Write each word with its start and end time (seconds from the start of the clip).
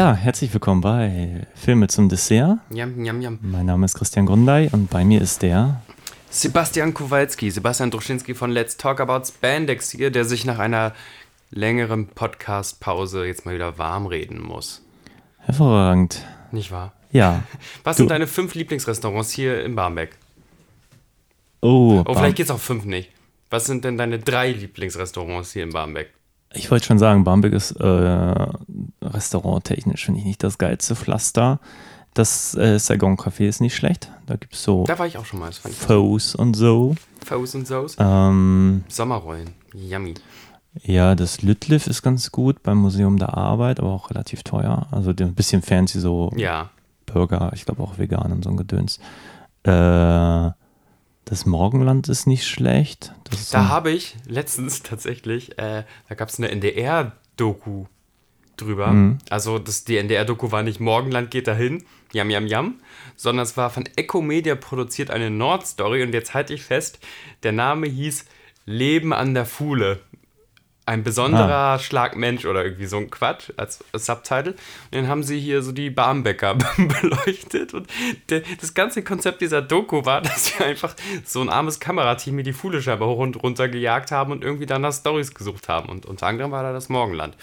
Ja, 0.00 0.14
herzlich 0.14 0.50
willkommen 0.54 0.80
bei 0.80 1.46
Filme 1.54 1.86
zum 1.88 2.08
Dessert. 2.08 2.56
Jam, 2.72 3.04
jam, 3.04 3.20
jam. 3.20 3.38
Mein 3.42 3.66
Name 3.66 3.84
ist 3.84 3.94
Christian 3.98 4.24
Grundei 4.24 4.70
und 4.72 4.88
bei 4.88 5.04
mir 5.04 5.20
ist 5.20 5.42
der. 5.42 5.82
Sebastian 6.30 6.94
Kowalski, 6.94 7.50
Sebastian 7.50 7.90
Druschinski 7.90 8.32
von 8.34 8.50
Let's 8.50 8.78
Talk 8.78 8.98
About 9.00 9.26
Spandex 9.26 9.90
hier, 9.90 10.10
der 10.10 10.24
sich 10.24 10.46
nach 10.46 10.58
einer 10.58 10.94
längeren 11.50 12.06
Podcast-Pause 12.06 13.26
jetzt 13.26 13.44
mal 13.44 13.54
wieder 13.54 13.76
warm 13.76 14.06
reden 14.06 14.40
muss. 14.40 14.80
Hervorragend. 15.40 16.24
Nicht 16.50 16.70
wahr? 16.70 16.94
Ja. 17.12 17.42
Was 17.84 17.98
Du- 17.98 18.04
sind 18.04 18.08
deine 18.10 18.26
fünf 18.26 18.54
Lieblingsrestaurants 18.54 19.32
hier 19.32 19.62
in 19.62 19.74
Barmbek? 19.76 20.16
Oh, 21.60 21.98
Oh, 22.00 22.04
Barm- 22.04 22.16
vielleicht 22.16 22.36
geht's 22.38 22.50
auch 22.50 22.58
fünf 22.58 22.86
nicht. 22.86 23.10
Was 23.50 23.66
sind 23.66 23.84
denn 23.84 23.98
deine 23.98 24.18
drei 24.18 24.50
Lieblingsrestaurants 24.52 25.52
hier 25.52 25.64
in 25.64 25.74
Barmbek? 25.74 26.08
Ich 26.52 26.70
wollte 26.70 26.86
schon 26.86 26.98
sagen, 26.98 27.24
Barmbek 27.24 27.52
ist 27.52 27.72
äh, 27.72 28.46
restauranttechnisch, 29.02 30.04
finde 30.04 30.20
ich 30.20 30.26
nicht 30.26 30.42
das 30.42 30.58
geilste 30.58 30.96
Pflaster. 30.96 31.60
Das 32.14 32.54
äh, 32.56 32.78
Saigon 32.78 33.16
Café 33.16 33.46
ist 33.46 33.60
nicht 33.60 33.76
schlecht. 33.76 34.10
Da 34.26 34.34
gibt 34.36 34.54
es 34.54 34.64
so 34.64 34.84
Da 34.84 34.98
war 34.98 35.06
ich 35.06 35.16
auch 35.16 35.24
schon 35.24 35.38
mal. 35.38 35.52
Faux 35.52 36.34
und 36.34 36.54
so. 36.54 36.96
Faux 37.24 37.54
und 37.54 37.66
Sauce. 37.68 37.96
Ähm, 38.00 38.82
Sommerrollen. 38.88 39.50
Yummy. 39.74 40.14
ja, 40.82 41.14
das 41.14 41.42
Lütliff 41.42 41.86
ist 41.86 42.02
ganz 42.02 42.32
gut 42.32 42.64
beim 42.64 42.78
Museum 42.78 43.16
der 43.16 43.36
Arbeit, 43.36 43.78
aber 43.78 43.90
auch 43.90 44.10
relativ 44.10 44.42
teuer. 44.42 44.88
Also 44.90 45.10
ein 45.10 45.34
bisschen 45.34 45.62
fancy, 45.62 46.00
so 46.00 46.32
Ja. 46.36 46.70
Burger, 47.06 47.52
ich 47.54 47.64
glaube 47.64 47.82
auch 47.82 47.98
vegan 47.98 48.32
und 48.32 48.42
so 48.44 48.50
ein 48.50 48.56
Gedöns. 48.56 48.98
Äh, 49.62 50.50
das 51.30 51.46
Morgenland 51.46 52.08
ist 52.08 52.26
nicht 52.26 52.46
schlecht. 52.46 53.14
Ist 53.32 53.50
so 53.50 53.56
Da 53.56 53.62
ein- 53.62 53.68
habe 53.70 53.90
ich 53.92 54.16
letztens 54.26 54.82
tatsächlich, 54.82 55.58
äh, 55.58 55.84
da 56.08 56.14
gab 56.14 56.28
es 56.28 56.38
eine 56.38 56.50
NDR-Doku 56.50 57.86
drüber. 58.56 58.88
Mhm. 58.88 59.18
Also 59.30 59.58
das, 59.58 59.84
die 59.84 59.96
NDR-Doku 59.96 60.52
war 60.52 60.62
nicht 60.62 60.80
Morgenland 60.80 61.30
geht 61.30 61.46
dahin, 61.46 61.84
jam, 62.12 62.28
jam, 62.30 62.46
jam, 62.46 62.74
sondern 63.16 63.44
es 63.44 63.56
war 63.56 63.70
von 63.70 63.86
Echo 63.96 64.20
Media 64.20 64.54
produziert 64.54 65.10
eine 65.10 65.30
Nordstory 65.30 66.02
und 66.02 66.12
jetzt 66.12 66.34
halte 66.34 66.52
ich 66.52 66.62
fest, 66.62 66.98
der 67.42 67.52
Name 67.52 67.86
hieß 67.86 68.26
Leben 68.66 69.12
an 69.14 69.32
der 69.34 69.46
Fuhle. 69.46 70.00
Ein 70.90 71.04
besonderer 71.04 71.78
Schlag 71.78 72.16
Mensch 72.16 72.44
oder 72.44 72.64
irgendwie 72.64 72.86
so 72.86 72.96
ein 72.96 73.10
Quatsch 73.10 73.52
als 73.56 73.78
Subtitle. 73.92 74.54
Und 74.54 74.58
dann 74.90 75.06
haben 75.06 75.22
sie 75.22 75.38
hier 75.38 75.62
so 75.62 75.70
die 75.70 75.88
Barmbäcker 75.88 76.56
beleuchtet. 76.76 77.74
Und 77.74 77.86
der, 78.28 78.42
das 78.60 78.74
ganze 78.74 79.04
Konzept 79.04 79.40
dieser 79.40 79.62
Doku 79.62 80.04
war, 80.04 80.20
dass 80.20 80.46
sie 80.46 80.64
einfach 80.64 80.96
so 81.24 81.42
ein 81.42 81.48
armes 81.48 81.78
Kamerateam 81.78 82.34
mit 82.34 82.46
die 82.46 82.52
Fuhle 82.52 82.82
scheinbar 82.82 83.08
hoch 83.08 83.18
und 83.20 83.40
runter 83.40 83.68
gejagt 83.68 84.10
haben 84.10 84.32
und 84.32 84.42
irgendwie 84.42 84.66
dann 84.66 84.82
nach 84.82 84.92
Stories 84.92 85.32
gesucht 85.32 85.68
haben. 85.68 85.88
Und 85.88 86.06
unter 86.06 86.26
anderem 86.26 86.50
war 86.50 86.64
da 86.64 86.72
das 86.72 86.88
Morgenland. 86.88 87.36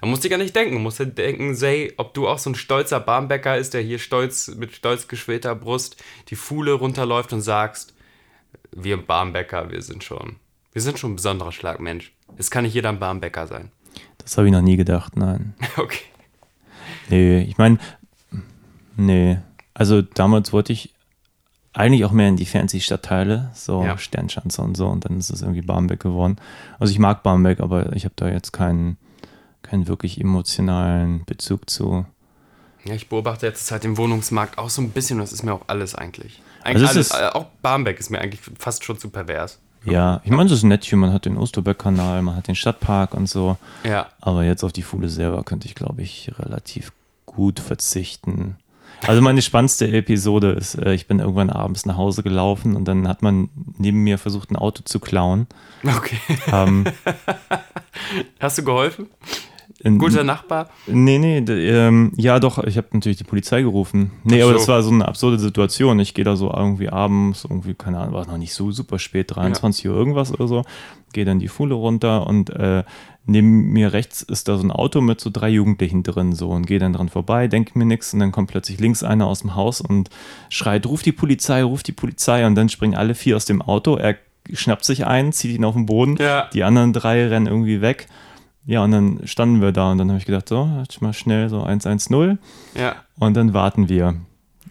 Da 0.00 0.06
musste 0.06 0.28
ich 0.28 0.30
gar 0.30 0.38
nicht 0.38 0.54
denken. 0.54 0.80
Musste 0.80 1.08
denken, 1.08 1.56
say, 1.56 1.92
ob 1.96 2.14
du 2.14 2.28
auch 2.28 2.38
so 2.38 2.50
ein 2.50 2.54
stolzer 2.54 3.00
Barmbäcker 3.00 3.58
ist, 3.58 3.74
der 3.74 3.82
hier 3.82 3.98
stolz, 3.98 4.46
mit 4.54 4.72
stolz 4.72 5.08
geschwellter 5.08 5.56
Brust 5.56 6.00
die 6.28 6.36
Fuhle 6.36 6.74
runterläuft 6.74 7.32
und 7.32 7.40
sagst, 7.40 7.96
wir 8.70 8.96
Barmbäcker, 8.96 9.72
wir 9.72 9.82
sind 9.82 10.04
schon, 10.04 10.36
wir 10.76 10.82
sind 10.82 10.98
schon 10.98 11.12
ein 11.12 11.16
besonderer 11.16 11.52
Schlagmensch. 11.52 12.12
Es 12.36 12.50
kann 12.50 12.64
nicht 12.64 12.74
jeder 12.74 12.90
ein 12.90 12.98
Barmbäcker 12.98 13.46
sein. 13.46 13.70
Das 14.18 14.36
habe 14.36 14.46
ich 14.46 14.52
noch 14.52 14.60
nie 14.60 14.76
gedacht, 14.76 15.16
nein. 15.16 15.54
Okay. 15.78 16.04
Nee, 17.08 17.40
ich 17.44 17.56
meine, 17.56 17.78
nee. 18.96 19.38
Also 19.72 20.02
damals 20.02 20.52
wollte 20.52 20.74
ich 20.74 20.92
eigentlich 21.72 22.04
auch 22.04 22.12
mehr 22.12 22.28
in 22.28 22.36
die 22.36 22.44
fancy 22.44 22.80
Stadtteile, 22.80 23.50
so 23.54 23.82
Ja. 23.84 23.96
Sternschanze 23.96 24.60
und 24.60 24.76
so, 24.76 24.86
und 24.88 25.06
dann 25.06 25.18
ist 25.18 25.30
es 25.30 25.40
irgendwie 25.40 25.62
Barmbek 25.62 26.00
geworden. 26.00 26.36
Also 26.78 26.90
ich 26.92 26.98
mag 26.98 27.22
Barmbek, 27.22 27.60
aber 27.60 27.94
ich 27.96 28.04
habe 28.04 28.14
da 28.16 28.28
jetzt 28.28 28.52
keinen, 28.52 28.98
keinen 29.62 29.88
wirklich 29.88 30.20
emotionalen 30.20 31.24
Bezug 31.24 31.70
zu. 31.70 32.04
Ja, 32.84 32.92
ich 32.94 33.08
beobachte 33.08 33.46
jetzt 33.46 33.70
halt 33.70 33.84
den 33.84 33.96
Wohnungsmarkt 33.96 34.58
auch 34.58 34.68
so 34.68 34.82
ein 34.82 34.90
bisschen 34.90 35.18
und 35.20 35.22
das 35.22 35.32
ist 35.32 35.42
mir 35.42 35.54
auch 35.54 35.62
alles 35.68 35.94
eigentlich. 35.94 36.42
Also 36.62 36.84
Eigentlich 36.84 36.90
es 36.90 36.96
alles, 36.96 37.10
ist- 37.12 37.34
äh, 37.34 37.38
auch 37.38 37.46
Barmbek 37.62 37.98
ist 37.98 38.10
mir 38.10 38.20
eigentlich 38.20 38.42
fast 38.58 38.84
schon 38.84 38.98
zu 38.98 39.08
pervers. 39.08 39.58
Ja, 39.86 40.20
ich 40.24 40.30
meine, 40.30 40.48
das 40.50 40.58
ist 40.58 40.64
nett 40.64 40.84
hier, 40.84 40.98
man 40.98 41.12
hat 41.12 41.24
den 41.24 41.36
Osterbeck-Kanal, 41.36 42.22
man 42.22 42.36
hat 42.36 42.48
den 42.48 42.54
Stadtpark 42.56 43.14
und 43.14 43.28
so, 43.28 43.56
Ja. 43.84 44.06
aber 44.20 44.44
jetzt 44.44 44.62
auf 44.64 44.72
die 44.72 44.82
Fuhle 44.82 45.08
selber 45.08 45.42
könnte 45.44 45.66
ich, 45.68 45.74
glaube 45.74 46.02
ich, 46.02 46.30
relativ 46.38 46.92
gut 47.24 47.60
verzichten. 47.60 48.56
Also 49.06 49.20
meine 49.20 49.42
spannendste 49.42 49.86
Episode 49.92 50.52
ist, 50.52 50.74
äh, 50.76 50.94
ich 50.94 51.06
bin 51.06 51.18
irgendwann 51.18 51.50
abends 51.50 51.84
nach 51.84 51.96
Hause 51.98 52.22
gelaufen 52.22 52.74
und 52.76 52.86
dann 52.86 53.06
hat 53.06 53.20
man 53.20 53.50
neben 53.76 54.02
mir 54.02 54.16
versucht, 54.16 54.50
ein 54.50 54.56
Auto 54.56 54.82
zu 54.84 55.00
klauen. 55.00 55.46
Okay. 55.84 56.18
Ähm, 56.50 56.84
Hast 58.40 58.58
du 58.58 58.64
geholfen? 58.64 59.06
Guter 59.98 60.24
Nachbar? 60.24 60.68
Nee, 60.86 61.18
nee, 61.18 61.38
ähm, 61.38 62.12
ja 62.16 62.38
doch, 62.40 62.62
ich 62.64 62.76
habe 62.76 62.88
natürlich 62.92 63.18
die 63.18 63.24
Polizei 63.24 63.62
gerufen. 63.62 64.10
Nee, 64.24 64.40
Ach 64.42 64.44
aber 64.44 64.52
so. 64.54 64.58
das 64.58 64.68
war 64.68 64.82
so 64.82 64.90
eine 64.90 65.06
absurde 65.08 65.38
Situation. 65.38 65.98
Ich 66.00 66.14
gehe 66.14 66.24
da 66.24 66.36
so 66.36 66.52
irgendwie 66.52 66.88
abends, 66.88 67.44
irgendwie, 67.48 67.74
keine 67.74 67.98
Ahnung, 67.98 68.14
war 68.14 68.26
noch 68.26 68.38
nicht 68.38 68.52
so 68.54 68.70
super 68.72 68.98
spät, 68.98 69.34
23 69.34 69.88
Uhr 69.88 69.94
irgendwas 69.96 70.32
oder 70.32 70.48
so, 70.48 70.64
gehe 71.12 71.24
dann 71.24 71.38
die 71.38 71.48
Fuhle 71.48 71.74
runter 71.74 72.26
und 72.26 72.50
äh, 72.50 72.84
neben 73.24 73.72
mir 73.72 73.92
rechts 73.92 74.22
ist 74.22 74.48
da 74.48 74.56
so 74.56 74.64
ein 74.64 74.70
Auto 74.70 75.00
mit 75.00 75.20
so 75.20 75.30
drei 75.32 75.48
Jugendlichen 75.48 76.02
drin 76.02 76.32
so 76.32 76.50
und 76.50 76.66
gehe 76.66 76.78
dann 76.78 76.92
dran 76.92 77.08
vorbei, 77.08 77.48
denke 77.48 77.76
mir 77.78 77.84
nichts 77.84 78.12
und 78.14 78.20
dann 78.20 78.30
kommt 78.32 78.50
plötzlich 78.50 78.78
links 78.78 79.02
einer 79.02 79.26
aus 79.26 79.40
dem 79.40 79.54
Haus 79.56 79.80
und 79.80 80.10
schreit, 80.48 80.86
ruf 80.86 81.02
die 81.02 81.12
Polizei, 81.12 81.62
ruf 81.62 81.82
die 81.82 81.92
Polizei 81.92 82.46
und 82.46 82.54
dann 82.54 82.68
springen 82.68 82.94
alle 82.94 83.14
vier 83.14 83.36
aus 83.36 83.44
dem 83.44 83.62
Auto, 83.62 83.96
er 83.96 84.16
schnappt 84.52 84.84
sich 84.84 85.06
einen, 85.06 85.32
zieht 85.32 85.56
ihn 85.56 85.64
auf 85.64 85.74
den 85.74 85.86
Boden, 85.86 86.16
Ja. 86.20 86.48
die 86.52 86.62
anderen 86.62 86.92
drei 86.92 87.26
rennen 87.26 87.46
irgendwie 87.48 87.80
weg. 87.80 88.06
Ja, 88.66 88.82
und 88.82 88.90
dann 88.90 89.20
standen 89.26 89.60
wir 89.60 89.70
da 89.72 89.92
und 89.92 89.98
dann 89.98 90.08
habe 90.08 90.18
ich 90.18 90.26
gedacht, 90.26 90.48
so, 90.48 90.68
jetzt 90.80 91.00
mal 91.00 91.12
schnell 91.12 91.48
so 91.48 91.62
110 91.62 92.38
Ja. 92.74 92.96
und 93.18 93.34
dann 93.34 93.54
warten 93.54 93.88
wir. 93.88 94.14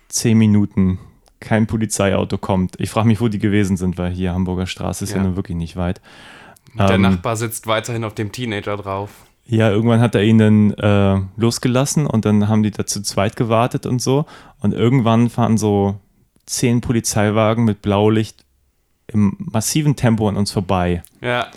Zehn 0.10 0.38
Minuten, 0.38 1.00
kein 1.40 1.66
Polizeiauto 1.66 2.38
kommt. 2.38 2.76
Ich 2.80 2.90
frage 2.90 3.08
mich, 3.08 3.22
wo 3.22 3.28
die 3.30 3.40
gewesen 3.40 3.78
sind, 3.78 3.98
weil 3.98 4.12
hier 4.12 4.34
Hamburger 4.34 4.68
Straße 4.68 5.06
ist 5.06 5.12
ja, 5.12 5.18
Ja. 5.18 5.24
nun 5.24 5.36
wirklich 5.38 5.58
nicht 5.58 5.76
weit. 5.78 6.02
Und 6.74 6.80
der 6.90 6.92
Ähm, 6.96 7.02
Nachbar 7.04 7.38
sitzt 7.38 7.68
weiterhin 7.68 8.04
auf 8.04 8.14
dem 8.14 8.32
Teenager 8.34 8.76
drauf. 8.78 9.12
Ja, 9.48 9.70
irgendwann 9.70 10.02
hat 10.02 10.16
er 10.16 10.24
ihn 10.24 10.40
dann 10.40 10.72
äh, 10.74 11.22
losgelassen 11.38 12.06
und 12.08 12.26
dann 12.26 12.48
haben 12.50 12.64
die 12.64 12.72
da 12.72 12.86
zu 12.86 13.02
zweit 13.02 13.36
gewartet 13.36 13.86
und 13.86 14.02
so. 14.02 14.26
Und 14.60 14.74
irgendwann 14.74 15.30
fahren 15.30 15.58
so 15.58 15.96
zehn 16.46 16.82
Polizeiwagen 16.82 17.64
mit 17.64 17.82
Blaulicht 17.82 18.44
im 19.08 19.38
massiven 19.40 19.96
Tempo 19.96 20.28
an 20.28 20.36
uns 20.36 20.52
vorbei. 20.52 21.04
Ja. 21.22 21.48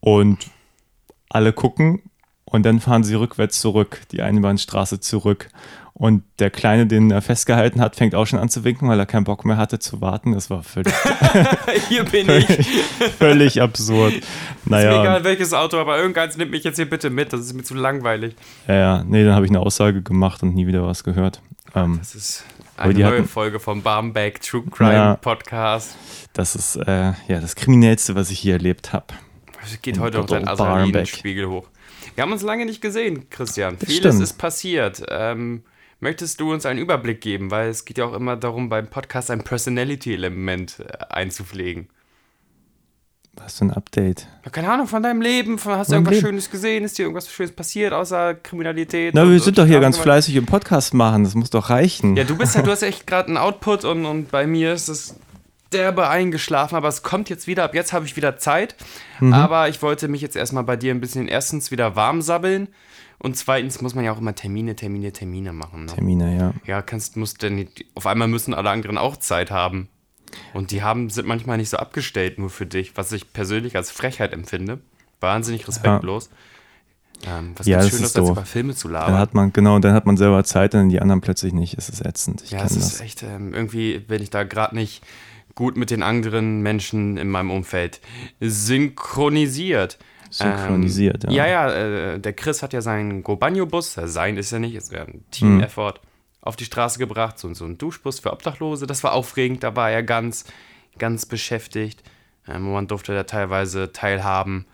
Und 0.00 0.46
alle 1.34 1.52
gucken 1.52 2.02
und 2.44 2.64
dann 2.64 2.80
fahren 2.80 3.04
sie 3.04 3.14
rückwärts 3.14 3.60
zurück, 3.60 4.00
die 4.12 4.22
Einbahnstraße 4.22 5.00
zurück. 5.00 5.48
Und 5.96 6.24
der 6.40 6.50
Kleine, 6.50 6.88
den 6.88 7.12
er 7.12 7.22
festgehalten 7.22 7.80
hat, 7.80 7.94
fängt 7.94 8.16
auch 8.16 8.26
schon 8.26 8.40
an 8.40 8.48
zu 8.48 8.64
winken, 8.64 8.88
weil 8.88 8.98
er 8.98 9.06
keinen 9.06 9.22
Bock 9.22 9.44
mehr 9.44 9.56
hatte 9.56 9.78
zu 9.78 10.00
warten. 10.00 10.32
Das 10.32 10.50
war 10.50 10.64
völlig, 10.64 10.92
Hier 11.88 12.02
bin 12.04 12.28
ich. 12.28 12.48
Ist 12.50 12.70
völlig 13.18 13.62
absurd. 13.62 14.12
mir 14.14 14.20
Naja, 14.64 15.00
egal 15.02 15.22
welches 15.22 15.52
Auto, 15.52 15.78
aber 15.78 15.96
irgendeins 15.96 16.36
nimmt 16.36 16.50
mich 16.50 16.64
jetzt 16.64 16.76
hier 16.76 16.90
bitte 16.90 17.10
mit. 17.10 17.32
Das 17.32 17.38
ist 17.40 17.52
mir 17.54 17.62
zu 17.62 17.74
langweilig. 17.74 18.34
ja, 18.66 18.74
ja, 18.74 19.04
nee, 19.06 19.24
dann 19.24 19.34
habe 19.36 19.44
ich 19.46 19.52
eine 19.52 19.60
Aussage 19.60 20.02
gemacht 20.02 20.42
und 20.42 20.56
nie 20.56 20.66
wieder 20.66 20.84
was 20.84 21.04
gehört. 21.04 21.40
Ähm, 21.76 21.98
Das 22.00 22.16
ist 22.16 22.44
eine 22.76 22.92
die 22.92 23.02
neue 23.04 23.18
hatten- 23.18 23.28
Folge 23.28 23.60
vom 23.60 23.82
Barmbek 23.82 24.40
True 24.42 24.64
Crime 24.72 24.92
Ja. 24.94 25.14
Podcast. 25.14 25.94
das 26.32 26.56
ist 26.56 26.74
äh, 26.74 27.12
ja 27.28 27.40
das 27.40 27.54
Kriminellste, 27.54 28.16
was 28.16 28.32
ich 28.32 28.40
hier 28.40 28.54
erlebt 28.54 28.92
habe. 28.92 29.06
Es 29.64 29.80
geht 29.82 29.98
heute 29.98 30.20
Good 30.20 30.30
dein. 30.32 30.48
Adrenalinspiegel 30.48 31.48
hoch. 31.48 31.68
Wir 32.14 32.22
haben 32.22 32.32
uns 32.32 32.42
lange 32.42 32.66
nicht 32.66 32.80
gesehen, 32.80 33.28
Christian. 33.30 33.76
Das 33.78 33.88
Vieles 33.88 34.14
stimmt. 34.14 34.22
ist 34.22 34.34
passiert. 34.34 35.02
Ähm, 35.08 35.62
möchtest 36.00 36.40
du 36.40 36.52
uns 36.52 36.66
einen 36.66 36.78
Überblick 36.78 37.20
geben? 37.20 37.50
Weil 37.50 37.70
es 37.70 37.84
geht 37.84 37.98
ja 37.98 38.04
auch 38.04 38.12
immer 38.12 38.36
darum, 38.36 38.68
beim 38.68 38.88
Podcast 38.88 39.30
ein 39.30 39.42
Personality-Element 39.42 40.80
äh, 40.80 41.04
einzupflegen. 41.08 41.88
Was 43.36 43.58
für 43.58 43.64
ein 43.64 43.72
Update. 43.72 44.28
Keine 44.52 44.70
Ahnung, 44.70 44.86
von 44.86 45.02
deinem 45.02 45.20
Leben, 45.20 45.58
von, 45.58 45.72
hast 45.72 45.90
du 45.90 45.94
irgendwas 45.96 46.14
Leben. 46.14 46.26
Schönes 46.26 46.50
gesehen? 46.50 46.84
Ist 46.84 46.98
dir 46.98 47.02
irgendwas 47.02 47.28
Schönes 47.28 47.50
passiert, 47.50 47.92
außer 47.92 48.34
Kriminalität? 48.34 49.12
Na, 49.12 49.28
wir 49.28 49.40
sind 49.40 49.58
doch 49.58 49.66
hier 49.66 49.80
ganz 49.80 49.96
Strafgewalt? 49.96 50.24
fleißig 50.24 50.36
im 50.36 50.46
Podcast 50.46 50.94
machen. 50.94 51.24
Das 51.24 51.34
muss 51.34 51.50
doch 51.50 51.68
reichen. 51.68 52.16
Ja, 52.16 52.22
du 52.22 52.36
bist 52.36 52.54
ja, 52.54 52.62
du 52.62 52.70
hast 52.70 52.82
echt 52.82 53.08
gerade 53.08 53.28
einen 53.28 53.36
Output 53.38 53.84
und, 53.84 54.06
und 54.06 54.30
bei 54.30 54.46
mir 54.46 54.72
ist 54.72 54.86
es 54.86 55.16
derbe 55.72 56.08
eingeschlafen, 56.08 56.76
aber 56.76 56.88
es 56.88 57.02
kommt 57.02 57.28
jetzt 57.28 57.46
wieder. 57.46 57.64
Ab 57.64 57.74
jetzt 57.74 57.92
habe 57.92 58.04
ich 58.06 58.16
wieder 58.16 58.36
Zeit. 58.38 58.76
Mhm. 59.20 59.32
Aber 59.32 59.68
ich 59.68 59.82
wollte 59.82 60.08
mich 60.08 60.20
jetzt 60.20 60.36
erstmal 60.36 60.64
bei 60.64 60.76
dir 60.76 60.94
ein 60.94 61.00
bisschen 61.00 61.28
erstens 61.28 61.70
wieder 61.70 61.96
warm 61.96 62.22
sabbeln 62.22 62.68
und 63.18 63.36
zweitens 63.36 63.80
muss 63.80 63.94
man 63.94 64.04
ja 64.04 64.12
auch 64.12 64.18
immer 64.18 64.34
Termine, 64.34 64.76
Termine, 64.76 65.12
Termine 65.12 65.52
machen. 65.52 65.86
Ne? 65.86 65.92
Termine, 65.94 66.36
ja. 66.36 66.52
Ja, 66.66 66.82
kannst, 66.82 67.16
musst 67.16 67.42
denn 67.42 67.68
auf 67.94 68.06
einmal 68.06 68.28
müssen 68.28 68.54
alle 68.54 68.70
anderen 68.70 68.98
auch 68.98 69.16
Zeit 69.16 69.50
haben. 69.50 69.88
Und 70.52 70.70
die 70.72 70.82
haben, 70.82 71.10
sind 71.10 71.26
manchmal 71.28 71.56
nicht 71.58 71.70
so 71.70 71.76
abgestellt 71.76 72.38
nur 72.38 72.50
für 72.50 72.66
dich, 72.66 72.96
was 72.96 73.12
ich 73.12 73.32
persönlich 73.32 73.76
als 73.76 73.90
Frechheit 73.92 74.32
empfinde. 74.32 74.80
Wahnsinnig 75.20 75.66
respektlos. 75.68 76.28
Ähm, 77.26 77.52
was 77.56 77.66
Ja, 77.66 77.78
das 77.78 77.88
Schöneres, 77.88 78.10
ist 78.10 78.16
als 78.16 78.26
doof. 78.26 78.36
über 78.36 78.44
Filme 78.44 78.74
zu 78.74 78.88
Dann 78.88 79.00
labern? 79.00 79.18
hat 79.18 79.32
man, 79.34 79.52
genau, 79.52 79.78
dann 79.78 79.94
hat 79.94 80.06
man 80.06 80.16
selber 80.16 80.42
Zeit, 80.44 80.74
dann 80.74 80.88
die 80.88 81.00
anderen 81.00 81.20
plötzlich 81.20 81.52
nicht. 81.52 81.78
Es 81.78 81.88
ist 81.88 82.04
ätzend. 82.04 82.42
Ich 82.42 82.50
Ja, 82.50 82.64
es 82.64 82.72
ist 82.76 82.94
das. 82.94 83.00
echt, 83.00 83.22
ähm, 83.22 83.54
irgendwie 83.54 84.00
bin 84.00 84.20
ich 84.22 84.30
da 84.30 84.42
gerade 84.42 84.74
nicht 84.74 85.02
gut 85.54 85.76
mit 85.76 85.90
den 85.90 86.02
anderen 86.02 86.60
Menschen 86.60 87.16
in 87.16 87.28
meinem 87.28 87.50
Umfeld 87.50 88.00
synchronisiert. 88.40 89.98
Synchronisiert, 90.30 91.24
ähm, 91.24 91.30
ja. 91.30 91.46
Ja, 91.46 91.68
ja, 91.68 92.14
äh, 92.14 92.20
der 92.20 92.32
Chris 92.32 92.62
hat 92.62 92.72
ja 92.72 92.80
seinen 92.80 93.22
Go-Banjo-Bus, 93.22 93.96
äh, 93.98 94.08
sein 94.08 94.36
ist 94.36 94.50
ja 94.50 94.58
nicht, 94.58 94.74
es 94.74 94.90
wäre 94.90 95.06
ein 95.06 95.24
Team-Effort, 95.30 96.00
auf 96.40 96.56
die 96.56 96.64
Straße 96.64 96.98
gebracht, 96.98 97.38
so, 97.38 97.52
so 97.54 97.64
ein 97.64 97.78
Duschbus 97.78 98.20
für 98.20 98.32
Obdachlose. 98.32 98.86
Das 98.86 99.02
war 99.04 99.12
aufregend, 99.12 99.62
da 99.62 99.76
war 99.76 99.90
er 99.90 100.02
ganz, 100.02 100.44
ganz 100.98 101.24
beschäftigt. 101.24 102.02
Ähm, 102.46 102.70
man 102.70 102.86
durfte 102.86 103.14
da 103.14 103.22
teilweise 103.24 103.92
teilhaben. 103.92 104.66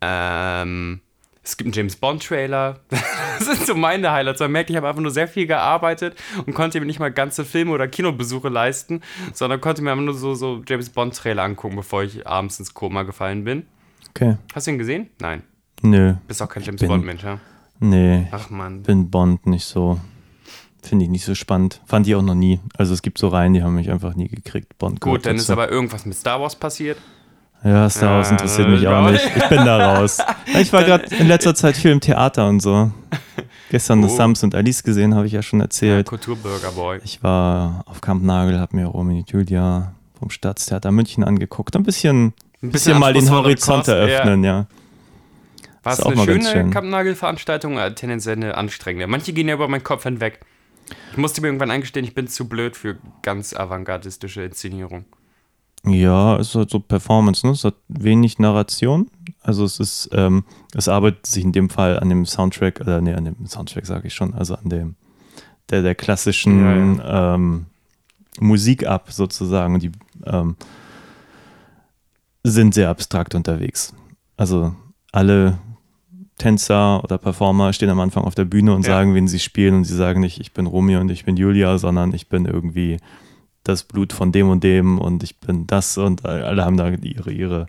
Ähm, 0.00 1.00
es 1.44 1.56
gibt 1.56 1.66
einen 1.66 1.74
James 1.74 1.96
Bond-Trailer. 1.96 2.80
Das 3.38 3.56
sind 3.56 3.66
so 3.66 3.74
meine 3.74 4.12
Highlights. 4.12 4.38
Man 4.38 4.52
merkt, 4.52 4.70
ich 4.70 4.76
habe 4.76 4.88
einfach 4.88 5.02
nur 5.02 5.10
sehr 5.10 5.26
viel 5.26 5.48
gearbeitet 5.48 6.14
und 6.46 6.54
konnte 6.54 6.78
mir 6.78 6.86
nicht 6.86 7.00
mal 7.00 7.10
ganze 7.10 7.44
Filme 7.44 7.72
oder 7.72 7.88
Kinobesuche 7.88 8.48
leisten, 8.48 9.00
sondern 9.32 9.60
konnte 9.60 9.82
mir 9.82 9.90
einfach 9.90 10.04
nur 10.04 10.14
so, 10.14 10.34
so 10.34 10.62
James 10.64 10.90
Bond-Trailer 10.90 11.42
angucken, 11.42 11.74
bevor 11.74 12.04
ich 12.04 12.24
abends 12.24 12.60
ins 12.60 12.72
Koma 12.72 13.02
gefallen 13.02 13.42
bin. 13.42 13.66
Okay. 14.10 14.36
Hast 14.54 14.68
du 14.68 14.70
ihn 14.70 14.78
gesehen? 14.78 15.08
Nein. 15.18 15.42
Nö. 15.82 16.14
Bist 16.28 16.40
auch 16.40 16.48
kein 16.48 16.62
James 16.62 16.80
Bond-Mensch, 16.82 17.24
ja? 17.24 17.40
Nee. 17.80 18.28
Ach 18.30 18.48
man. 18.48 18.84
bin 18.84 19.10
Bond 19.10 19.46
nicht 19.46 19.64
so, 19.64 19.98
finde 20.84 21.06
ich 21.06 21.10
nicht 21.10 21.24
so 21.24 21.34
spannend. 21.34 21.80
Fand 21.86 22.06
ich 22.06 22.14
auch 22.14 22.22
noch 22.22 22.36
nie. 22.36 22.60
Also 22.76 22.94
es 22.94 23.02
gibt 23.02 23.18
so 23.18 23.26
Reihen, 23.26 23.54
die 23.54 23.64
haben 23.64 23.74
mich 23.74 23.90
einfach 23.90 24.14
nie 24.14 24.28
gekriegt. 24.28 24.78
Bond 24.78 25.00
Gut, 25.00 25.26
dann 25.26 25.34
ist 25.34 25.50
aber 25.50 25.68
irgendwas 25.68 26.06
mit 26.06 26.16
Star 26.16 26.40
Wars 26.40 26.54
passiert. 26.54 26.98
Ja, 27.64 27.88
Star 27.88 28.16
Wars 28.16 28.28
Ja, 28.28 28.32
interessiert 28.32 28.68
mich 28.68 28.86
auch 28.88 29.04
ja. 29.06 29.10
nicht. 29.12 29.24
Ich 29.36 29.48
bin 29.48 29.64
da 29.64 29.94
raus. 29.98 30.18
Ich 30.60 30.72
war 30.72 30.84
gerade 30.84 31.04
in 31.16 31.28
letzter 31.28 31.54
Zeit 31.54 31.76
viel 31.76 31.90
im 31.92 32.00
Theater 32.00 32.48
und 32.48 32.60
so. 32.60 32.90
Gestern 33.70 34.02
das 34.02 34.12
Oh. 34.12 34.16
Sams 34.16 34.42
und 34.42 34.54
Alice 34.54 34.82
gesehen, 34.82 35.14
habe 35.14 35.26
ich 35.26 35.32
ja 35.32 35.42
schon 35.42 35.60
erzählt. 35.60 36.06
Kulturburger-Boy. 36.06 37.00
Ich 37.04 37.22
war 37.22 37.84
auf 37.86 38.00
Camp 38.00 38.22
Nagel, 38.22 38.58
habe 38.60 38.76
mir 38.76 38.86
Romeo 38.86 39.18
und 39.20 39.30
Julia 39.30 39.94
vom 40.18 40.28
Staatstheater 40.30 40.90
München 40.92 41.24
angeguckt. 41.24 41.74
Ein 41.74 41.82
bisschen, 41.84 42.34
Ein 42.62 42.70
bisschen 42.70 42.98
mal 42.98 43.12
den 43.14 43.30
Horizont 43.30 43.78
Kost, 43.86 43.88
ja. 43.88 43.94
eröffnen, 43.94 44.44
ja. 44.44 44.66
War 45.84 45.92
es 45.94 46.00
eine 46.00 46.22
schöne 46.22 46.44
schön. 46.44 46.70
Kampnagel-Veranstaltung 46.70 47.78
tendenziell 47.94 48.36
eine 48.36 48.56
anstrengende? 48.56 49.06
Manche 49.06 49.32
gehen 49.32 49.48
ja 49.48 49.54
über 49.54 49.68
meinen 49.68 49.82
Kopf 49.84 50.02
hinweg. 50.02 50.40
Ich 51.12 51.16
musste 51.16 51.40
mir 51.40 51.48
irgendwann 51.48 51.70
eingestehen, 51.70 52.04
ich 52.04 52.14
bin 52.14 52.28
zu 52.28 52.48
blöd 52.48 52.76
für 52.76 52.98
ganz 53.22 53.54
avantgardistische 53.54 54.42
Inszenierung. 54.42 55.06
Ja, 55.84 56.36
es 56.36 56.48
ist 56.50 56.54
halt 56.54 56.70
so 56.70 56.78
Performance, 56.78 57.44
ne? 57.46 57.52
Es 57.52 57.64
hat 57.64 57.74
wenig 57.88 58.38
Narration. 58.38 59.08
Also 59.42 59.64
es 59.64 59.80
ist, 59.80 60.10
ähm, 60.12 60.44
es 60.74 60.86
arbeitet 60.88 61.26
sich 61.26 61.42
in 61.42 61.52
dem 61.52 61.70
Fall 61.70 61.98
an 61.98 62.08
dem 62.08 62.24
Soundtrack, 62.24 62.80
oder 62.80 63.00
nee, 63.00 63.14
an 63.14 63.24
dem 63.24 63.46
Soundtrack 63.46 63.86
sage 63.86 64.06
ich 64.06 64.14
schon, 64.14 64.32
also 64.34 64.54
an 64.54 64.68
dem, 64.68 64.94
der, 65.70 65.82
der 65.82 65.94
klassischen 65.96 67.00
Ähm, 67.04 67.66
Musik 68.40 68.86
ab, 68.86 69.12
sozusagen. 69.12 69.78
Die 69.80 69.90
ähm, 70.24 70.56
sind 72.44 72.74
sehr 72.74 72.88
abstrakt 72.88 73.34
unterwegs. 73.34 73.92
Also 74.36 74.74
alle 75.12 75.58
Tänzer 76.38 77.04
oder 77.04 77.18
Performer 77.18 77.72
stehen 77.72 77.90
am 77.90 78.00
Anfang 78.00 78.24
auf 78.24 78.34
der 78.34 78.46
Bühne 78.46 78.74
und 78.74 78.86
Ja. 78.86 78.94
sagen, 78.94 79.14
wen 79.14 79.28
sie 79.28 79.38
spielen 79.38 79.74
und 79.74 79.84
sie 79.84 79.94
sagen 79.96 80.20
nicht, 80.20 80.40
ich 80.40 80.52
bin 80.52 80.66
Romeo 80.66 81.00
und 81.00 81.10
ich 81.10 81.24
bin 81.24 81.36
Julia, 81.36 81.76
sondern 81.78 82.14
ich 82.14 82.28
bin 82.28 82.46
irgendwie 82.46 82.98
das 83.64 83.84
Blut 83.84 84.12
von 84.12 84.32
dem 84.32 84.48
und 84.48 84.64
dem 84.64 84.98
und 84.98 85.22
ich 85.22 85.38
bin 85.38 85.66
das 85.66 85.96
und 85.98 86.24
alle 86.24 86.64
haben 86.64 86.76
da 86.76 86.88
ihre, 86.90 87.32
ihre 87.32 87.66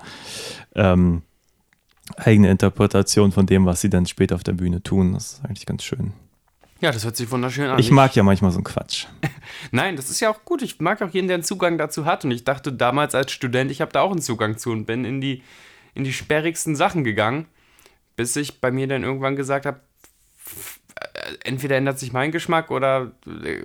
ähm, 0.75 1.21
eigene 2.17 2.49
Interpretation 2.49 3.31
von 3.31 3.45
dem, 3.45 3.65
was 3.65 3.81
sie 3.81 3.89
dann 3.89 4.05
später 4.05 4.35
auf 4.35 4.43
der 4.43 4.53
Bühne 4.53 4.81
tun. 4.81 5.13
Das 5.13 5.33
ist 5.33 5.45
eigentlich 5.45 5.65
ganz 5.65 5.83
schön. 5.83 6.13
Ja, 6.81 6.91
das 6.91 7.05
hört 7.05 7.15
sich 7.15 7.31
wunderschön 7.31 7.69
an. 7.69 7.79
Ich 7.79 7.91
mag 7.91 8.13
ja 8.13 8.23
manchmal 8.23 8.51
so 8.51 8.57
einen 8.57 8.65
Quatsch. 8.65 9.05
Nein, 9.71 9.95
das 9.95 10.09
ist 10.09 10.19
ja 10.19 10.29
auch 10.29 10.43
gut. 10.43 10.61
Ich 10.61 10.81
mag 10.81 11.01
auch 11.01 11.09
jeden, 11.09 11.27
der 11.27 11.35
einen 11.35 11.43
Zugang 11.43 11.77
dazu 11.77 12.05
hat. 12.05 12.25
Und 12.25 12.31
ich 12.31 12.43
dachte 12.43 12.73
damals 12.73 13.15
als 13.15 13.31
Student, 13.31 13.71
ich 13.71 13.79
habe 13.79 13.93
da 13.93 14.01
auch 14.01 14.11
einen 14.11 14.21
Zugang 14.21 14.57
zu 14.57 14.71
und 14.71 14.85
bin 14.85 15.05
in 15.05 15.21
die, 15.21 15.43
in 15.93 16.03
die 16.03 16.11
sperrigsten 16.11 16.75
Sachen 16.75 17.05
gegangen, 17.05 17.45
bis 18.17 18.35
ich 18.35 18.59
bei 18.59 18.69
mir 18.69 18.87
dann 18.87 19.03
irgendwann 19.03 19.37
gesagt 19.37 19.65
habe, 19.65 19.79
entweder 21.45 21.77
ändert 21.77 21.99
sich 21.99 22.11
mein 22.11 22.31
Geschmack 22.31 22.69
oder, 22.69 23.13
äh, 23.27 23.63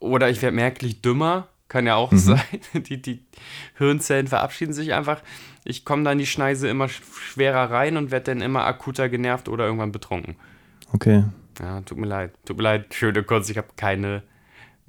oder 0.00 0.30
ich 0.30 0.42
werde 0.42 0.56
merklich 0.56 1.02
dümmer. 1.02 1.48
Kann 1.68 1.86
ja 1.86 1.96
auch 1.96 2.10
sein. 2.14 2.40
Die, 2.74 3.02
die 3.02 3.22
Hirnzellen 3.76 4.26
verabschieden 4.26 4.72
sich 4.72 4.94
einfach. 4.94 5.20
Ich 5.64 5.84
komme 5.84 6.02
da 6.02 6.12
in 6.12 6.18
die 6.18 6.24
Schneise 6.24 6.66
immer 6.66 6.86
sch- 6.86 7.02
schwerer 7.30 7.70
rein 7.70 7.98
und 7.98 8.10
werde 8.10 8.32
dann 8.32 8.40
immer 8.40 8.64
akuter 8.64 9.10
genervt 9.10 9.50
oder 9.50 9.66
irgendwann 9.66 9.92
betrunken. 9.92 10.36
Okay. 10.94 11.24
Ja, 11.60 11.82
tut 11.82 11.98
mir 11.98 12.06
leid. 12.06 12.32
Tut 12.46 12.56
mir 12.56 12.62
leid, 12.62 12.94
schöne 12.94 13.22
Kunst. 13.22 13.50
Ich 13.50 13.58
habe 13.58 13.68
keine, 13.76 14.22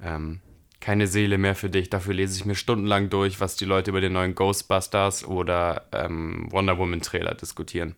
ähm, 0.02 0.40
keine 0.80 1.06
Seele 1.06 1.36
mehr 1.36 1.54
für 1.54 1.68
dich. 1.68 1.90
Dafür 1.90 2.14
lese 2.14 2.38
ich 2.38 2.46
mir 2.46 2.54
stundenlang 2.54 3.10
durch, 3.10 3.40
was 3.40 3.56
die 3.56 3.66
Leute 3.66 3.90
über 3.90 4.00
den 4.00 4.14
neuen 4.14 4.34
Ghostbusters 4.34 5.26
oder 5.26 5.84
ähm, 5.92 6.46
Wonder 6.50 6.78
Woman 6.78 7.02
Trailer 7.02 7.34
diskutieren. 7.34 7.94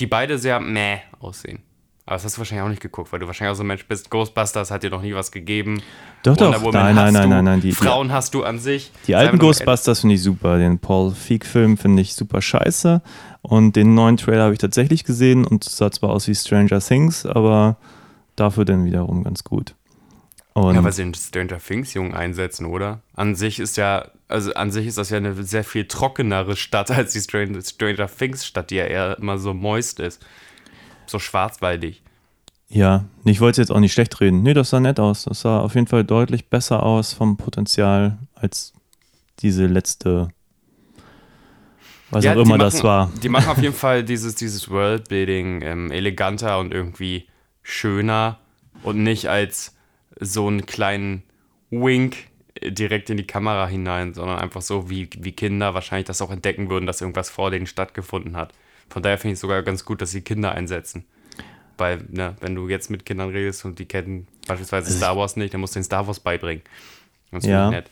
Die 0.00 0.06
beide 0.06 0.36
sehr 0.36 0.60
meh 0.60 0.98
aussehen. 1.18 1.60
Aber 2.06 2.14
das 2.14 2.24
hast 2.24 2.36
du 2.36 2.38
wahrscheinlich 2.38 2.64
auch 2.64 2.68
nicht 2.68 2.80
geguckt, 2.80 3.12
weil 3.12 3.18
du 3.18 3.26
wahrscheinlich 3.26 3.52
auch 3.52 3.56
so 3.56 3.64
ein 3.64 3.66
Mensch 3.66 3.84
bist. 3.86 4.10
Ghostbusters 4.10 4.70
hat 4.70 4.84
dir 4.84 4.90
noch 4.90 5.02
nie 5.02 5.14
was 5.14 5.32
gegeben. 5.32 5.82
Doch, 6.22 6.38
Wonder 6.38 6.52
doch. 6.52 6.62
Woman 6.62 6.72
Nein, 6.72 6.94
nein, 6.94 7.12
nein, 7.12 7.28
nein, 7.28 7.44
nein. 7.44 7.60
Die, 7.60 7.72
Frauen 7.72 8.12
hast 8.12 8.32
du 8.34 8.44
an 8.44 8.60
sich. 8.60 8.92
die 9.08 9.16
alten 9.16 9.38
Ghostbusters 9.38 10.00
finde 10.00 10.14
ich 10.14 10.22
super. 10.22 10.58
Den 10.58 10.78
Paul 10.78 11.12
Feig-Film 11.12 11.76
finde 11.76 12.02
ich 12.02 12.14
super 12.14 12.40
scheiße. 12.40 13.02
Und 13.42 13.74
den 13.74 13.94
neuen 13.94 14.16
Trailer 14.16 14.44
habe 14.44 14.52
ich 14.52 14.60
tatsächlich 14.60 15.02
gesehen 15.02 15.44
und 15.44 15.64
sah 15.64 15.90
zwar 15.90 16.10
aus 16.10 16.28
wie 16.28 16.34
Stranger 16.34 16.80
Things, 16.80 17.26
aber 17.26 17.76
dafür 18.36 18.64
dann 18.64 18.84
wiederum 18.84 19.24
ganz 19.24 19.42
gut. 19.42 19.74
Und 20.52 20.74
Ja, 20.74 20.84
weil 20.84 20.92
sie 20.92 21.02
den 21.02 21.14
Stranger 21.14 21.58
Things 21.58 21.92
Jungen 21.92 22.14
einsetzen, 22.14 22.66
oder? 22.66 23.02
An 23.14 23.34
sich 23.34 23.58
ist 23.58 23.76
ja, 23.76 24.06
also 24.28 24.54
an 24.54 24.70
sich 24.70 24.86
ist 24.86 24.96
das 24.96 25.10
ja 25.10 25.18
eine 25.18 25.42
sehr 25.42 25.64
viel 25.64 25.86
trockenere 25.86 26.56
Stadt 26.56 26.90
als 26.90 27.12
die 27.12 27.20
Stranger, 27.20 27.60
Stranger 27.62 28.08
Things 28.08 28.46
Stadt, 28.46 28.70
die 28.70 28.76
ja 28.76 28.84
eher 28.84 29.18
immer 29.18 29.38
so 29.38 29.52
moist 29.52 30.00
ist. 30.00 30.24
So 31.06 31.18
schwarzwaldig. 31.18 32.02
Ja, 32.68 33.04
ich 33.24 33.40
wollte 33.40 33.60
jetzt 33.60 33.70
auch 33.70 33.78
nicht 33.80 33.92
schlecht 33.92 34.20
reden. 34.20 34.42
Nee, 34.42 34.54
das 34.54 34.70
sah 34.70 34.80
nett 34.80 34.98
aus. 34.98 35.24
Das 35.24 35.42
sah 35.42 35.60
auf 35.60 35.74
jeden 35.74 35.86
Fall 35.86 36.04
deutlich 36.04 36.48
besser 36.48 36.82
aus 36.82 37.12
vom 37.12 37.36
Potenzial 37.36 38.18
als 38.34 38.72
diese 39.38 39.66
letzte, 39.66 40.28
was 42.10 42.26
auch 42.26 42.32
die 42.32 42.40
immer 42.40 42.50
machen, 42.50 42.60
das 42.60 42.82
war. 42.82 43.12
Die 43.22 43.28
machen 43.28 43.48
auf 43.48 43.58
jeden 43.62 43.74
Fall 43.74 44.02
dieses, 44.02 44.34
dieses 44.34 44.68
Worldbuilding 44.68 45.62
ähm, 45.62 45.90
eleganter 45.92 46.58
und 46.58 46.72
irgendwie 46.72 47.28
schöner 47.62 48.38
und 48.82 49.02
nicht 49.02 49.28
als 49.28 49.76
so 50.18 50.48
einen 50.48 50.66
kleinen 50.66 51.22
Wink 51.70 52.16
direkt 52.64 53.10
in 53.10 53.16
die 53.16 53.26
Kamera 53.26 53.66
hinein, 53.66 54.14
sondern 54.14 54.38
einfach 54.38 54.62
so, 54.62 54.88
wie, 54.88 55.08
wie 55.18 55.32
Kinder 55.32 55.74
wahrscheinlich 55.74 56.06
das 56.06 56.22
auch 56.22 56.30
entdecken 56.30 56.70
würden, 56.70 56.86
dass 56.86 57.00
irgendwas 57.00 57.30
vor 57.30 57.50
denen 57.50 57.66
stattgefunden 57.66 58.36
hat. 58.36 58.52
Von 58.90 59.02
daher 59.02 59.18
finde 59.18 59.32
ich 59.32 59.36
es 59.36 59.40
sogar 59.40 59.62
ganz 59.62 59.84
gut, 59.84 60.00
dass 60.00 60.10
sie 60.10 60.20
Kinder 60.22 60.52
einsetzen. 60.52 61.04
Weil, 61.78 62.04
ne, 62.10 62.34
wenn 62.40 62.54
du 62.54 62.68
jetzt 62.68 62.90
mit 62.90 63.04
Kindern 63.04 63.30
redest 63.30 63.64
und 63.64 63.78
die 63.78 63.84
kennen 63.84 64.26
beispielsweise 64.46 64.90
Star 64.92 65.16
Wars 65.16 65.36
nicht, 65.36 65.52
dann 65.52 65.60
musst 65.60 65.74
du 65.74 65.80
den 65.80 65.84
Star 65.84 66.06
Wars 66.06 66.20
beibringen. 66.20 66.62
Das 67.32 67.42
finde 67.44 67.56
Ja. 67.56 67.66
ich 67.66 67.70
nett. 67.72 67.86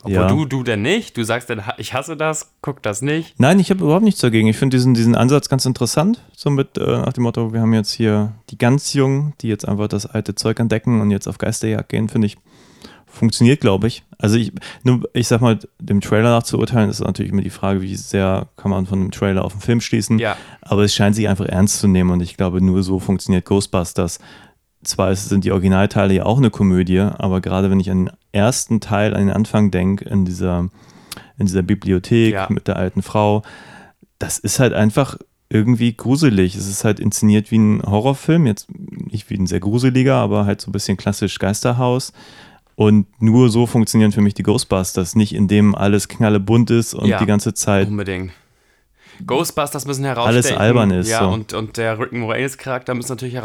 Obwohl 0.00 0.12
Ja. 0.14 0.26
du, 0.28 0.44
du 0.44 0.62
denn 0.62 0.82
nicht, 0.82 1.16
du 1.16 1.24
sagst 1.24 1.48
dann, 1.50 1.62
ich 1.78 1.94
hasse 1.94 2.16
das, 2.16 2.52
guck 2.62 2.82
das 2.82 3.02
nicht. 3.02 3.38
Nein, 3.38 3.58
ich 3.60 3.70
habe 3.70 3.82
überhaupt 3.84 4.04
nichts 4.04 4.20
dagegen. 4.20 4.48
Ich 4.48 4.56
finde 4.56 4.76
diesen, 4.76 4.94
diesen 4.94 5.14
Ansatz 5.14 5.48
ganz 5.48 5.64
interessant. 5.66 6.22
So 6.34 6.50
mit 6.50 6.76
äh, 6.78 6.80
nach 6.80 7.12
dem 7.12 7.22
Motto, 7.22 7.52
wir 7.52 7.60
haben 7.60 7.72
jetzt 7.72 7.92
hier 7.92 8.32
die 8.50 8.58
ganz 8.58 8.92
Jungen, 8.92 9.34
die 9.40 9.48
jetzt 9.48 9.66
einfach 9.66 9.88
das 9.88 10.06
alte 10.06 10.34
Zeug 10.34 10.58
entdecken 10.60 11.00
und 11.00 11.10
jetzt 11.10 11.28
auf 11.28 11.38
Geisterjagd 11.38 11.88
gehen, 11.88 12.08
finde 12.08 12.26
ich, 12.26 12.36
funktioniert, 13.16 13.60
glaube 13.60 13.88
ich. 13.88 14.04
Also 14.18 14.36
ich, 14.36 14.52
nur, 14.84 15.08
ich 15.12 15.26
sag 15.28 15.40
mal, 15.40 15.58
dem 15.80 16.00
Trailer 16.00 16.30
nach 16.30 16.42
zu 16.42 16.58
urteilen, 16.58 16.90
ist 16.90 17.00
natürlich 17.00 17.32
immer 17.32 17.42
die 17.42 17.50
Frage, 17.50 17.82
wie 17.82 17.96
sehr 17.96 18.48
kann 18.56 18.70
man 18.70 18.86
von 18.86 19.00
dem 19.00 19.10
Trailer 19.10 19.44
auf 19.44 19.52
den 19.52 19.60
Film 19.60 19.80
schließen. 19.80 20.18
Ja. 20.18 20.36
Aber 20.62 20.84
es 20.84 20.94
scheint 20.94 21.16
sich 21.16 21.28
einfach 21.28 21.46
ernst 21.46 21.80
zu 21.80 21.88
nehmen 21.88 22.10
und 22.10 22.20
ich 22.20 22.36
glaube, 22.36 22.60
nur 22.60 22.82
so 22.82 22.98
funktioniert 22.98 23.44
Ghostbusters. 23.44 24.18
Zwar 24.84 25.14
sind 25.16 25.44
die 25.44 25.50
Originalteile 25.52 26.14
ja 26.14 26.24
auch 26.26 26.38
eine 26.38 26.50
Komödie, 26.50 27.00
aber 27.00 27.40
gerade 27.40 27.70
wenn 27.70 27.80
ich 27.80 27.90
an 27.90 28.06
den 28.06 28.14
ersten 28.32 28.80
Teil, 28.80 29.14
an 29.14 29.20
den 29.26 29.30
Anfang 29.30 29.70
denke, 29.70 30.08
in 30.08 30.24
dieser, 30.24 30.68
in 31.38 31.46
dieser 31.46 31.62
Bibliothek 31.62 32.32
Ja. 32.34 32.46
mit 32.50 32.68
der 32.68 32.76
alten 32.76 33.02
Frau, 33.02 33.42
das 34.18 34.38
ist 34.38 34.60
halt 34.60 34.72
einfach 34.72 35.16
irgendwie 35.48 35.96
gruselig. 35.96 36.56
Es 36.56 36.66
ist 36.68 36.84
halt 36.84 36.98
inszeniert 37.00 37.50
wie 37.50 37.58
ein 37.58 37.82
Horrorfilm, 37.84 38.46
jetzt 38.46 38.68
nicht 38.74 39.30
wie 39.30 39.36
ein 39.36 39.46
sehr 39.46 39.60
gruseliger, 39.60 40.16
aber 40.16 40.44
halt 40.44 40.60
so 40.60 40.70
ein 40.70 40.72
bisschen 40.72 40.96
klassisch 40.96 41.38
Geisterhaus. 41.38 42.12
Und 42.76 43.06
nur 43.22 43.48
so 43.48 43.66
funktionieren 43.66 44.12
für 44.12 44.20
mich 44.20 44.34
die 44.34 44.42
Ghostbusters, 44.42 45.16
nicht 45.16 45.34
indem 45.34 45.74
alles 45.74 46.08
knallebunt 46.08 46.70
ist 46.70 46.94
und 46.94 47.08
Ja. 47.08 47.18
die 47.18 47.26
ganze 47.26 47.54
Zeit 47.54 47.88
Unbedingt. 47.88 48.32
Ghostbusters 49.26 49.86
müssen 49.86 50.04
herausstechen. 50.04 50.36
Alles 50.44 50.56
albern 50.60 50.90
ist, 50.90 51.08
Ja, 51.08 51.20
so. 51.20 51.28
und, 51.30 51.54
und 51.54 51.78
der 51.78 51.98
Rick 51.98 52.12
Moranis 52.12 52.58
Charakter 52.58 52.94
muss 52.94 53.08
natürlich 53.08 53.34
äh, 53.34 53.40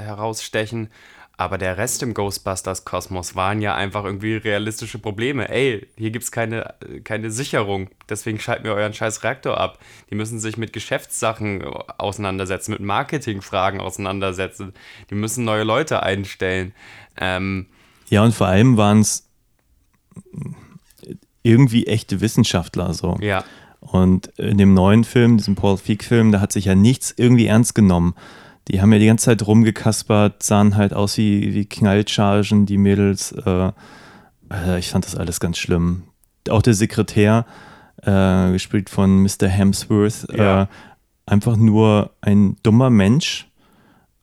herausstechen. 0.00 0.88
Aber 1.36 1.58
der 1.58 1.78
Rest 1.78 2.00
im 2.04 2.14
Ghostbusters-Kosmos 2.14 3.34
waren 3.34 3.60
ja 3.60 3.74
einfach 3.74 4.04
irgendwie 4.04 4.36
realistische 4.36 4.98
Probleme. 5.00 5.48
Ey, 5.48 5.86
hier 5.96 6.10
gibt 6.12 6.24
es 6.24 6.30
keine, 6.30 6.74
keine 7.02 7.32
Sicherung, 7.32 7.90
deswegen 8.08 8.38
schalten 8.38 8.64
wir 8.64 8.74
euren 8.74 8.94
scheiß 8.94 9.24
Reaktor 9.24 9.58
ab. 9.58 9.80
Die 10.10 10.14
müssen 10.14 10.38
sich 10.38 10.56
mit 10.58 10.72
Geschäftssachen 10.72 11.64
auseinandersetzen, 11.98 12.70
mit 12.70 12.80
Marketingfragen 12.80 13.80
auseinandersetzen. 13.80 14.74
Die 15.10 15.16
müssen 15.16 15.44
neue 15.44 15.64
Leute 15.64 16.04
einstellen. 16.04 16.72
Ähm, 17.20 17.66
Ja, 18.14 18.22
und 18.24 18.32
vor 18.34 18.46
allem 18.46 18.76
waren 18.76 19.00
es 19.00 19.28
irgendwie 21.42 21.86
echte 21.86 22.20
Wissenschaftler 22.20 22.94
so. 22.94 23.16
ja, 23.20 23.44
Und 23.80 24.28
in 24.38 24.56
dem 24.58 24.72
neuen 24.74 25.04
Film, 25.04 25.36
diesem 25.36 25.54
Paul 25.56 25.76
Feig-Film, 25.76 26.32
da 26.32 26.40
hat 26.40 26.52
sich 26.52 26.64
ja 26.66 26.74
nichts 26.74 27.12
irgendwie 27.16 27.46
ernst 27.46 27.74
genommen. 27.74 28.14
Die 28.68 28.80
haben 28.80 28.92
ja 28.92 28.98
die 28.98 29.06
ganze 29.06 29.26
Zeit 29.26 29.46
rumgekaspert, 29.46 30.42
sahen 30.42 30.76
halt 30.76 30.94
aus 30.94 31.18
wie, 31.18 31.52
wie 31.52 31.66
Knallchargen, 31.66 32.64
die 32.64 32.78
Mädels. 32.78 33.32
Äh, 33.32 33.72
ich 34.78 34.90
fand 34.90 35.04
das 35.04 35.16
alles 35.16 35.38
ganz 35.38 35.58
schlimm. 35.58 36.04
Auch 36.48 36.62
der 36.62 36.72
Sekretär, 36.74 37.44
äh, 38.02 38.52
gespielt 38.52 38.88
von 38.88 39.22
Mr. 39.22 39.48
Hemsworth, 39.48 40.26
Ja. 40.34 40.62
äh, 40.62 40.66
einfach 41.26 41.56
nur 41.56 42.10
ein 42.22 42.56
dummer 42.62 42.88
Mensch. 42.90 43.48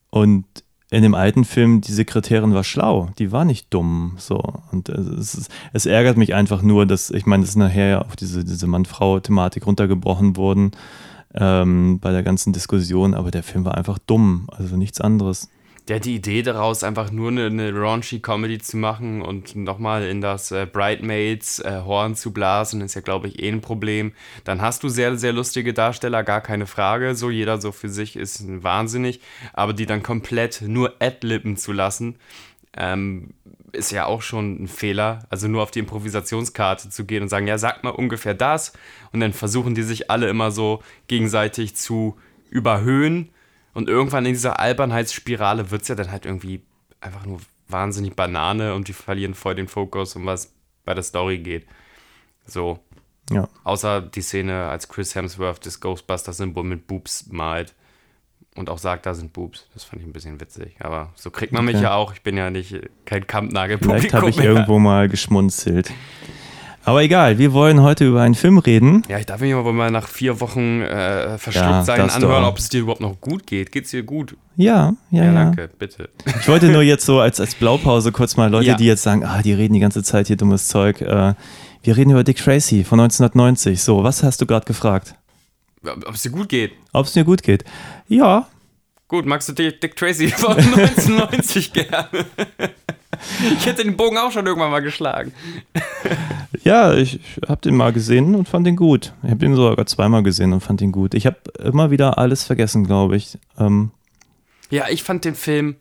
Und 0.10 0.46
in 0.92 1.04
dem 1.04 1.16
alten 1.16 1.46
Film, 1.46 1.80
die 1.80 1.94
Sekretärin 1.94 2.54
war 2.54 2.66
schlau, 2.66 3.10
die 3.18 3.32
war 3.32 3.46
nicht 3.46 3.74
dumm. 3.74 4.16
So. 4.18 4.44
Und 4.72 4.90
äh, 4.90 4.94
es, 4.94 5.34
ist, 5.34 5.52
es 5.72 5.86
ärgert 5.86 6.18
mich 6.18 6.36
einfach 6.36 6.62
nur, 6.62 6.86
dass, 6.86 7.10
ich 7.10 7.26
meine, 7.26 7.44
das 7.46 7.56
nachher 7.56 7.88
ja 7.88 8.02
auf 8.02 8.18
diese, 8.18 8.44
diese 8.44 8.68
Mann-Frau-Thematik 8.68 9.66
runtergebrochen 9.66 10.36
worden 10.36 10.72
ähm, 11.34 12.00
bei 12.02 12.12
der 12.12 12.24
ganzen 12.24 12.52
Diskussion, 12.52 13.14
aber 13.14 13.32
der 13.32 13.42
Film 13.42 13.64
war 13.64 13.76
einfach 13.76 14.00
dumm, 14.00 14.48
also 14.52 14.76
nichts 14.76 15.00
anderes. 15.00 15.50
Der 15.88 15.96
hat 15.96 16.06
die 16.06 16.16
Idee 16.16 16.44
daraus, 16.44 16.84
einfach 16.84 17.12
nur 17.12 17.30
eine, 17.30 17.48
eine 17.48 17.74
raunchy 17.74 18.20
Comedy 18.20 18.60
zu 18.60 18.78
machen 18.78 19.22
und 19.22 19.56
nochmal 19.56 20.04
in 20.04 20.22
das 20.22 20.52
äh, 20.52 20.68
Bridesmaids 20.72 21.60
äh, 21.60 21.82
Horn 21.84 22.16
zu 22.16 22.32
blasen, 22.32 22.82
ist 22.82 22.94
ja, 22.94 23.02
glaube 23.02 23.28
ich, 23.28 23.42
eh 23.42 23.50
ein 23.50 23.62
Problem. 23.62 24.14
Dann 24.44 24.62
hast 24.62 24.84
du 24.84 24.90
sehr, 24.90 25.18
sehr 25.18 25.34
lustige 25.34 25.74
Darsteller, 25.74 26.24
gar 26.24 26.42
keine 26.42 26.68
Frage. 26.68 27.16
So, 27.16 27.32
jeder 27.32 27.60
so 27.60 27.72
für 27.72 27.90
sich 27.90 28.16
ist 28.16 28.44
wahnsinnig. 28.64 29.22
Aber 29.54 29.74
die 29.74 29.88
dann 29.88 30.04
komplett 30.04 30.62
nur 30.62 30.94
adlippen 31.00 31.58
zu 31.58 31.72
lassen, 31.72 32.16
ähm, 32.78 33.34
ist 33.72 33.92
ja 33.92 34.06
auch 34.06 34.22
schon 34.22 34.64
ein 34.64 34.68
Fehler. 34.68 35.26
Also 35.30 35.48
nur 35.48 35.64
auf 35.64 35.72
die 35.72 35.80
Improvisationskarte 35.80 36.90
zu 36.90 37.06
gehen 37.06 37.24
und 37.24 37.30
sagen, 37.30 37.48
ja, 37.48 37.58
sag 37.58 37.84
mal 37.84 37.90
ungefähr 37.90 38.34
das. 38.34 38.74
Und 39.12 39.20
dann 39.20 39.34
versuchen 39.34 39.76
die 39.76 39.84
sich 39.84 40.12
alle 40.12 40.30
immer 40.30 40.52
so 40.52 40.84
gegenseitig 41.08 41.76
zu 41.76 42.18
überhöhen. 42.50 43.30
Und 43.74 43.90
irgendwann 43.90 44.25
in 44.25 44.34
dieser 44.34 44.60
Albernheitsspirale 44.60 45.72
wird 45.72 45.84
es 45.84 45.88
ja 45.88 45.96
dann 45.96 46.12
halt 46.12 46.25
irgendwie 46.25 46.62
einfach 47.00 47.25
nur 47.25 47.40
wahnsinnig 47.68 48.16
Banane 48.16 48.74
und 48.75 48.88
die 48.88 48.94
verlieren 48.94 49.34
voll 49.34 49.56
den 49.56 49.68
Fokus, 49.68 50.16
um 50.16 50.25
was 50.25 50.54
bei 50.84 50.94
der 50.94 51.04
Story 51.04 51.40
geht. 51.40 51.66
So. 52.46 52.80
Ja. 53.32 53.48
Außer 53.63 54.01
die 54.01 54.22
Szene, 54.22 54.68
als 54.68 54.90
Chris 54.90 55.16
Hemsworth 55.16 55.66
das 55.66 55.80
Ghostbusters-Symbol 55.80 56.66
mit 56.66 56.86
Boobs 56.88 57.28
malt 57.32 57.74
und 58.56 58.70
auch 58.70 58.78
sagt, 58.78 59.06
da 59.06 59.13
sind 59.13 59.32
Boobs. 59.32 59.68
Das 59.74 59.86
fand 59.86 60.01
ich 60.01 60.08
ein 60.08 60.12
bisschen 60.12 60.42
witzig. 60.42 60.75
Aber 60.80 61.13
so 61.16 61.32
kriegt 61.32 61.54
man 61.54 61.63
mich 61.63 61.75
Okay. 61.75 61.84
ja 61.86 61.94
auch. 61.94 62.13
Ich 62.13 62.24
bin 62.24 62.36
ja 62.36 62.50
nicht 62.50 62.72
kein 62.72 62.82
Vielleicht 62.82 63.04
habe 63.06 63.28
Kampnagel-Publikum 63.28 64.28
ich 64.28 64.38
mehr. 64.38 64.46
irgendwo 64.48 64.80
mal 64.80 65.08
geschmunzelt. 65.08 65.92
Aber 66.84 67.04
egal, 67.04 67.38
wir 67.38 67.54
wollen 67.54 67.82
heute 67.82 68.06
über 68.08 68.22
einen 68.22 68.34
Film 68.34 68.58
reden. 68.58 69.04
Ja, 69.08 69.20
ich 69.20 69.26
darf 69.28 69.40
mich 69.42 69.54
aber 69.54 69.72
mal 69.72 69.92
nach 69.92 70.08
vier 70.08 70.40
Wochen 70.40 70.82
äh, 70.82 71.38
verschluckt 71.38 71.70
Ja, 71.70 71.84
sein 71.84 72.10
anhören, 72.10 72.44
ob 72.44 72.58
es 72.58 72.70
dir 72.70 72.82
überhaupt 72.82 73.02
noch 73.02 73.22
gut 73.22 73.46
geht. 73.46 73.72
Geht's 73.72 73.92
dir 73.92 74.02
gut? 74.04 74.36
Ja, 74.56 74.94
ja, 75.12 75.20
Ja, 75.20 75.26
ja. 75.26 75.34
danke, 75.34 75.70
bitte. 75.78 76.10
Ich 76.40 76.48
wollte 76.48 76.70
nur 76.70 76.82
jetzt 76.82 77.06
so 77.06 77.20
als, 77.20 77.40
als 77.40 77.54
Blaupause 77.56 78.12
kurz 78.12 78.36
mal 78.36 78.50
Leute, 78.50 78.70
Ja. 78.70 78.76
die 78.76 78.86
jetzt 78.86 79.04
sagen, 79.04 79.24
ah, 79.24 79.42
die 79.44 79.54
reden 79.54 79.74
die 79.76 79.80
ganze 79.80 80.02
Zeit 80.02 80.28
hier 80.28 80.38
dummes 80.38 80.68
Zeug. 80.70 81.02
Äh, 81.02 81.34
wir 81.84 81.98
reden 81.98 82.12
über 82.12 82.24
Dick 82.24 82.38
Tracy 82.38 82.84
von 82.84 83.00
1990. 83.00 83.82
So, 83.82 84.04
was 84.04 84.24
hast 84.24 84.42
du 84.42 84.46
gerade 84.48 84.66
gefragt? 84.66 85.14
Ob 85.84 86.14
es 86.16 86.22
dir 86.24 86.32
gut 86.32 86.50
geht? 86.50 86.72
Ob 86.94 87.06
es 87.06 87.16
mir 87.16 87.24
gut 87.26 87.44
geht? 87.44 87.64
Ja, 88.08 88.48
Gut, 89.12 89.25
magst 89.25 89.50
du 89.50 89.51
Dick 89.51 89.94
Tracy 89.98 90.30
von 90.30 90.56
1990 90.58 91.74
gerne? 91.74 92.08
Ich 93.58 93.65
hätte 93.68 93.84
den 93.84 93.98
Bogen 93.98 94.18
auch 94.18 94.32
schon 94.32 94.48
irgendwann 94.48 94.72
mal 94.72 94.82
geschlagen. 94.82 95.32
ja, 96.63 96.94
ich, 96.96 97.20
ich 97.20 97.50
habe 97.50 97.62
den 97.62 97.75
mal 97.75 97.94
gesehen 97.94 98.34
und 98.34 98.48
fand 98.50 98.65
den 98.65 98.75
gut. 98.75 99.13
Ich 99.22 99.30
habe 99.30 99.38
den 99.41 99.53
sogar 99.53 99.86
zweimal 99.86 100.24
gesehen 100.24 100.53
und 100.53 100.62
fand 100.62 100.82
den 100.82 100.91
gut. 100.91 101.13
Ich 101.13 101.27
habe 101.27 101.38
immer 101.60 101.91
wieder 101.91 102.18
alles 102.18 102.46
vergessen, 102.46 102.84
glaube 102.88 103.18
ich. 103.18 103.38
Ähm, 103.60 103.91
Ja, 104.72 104.89
ich 104.89 105.03
fand 105.03 105.24
den 105.24 105.36
Film 105.36 105.75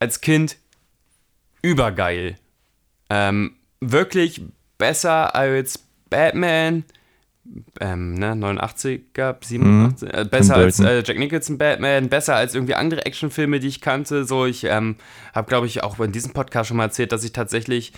als 0.00 0.20
Kind 0.22 0.56
übergeil. 1.60 2.36
Ähm, 3.08 3.52
wirklich 3.80 4.42
besser 4.78 5.36
als 5.36 5.78
Batman, 6.10 6.82
ähm, 7.80 8.14
ne, 8.14 8.32
89er, 8.34 9.36
87, 9.40 10.12
äh, 10.12 10.24
besser 10.24 10.56
als 10.56 10.80
äh, 10.80 11.02
Jack 11.04 11.18
Nicholson 11.18 11.58
Batman, 11.58 12.08
besser 12.08 12.36
als 12.36 12.54
irgendwie 12.54 12.74
andere 12.74 13.04
Actionfilme, 13.04 13.58
die 13.60 13.68
ich 13.68 13.80
kannte. 13.80 14.24
So, 14.24 14.46
ich 14.46 14.64
ähm, 14.64 14.96
habe, 15.34 15.48
glaube 15.48 15.66
ich, 15.66 15.82
auch 15.82 15.98
in 15.98 16.12
diesem 16.12 16.32
Podcast 16.32 16.68
schon 16.68 16.76
mal 16.76 16.84
erzählt, 16.84 17.12
dass 17.12 17.24
ich 17.24 17.32
tatsächlich 17.32 17.92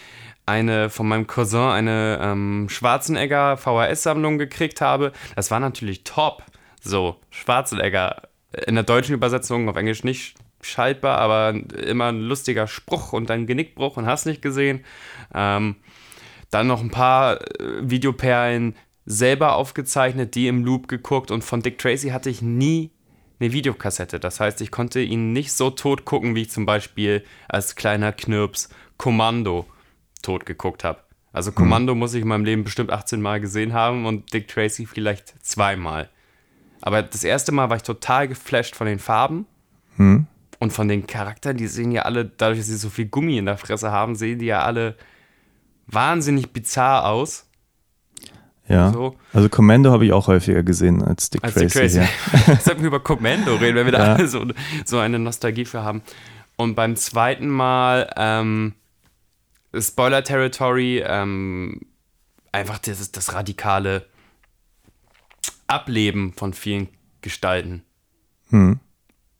eine 0.46 0.90
von 0.90 1.08
meinem 1.08 1.26
Cousin 1.26 1.70
eine 1.70 2.18
ähm, 2.20 2.68
Schwarzenegger 2.68 3.56
VHS-Sammlung 3.56 4.38
gekriegt 4.38 4.80
habe. 4.80 5.12
Das 5.36 5.50
war 5.50 5.60
natürlich 5.60 6.04
top. 6.04 6.42
So, 6.82 7.16
Schwarzenegger 7.30 8.22
in 8.66 8.74
der 8.74 8.84
deutschen 8.84 9.14
Übersetzung 9.14 9.68
auf 9.68 9.76
Englisch 9.76 10.04
nicht 10.04 10.36
schaltbar, 10.60 11.18
aber 11.18 11.54
immer 11.86 12.06
ein 12.06 12.20
lustiger 12.20 12.66
Spruch 12.66 13.12
und 13.12 13.30
ein 13.30 13.46
Genickbruch 13.46 13.96
und 13.96 14.06
hast 14.06 14.26
nicht 14.26 14.42
gesehen. 14.42 14.84
Ähm, 15.34 15.76
dann 16.50 16.66
noch 16.66 16.80
ein 16.80 16.90
paar 16.90 17.40
äh, 17.40 17.80
Videoperlen 17.80 18.76
selber 19.06 19.56
aufgezeichnet, 19.56 20.34
die 20.34 20.48
im 20.48 20.64
Loop 20.64 20.88
geguckt 20.88 21.30
und 21.30 21.44
von 21.44 21.62
Dick 21.62 21.78
Tracy 21.78 22.08
hatte 22.08 22.30
ich 22.30 22.42
nie 22.42 22.90
eine 23.40 23.52
Videokassette. 23.52 24.20
Das 24.20 24.40
heißt, 24.40 24.60
ich 24.60 24.70
konnte 24.70 25.00
ihn 25.00 25.32
nicht 25.32 25.52
so 25.52 25.70
tot 25.70 26.04
gucken, 26.04 26.34
wie 26.34 26.42
ich 26.42 26.50
zum 26.50 26.66
Beispiel 26.66 27.24
als 27.48 27.76
kleiner 27.76 28.12
Knirps 28.12 28.68
Kommando 28.96 29.66
tot 30.22 30.46
geguckt 30.46 30.84
habe. 30.84 31.00
Also 31.32 31.50
Kommando 31.50 31.94
muss 31.96 32.14
ich 32.14 32.22
in 32.22 32.28
meinem 32.28 32.44
Leben 32.44 32.64
bestimmt 32.64 32.92
18 32.92 33.20
Mal 33.20 33.40
gesehen 33.40 33.72
haben 33.72 34.06
und 34.06 34.32
Dick 34.32 34.46
Tracy 34.46 34.86
vielleicht 34.86 35.34
zweimal. 35.44 36.08
Aber 36.80 37.02
das 37.02 37.24
erste 37.24 37.50
Mal 37.50 37.70
war 37.70 37.76
ich 37.76 37.82
total 37.82 38.28
geflasht 38.28 38.76
von 38.76 38.86
den 38.86 39.00
Farben 39.00 39.46
und 40.60 40.72
von 40.72 40.86
den 40.86 41.06
Charakteren. 41.06 41.56
Die 41.56 41.66
sehen 41.66 41.90
ja 41.90 42.02
alle, 42.02 42.24
dadurch, 42.24 42.60
dass 42.60 42.68
sie 42.68 42.76
so 42.76 42.88
viel 42.88 43.06
Gummi 43.06 43.36
in 43.36 43.46
der 43.46 43.58
Fresse 43.58 43.90
haben, 43.90 44.14
sehen 44.14 44.38
die 44.38 44.46
ja 44.46 44.62
alle 44.62 44.96
wahnsinnig 45.86 46.52
bizarr 46.52 47.06
aus. 47.06 47.43
Ja. 48.68 48.92
So. 48.92 49.16
Also 49.32 49.48
Commando 49.48 49.90
habe 49.90 50.06
ich 50.06 50.12
auch 50.12 50.26
häufiger 50.28 50.62
gesehen 50.62 51.02
als 51.02 51.30
Dick 51.30 51.42
Als 51.44 51.54
Tracy. 51.54 51.66
Dick 51.66 51.72
Tracy. 51.72 51.98
Ja. 52.50 52.56
Sollten 52.60 52.80
wir 52.80 52.88
über 52.88 53.00
Commando 53.00 53.54
reden, 53.56 53.76
wenn 53.76 53.86
wir 53.86 53.92
da 53.92 54.06
Ja. 54.06 54.14
alle 54.14 54.28
so, 54.28 54.44
so 54.84 54.98
eine 54.98 55.18
Nostalgie 55.18 55.64
für 55.64 55.82
haben. 55.82 56.02
Und 56.56 56.74
beim 56.74 56.96
zweiten 56.96 57.48
Mal, 57.48 58.10
ähm, 58.16 58.74
Spoiler 59.76 60.22
Territory, 60.22 61.02
ähm, 61.04 61.80
einfach 62.52 62.78
das, 62.78 63.10
das 63.10 63.32
radikale 63.34 64.06
Ableben 65.66 66.32
von 66.34 66.52
vielen 66.52 66.88
Gestalten. 67.22 67.82
Hm. 68.50 68.78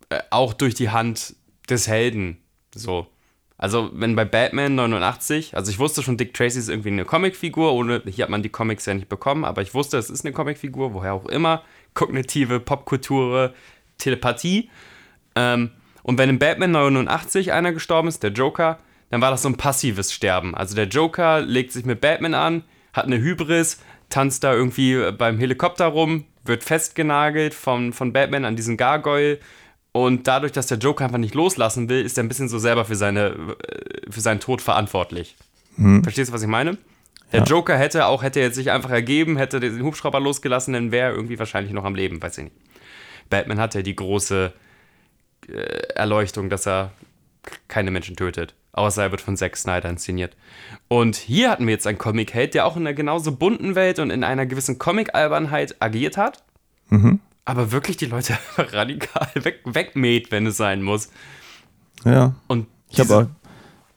Äh, 0.08 0.20
auch 0.30 0.52
durch 0.54 0.74
die 0.74 0.90
Hand 0.90 1.36
des 1.68 1.86
Helden. 1.86 2.38
So. 2.74 3.06
Also, 3.64 3.88
wenn 3.94 4.14
bei 4.14 4.26
Batman 4.26 4.74
89, 4.74 5.56
also 5.56 5.70
ich 5.70 5.78
wusste 5.78 6.02
schon, 6.02 6.18
Dick 6.18 6.34
Tracy 6.34 6.58
ist 6.58 6.68
irgendwie 6.68 6.90
eine 6.90 7.06
Comicfigur, 7.06 7.72
ohne, 7.72 8.02
hier 8.04 8.24
hat 8.24 8.30
man 8.30 8.42
die 8.42 8.50
Comics 8.50 8.84
ja 8.84 8.92
nicht 8.92 9.08
bekommen, 9.08 9.46
aber 9.46 9.62
ich 9.62 9.72
wusste, 9.72 9.96
es 9.96 10.10
ist 10.10 10.22
eine 10.22 10.34
Comicfigur, 10.34 10.92
woher 10.92 11.14
auch 11.14 11.24
immer, 11.24 11.62
kognitive 11.94 12.60
Popkultur, 12.60 13.54
Telepathie. 13.96 14.68
Ähm, 15.34 15.70
und 16.02 16.18
wenn 16.18 16.28
in 16.28 16.38
Batman 16.38 16.72
89 16.72 17.52
einer 17.52 17.72
gestorben 17.72 18.08
ist, 18.08 18.22
der 18.22 18.32
Joker, 18.32 18.80
dann 19.08 19.22
war 19.22 19.30
das 19.30 19.40
so 19.40 19.48
ein 19.48 19.56
passives 19.56 20.12
Sterben. 20.12 20.54
Also 20.54 20.74
der 20.74 20.88
Joker 20.88 21.40
legt 21.40 21.72
sich 21.72 21.86
mit 21.86 22.02
Batman 22.02 22.34
an, 22.34 22.64
hat 22.92 23.06
eine 23.06 23.16
Hybris, 23.16 23.80
tanzt 24.10 24.44
da 24.44 24.52
irgendwie 24.52 25.10
beim 25.12 25.38
Helikopter 25.38 25.86
rum, 25.86 26.26
wird 26.44 26.64
festgenagelt 26.64 27.54
von, 27.54 27.94
von 27.94 28.12
Batman 28.12 28.44
an 28.44 28.56
diesen 28.56 28.76
Gargoyle 28.76 29.38
und 29.96 30.26
dadurch, 30.26 30.50
dass 30.50 30.66
der 30.66 30.78
Joker 30.78 31.04
einfach 31.04 31.18
nicht 31.18 31.36
loslassen 31.36 31.88
will, 31.88 32.04
ist 32.04 32.18
er 32.18 32.24
ein 32.24 32.28
bisschen 32.28 32.48
so 32.48 32.58
selber 32.58 32.84
für, 32.84 32.96
seine, 32.96 33.26
äh, 33.28 34.10
für 34.10 34.20
seinen 34.20 34.40
Tod 34.40 34.60
verantwortlich. 34.60 35.36
Verstehst 36.02 36.30
du, 36.30 36.34
was 36.34 36.42
ich 36.42 36.48
meine? 36.48 36.78
Der 37.32 37.40
Ja. 37.40 37.46
Joker 37.46 37.78
hätte 37.78 38.06
auch, 38.06 38.24
hätte 38.24 38.40
jetzt 38.40 38.56
sich 38.56 38.72
einfach 38.72 38.90
ergeben, 38.90 39.36
hätte 39.36 39.60
den 39.60 39.82
Hubschrauber 39.84 40.18
losgelassen, 40.18 40.74
dann 40.74 40.90
wäre 40.90 41.10
er 41.10 41.14
irgendwie 41.14 41.38
wahrscheinlich 41.38 41.72
noch 41.72 41.84
am 41.84 41.94
Leben, 41.94 42.20
weiß 42.20 42.38
ich 42.38 42.44
nicht. 42.44 42.56
Batman 43.30 43.60
hat 43.60 43.76
ja 43.76 43.82
die 43.82 43.94
große 43.94 44.52
äh, 45.48 45.52
Erleuchtung, 45.94 46.50
dass 46.50 46.66
er 46.66 46.90
keine 47.68 47.92
Menschen 47.92 48.16
tötet. 48.16 48.54
Außer 48.72 49.04
er 49.04 49.10
wird 49.12 49.20
von 49.20 49.36
Zack 49.36 49.56
Snyder 49.56 49.88
inszeniert. 49.88 50.36
Und 50.88 51.14
hier 51.14 51.50
hatten 51.50 51.66
wir 51.68 51.72
jetzt 51.74 51.86
einen 51.86 51.98
Comic-Held, 51.98 52.54
der 52.54 52.66
auch 52.66 52.76
in 52.76 52.82
einer 52.82 52.94
genauso 52.94 53.30
bunten 53.36 53.76
Welt 53.76 54.00
und 54.00 54.10
in 54.10 54.24
einer 54.24 54.46
gewissen 54.46 54.78
Comic-Albernheit 54.80 55.76
agiert 55.80 56.16
hat. 56.16 56.42
Aber 57.44 57.72
wirklich 57.72 57.96
die 57.96 58.06
Leute 58.06 58.38
radikal 58.58 59.28
weg, 59.34 59.60
wegmäht, 59.64 60.30
wenn 60.30 60.46
es 60.46 60.56
sein 60.56 60.82
muss. 60.82 61.08
Ja. 62.04 62.34
Und 62.46 62.66
Ich 62.90 63.00
habe 63.00 63.16
auch 63.16 63.26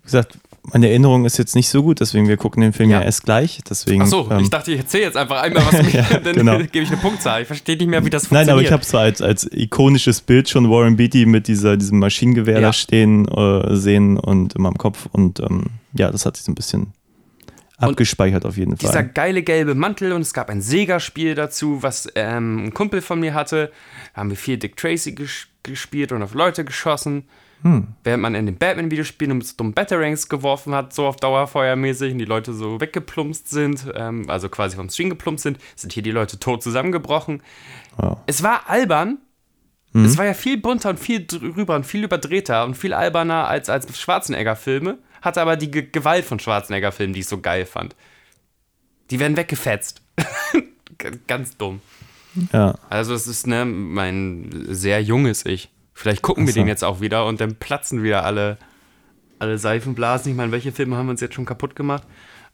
gesagt, 0.03 0.37
meine 0.73 0.89
Erinnerung 0.89 1.23
ist 1.23 1.37
jetzt 1.37 1.55
nicht 1.55 1.69
so 1.69 1.81
gut, 1.81 2.01
deswegen 2.01 2.27
wir 2.27 2.35
gucken 2.35 2.61
den 2.61 2.73
Film 2.73 2.89
ja, 2.89 2.99
Ja. 2.99 3.05
erst 3.05 3.23
gleich. 3.23 3.59
Deswegen, 3.69 4.01
Ach 4.01 4.07
so, 4.07 4.29
ähm, 4.29 4.39
ich 4.39 4.49
dachte, 4.49 4.73
ich 4.73 4.79
erzähle 4.79 5.03
jetzt 5.05 5.15
einfach 5.15 5.41
einmal 5.41 5.65
was 5.65 5.81
mich, 5.83 5.93
Ja, 5.93 6.03
dann 6.23 6.33
genau. 6.35 6.57
gebe 6.57 6.79
ich 6.79 6.89
eine 6.89 6.97
Punktzahl. 6.97 7.41
Ich 7.43 7.47
verstehe 7.47 7.77
nicht 7.77 7.87
mehr, 7.87 8.03
wie 8.03 8.09
das 8.09 8.23
Nein, 8.31 8.47
funktioniert. 8.47 8.51
aber 8.53 8.61
ich 8.63 8.71
habe 8.73 8.83
so 8.83 8.97
als, 8.97 9.21
als 9.21 9.49
ikonisches 9.49 10.19
Bild 10.21 10.49
schon 10.49 10.69
Warren 10.69 10.97
Beatty 10.97 11.25
mit 11.25 11.47
dieser, 11.47 11.77
diesem 11.77 11.99
Maschinengewehr 11.99 12.55
Ja. 12.55 12.67
da 12.67 12.73
stehen, 12.73 13.27
äh, 13.29 13.75
sehen 13.77 14.17
und 14.17 14.55
in 14.55 14.61
meinem 14.61 14.77
Kopf. 14.77 15.07
Und 15.13 15.39
ähm, 15.39 15.67
ja, 15.93 16.11
das 16.11 16.25
hat 16.25 16.35
sich 16.35 16.45
so 16.45 16.51
ein 16.51 16.55
bisschen 16.55 16.87
abgespeichert 17.77 18.46
auf 18.46 18.57
jeden 18.57 18.75
dieser 18.75 18.93
Fall. 18.93 19.10
geile 19.10 19.43
gelbe 19.43 19.75
Mantel 19.75 20.12
und 20.13 20.22
es 20.22 20.34
gab 20.34 20.50
ein 20.50 20.62
Sega-Spiel 20.62 21.36
dazu, 21.36 21.84
was 21.84 22.12
ähm, 22.15 22.65
ein 22.65 22.74
Kumpel 22.74 23.01
von 23.01 23.19
mir 23.19 23.34
hatte. 23.34 23.72
Da 24.13 24.22
haben 24.22 24.29
wir 24.29 24.38
viel 24.38 24.57
Dick 24.57 24.75
Tracy 24.75 25.13
ges 25.13 25.48
gespielt 25.63 26.13
und 26.13 26.24
auf 26.24 26.34
Leute 26.34 26.63
geschossen. 26.63 27.27
Hm. 27.62 27.88
Während 28.03 28.22
man 28.22 28.36
in 28.36 28.46
den 28.46 28.57
Batman-Videospielen 28.57 29.38
mit 29.38 29.48
so 29.48 29.55
dummen 29.57 29.74
Batarangs 29.74 30.29
geworfen 30.29 30.74
hat, 30.74 30.93
so 30.93 31.05
auf 31.05 31.17
Dauerfeuermäßig 31.17 32.13
und 32.13 32.19
die 32.19 32.25
Leute 32.25 32.53
so 32.53 32.79
weggeplumpst 32.79 33.50
sind, 33.50 33.86
ähm, 33.96 34.29
also 34.29 34.48
quasi 34.48 34.77
vom 34.77 34.89
String 34.89 35.10
geplumpst 35.10 35.43
sind, 35.43 35.57
sind 35.75 35.91
hier 35.91 36.03
die 36.03 36.12
Leute 36.12 36.39
tot 36.39 36.63
zusammengebrochen. 36.63 37.41
Wow. 37.98 38.19
Es 38.27 38.43
war 38.43 38.69
albern. 38.69 39.17
Es 39.93 40.15
war 40.15 40.25
ja 40.25 40.36
viel 40.36 40.57
bunter 40.57 40.91
und 40.91 41.00
viel 41.00 41.25
drüber 41.25 41.75
und 41.75 41.84
viel 41.84 42.03
überdrehter 42.03 42.65
und 42.65 42.75
viel 42.75 42.93
alberner 42.93 43.48
als, 43.48 43.67
als 43.67 44.00
Schwarzenegger-Filme. 44.00 45.00
Hatte 45.21 45.41
aber 45.41 45.55
die 45.57 45.71
Ge 45.71 45.88
Gewalt 45.91 46.25
von 46.25 46.39
Schwarzenegger-Filmen, 46.39 47.13
die 47.13 47.21
ich 47.21 47.27
so 47.27 47.39
geil 47.39 47.65
fand. 47.65 47.95
Die 49.09 49.19
werden 49.19 49.38
weggefetzt. 49.38 50.01
G- 50.97 51.12
Ganz 51.27 51.57
dumm. 51.57 51.81
Ja. 52.53 52.75
Also 52.89 53.13
es 53.13 53.25
ist 53.27 53.47
ne, 53.47 53.65
mein 53.65 54.65
sehr 54.69 55.01
junges 55.01 55.45
Ich. 55.45 55.69
Vielleicht 55.93 56.21
gucken 56.21 56.45
wir 56.45 56.51
Ach 56.51 56.55
so. 56.55 56.62
den 56.62 56.67
jetzt 56.67 56.83
auch 56.83 57.01
wieder 57.01 57.25
und 57.25 57.41
dann 57.41 57.55
platzen 57.55 58.03
wieder 58.03 58.24
alle, 58.24 58.57
alle 59.39 59.57
Seifenblasen. 59.57 60.31
Ich 60.31 60.38
meine, 60.38 60.51
welche 60.51 60.71
Filme 60.71 60.95
haben 60.97 61.09
uns 61.09 61.21
jetzt 61.21 61.33
schon 61.33 61.45
kaputt 61.45 61.75
gemacht? 61.75 62.03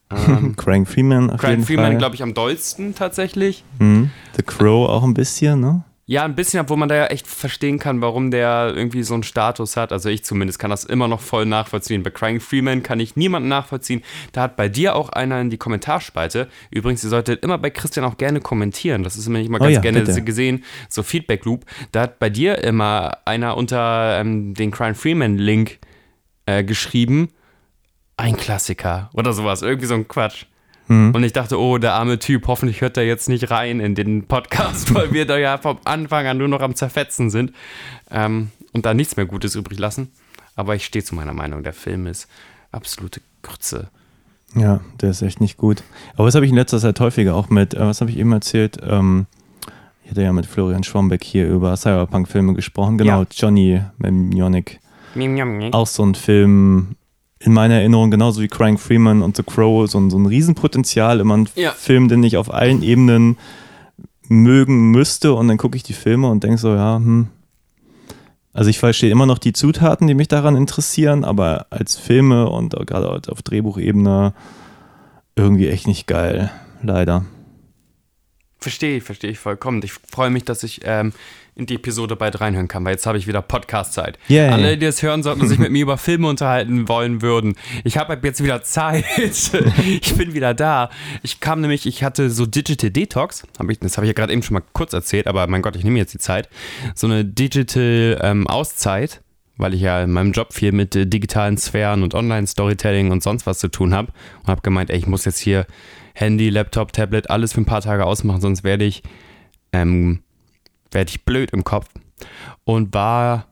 Ähm, 0.09 0.55
Crank 0.57 0.87
Freeman 0.87 1.29
auf 1.29 1.41
Craig 1.41 1.51
jeden 1.51 1.65
Freeman, 1.65 1.97
glaube 1.97 2.15
ich, 2.15 2.23
am 2.23 2.33
dollsten 2.33 2.95
tatsächlich. 2.95 3.63
Mhm. 3.79 4.11
The 4.37 4.43
Crow 4.43 4.87
auch 4.89 5.03
ein 5.03 5.13
bisschen, 5.13 5.59
ne? 5.59 5.83
Ja, 6.05 6.25
ein 6.25 6.35
bisschen, 6.35 6.59
obwohl 6.59 6.75
man 6.75 6.89
da 6.89 6.95
ja 6.95 7.05
echt 7.05 7.27
verstehen 7.27 7.79
kann, 7.79 8.01
warum 8.01 8.29
der 8.29 8.73
irgendwie 8.75 9.03
so 9.03 9.13
einen 9.13 9.23
Status 9.23 9.77
hat. 9.77 9.93
Also 9.93 10.09
ich 10.09 10.25
zumindest 10.25 10.59
kann 10.59 10.69
das 10.69 10.83
immer 10.83 11.07
noch 11.07 11.21
voll 11.21 11.45
nachvollziehen. 11.45 12.03
Bei 12.03 12.09
Crying 12.09 12.41
Freeman 12.41 12.83
kann 12.83 12.99
ich 12.99 13.15
niemanden 13.15 13.47
nachvollziehen. 13.47 14.03
Da 14.33 14.41
hat 14.41 14.57
bei 14.57 14.67
dir 14.67 14.97
auch 14.97 15.09
einer 15.09 15.39
in 15.39 15.49
die 15.49 15.57
Kommentarspalte. 15.57 16.49
Übrigens, 16.71 17.05
ihr 17.05 17.09
solltet 17.09 17.41
immer 17.43 17.57
bei 17.57 17.69
Christian 17.69 18.05
auch 18.05 18.17
gerne 18.17 18.41
kommentieren. 18.41 19.03
Das 19.03 19.15
ist 19.15 19.27
immer 19.27 19.39
nicht 19.39 19.49
mal 19.49 19.61
Oh 19.61 19.63
ganz 19.63 19.75
ja, 19.75 19.79
gerne 19.81 20.01
bitte. 20.01 20.21
gesehen. 20.23 20.65
So 20.89 21.03
Feedback 21.03 21.45
Loop. 21.45 21.65
Da 21.93 22.01
hat 22.01 22.19
bei 22.19 22.29
dir 22.29 22.57
immer 22.61 23.19
einer 23.23 23.55
unter 23.55 24.19
ähm, 24.19 24.55
den 24.55 24.71
Crying 24.71 24.95
Freeman 24.95 25.37
Link 25.37 25.79
äh, 26.45 26.65
geschrieben. 26.65 27.29
Ein 28.17 28.35
Klassiker 28.35 29.09
oder 29.13 29.31
sowas. 29.31 29.61
Irgendwie 29.61 29.87
so 29.87 29.93
ein 29.93 30.07
Quatsch. 30.09 30.47
Und 31.15 31.23
ich 31.23 31.31
dachte, 31.33 31.59
oh, 31.59 31.77
der 31.77 31.93
arme 31.93 32.19
Typ, 32.19 32.47
hoffentlich 32.47 32.81
hört 32.81 32.97
er 32.97 33.05
jetzt 33.05 33.29
nicht 33.29 33.49
rein 33.49 33.79
in 33.79 33.95
den 33.95 34.25
Podcast, 34.25 34.93
weil 34.95 35.13
wir 35.13 35.25
da 35.25 35.37
ja 35.37 35.57
vom 35.57 35.77
Anfang 35.85 36.27
an 36.27 36.37
nur 36.37 36.49
noch 36.49 36.61
am 36.61 36.75
Zerfetzen 36.75 37.29
sind 37.29 37.53
ähm, 38.11 38.51
und 38.73 38.85
da 38.85 38.93
nichts 38.93 39.15
mehr 39.15 39.25
Gutes 39.25 39.55
übrig 39.55 39.79
lassen. 39.79 40.11
Aber 40.55 40.75
ich 40.75 40.85
stehe 40.85 41.03
zu 41.03 41.15
meiner 41.15 41.33
Meinung, 41.33 41.63
der 41.63 41.73
Film 41.73 42.05
ist 42.05 42.27
absolute 42.71 43.21
Grütze. 43.41 43.87
Ja, 44.55 44.81
der 45.01 45.09
ist 45.11 45.21
echt 45.21 45.41
nicht 45.41 45.57
gut. 45.57 45.83
Aber 46.15 46.25
was 46.27 46.35
habe 46.35 46.45
ich 46.45 46.51
in 46.51 46.57
letzter 46.57 46.79
Zeit 46.79 46.99
häufiger 46.99 47.33
auch 47.35 47.49
mit, 47.49 47.73
äh, 47.73 47.79
was 47.79 48.01
habe 48.01 48.11
ich 48.11 48.17
eben 48.17 48.31
erzählt? 48.33 48.77
Ähm, 48.85 49.25
ich 50.03 50.11
hatte 50.11 50.21
ja 50.21 50.33
mit 50.33 50.45
Florian 50.45 50.83
Schwambeck 50.83 51.23
hier 51.23 51.47
über 51.47 51.75
Cyberpunk-Filme 51.77 52.53
gesprochen. 52.53 52.97
Genau, 52.97 53.21
Ja. 53.21 53.27
Johnny 53.31 53.81
miam. 53.97 55.73
Auch 55.73 55.87
so 55.87 56.03
ein 56.05 56.13
Film, 56.13 56.95
in 57.43 57.53
meiner 57.53 57.75
Erinnerung, 57.75 58.09
genauso 58.09 58.41
wie 58.41 58.47
Crying 58.47 58.77
Freeman 58.77 59.21
und 59.21 59.35
The 59.35 59.43
Crow, 59.43 59.89
so 59.89 59.99
ein, 59.99 60.09
so 60.09 60.17
ein 60.17 60.25
Riesenpotenzial. 60.25 61.19
Immer 61.19 61.37
ein 61.37 61.49
Ja. 61.55 61.71
Film, 61.71 62.07
den 62.07 62.23
ich 62.23 62.37
auf 62.37 62.53
allen 62.53 62.81
Ebenen 62.83 63.37
mögen 64.29 64.91
müsste. 64.91 65.33
Und 65.33 65.49
dann 65.49 65.57
gucke 65.57 65.75
ich 65.75 65.83
die 65.83 65.93
Filme 65.93 66.29
und 66.29 66.43
denke 66.43 66.57
so, 66.57 66.73
ja, 66.73 66.95
hm. 66.95 67.27
Also 68.55 68.69
ich 68.69 68.77
verstehe 68.77 69.09
immer 69.09 69.25
noch 69.25 69.39
die 69.39 69.51
Zutaten, 69.51 70.05
die 70.07 70.13
mich 70.13 70.27
daran 70.27 70.55
interessieren, 70.55 71.23
aber 71.25 71.65
als 71.71 71.95
Filme 71.95 72.47
und 72.47 72.75
gerade 72.85 73.09
auf 73.09 73.41
Drehbuchebene 73.41 74.33
irgendwie 75.35 75.69
echt 75.69 75.87
nicht 75.87 76.05
geil. 76.05 76.51
Leider. 76.83 77.25
Verstehe 78.59 78.97
ich, 78.97 79.03
verstehe 79.03 79.31
ich 79.31 79.39
vollkommen. 79.39 79.81
Ich 79.83 79.93
freue 79.93 80.29
mich, 80.29 80.45
dass 80.45 80.61
ich 80.61 80.81
ähm, 80.83 81.13
in 81.55 81.65
die 81.67 81.75
Episode 81.75 82.15
bald 82.15 82.41
reinhören 82.41 82.67
kann, 82.67 82.83
weil 82.83 82.93
jetzt 82.93 83.05
habe 83.05 83.17
ich 83.17 83.27
wieder 83.27 83.41
Podcast-Zeit. 83.41 84.17
Yay. 84.27 84.49
Alle, 84.49 84.77
die 84.77 84.85
das 84.85 85.03
hören 85.03 85.21
sollten 85.21 85.47
sich 85.47 85.59
mit 85.59 85.71
mir 85.71 85.83
über 85.83 85.97
Filme 85.97 86.27
unterhalten 86.27 86.87
wollen 86.89 87.21
würden. 87.21 87.55
Ich 87.83 87.97
habe 87.97 88.13
ab 88.13 88.23
jetzt 88.23 88.43
wieder 88.43 88.63
Zeit. 88.63 89.05
ich 89.17 90.15
bin 90.15 90.33
wieder 90.33 90.53
da. 90.53 90.89
Ich 91.21 91.39
kam 91.39 91.61
nämlich, 91.61 91.85
ich 91.85 92.03
hatte 92.03 92.29
so 92.29 92.45
Digital 92.45 92.89
Detox. 92.89 93.43
Hab 93.59 93.69
ich, 93.69 93.79
das 93.79 93.97
habe 93.97 94.05
ich 94.05 94.09
ja 94.09 94.13
gerade 94.13 94.33
eben 94.33 94.41
schon 94.41 94.55
mal 94.55 94.63
kurz 94.73 94.93
erzählt, 94.93 95.27
aber 95.27 95.45
mein 95.47 95.61
Gott, 95.61 95.75
ich 95.75 95.83
nehme 95.83 95.99
jetzt 95.99 96.13
die 96.13 96.19
Zeit. 96.19 96.49
So 96.95 97.07
eine 97.07 97.23
Digital 97.23 98.19
ähm, 98.23 98.47
Auszeit, 98.47 99.21
weil 99.57 99.75
ich 99.75 99.81
ja 99.81 100.01
in 100.01 100.11
meinem 100.11 100.31
Job 100.31 100.53
viel 100.53 100.71
mit 100.71 100.95
äh, 100.95 101.05
digitalen 101.05 101.57
Sphären 101.57 102.01
und 102.01 102.15
Online-Storytelling 102.15 103.11
und 103.11 103.21
sonst 103.21 103.45
was 103.45 103.59
zu 103.59 103.67
tun 103.67 103.93
habe. 103.93 104.11
Und 104.41 104.47
habe 104.47 104.61
gemeint, 104.61 104.89
ey, 104.89 104.97
ich 104.97 105.07
muss 105.07 105.25
jetzt 105.25 105.39
hier 105.39 105.67
Handy, 106.15 106.49
Laptop, 106.49 106.93
Tablet, 106.93 107.29
alles 107.29 107.53
für 107.53 107.61
ein 107.61 107.65
paar 107.65 107.81
Tage 107.81 108.05
ausmachen, 108.05 108.41
sonst 108.41 108.63
werde 108.63 108.85
ich, 108.85 109.03
ähm, 109.71 110.23
werde 110.93 111.09
ich 111.09 111.25
blöd 111.25 111.51
im 111.51 111.63
Kopf. 111.63 111.87
Und 112.63 112.93
war, 112.93 113.47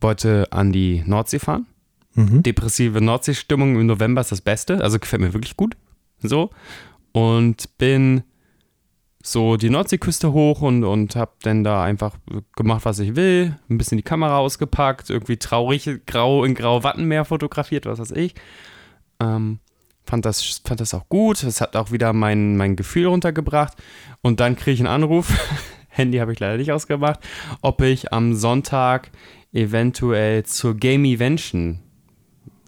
wollte 0.00 0.46
an 0.50 0.72
die 0.72 1.02
Nordsee 1.06 1.38
fahren. 1.38 1.66
Mhm. 2.14 2.42
Depressive 2.42 3.00
Nordseestimmung 3.00 3.76
im 3.76 3.86
November 3.86 4.20
ist 4.20 4.32
das 4.32 4.40
Beste, 4.40 4.82
also 4.82 4.98
gefällt 4.98 5.22
mir 5.22 5.32
wirklich 5.32 5.56
gut. 5.56 5.76
So. 6.20 6.50
Und 7.12 7.78
bin 7.78 8.24
so 9.22 9.56
die 9.56 9.70
Nordseeküste 9.70 10.32
hoch 10.32 10.62
und, 10.62 10.84
und 10.84 11.14
habe 11.14 11.32
dann 11.42 11.62
da 11.62 11.82
einfach 11.82 12.16
gemacht, 12.56 12.84
was 12.84 12.98
ich 12.98 13.14
will. 13.14 13.56
Ein 13.70 13.78
bisschen 13.78 13.96
die 13.96 14.02
Kamera 14.02 14.38
ausgepackt, 14.38 15.10
irgendwie 15.10 15.36
traurig, 15.36 15.88
grau 16.06 16.44
in 16.44 16.54
grau 16.54 16.82
Wattenmeer 16.82 17.24
fotografiert, 17.24 17.86
was 17.86 18.00
weiß 18.00 18.10
ich. 18.12 18.34
Ähm, 19.20 19.60
fand, 20.04 20.24
das, 20.24 20.62
fand 20.64 20.80
das 20.80 20.92
auch 20.94 21.08
gut. 21.08 21.42
Es 21.44 21.60
hat 21.60 21.76
auch 21.76 21.92
wieder 21.92 22.12
mein, 22.12 22.56
mein 22.56 22.74
Gefühl 22.74 23.06
runtergebracht. 23.06 23.74
Und 24.22 24.40
dann 24.40 24.56
kriege 24.56 24.72
ich 24.72 24.80
einen 24.80 24.88
Anruf, 24.88 25.32
Handy 25.92 26.18
habe 26.18 26.32
ich 26.32 26.40
leider 26.40 26.56
nicht 26.56 26.72
ausgemacht, 26.72 27.20
ob 27.60 27.80
ich 27.82 28.12
am 28.12 28.34
Sonntag 28.34 29.10
eventuell 29.52 30.44
zur 30.44 30.76
Game 30.76 31.04
Evention, 31.04 31.80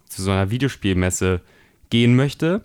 zu 0.07 0.21
so 0.21 0.31
einer 0.31 0.51
Videospielmesse 0.51 1.41
gehen 1.89 2.15
möchte 2.15 2.61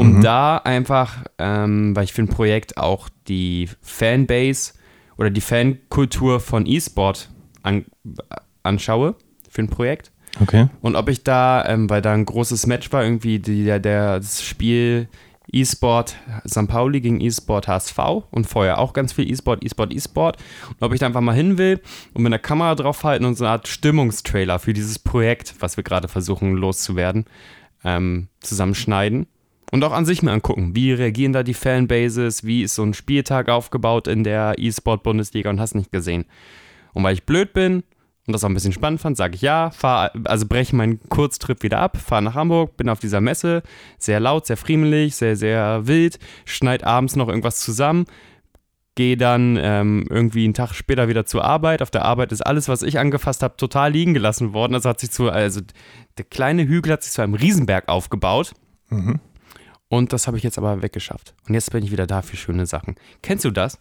um 0.00 0.22
da 0.22 0.56
einfach, 0.56 1.24
ähm, 1.38 1.94
weil 1.94 2.04
ich 2.04 2.12
für 2.12 2.22
ein 2.22 2.28
Projekt 2.28 2.76
auch 2.78 3.08
die 3.28 3.68
Fanbase 3.82 4.72
oder 5.18 5.30
die 5.30 5.40
Fankultur 5.40 6.40
von 6.40 6.66
E-Sport 6.66 7.28
an, 7.62 7.84
anschaue 8.62 9.14
für 9.48 9.62
ein 9.62 9.68
Projekt. 9.68 10.10
Okay. 10.40 10.68
Und 10.80 10.96
ob 10.96 11.08
ich 11.08 11.24
da, 11.24 11.64
ähm, 11.66 11.90
weil 11.90 12.02
da 12.02 12.12
ein 12.12 12.24
großes 12.24 12.66
Match 12.66 12.92
war, 12.92 13.02
irgendwie 13.02 13.40
die, 13.40 13.64
der, 13.64 13.80
der, 13.80 14.18
das 14.18 14.42
Spiel 14.42 15.08
E-Sport 15.52 16.16
St. 16.48 16.68
Pauli 16.68 17.00
gegen 17.00 17.20
E-Sport 17.20 17.68
HSV 17.68 17.98
und 18.30 18.46
vorher 18.46 18.78
auch 18.78 18.92
ganz 18.92 19.12
viel 19.12 19.30
E-Sport, 19.30 19.64
E-Sport, 19.64 19.92
E-Sport. 19.92 20.36
Und 20.68 20.82
ob 20.82 20.92
ich 20.92 21.00
da 21.00 21.06
einfach 21.06 21.20
mal 21.20 21.34
hin 21.34 21.58
will 21.58 21.80
und 22.14 22.22
mit 22.22 22.32
der 22.32 22.38
Kamera 22.38 22.74
draufhalten 22.74 23.26
und 23.26 23.36
so 23.36 23.44
eine 23.44 23.52
Art 23.52 23.68
Stimmungstrailer 23.68 24.58
für 24.58 24.72
dieses 24.72 24.98
Projekt, 24.98 25.54
was 25.60 25.76
wir 25.76 25.84
gerade 25.84 26.08
versuchen 26.08 26.54
loszuwerden, 26.54 27.24
ähm, 27.84 28.28
zusammenschneiden. 28.40 29.26
Und 29.72 29.84
auch 29.84 29.92
an 29.92 30.04
sich 30.04 30.22
mir 30.22 30.32
angucken, 30.32 30.74
wie 30.74 30.92
reagieren 30.92 31.32
da 31.32 31.42
die 31.42 31.54
Fanbases, 31.54 32.44
wie 32.44 32.62
ist 32.62 32.74
so 32.74 32.82
ein 32.82 32.94
Spieltag 32.94 33.48
aufgebaut 33.48 34.08
in 34.08 34.24
der 34.24 34.54
E-Sport-Bundesliga 34.58 35.48
und 35.48 35.60
hast 35.60 35.74
nicht 35.74 35.92
gesehen. 35.92 36.24
Und 36.92 37.04
weil 37.04 37.14
ich 37.14 37.24
blöd 37.24 37.52
bin 37.52 37.84
und 38.30 38.32
das 38.32 38.44
auch 38.44 38.48
ein 38.48 38.54
bisschen 38.54 38.72
spannend 38.72 39.00
fand, 39.00 39.16
sage 39.16 39.34
ich 39.34 39.42
ja, 39.42 39.70
fahr, 39.70 40.12
also 40.24 40.46
breche 40.46 40.74
meinen 40.76 41.00
Kurztrip 41.08 41.62
wieder 41.64 41.80
ab, 41.80 41.96
fahre 41.96 42.22
nach 42.22 42.34
Hamburg, 42.34 42.76
bin 42.76 42.88
auf 42.88 43.00
dieser 43.00 43.20
Messe, 43.20 43.62
sehr 43.98 44.20
laut, 44.20 44.46
sehr 44.46 44.56
friemelig, 44.56 45.16
sehr, 45.16 45.36
sehr 45.36 45.86
wild, 45.86 46.18
schneid 46.44 46.84
abends 46.84 47.16
noch 47.16 47.28
irgendwas 47.28 47.58
zusammen, 47.58 48.06
gehe 48.94 49.16
dann 49.16 49.58
ähm, 49.60 50.06
irgendwie 50.08 50.44
einen 50.44 50.54
Tag 50.54 50.74
später 50.74 51.08
wieder 51.08 51.26
zur 51.26 51.44
Arbeit. 51.44 51.82
Auf 51.82 51.90
der 51.90 52.04
Arbeit 52.04 52.32
ist 52.32 52.42
alles, 52.42 52.68
was 52.68 52.82
ich 52.82 52.98
angefasst 52.98 53.42
habe, 53.42 53.56
total 53.56 53.92
liegen 53.92 54.14
gelassen 54.14 54.52
worden. 54.52 54.74
Also 54.74 54.88
hat 54.88 55.00
sich 55.00 55.10
zu, 55.10 55.30
also 55.30 55.60
der 56.18 56.24
kleine 56.24 56.66
Hügel 56.66 56.92
hat 56.92 57.02
sich 57.02 57.12
zu 57.12 57.22
einem 57.22 57.34
Riesenberg 57.34 57.88
aufgebaut. 57.88 58.52
Und 59.88 60.12
das 60.12 60.26
habe 60.26 60.36
ich 60.36 60.42
jetzt 60.42 60.58
aber 60.58 60.82
weggeschafft. 60.82 61.34
Und 61.48 61.54
jetzt 61.54 61.72
bin 61.72 61.82
ich 61.82 61.90
wieder 61.90 62.06
da 62.06 62.22
für 62.22 62.36
schöne 62.36 62.66
Sachen. 62.66 62.94
Kennst 63.22 63.44
du 63.44 63.50
das? 63.50 63.78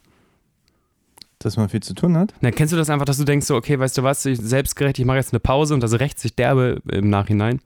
Dass 1.39 1.55
man 1.55 1.69
viel 1.69 1.81
zu 1.81 1.93
tun 1.93 2.17
hat? 2.17 2.33
Na, 2.41 2.51
kennst 2.51 2.73
du 2.73 2.77
das 2.77 2.89
einfach, 2.89 3.05
dass 3.05 3.17
du 3.17 3.23
denkst, 3.23 3.47
so, 3.47 3.55
okay, 3.55 3.79
weißt 3.79 3.97
du 3.97 4.03
was, 4.03 4.25
ich, 4.25 4.37
selbstgerecht, 4.39 4.99
ich 4.99 5.05
mache 5.05 5.17
jetzt 5.17 5.31
eine 5.33 5.39
Pause 5.39 5.73
und 5.73 5.81
das 5.81 5.97
rächt 5.99 6.19
sich 6.19 6.35
derbe 6.35 6.81
im 6.91 7.09
Nachhinein? 7.09 7.61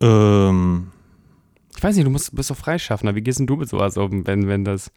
Ähm, 0.00 0.88
Ich 1.76 1.82
weiß 1.82 1.94
nicht, 1.96 2.06
du 2.06 2.10
musst, 2.10 2.34
bist 2.34 2.50
doch 2.50 2.56
Freischaffender. 2.56 3.14
Wie 3.14 3.20
gehst 3.22 3.38
denn 3.38 3.46
du 3.46 3.56
mit 3.56 3.68
sowas 3.68 3.96
um, 3.96 4.26
wenn, 4.26 4.48
wenn 4.48 4.64
das. 4.64 4.90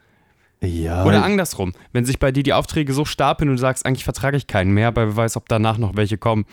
ja. 0.61 1.05
Oder 1.05 1.23
andersrum, 1.23 1.73
wenn 1.91 2.05
sich 2.05 2.19
bei 2.19 2.31
dir 2.31 2.43
die 2.43 2.53
Aufträge 2.53 2.93
so 2.93 3.05
stapeln 3.05 3.49
und 3.49 3.57
du 3.57 3.61
sagst, 3.61 3.85
eigentlich 3.85 4.03
vertrage 4.03 4.37
ich 4.37 4.47
keinen 4.47 4.73
mehr, 4.73 4.87
aber 4.87 5.07
wer 5.07 5.15
weiß, 5.15 5.37
ob 5.37 5.47
danach 5.47 5.77
noch 5.77 5.95
welche 5.95 6.17
kommen. 6.17 6.45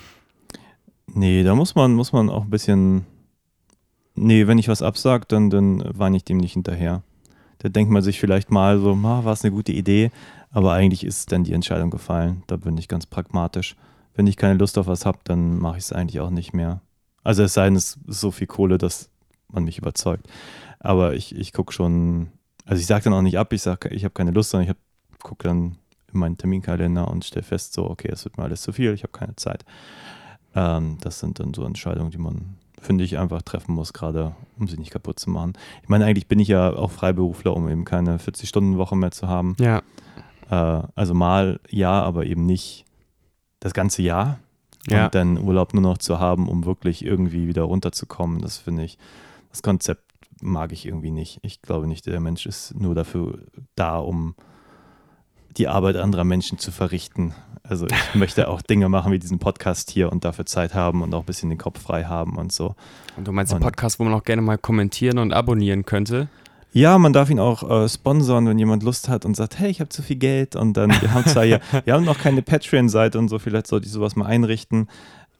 Nee, 1.12 1.42
da 1.42 1.54
muss 1.54 1.74
man, 1.74 1.94
muss 1.94 2.12
man 2.12 2.28
auch 2.28 2.44
ein 2.44 2.50
bisschen. 2.50 3.06
Nee, 4.14 4.46
wenn 4.46 4.58
ich 4.58 4.68
was 4.68 4.82
absag, 4.82 5.28
dann, 5.28 5.48
dann 5.50 5.82
weine 5.94 6.16
ich 6.16 6.24
dem 6.24 6.36
nicht 6.36 6.52
hinterher. 6.52 7.02
Da 7.58 7.68
denkt 7.68 7.90
man 7.92 8.02
sich 8.02 8.18
vielleicht 8.20 8.50
mal 8.50 8.78
so, 8.78 8.92
ah, 8.92 9.24
war 9.24 9.32
es 9.32 9.44
eine 9.44 9.52
gute 9.52 9.72
Idee, 9.72 10.10
aber 10.50 10.72
eigentlich 10.72 11.04
ist 11.04 11.32
dann 11.32 11.44
die 11.44 11.52
Entscheidung 11.52 11.90
gefallen. 11.90 12.42
Da 12.46 12.56
bin 12.56 12.76
ich 12.76 12.88
ganz 12.88 13.06
pragmatisch. 13.06 13.76
Wenn 14.14 14.26
ich 14.26 14.36
keine 14.36 14.58
Lust 14.58 14.78
auf 14.78 14.86
was 14.86 15.06
habe, 15.06 15.18
dann 15.24 15.58
mache 15.58 15.78
ich 15.78 15.84
es 15.84 15.92
eigentlich 15.92 16.20
auch 16.20 16.30
nicht 16.30 16.52
mehr. 16.52 16.80
Also 17.22 17.42
es 17.42 17.54
sei 17.54 17.66
denn, 17.66 17.76
es 17.76 17.98
ist 18.06 18.20
so 18.20 18.30
viel 18.30 18.46
Kohle, 18.46 18.78
dass 18.78 19.10
man 19.48 19.64
mich 19.64 19.78
überzeugt. 19.78 20.26
Aber 20.80 21.14
ich, 21.14 21.34
ich 21.36 21.52
gucke 21.52 21.72
schon, 21.72 22.28
also 22.64 22.80
ich 22.80 22.86
sage 22.86 23.04
dann 23.04 23.12
auch 23.12 23.22
nicht 23.22 23.38
ab, 23.38 23.52
ich 23.52 23.62
sage, 23.62 23.88
ich 23.90 24.04
habe 24.04 24.14
keine 24.14 24.30
Lust, 24.32 24.50
sondern 24.50 24.70
ich 24.70 25.22
gucke 25.22 25.46
dann 25.46 25.76
in 26.12 26.18
meinen 26.18 26.36
Terminkalender 26.36 27.08
und 27.08 27.24
stelle 27.24 27.44
fest, 27.44 27.72
so, 27.72 27.88
okay, 27.88 28.10
es 28.12 28.24
wird 28.24 28.36
mir 28.36 28.44
alles 28.44 28.62
zu 28.62 28.72
viel, 28.72 28.92
ich 28.92 29.02
habe 29.02 29.12
keine 29.12 29.36
Zeit. 29.36 29.64
Ähm, 30.54 30.98
das 31.00 31.20
sind 31.20 31.38
dann 31.38 31.54
so 31.54 31.64
Entscheidungen, 31.64 32.10
die 32.10 32.18
man, 32.18 32.56
finde 32.80 33.04
ich, 33.04 33.18
einfach 33.18 33.42
treffen 33.42 33.74
muss, 33.74 33.92
gerade 33.92 34.34
um 34.58 34.66
sie 34.66 34.78
nicht 34.78 34.90
kaputt 34.90 35.20
zu 35.20 35.30
machen. 35.30 35.52
Ich 35.82 35.88
meine, 35.88 36.06
eigentlich 36.06 36.26
bin 36.26 36.40
ich 36.40 36.48
ja 36.48 36.72
auch 36.72 36.90
Freiberufler, 36.90 37.54
um 37.54 37.68
eben 37.68 37.84
keine 37.84 38.16
40-Stunden-Woche 38.16 38.96
mehr 38.96 39.12
zu 39.12 39.28
haben. 39.28 39.54
Ja. 39.60 39.82
Äh, 40.50 40.82
also 40.94 41.14
mal 41.14 41.60
ja, 41.68 42.02
aber 42.02 42.26
eben 42.26 42.44
nicht 42.44 42.84
das 43.60 43.72
ganze 43.72 44.02
Jahr. 44.02 44.38
Ja. 44.88 45.06
Und 45.06 45.14
dann 45.14 45.38
Urlaub 45.38 45.74
nur 45.74 45.82
noch 45.82 45.98
zu 45.98 46.18
haben, 46.18 46.48
um 46.48 46.64
wirklich 46.64 47.04
irgendwie 47.04 47.46
wieder 47.46 47.62
runterzukommen, 47.62 48.40
das 48.40 48.56
finde 48.56 48.84
ich, 48.84 48.98
das 49.50 49.62
Konzept 49.62 50.02
mag 50.40 50.72
ich 50.72 50.86
irgendwie 50.86 51.10
nicht. 51.10 51.38
Ich 51.42 51.60
glaube 51.60 51.86
nicht, 51.86 52.06
der 52.06 52.20
Mensch 52.20 52.46
ist 52.46 52.74
nur 52.74 52.94
dafür 52.94 53.40
da, 53.74 53.98
um 53.98 54.34
die 55.56 55.68
Arbeit 55.68 55.96
anderer 55.96 56.24
Menschen 56.24 56.58
zu 56.58 56.70
verrichten. 56.72 57.34
Also 57.62 57.86
ich 57.86 57.92
möchte 58.14 58.48
auch 58.48 58.62
Dinge 58.62 58.88
machen 58.88 59.12
wie 59.12 59.18
diesen 59.18 59.38
Podcast 59.38 59.90
hier 59.90 60.10
und 60.10 60.24
dafür 60.24 60.46
Zeit 60.46 60.74
haben 60.74 61.02
und 61.02 61.12
auch 61.14 61.20
ein 61.20 61.26
bisschen 61.26 61.50
den 61.50 61.58
Kopf 61.58 61.82
frei 61.82 62.04
haben 62.04 62.36
und 62.36 62.52
so. 62.52 62.74
Und 63.16 63.26
du 63.28 63.32
meinst 63.32 63.52
einen 63.52 63.62
Podcast, 63.62 63.98
wo 63.98 64.04
man 64.04 64.14
auch 64.14 64.24
gerne 64.24 64.40
mal 64.40 64.56
kommentieren 64.56 65.18
und 65.18 65.32
abonnieren 65.32 65.84
könnte? 65.84 66.28
Ja, 66.72 66.98
man 66.98 67.12
darf 67.12 67.30
ihn 67.30 67.40
auch 67.40 67.68
äh, 67.68 67.88
sponsern, 67.88 68.46
wenn 68.46 68.58
jemand 68.58 68.82
Lust 68.82 69.08
hat 69.08 69.24
und 69.24 69.36
sagt, 69.36 69.58
hey, 69.58 69.70
ich 69.70 69.80
habe 69.80 69.88
zu 69.88 70.02
viel 70.02 70.16
Geld 70.16 70.54
und 70.56 70.76
dann, 70.76 70.90
wir 71.00 71.12
haben 71.12 71.24
zwar 71.26 71.44
hier, 71.44 71.60
wir 71.84 71.94
haben 71.94 72.04
noch 72.04 72.18
keine 72.18 72.42
Patreon-Seite 72.42 73.18
und 73.18 73.28
so, 73.28 73.38
vielleicht 73.38 73.66
sollte 73.66 73.86
ich 73.86 73.92
sowas 73.92 74.14
mal 74.16 74.26
einrichten, 74.26 74.88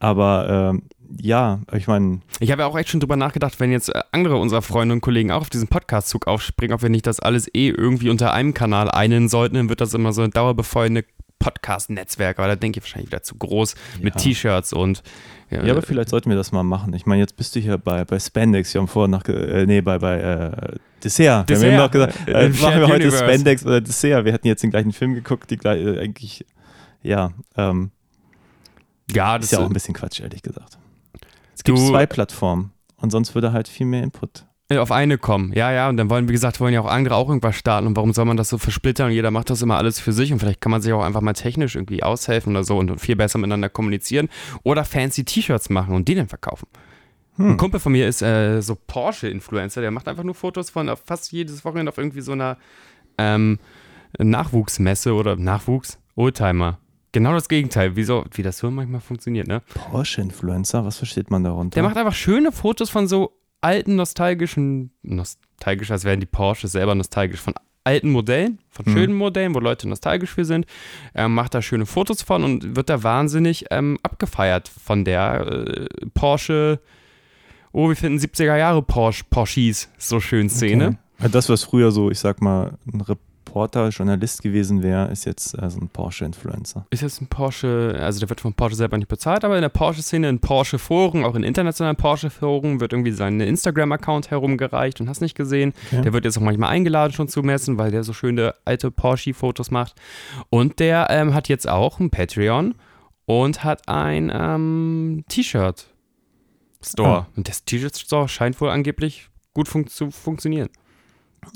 aber 0.01 0.71
ähm, 0.73 0.83
ja, 1.21 1.61
ich 1.73 1.87
meine, 1.89 2.21
Ich 2.39 2.51
habe 2.53 2.63
ja 2.63 2.69
auch 2.69 2.77
echt 2.79 2.89
schon 2.89 3.01
drüber 3.01 3.17
nachgedacht, 3.17 3.59
wenn 3.61 3.71
jetzt 3.73 3.89
äh, 3.95 4.01
andere 4.13 4.37
unserer 4.37 4.63
Freunde 4.63 4.93
und 4.95 5.01
Kollegen 5.01 5.31
auch 5.31 5.43
auf 5.43 5.51
diesen 5.51 5.69
Podcast-Zug 5.69 6.27
aufspringen, 6.27 6.75
ob 6.75 6.83
wir 6.83 6.89
nicht 6.89 7.07
das 7.07 7.21
alles 7.21 7.49
eh 7.55 7.69
irgendwie 7.69 8.11
unter 8.11 8.33
einem 8.33 8.55
Kanal 8.55 8.91
einen 8.91 9.29
sollten, 9.29 9.57
dann 9.57 9.69
wird 9.69 9.81
das 9.81 9.95
immer 9.95 10.13
so 10.13 10.23
ein 10.23 10.31
dauerbefeuernde 10.31 11.05
Podcast-Netzwerk, 11.41 12.39
aber 12.39 12.49
da 12.49 12.57
denke 12.57 12.79
ich 12.79 12.85
wahrscheinlich 12.85 13.11
wieder 13.11 13.23
zu 13.23 13.35
groß 13.37 13.75
mit 14.01 14.15
Ja. 14.15 14.21
T-Shirts 14.21 14.73
und 14.73 15.03
ja, 15.51 15.73
aber 15.73 15.83
vielleicht 15.83 16.09
sollten 16.11 16.31
wir 16.31 16.37
das 16.37 16.53
mal 16.53 16.63
machen. 16.63 16.95
Ich 16.95 17.07
meine, 17.07 17.21
jetzt 17.21 17.37
bist 17.37 17.55
du 17.57 17.61
hier 17.61 17.77
bei, 17.79 18.05
bei 18.05 18.19
Spandex, 18.19 18.73
wir 18.75 18.81
haben 18.81 18.89
vorher 18.89 19.09
noch, 19.09 19.25
äh, 19.27 19.67
nee, 19.67 19.81
bei, 19.81 19.99
bei 19.99 20.19
äh, 20.21 20.77
Dessert. 21.03 21.49
Wir 21.49 21.57
haben 21.57 21.63
Dessert. 21.63 21.79
noch 21.79 21.91
gesagt, 21.91 22.29
Äh, 22.29 22.47
äh, 22.47 22.49
machen 22.51 22.61
wir 22.81 22.89
heute 22.89 22.95
Universe. 23.09 23.19
Spandex 23.25 23.65
oder 23.67 23.81
Dessert. 23.81 24.25
Wir 24.25 24.33
hätten 24.33 24.47
jetzt 24.47 24.63
den 24.63 24.71
gleichen 24.71 24.93
Film 24.93 25.15
geguckt, 25.15 25.51
die 25.51 25.57
gleich, 25.57 25.85
äh, 25.85 25.99
eigentlich, 26.01 26.45
ja, 27.03 27.33
ähm, 27.57 27.91
ja, 29.11 29.37
das 29.39 29.47
ist 29.47 29.53
ja 29.53 29.59
auch 29.61 29.67
ein 29.67 29.73
bisschen 29.73 29.95
Quatsch, 29.95 30.21
ehrlich 30.21 30.43
gesagt. 30.43 30.79
Es 31.55 31.63
Du- 31.65 31.75
gibt 31.75 31.87
zwei 31.87 32.07
Plattformen 32.07 32.73
und 32.97 33.11
sonst 33.11 33.35
würde 33.35 33.53
halt 33.53 33.67
viel 33.69 33.87
mehr 33.87 34.03
Input. 34.03 34.45
Äh, 34.71 34.79
auf 34.79 34.93
eine 34.93 35.19
kommen. 35.19 35.53
Ja, 35.53 35.73
ja, 35.73 35.89
und 35.89 35.97
dann 35.97 36.09
wollen, 36.09 36.29
wie 36.29 36.33
gesagt, 36.33 36.61
wollen 36.61 36.73
ja 36.73 36.81
auch 36.81 36.87
andere 36.87 37.17
auch 37.17 37.29
irgendwas 37.29 37.57
starten 37.57 37.87
und 37.87 37.97
warum 37.97 38.13
soll 38.13 38.25
man 38.25 38.37
das 38.37 38.49
so 38.49 38.57
versplittern 38.57 39.09
und 39.09 39.13
jeder 39.13 39.31
macht 39.31 39.51
das 39.51 39.61
immer 39.63 39.77
alles 39.77 40.01
für 40.01 40.13
sich 40.13 40.33
und 40.33 40.39
vielleicht 40.39 40.61
kann 40.61 40.71
man 40.71 40.81
sich 40.81 40.93
auch 40.93 41.03
einfach 41.03 41.21
mal 41.21 41.33
technisch 41.33 41.75
irgendwie 41.75 42.03
aushelfen 42.03 42.53
oder 42.53 42.65
so 42.65 42.79
und 42.79 43.01
viel 43.01 43.17
besser 43.17 43.39
miteinander 43.39 43.69
kommunizieren 43.69 44.29
oder 44.63 44.85
fancy 44.85 45.25
T-Shirts 45.25 45.71
machen 45.71 45.95
und 45.95 46.09
die 46.09 46.15
dann 46.15 46.29
verkaufen. 46.29 46.69
Ein 47.39 47.57
Kumpel 47.57 47.81
von 47.81 47.93
mir 47.93 48.07
ist 48.07 48.21
äh, 48.21 48.61
so 48.61 48.77
Porsche-Influencer, 48.87 49.81
der 49.81 49.91
macht 49.91 50.09
einfach 50.09 50.25
nur 50.25 50.35
Fotos 50.35 50.69
von 50.69 50.89
auf 50.91 51.03
fast 51.05 51.33
jedes 51.33 51.65
Wochenende 51.65 51.91
auf 51.91 51.97
irgendwie 51.97 52.21
so 52.21 52.33
einer 52.33 52.59
ähm, 53.17 53.59
Nachwuchsmesse 54.19 55.15
oder 55.15 55.37
Nachwuchs, 55.37 55.99
Oldtimer. 56.17 56.79
Genau 57.13 57.33
das 57.33 57.49
Gegenteil, 57.49 57.97
wie, 57.97 58.05
so, 58.05 58.25
wie 58.35 58.43
das 58.43 58.59
so 58.59 58.71
manchmal 58.71 59.01
funktioniert, 59.01 59.49
ne? 59.49 59.63
Porsche-Influencer, 59.75 60.85
was 60.85 60.99
versteht 60.99 61.31
man 61.31 61.43
darunter? 61.43 61.75
Der 61.75 61.83
macht 61.83 61.97
einfach 61.97 62.15
schöne 62.15 62.53
Fotos 62.53 62.91
von 62.91 63.09
so 63.09 63.33
alten, 63.61 63.97
nostalgischen, 63.97 64.93
nostalgisch, 65.03 65.91
als 65.91 66.05
wären 66.05 66.21
die 66.21 66.27
Porsches 66.27 66.73
selber 66.73 66.95
nostalgisch, 66.95 67.41
von 67.41 67.55
alten 67.85 68.11
Modellen, 68.11 68.59
von 68.69 68.85
Mhm. 68.87 68.93
schönen 68.93 69.15
Modellen, 69.15 69.55
wo 69.55 69.59
Leute 69.59 69.89
nostalgisch 69.89 70.31
für 70.31 70.45
sind, 70.45 70.67
ähm, 71.15 71.35
macht 71.35 71.55
da 71.55 71.63
schöne 71.63 71.87
Fotos 71.87 72.23
von 72.23 72.45
und 72.45 72.77
wird 72.77 72.91
da 72.91 73.03
wahnsinnig 73.03 73.67
ähm, 73.71 73.99
abgefeiert 74.03 74.69
von 74.69 75.05
der 75.05 75.47
äh, 75.47 75.87
Porsche, 76.15 76.81
oh, 77.73 77.89
wir 77.89 77.97
finden 77.97 78.19
70er 78.19 78.57
Jahre 78.57 78.83
Porsche, 78.83 79.25
Porsches, 79.31 79.89
so 79.99 80.21
schön 80.21 80.49
Szene. 80.51 80.87
Okay. 80.89 80.97
Ja, 81.23 81.29
Das, 81.29 81.49
was 81.49 81.65
früher 81.65 81.91
so, 81.91 82.11
ich 82.11 82.19
sag 82.19 82.41
mal, 82.41 82.79
ein 82.93 83.01
Reporter, 83.51 83.89
Journalist 83.89 84.43
gewesen 84.43 84.83
wäre, 84.83 85.11
ist 85.11 85.25
jetzt 85.25 85.61
äh, 85.61 85.69
so 85.69 85.81
ein 85.81 85.89
Porsche-Influencer. 85.89 86.87
Ist 86.91 87.03
jetzt 87.03 87.21
ein 87.21 87.27
Porsche, 87.27 87.99
also 88.01 88.21
der 88.21 88.29
wird 88.29 88.41
von 88.41 88.55
Porsche 88.55 88.77
selber 88.77 88.97
nicht 88.97 89.09
bezahlt, 89.09 89.45
aber 89.45 89.57
in 89.57 89.63
der 89.63 89.69
Porsche-Szene, 89.69 90.29
in 90.29 90.39
Porsche-Foren, 90.39 91.25
auch 91.25 91.35
in 91.35 91.43
internationalen 91.43 91.97
Porsche-Foren, 91.97 92.81
wird 92.81 92.93
irgendwie 92.93 93.11
sein 93.11 93.41
Instagram-Account 93.41 94.31
herumgereicht 94.31 95.01
und 95.01 95.09
hast 95.09 95.21
nicht 95.21 95.37
gesehen. 95.37 95.73
Okay. 95.87 96.03
Der 96.03 96.13
wird 96.13 96.25
jetzt 96.25 96.39
auch 96.39 96.43
manchmal 96.43 96.71
eingeladen 96.71 97.13
schon 97.13 97.29
zu 97.29 97.43
messen, 97.43 97.77
weil 97.77 97.91
der 97.91 98.05
so 98.05 98.13
schöne 98.13 98.55
alte 98.65 98.91
Porsche-Fotos 98.93 99.73
macht. 99.73 99.97
Und 100.49 100.79
der 100.79 101.09
ähm, 101.11 101.35
hat 101.35 101.49
jetzt 101.49 101.69
auch 101.69 101.99
ein 101.99 102.11
Patreon 102.11 102.77
und 103.27 103.65
hat 103.65 103.89
ein 103.89 104.31
ähm, 104.33 105.25
T-Shirt-Store. 105.29 107.09
Ah. 107.09 107.27
Und 107.35 107.49
das 107.49 107.65
T-Shirt-Store 107.65 108.29
scheint 108.29 108.61
wohl 108.61 108.71
angeblich 108.71 109.29
gut 109.55 109.67
fun 109.67 109.89
zu 109.89 110.13
funktionieren. 110.13 110.69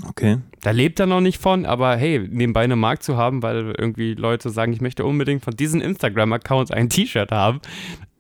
Okay. 0.09 0.39
Da 0.61 0.71
lebt 0.73 0.99
er 0.99 1.07
noch 1.07 1.21
nicht 1.21 1.41
von, 1.41 1.67
aber 1.67 1.97
hey, 1.97 2.19
nebenbei 2.31 2.63
einen 2.65 2.79
Markt 2.79 3.03
zu 3.05 3.17
haben, 3.17 3.43
weil 3.43 3.75
irgendwie 3.79 4.15
Leute 4.15 4.51
sagen, 4.51 4.73
ich 4.73 4.81
möchte 4.81 5.05
unbedingt 5.05 5.45
von 5.45 5.55
diesem 5.55 5.81
Instagram-Account 5.81 6.73
ein 6.73 6.89
T-Shirt 6.89 7.31
haben, 7.31 7.61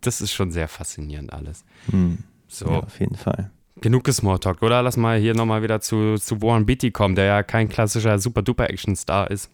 das 0.01 0.21
ist 0.21 0.33
schon 0.33 0.53
sehr 0.53 0.69
faszinierend 0.69 1.33
alles. 1.33 1.65
Hm. 1.91 2.19
So, 2.47 2.67
Ja, 2.67 2.79
auf 2.81 3.01
jeden 3.01 3.17
Fall. 3.17 3.51
genug 3.81 4.07
Smalltalk, 4.09 4.63
oder? 4.63 4.83
Lass 4.83 4.97
mal 4.97 5.19
hier 5.19 5.35
nochmal 5.35 5.63
wieder 5.63 5.81
zu, 5.81 6.15
zu 6.17 6.41
Warren 6.43 6.67
Beatty 6.67 6.91
kommen, 6.93 7.17
der 7.17 7.25
ja 7.25 7.43
kein 7.43 7.69
klassischer 7.69 8.19
Super-Duper-Action-Star 8.19 9.31
ist. 9.31 9.51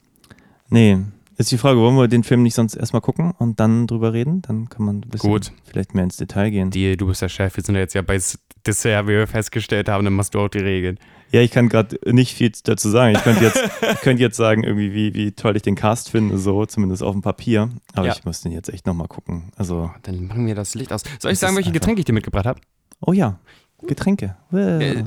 Nee, 0.68 0.98
ist 1.40 1.52
die 1.52 1.58
Frage, 1.58 1.78
wollen 1.80 1.96
wir 1.96 2.08
den 2.08 2.24
Film 2.24 2.42
nicht 2.42 2.54
sonst 2.54 2.74
erstmal 2.74 3.00
gucken 3.02 3.32
und 3.38 3.60
dann 3.60 3.86
drüber 3.86 4.12
reden? 4.12 4.42
Dann 4.42 4.68
kann 4.68 4.84
man 4.84 4.96
ein 4.98 5.00
bisschen 5.02 5.30
Gut. 5.30 5.52
vielleicht 5.64 5.94
mehr 5.94 6.04
ins 6.04 6.16
Detail 6.16 6.50
gehen. 6.50 6.70
Die, 6.70 6.96
du 6.96 7.06
bist 7.06 7.22
der 7.22 7.28
Chef, 7.28 7.56
wir 7.56 7.64
sind 7.64 7.74
ja 7.74 7.80
jetzt 7.80 7.94
ja 7.94 8.02
bei 8.02 8.18
Dessert, 8.66 9.06
wie 9.06 9.12
wir 9.12 9.26
festgestellt 9.26 9.88
haben, 9.88 10.04
dann 10.04 10.12
machst 10.14 10.34
du 10.34 10.40
auch 10.40 10.48
die 10.48 10.58
Regeln. 10.58 10.98
Ja, 11.32 11.40
ich 11.40 11.50
kann 11.52 11.68
gerade 11.68 11.96
nicht 12.12 12.34
viel 12.34 12.50
dazu 12.64 12.88
sagen. 12.90 13.14
Ich 13.14 13.22
könnte 13.22 13.44
jetzt, 13.44 13.56
ich 13.94 14.00
könnte 14.00 14.20
jetzt 14.22 14.36
sagen, 14.36 14.64
irgendwie, 14.64 14.92
wie, 14.92 15.14
wie 15.14 15.32
toll 15.32 15.56
ich 15.56 15.62
den 15.62 15.76
Cast 15.76 16.10
finde, 16.10 16.36
so 16.38 16.66
zumindest 16.66 17.02
auf 17.04 17.12
dem 17.12 17.22
Papier. 17.22 17.70
Aber 17.94 18.06
Ja. 18.08 18.12
ich 18.14 18.24
muss 18.24 18.40
den 18.42 18.50
jetzt 18.52 18.68
echt 18.68 18.84
nochmal 18.86 19.06
gucken. 19.08 19.52
Also, 19.56 19.90
Dann 20.02 20.26
machen 20.26 20.46
wir 20.46 20.54
das 20.56 20.74
Licht 20.74 20.92
aus. 20.92 21.02
Soll 21.20 21.32
ich 21.32 21.38
sagen, 21.38 21.54
welche 21.56 21.68
einfach- 21.68 21.80
Getränke 21.80 22.00
ich 22.00 22.04
dir 22.04 22.12
mitgebracht 22.12 22.46
habe? 22.46 22.60
oh 23.00 23.12
ja, 23.12 23.38
Getränke. 23.86 24.36
Äh, 24.52 25.04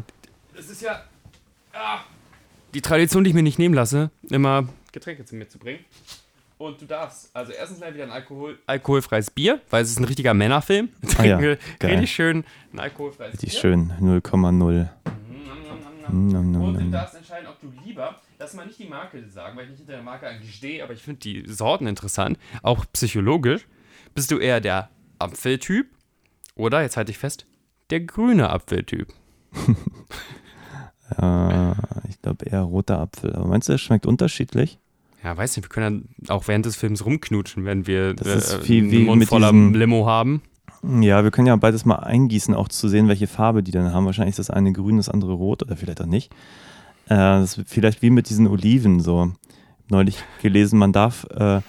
Das 0.55 0.69
ist 0.69 0.81
ja 0.81 1.01
ah, 1.73 1.99
die 2.73 2.81
Tradition, 2.81 3.23
die 3.23 3.29
ich 3.31 3.35
mir 3.35 3.43
nicht 3.43 3.59
nehmen 3.59 3.75
lasse, 3.75 4.09
immer 4.29 4.67
Getränke 4.93 5.25
zu 5.25 5.35
mir 5.35 5.47
zu 5.49 5.59
bringen. 5.59 5.79
Und 6.63 6.81
du 6.81 6.85
darfst, 6.85 7.29
also 7.35 7.51
erstens 7.51 7.81
mal 7.81 7.93
wieder 7.93 8.05
ein 8.05 8.11
Alkohol, 8.11 8.57
alkoholfreies 8.67 9.31
Bier, 9.31 9.59
weil 9.69 9.83
es 9.83 9.89
ist 9.91 9.99
ein 9.99 10.05
richtiger 10.05 10.33
Männerfilm. 10.33 10.87
Ah 11.01 11.05
ja, 11.05 11.09
Trinken 11.13 11.41
wir 11.41 11.57
geil. 11.79 11.91
richtig 11.91 12.11
schön 12.15 12.45
ein 12.71 12.79
alkoholfreies 12.79 13.33
Richtig 13.33 13.51
Bier. 13.51 13.59
schön, 13.59 13.91
0,0. 13.99 14.89
Und 16.07 16.27
Nom, 16.29 16.51
nom, 16.51 16.73
du 16.73 16.79
nom. 16.79 16.91
darfst 16.91 17.15
entscheiden, 17.15 17.47
ob 17.49 17.59
du 17.59 17.69
lieber, 17.85 18.21
lass 18.39 18.53
mal 18.53 18.65
nicht 18.65 18.79
die 18.79 18.87
Marke 18.87 19.27
sagen, 19.27 19.57
weil 19.57 19.65
ich 19.65 19.71
nicht 19.71 19.79
hinter 19.79 19.93
der 19.93 20.03
Marke 20.03 20.25
eigentlich 20.25 20.55
stehe, 20.55 20.81
aber 20.83 20.93
ich 20.93 21.01
finde 21.01 21.19
die 21.19 21.43
Sorten 21.47 21.85
interessant, 21.85 22.37
auch 22.61 22.85
psychologisch. 22.93 23.67
Bist 24.15 24.31
du 24.31 24.37
eher 24.37 24.61
der 24.61 24.89
Apfeltyp 25.19 25.87
oder, 26.55 26.81
jetzt 26.81 26.95
halte 26.95 27.11
ich 27.11 27.17
fest, 27.17 27.45
der 27.89 27.99
grüne 27.99 28.49
Apfeltyp? 28.49 29.07
Äh, 31.21 31.71
ich 32.09 32.19
glaube 32.23 32.45
eher 32.45 32.61
roter 32.61 32.97
Apfel. 32.99 33.35
Aber 33.35 33.45
meinst 33.45 33.69
du, 33.69 33.73
es 33.73 33.81
schmeckt 33.81 34.07
unterschiedlich? 34.07 34.79
Ja, 35.23 35.37
weiß 35.37 35.55
nicht, 35.55 35.65
wir 35.65 35.69
können 35.69 36.07
dann 36.25 36.29
auch 36.35 36.47
während 36.47 36.65
des 36.65 36.75
Films 36.75 37.05
rumknutschen, 37.05 37.65
wenn 37.65 37.87
wir 37.87 38.13
Das 38.13 38.53
äh, 38.53 38.73
einen 38.73 39.05
Mund 39.05 39.19
mit 39.19 39.29
voller 39.29 39.51
diesem- 39.51 39.73
Limo 39.73 40.05
haben. 40.05 40.41
Ja, 41.01 41.23
wir 41.23 41.31
können 41.31 41.47
ja 41.47 41.55
beides 41.55 41.85
mal 41.85 41.95
eingießen, 41.95 42.53
auch 42.53 42.67
zu 42.67 42.89
sehen, 42.89 43.07
welche 43.07 43.27
Farbe 43.27 43.63
die 43.63 43.71
dann 43.71 43.93
haben. 43.93 44.05
Wahrscheinlich 44.05 44.33
ist 44.33 44.39
das 44.39 44.49
eine 44.49 44.73
grün, 44.73 44.97
das 44.97 45.07
andere 45.07 45.31
rot 45.33 45.63
oder 45.63 45.77
vielleicht 45.77 46.01
auch 46.01 46.05
nicht. 46.07 46.33
Äh, 47.05 47.15
das 47.15 47.57
ist 47.57 47.69
vielleicht 47.69 48.01
wie 48.01 48.09
mit 48.09 48.29
diesen 48.29 48.47
Oliven 48.47 48.99
so. 48.99 49.31
Neulich 49.89 50.17
gelesen, 50.41 50.79
man 50.79 50.91
darf 50.91 51.25
äh, 51.31 51.61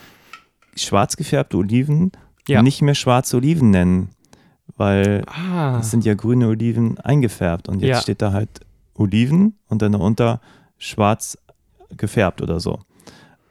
schwarz 0.76 1.16
gefärbte 1.16 1.56
Oliven 1.58 2.10
Ja. 2.48 2.62
nicht 2.62 2.82
mehr 2.82 2.94
schwarze 2.96 3.36
Oliven 3.36 3.70
nennen, 3.70 4.08
weil 4.76 5.22
Ah, 5.26 5.78
es 5.78 5.90
sind 5.92 6.04
ja 6.04 6.14
grüne 6.14 6.48
Oliven 6.48 6.98
eingefärbt 6.98 7.68
und 7.68 7.80
jetzt 7.82 7.88
Ja. 7.88 8.00
steht 8.00 8.20
da 8.22 8.32
halt 8.32 8.50
Oliven 8.94 9.54
und 9.68 9.80
dann 9.82 9.92
darunter 9.92 10.40
schwarz 10.78 11.38
gefärbt 11.96 12.40
oder 12.42 12.58
so. 12.60 12.80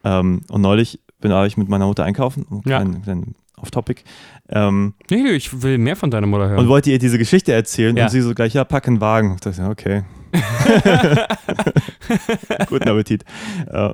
Ähm, 0.04 0.42
und 0.50 0.62
neulich 0.62 1.00
bin 1.22 1.32
ich 1.46 1.58
mit 1.58 1.70
meiner 1.70 1.86
Mutter 1.88 2.04
einkaufen, 2.04 2.44
um 2.50 2.58
Ja. 2.66 2.80
kleinen, 2.80 3.02
kleinen 3.02 3.36
off-topic. 3.58 4.04
Ähm, 4.50 4.94
Nee, 5.10 5.24
nee, 5.24 5.30
ich 5.32 5.62
will 5.62 5.78
mehr 5.78 5.96
von 5.96 6.12
deiner 6.12 6.28
Mutter 6.28 6.50
hören. 6.50 6.60
und 6.60 6.68
wollte 6.68 6.92
ihr 6.92 7.00
diese 7.00 7.18
Geschichte 7.18 7.54
erzählen 7.54 7.96
Ja. 7.96 8.04
und 8.06 8.10
sie 8.10 8.22
so 8.22 8.34
gleich, 8.36 8.54
ja, 8.54 8.66
pack 8.66 8.88
einen 8.88 9.00
Wagen. 9.00 9.36
Ich 9.36 9.42
dachte, 9.42 9.62
ja, 9.62 9.70
okay. 9.70 10.04
Guten 12.68 12.89
Appetit. 12.89 13.24
Ähm, 13.72 13.94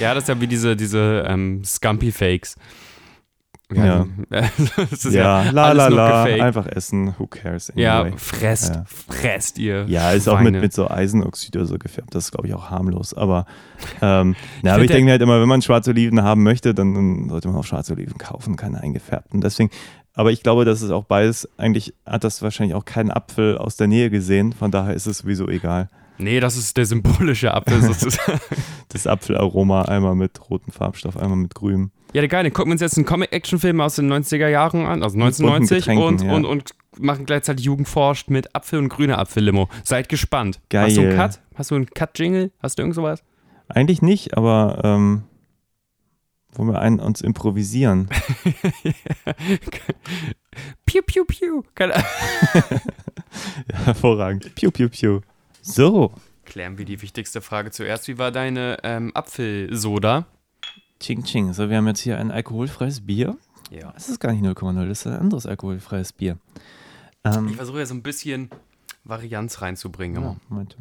Ja, 0.00 0.14
das 0.14 0.24
ist 0.24 0.28
ja 0.28 0.40
wie 0.40 0.46
diese, 0.46 0.76
diese 0.76 1.24
ähm, 1.26 1.62
Scumpy-Fakes. 1.64 2.56
Ja. 3.74 4.06
das 4.30 5.04
ist 5.04 5.12
ja, 5.12 5.42
ja, 5.44 5.50
la 5.50 5.64
alles 5.64 5.82
la 5.82 5.88
nur 5.90 5.98
la, 5.98 6.22
einfach 6.44 6.66
essen, 6.68 7.14
who 7.18 7.26
cares 7.26 7.72
Ja, 7.74 8.02
anyway. 8.02 8.16
fresst, 8.16 8.74
Ja. 8.76 8.84
fresst 8.86 9.58
ihr. 9.58 9.86
Ja, 9.88 10.12
ist 10.12 10.28
auch 10.28 10.34
mit, 10.38 10.48
Schweine. 10.50 10.60
mit 10.60 10.72
so 10.72 10.88
Eisenoxid 10.88 11.56
oder 11.56 11.66
so 11.66 11.76
gefärbt. 11.76 12.14
Das 12.14 12.26
ist, 12.26 12.30
glaube 12.30 12.46
ich, 12.46 12.54
auch 12.54 12.70
harmlos. 12.70 13.12
Aber, 13.12 13.44
ähm, 14.02 14.36
na, 14.62 14.74
aber 14.74 14.84
ich 14.84 14.90
denke 14.90 15.06
mir 15.06 15.10
halt 15.12 15.22
immer, 15.22 15.40
wenn 15.40 15.48
man 15.48 15.62
schwarze 15.62 15.90
Oliven 15.90 16.22
haben 16.22 16.44
möchte, 16.44 16.74
dann, 16.74 16.94
dann 16.94 17.28
sollte 17.28 17.48
man 17.48 17.56
auch 17.56 17.64
schwarze 17.64 17.94
Oliven 17.94 18.18
kaufen, 18.18 18.54
keine 18.56 18.80
eingefärbten. 18.80 19.40
Deswegen, 19.40 19.70
aber 20.14 20.30
ich 20.30 20.44
glaube, 20.44 20.64
dass 20.64 20.80
es 20.82 20.90
auch 20.92 21.04
beides, 21.04 21.48
eigentlich 21.58 21.92
hat 22.06 22.22
das 22.22 22.42
wahrscheinlich 22.42 22.76
auch 22.76 22.84
keinen 22.84 23.10
Apfel 23.10 23.58
aus 23.58 23.76
der 23.76 23.88
Nähe 23.88 24.10
gesehen. 24.10 24.52
Von 24.52 24.70
daher 24.70 24.94
ist 24.94 25.06
es 25.06 25.18
sowieso 25.18 25.48
egal. 25.48 25.90
Nee, 26.18 26.40
das 26.40 26.56
ist 26.56 26.76
der 26.76 26.86
symbolische 26.86 27.52
Apfel 27.52 27.82
sozusagen. 27.82 28.40
Das 28.88 29.06
Apfelaroma 29.06 29.82
einmal 29.82 30.14
mit 30.14 30.48
rotem 30.48 30.72
Farbstoff, 30.72 31.18
einmal 31.18 31.36
mit 31.36 31.54
grünem. 31.54 31.90
ja, 32.14 32.22
der 32.22 32.28
geil, 32.28 32.50
gucken 32.50 32.70
wir 32.70 32.74
uns 32.74 32.80
jetzt 32.80 32.96
einen 32.96 33.04
Comic-Action-Film 33.04 33.80
aus 33.80 33.96
den 33.96 34.10
90er 34.10 34.48
Jahren 34.48 34.86
an, 34.86 35.02
also 35.02 35.18
bunten 35.18 35.44
1990 35.44 35.78
Getränken, 35.78 36.06
und, 36.06 36.22
ja. 36.22 36.32
und, 36.32 36.44
und 36.46 36.70
machen 36.98 37.26
gleichzeitig 37.26 37.66
Jugend 37.66 37.88
forscht 37.88 38.30
mit 38.30 38.54
Apfel 38.54 38.78
und 38.78 38.88
grüner 38.88 39.18
Apfellimo. 39.18 39.68
Seid 39.84 40.08
gespannt. 40.08 40.60
Hast 40.72 40.96
du 40.96 41.00
einen 41.02 41.10
Geil. 41.10 41.28
Cut? 41.28 41.40
Hast 41.56 41.70
du 41.72 41.74
einen 41.74 41.90
Cut-Jingle? 41.90 42.52
Hast 42.62 42.78
du 42.78 42.82
irgend 42.82 42.94
sowas? 42.94 43.22
Eigentlich 43.68 44.00
nicht, 44.00 44.36
aber 44.36 44.80
ähm, 44.84 45.24
wollen 46.52 46.70
wir 46.70 46.80
einen 46.80 47.00
uns 47.00 47.20
improvisieren? 47.20 48.08
Piu, 50.86 51.02
piu, 51.02 51.24
piu. 51.26 51.62
Hervorragend. 53.84 54.54
Piu, 54.54 54.70
piu, 54.70 54.88
piu. 54.88 55.20
So. 55.66 56.12
Klären 56.44 56.78
wir 56.78 56.84
die 56.84 57.02
wichtigste 57.02 57.40
Frage 57.40 57.70
zuerst. 57.72 58.06
Wie 58.08 58.18
war 58.18 58.30
deine 58.30 58.78
ähm, 58.84 59.10
Apfelsoda? 59.14 60.26
Ching 61.00 61.24
Ching. 61.24 61.52
So, 61.52 61.68
wir 61.68 61.76
haben 61.76 61.86
jetzt 61.88 62.00
hier 62.00 62.18
ein 62.18 62.30
alkoholfreies 62.30 63.04
Bier. 63.04 63.36
Ja. 63.70 63.90
Das 63.92 64.08
ist 64.08 64.20
gar 64.20 64.32
nicht 64.32 64.44
0,0, 64.44 64.88
das 64.88 65.00
ist 65.00 65.06
ein 65.08 65.18
anderes 65.18 65.44
alkoholfreies 65.44 66.12
Bier. 66.12 66.38
Ähm, 67.24 67.48
Ich 67.48 67.56
versuche 67.56 67.80
ja 67.80 67.86
so 67.86 67.94
ein 67.94 68.02
bisschen 68.02 68.50
Varianz 69.02 69.60
reinzubringen. 69.60 70.22
ja. 70.22 70.36
Moment. 70.48 70.76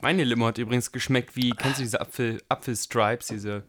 Meine 0.00 0.24
Limo 0.24 0.46
hat 0.46 0.58
übrigens 0.58 0.90
geschmeckt 0.92 1.36
wie, 1.36 1.50
kennst 1.50 1.78
du 1.78 1.82
diese 1.82 2.00
Apfel, 2.00 2.42
Apfelstripes, 2.48 3.28
diese 3.28 3.64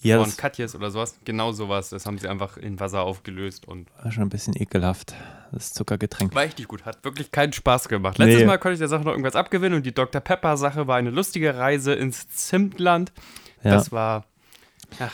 ja, 0.00 0.22
von 0.22 0.34
Katjes 0.36 0.74
oder 0.74 0.90
sowas? 0.90 1.18
Genau 1.24 1.52
sowas. 1.52 1.90
Das 1.90 2.06
haben 2.06 2.18
sie 2.18 2.28
einfach 2.28 2.56
in 2.56 2.80
Wasser 2.80 3.02
aufgelöst 3.02 3.68
und 3.68 3.88
war 4.02 4.10
schon 4.10 4.22
ein 4.24 4.28
bisschen 4.30 4.54
ekelhaft, 4.56 5.14
das 5.52 5.72
Zuckergetränk. 5.72 6.34
war 6.34 6.42
richtig 6.42 6.68
gut. 6.68 6.84
Hat 6.84 7.04
wirklich 7.04 7.30
keinen 7.32 7.52
Spaß 7.52 7.88
gemacht. 7.88 8.18
Letztes 8.18 8.40
Nee. 8.40 8.46
Mal 8.46 8.58
konnte 8.58 8.74
ich 8.74 8.78
der 8.78 8.88
Sache 8.88 9.02
noch 9.04 9.12
irgendwas 9.12 9.36
abgewinnen 9.36 9.76
und 9.78 9.86
die 9.86 9.92
Dr. 9.94 10.20
Pepper-Sache 10.20 10.86
war 10.86 10.96
eine 10.96 11.10
lustige 11.10 11.56
Reise 11.56 11.94
ins 11.94 12.28
Zimtland. 12.28 13.12
Ja. 13.64 13.72
Das 13.72 13.90
war, 13.92 14.24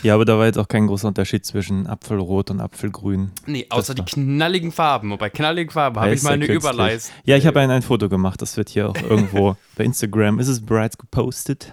ja, 0.03 0.14
aber 0.14 0.25
da 0.25 0.38
war 0.38 0.47
jetzt 0.47 0.59
auch 0.59 0.68
kein 0.68 0.87
großer 0.87 1.09
Unterschied 1.09 1.44
zwischen 1.44 1.87
Apfelrot 1.87 2.51
und 2.51 2.61
Apfelgrün. 2.61 3.33
nee, 3.47 3.66
außer 3.70 3.94
die 3.94 4.05
knalligen 4.05 4.70
Farben. 4.70 5.11
Und 5.12 5.18
bei 5.18 5.31
knalligen 5.31 5.73
Farben 5.73 5.99
habe 5.99 6.14
ich 6.14 6.23
mal 6.23 6.35
eine. 6.35 6.47
Überleis. 6.47 7.11
Ja, 7.25 7.37
ich 7.37 7.47
habe 7.47 7.61
ein, 7.61 7.70
ein 7.70 7.83
Foto 7.83 8.09
gemacht, 8.09 8.40
das 8.40 8.57
wird 8.57 8.68
hier 8.68 8.88
auch 8.88 8.97
irgendwo 8.97 9.57
bei 9.77 9.85
Instagram. 9.85 10.38
Ist 10.38 10.49
es 10.49 10.64
bereits 10.64 10.97
gepostet? 10.97 11.73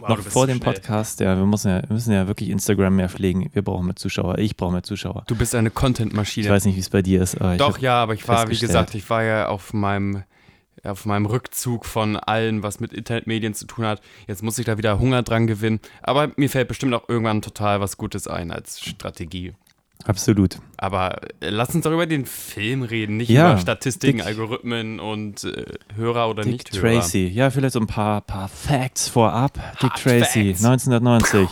Noch 0.00 0.20
vor 0.20 0.46
dem 0.46 0.58
schnell. 0.58 0.74
Podcast. 0.74 1.20
Ja, 1.20 1.36
wir 1.36 1.46
müssen 1.46 1.68
ja, 1.70 1.82
wir 1.82 1.92
müssen 1.92 2.12
ja 2.12 2.26
wirklich 2.26 2.50
Instagram 2.50 2.96
mehr 2.96 3.08
pflegen. 3.08 3.50
Wir 3.52 3.62
brauchen 3.62 3.86
mehr 3.86 3.96
Zuschauer. 3.96 4.38
Ich 4.38 4.56
brauche 4.56 4.72
mehr 4.72 4.82
Zuschauer. 4.82 5.24
Du 5.26 5.36
bist 5.36 5.54
eine 5.54 5.68
Ich 5.68 5.74
Content-Maschine. 5.74 6.48
weiß 6.48 6.64
nicht, 6.66 6.76
wie 6.76 6.80
es 6.80 6.90
bei 6.90 7.02
dir 7.02 7.22
ist. 7.22 7.40
Aber 7.40 7.52
ich 7.52 7.58
Doch, 7.58 7.78
ja, 7.78 8.02
aber 8.02 8.14
ich 8.14 8.26
war, 8.28 8.48
wie 8.48 8.58
gesagt, 8.58 8.94
ich 8.94 9.08
war 9.10 9.22
ja 9.22 9.48
auf 9.48 9.72
meinem, 9.72 10.22
auf 10.84 11.06
meinem 11.06 11.26
Rückzug 11.26 11.84
von 11.86 12.16
allen, 12.16 12.62
was 12.62 12.80
mit 12.80 12.92
Internetmedien 12.92 13.54
zu 13.54 13.66
tun 13.66 13.84
hat. 13.86 14.00
Jetzt 14.26 14.42
muss 14.42 14.58
ich 14.58 14.66
da 14.66 14.78
wieder 14.78 14.98
Hunger 14.98 15.22
dran 15.22 15.46
gewinnen. 15.46 15.80
Aber 16.02 16.30
mir 16.36 16.50
fällt 16.50 16.68
bestimmt 16.68 16.94
auch 16.94 17.08
irgendwann 17.08 17.42
total 17.42 17.80
was 17.80 17.96
Gutes 17.96 18.28
ein 18.28 18.50
als 18.50 18.80
Strategie. 18.80 19.54
Absolut. 20.06 20.58
Aber 20.76 21.20
äh, 21.40 21.50
lass 21.50 21.74
uns 21.74 21.82
doch 21.84 21.92
über 21.92 22.06
den 22.06 22.26
Film 22.26 22.82
reden, 22.82 23.16
nicht 23.16 23.28
Ja, 23.28 23.52
über 23.52 23.60
Statistiken, 23.60 24.18
Dick- 24.18 24.26
Algorithmen 24.26 25.00
und 25.00 25.42
äh, 25.44 25.64
Hörer 25.96 26.30
oder 26.30 26.42
Dick 26.44 26.52
Nicht-Hörer. 26.52 27.00
Tracy. 27.00 27.26
Ja, 27.26 27.50
vielleicht 27.50 27.72
so 27.74 27.80
ein 27.80 27.86
paar, 27.88 28.20
paar 28.20 28.48
Facts 28.48 29.08
vorab. 29.08 29.54
Dick 29.82 29.90
Hard 29.90 30.02
Tracy, 30.02 30.54
Facts. 30.54 30.64
1990. 30.64 31.48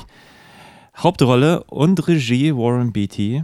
Hauptrolle 0.96 1.64
und 1.64 2.06
Regie 2.06 2.54
Warren 2.54 2.92
Beatty. 2.92 3.42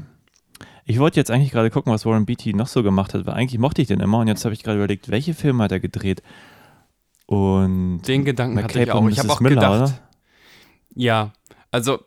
Ich 0.85 0.99
wollte 0.99 1.18
jetzt 1.18 1.31
eigentlich 1.31 1.51
gerade 1.51 1.70
gucken, 1.70 1.92
was 1.92 2.07
Warren 2.07 2.27
Beatty 2.27 2.55
noch 2.55 2.68
so 2.68 2.83
gemacht 2.83 3.12
hat, 3.14 3.27
weil 3.27 3.35
eigentlich 3.35 3.59
mochte 3.61 3.83
ich 3.83 3.88
den 3.88 4.01
immer 4.01 4.18
und 4.18 4.29
jetzt 4.29 4.44
habe 4.44 4.55
ich 4.55 4.62
gerade 4.62 4.79
überlegt, 4.79 5.09
welche 5.11 5.35
Filme 5.35 5.64
hat 5.64 5.73
er 5.73 5.81
gedreht? 5.81 6.23
Und 7.27 8.03
Den 8.03 8.25
Gedanken 8.25 8.57
hatte 8.62 8.66
McCabe 8.79 8.83
ich 8.85 8.92
auch. 8.92 9.09
Ich 9.09 9.18
habe 9.18 9.31
auch 9.33 9.40
Miller, 9.40 9.55
gedacht, 9.57 9.83
oder? 9.83 9.99
Ja, 10.94 11.33
also 11.70 12.01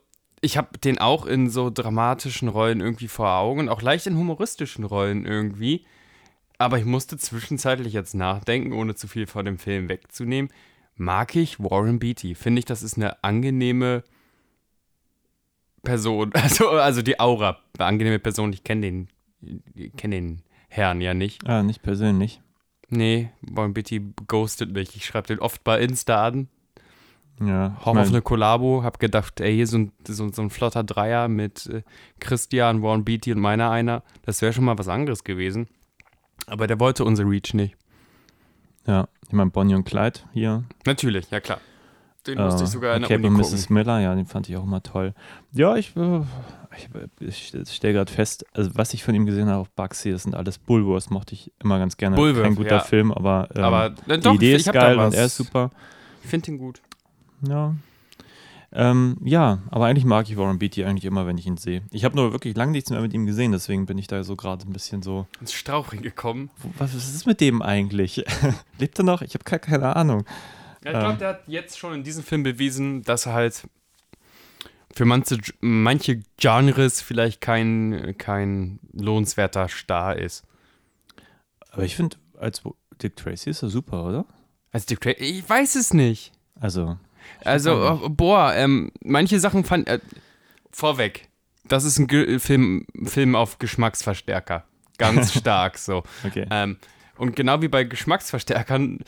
ich 0.44 0.58
habe 0.58 0.78
den 0.78 1.00
auch 1.00 1.26
in 1.26 1.50
so 1.50 1.70
dramatischen 1.70 2.50
Rollen 2.50 2.82
irgendwie 2.82 3.08
vor 3.08 3.32
Augen 3.32 3.70
auch 3.70 3.82
leicht 3.82 4.08
in 4.08 4.18
humoristischen 4.18 4.84
Rollen 4.84 5.26
irgendwie. 5.26 5.86
Aber 6.58 6.78
ich 6.78 6.86
musste 6.86 7.18
zwischenzeitlich 7.18 7.94
jetzt 7.94 8.14
nachdenken, 8.14 8.74
ohne 8.74 8.94
zu 8.94 9.08
viel 9.08 9.26
von 9.26 9.46
dem 9.46 9.58
Film 9.58 9.88
wegzunehmen. 9.88 10.52
Mag 10.96 11.36
ich 11.36 11.60
Warren 11.60 11.98
Beatty? 11.98 12.36
Finde 12.36 12.60
ich, 12.60 12.66
das 12.66 12.84
ist 12.84 12.98
eine 12.98 13.24
angenehme 13.24 14.04
Person. 15.82 16.32
Also, 16.42 16.70
also 16.72 17.02
die 17.02 17.20
Aura. 17.22 17.60
Eine 17.78 17.88
angenehme 17.88 18.20
Person. 18.20 18.52
Ich 18.52 18.66
kenne 18.66 18.82
den, 18.82 19.08
kenn 19.96 20.12
den 20.12 20.42
Herrn 20.68 21.00
ja 21.00 21.14
nicht. 21.14 21.48
Ah, 21.48 21.64
nicht 21.64 21.84
persönlich. 21.84 22.42
Nee, 22.90 23.30
Warren 23.42 23.74
Beatty 23.74 24.14
ghostet 24.28 24.74
mich. 24.74 24.96
Ich 24.96 25.06
schreibe 25.06 25.28
den 25.28 25.40
oft 25.40 25.64
bei 25.64 25.80
Insta 25.80 26.28
an. 26.28 26.50
Ja, 27.41 27.76
Hoffe 27.84 28.00
auf 28.00 28.08
eine 28.08 28.22
Kollabo, 28.22 28.84
hab 28.84 29.00
gedacht, 29.00 29.41
ey, 29.41 29.56
hier 29.56 29.67
so 29.67 29.78
ein, 29.78 29.91
so, 30.08 30.32
so 30.32 30.41
ein 30.41 30.50
flotter 30.50 30.84
Dreier 30.84 31.28
mit 31.28 31.65
äh, 31.67 31.82
Christian, 32.19 32.82
Warren 32.82 33.04
Beatty 33.04 33.32
und 33.34 33.39
meiner 33.39 33.72
einer. 33.72 34.04
Das 34.24 34.41
wäre 34.41 34.54
schon 34.54 34.65
mal 34.65 34.78
was 34.78 34.88
anderes 34.88 35.24
gewesen. 35.24 35.67
Aber 36.46 36.67
der 36.67 36.80
wollte 36.80 37.04
unser 37.06 37.28
Reach 37.28 37.54
nicht. 37.54 37.76
ja, 38.86 39.08
ich 39.28 39.34
meine 39.34 39.50
Bonnie 39.50 39.76
und 39.76 39.86
Clyde 39.86 40.19
hier. 40.34 40.63
Natürlich, 40.86 41.30
ja 41.32 41.39
klar. 41.39 41.60
Den 42.28 42.38
musste 42.41 42.63
ich 42.63 42.69
sogar 42.69 42.96
in 42.96 43.02
der 43.02 43.17
Uni 43.17 43.28
gucken. 43.28 43.38
Mrs. 43.38 43.69
Miller, 43.69 44.00
ja, 44.00 44.15
den 44.15 44.26
fand 44.26 44.48
ich 44.48 44.56
auch 44.56 44.63
immer 44.63 44.82
toll. 44.82 45.13
Ja, 45.52 45.76
ich, 45.76 45.93
äh, 45.98 46.22
ich, 47.19 47.54
ich 47.54 47.69
stelle 47.74 47.93
gerade 47.93 48.12
fest, 48.12 48.46
also 48.54 48.72
was 48.76 48.93
ich 48.93 49.04
von 49.04 49.13
ihm 49.13 49.26
gesehen 49.26 49.50
habe 49.50 49.60
auf 49.60 49.69
Bugsy, 49.72 50.12
das 50.12 50.24
sind 50.24 50.34
alles 50.34 50.58
Bullwurst, 50.58 51.12
mochte 51.12 51.34
ich 51.34 51.52
immer 51.62 51.80
ganz 51.80 51.98
gerne. 51.98 52.15
Bullwurst, 52.15 52.43
Kein 52.46 52.56
guter 52.56 52.78
ja. 52.78 52.80
Film, 52.80 53.12
aber, 53.12 53.50
ähm, 53.54 53.63
Aber 53.63 53.86
äh, 54.08 54.17
die 54.17 54.19
doch, 54.22 54.34
Idee 54.36 54.56
ich 54.56 54.67
ist 54.67 54.72
geil 54.72 54.98
und 54.98 55.13
er 55.13 55.26
ist 55.26 55.36
super. 55.36 55.72
Ich 56.24 56.30
finde 56.30 56.52
ihn 56.52 56.58
gut. 56.58 56.82
Ja. 57.48 57.76
Ähm, 58.76 59.18
ja, 59.24 59.60
aber 59.70 59.86
eigentlich 59.86 60.06
mag 60.06 60.28
ich 60.30 60.36
Warren 60.36 60.58
Beatty 60.58 60.84
eigentlich 60.84 61.06
immer, 61.06 61.28
wenn 61.28 61.38
ich 61.38 61.46
ihn 61.46 61.58
sehe. 61.58 61.84
Ich 61.92 62.04
habe 62.06 62.16
nur 62.16 62.32
wirklich 62.32 62.56
lange 62.58 62.72
nichts 62.72 62.90
mehr 62.90 63.02
mit 63.02 63.14
ihm 63.14 63.28
gesehen, 63.28 63.52
deswegen 63.52 63.86
bin 63.86 64.00
ich 64.00 64.08
da 64.08 64.24
so 64.24 64.36
gerade 64.36 64.68
ein 64.68 64.74
bisschen 64.74 65.04
so. 65.04 65.28
Ins 65.40 65.54
Strauchring 65.54 66.02
gekommen. 66.02 66.50
Was, 66.80 66.96
was 66.96 67.14
ist 67.14 67.28
mit 67.28 67.40
dem 67.40 67.62
eigentlich? 67.62 68.26
Lebt 68.80 68.98
er 69.00 69.04
noch? 69.06 69.22
Ich 69.22 69.36
habe 69.36 69.44
keine 69.60 69.96
Ahnung. 69.96 70.26
Ja, 70.84 70.92
ich 70.92 71.00
glaube, 71.00 71.18
der 71.20 71.28
hat 71.30 71.48
jetzt 71.48 71.78
schon 71.78 71.94
in 71.94 72.04
diesem 72.04 72.24
Film 72.24 72.42
bewiesen, 72.42 73.04
dass 73.04 73.28
er 73.28 73.34
halt 73.34 73.64
für 74.96 75.06
manche, 75.06 75.38
manche 75.62 76.22
Genres 76.38 77.00
vielleicht 77.02 77.42
kein, 77.42 78.16
kein 78.18 78.80
lohnenswerter 78.92 79.68
Star 79.70 80.18
ist. 80.18 80.44
Aber 81.70 81.84
ich 81.84 81.96
finde, 81.96 82.18
als 82.40 82.62
Dick 83.02 83.16
Tracy 83.16 83.52
ist 83.52 83.62
er 83.64 83.70
super, 83.70 84.04
oder? 84.06 84.26
Also, 84.72 84.88
Dick 84.88 85.00
Tracy- 85.02 85.20
ich 85.20 85.48
weiß 85.48 85.76
es 85.76 85.94
nicht. 85.94 86.32
Also, 86.60 86.98
Also, 87.44 88.02
äh, 88.06 88.10
boah, 88.10 88.54
ähm, 88.56 88.92
manche 89.04 89.40
Sachen 89.40 89.64
fand. 89.64 89.88
Äh, 89.88 90.00
vorweg. 90.72 91.28
Das 91.66 91.84
ist 91.84 92.00
ein 92.00 92.08
Ge 92.08 92.40
Film, 92.40 92.86
Film 93.04 93.36
auf 93.36 93.60
Geschmacksverstärker. 93.60 94.66
Ganz 94.98 95.34
stark 95.38 95.78
so. 95.78 96.04
okay. 96.26 96.46
Ähm, 96.50 96.78
und 97.18 97.36
genau 97.36 97.62
wie 97.62 97.68
bei 97.68 97.84
Geschmacksverstärkern 97.84 99.00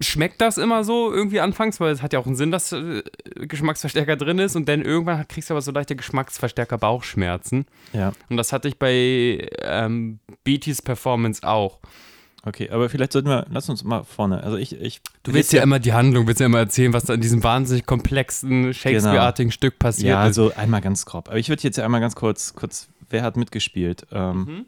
schmeckt 0.00 0.40
das 0.40 0.58
immer 0.58 0.84
so 0.84 1.12
irgendwie 1.12 1.40
anfangs, 1.40 1.80
weil 1.80 1.92
es 1.92 2.02
hat 2.02 2.12
ja 2.12 2.18
auch 2.20 2.26
einen 2.26 2.36
Sinn, 2.36 2.50
dass 2.50 2.72
äh, 2.72 3.02
Geschmacksverstärker 3.34 4.16
drin 4.16 4.38
ist 4.38 4.54
und 4.56 4.68
dann 4.68 4.82
irgendwann 4.82 5.26
kriegst 5.26 5.50
du 5.50 5.54
aber 5.54 5.60
so 5.60 5.72
leichte 5.72 5.96
Geschmacksverstärker 5.96 6.78
Bauchschmerzen. 6.78 7.66
Ja, 7.92 8.12
Und 8.28 8.36
das 8.36 8.52
hatte 8.52 8.68
ich 8.68 8.78
bei 8.78 9.48
ähm, 9.62 10.20
Beatty's 10.44 10.82
Performance 10.82 11.46
auch. 11.46 11.80
Okay. 12.48 12.70
Aber 12.70 12.88
vielleicht 12.88 13.12
sollten 13.12 13.28
wir, 13.28 13.46
lass 13.50 13.68
uns 13.68 13.84
mal 13.84 14.02
vorne. 14.04 14.42
Also, 14.42 14.56
ich. 14.56 14.80
ich 14.80 15.00
Du 15.22 15.32
willst 15.32 15.52
ja 15.52 15.62
immer 15.62 15.78
die 15.78 15.92
Handlung, 15.92 16.26
willst 16.26 16.40
ja 16.40 16.46
immer 16.46 16.58
erzählen, 16.58 16.92
was 16.92 17.04
da 17.04 17.14
in 17.14 17.20
diesem 17.20 17.42
wahnsinnig 17.44 17.86
komplexen, 17.86 18.72
Shakespeare-artigen 18.74 19.52
Stück 19.52 19.78
passiert 19.78 20.08
Ja, 20.08 20.22
ist. 20.22 20.38
also 20.38 20.52
einmal 20.56 20.80
ganz 20.80 21.06
grob. 21.06 21.28
Aber 21.28 21.38
ich 21.38 21.48
würde 21.48 21.62
jetzt 21.62 21.76
ja 21.76 21.84
einmal 21.84 22.00
ganz 22.00 22.14
kurz, 22.16 22.54
kurz, 22.54 22.88
wer 23.10 23.22
hat 23.22 23.36
mitgespielt? 23.36 24.06
Ähm, 24.12 24.38
Mhm. 24.38 24.64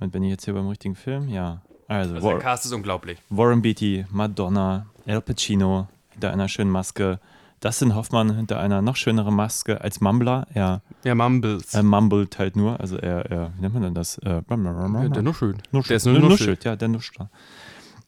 Und 0.00 0.10
bin 0.10 0.24
ich 0.24 0.30
jetzt 0.30 0.44
hier 0.44 0.54
beim 0.54 0.66
richtigen 0.68 0.96
Film? 0.96 1.28
Ja. 1.28 1.62
Also, 1.86 2.14
Also 2.16 2.28
der 2.30 2.38
Cast 2.40 2.64
ist 2.64 2.72
unglaublich. 2.72 3.18
Warren 3.30 3.62
Beatty, 3.62 4.04
Madonna, 4.10 4.86
Al 5.06 5.20
Pacino, 5.20 5.86
hinter 6.10 6.32
einer 6.32 6.48
schönen 6.48 6.70
Maske, 6.70 7.20
Dustin 7.62 7.94
Hoffmann 7.94 8.34
hinter 8.34 8.58
einer 8.58 8.82
noch 8.82 8.96
schöneren 8.96 9.34
Maske 9.34 9.80
als 9.80 10.00
Mumbler. 10.00 10.46
Er 10.52 10.82
Ja, 11.04 11.14
Mumbles. 11.14 11.72
äh, 11.74 11.82
mumbled 11.82 12.38
halt 12.38 12.56
nur, 12.56 12.80
also 12.80 12.96
er, 12.96 13.30
er, 13.30 13.52
wie 13.56 13.60
nennt 13.62 13.74
man 13.74 13.84
denn 13.84 13.94
das? 13.94 14.18
Äh, 14.18 14.42
ja, 14.48 15.08
der 15.08 15.22
Nuschel. 15.22 15.54
Nuschelt. 15.70 15.90
Der 15.90 15.96
ist 15.96 16.04
nur 16.06 16.14
Nuschelt, 16.14 16.30
Nuschelt. 16.30 16.64
ja, 16.64 16.76
der 16.76 16.88
Nuschler. 16.88 17.30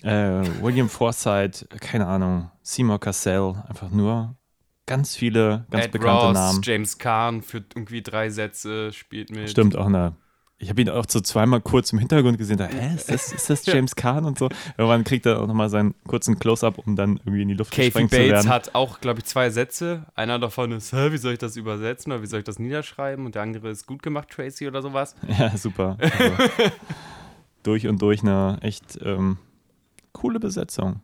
Äh, 0.02 0.42
William 0.60 0.88
Forsythe, 0.88 1.66
keine 1.80 2.06
Ahnung, 2.06 2.50
Seymour 2.62 2.98
Cassell, 2.98 3.54
einfach 3.68 3.90
nur 3.90 4.34
ganz 4.86 5.14
viele 5.14 5.64
ganz 5.70 5.86
Ed 5.86 5.92
bekannte 5.92 6.26
Ross, 6.26 6.34
Namen. 6.34 6.60
James 6.62 6.98
Caan 6.98 7.40
führt 7.42 7.74
irgendwie 7.76 8.02
drei 8.02 8.30
Sätze, 8.30 8.92
spielt 8.92 9.30
mit. 9.30 9.48
Stimmt, 9.48 9.76
auch 9.76 9.86
eine. 9.86 10.14
Ich 10.64 10.70
habe 10.70 10.80
ihn 10.80 10.88
auch 10.88 11.04
so 11.06 11.20
zweimal 11.20 11.60
kurz 11.60 11.92
im 11.92 11.98
Hintergrund 11.98 12.38
gesehen, 12.38 12.56
da, 12.56 12.64
hä, 12.64 12.94
ist 12.94 13.10
das, 13.10 13.32
ist 13.34 13.50
das 13.50 13.66
James 13.66 13.94
Caan 13.94 14.24
und 14.24 14.38
so. 14.38 14.48
Irgendwann 14.78 15.04
kriegt 15.04 15.26
er 15.26 15.42
auch 15.42 15.46
nochmal 15.46 15.68
seinen 15.68 15.94
kurzen 16.06 16.38
Close-Up, 16.38 16.78
um 16.78 16.96
dann 16.96 17.18
irgendwie 17.18 17.42
in 17.42 17.48
die 17.48 17.54
Luft 17.54 17.70
Kathy 17.70 17.88
gesprengt 17.88 18.10
zu 18.10 18.16
Bates 18.16 18.30
werden. 18.32 18.48
hat 18.48 18.74
auch, 18.74 18.98
glaube 19.02 19.18
ich, 19.20 19.26
zwei 19.26 19.50
Sätze. 19.50 20.06
Einer 20.14 20.38
davon 20.38 20.72
ist, 20.72 20.94
Hä, 20.94 21.12
wie 21.12 21.18
soll 21.18 21.34
ich 21.34 21.38
das 21.38 21.56
übersetzen 21.56 22.12
oder 22.12 22.22
wie 22.22 22.26
soll 22.26 22.38
ich 22.38 22.46
das 22.46 22.58
niederschreiben? 22.58 23.26
Und 23.26 23.34
der 23.34 23.42
andere 23.42 23.68
ist 23.68 23.86
gut 23.86 24.02
gemacht, 24.02 24.30
Tracy 24.30 24.66
oder 24.66 24.80
sowas. 24.80 25.14
Ja, 25.38 25.54
super. 25.54 25.98
Also, 26.00 26.14
durch 27.62 27.86
und 27.86 28.00
durch 28.00 28.22
eine 28.22 28.56
echt 28.62 28.98
ähm, 29.02 29.36
coole 30.12 30.40
Besetzung. 30.40 31.00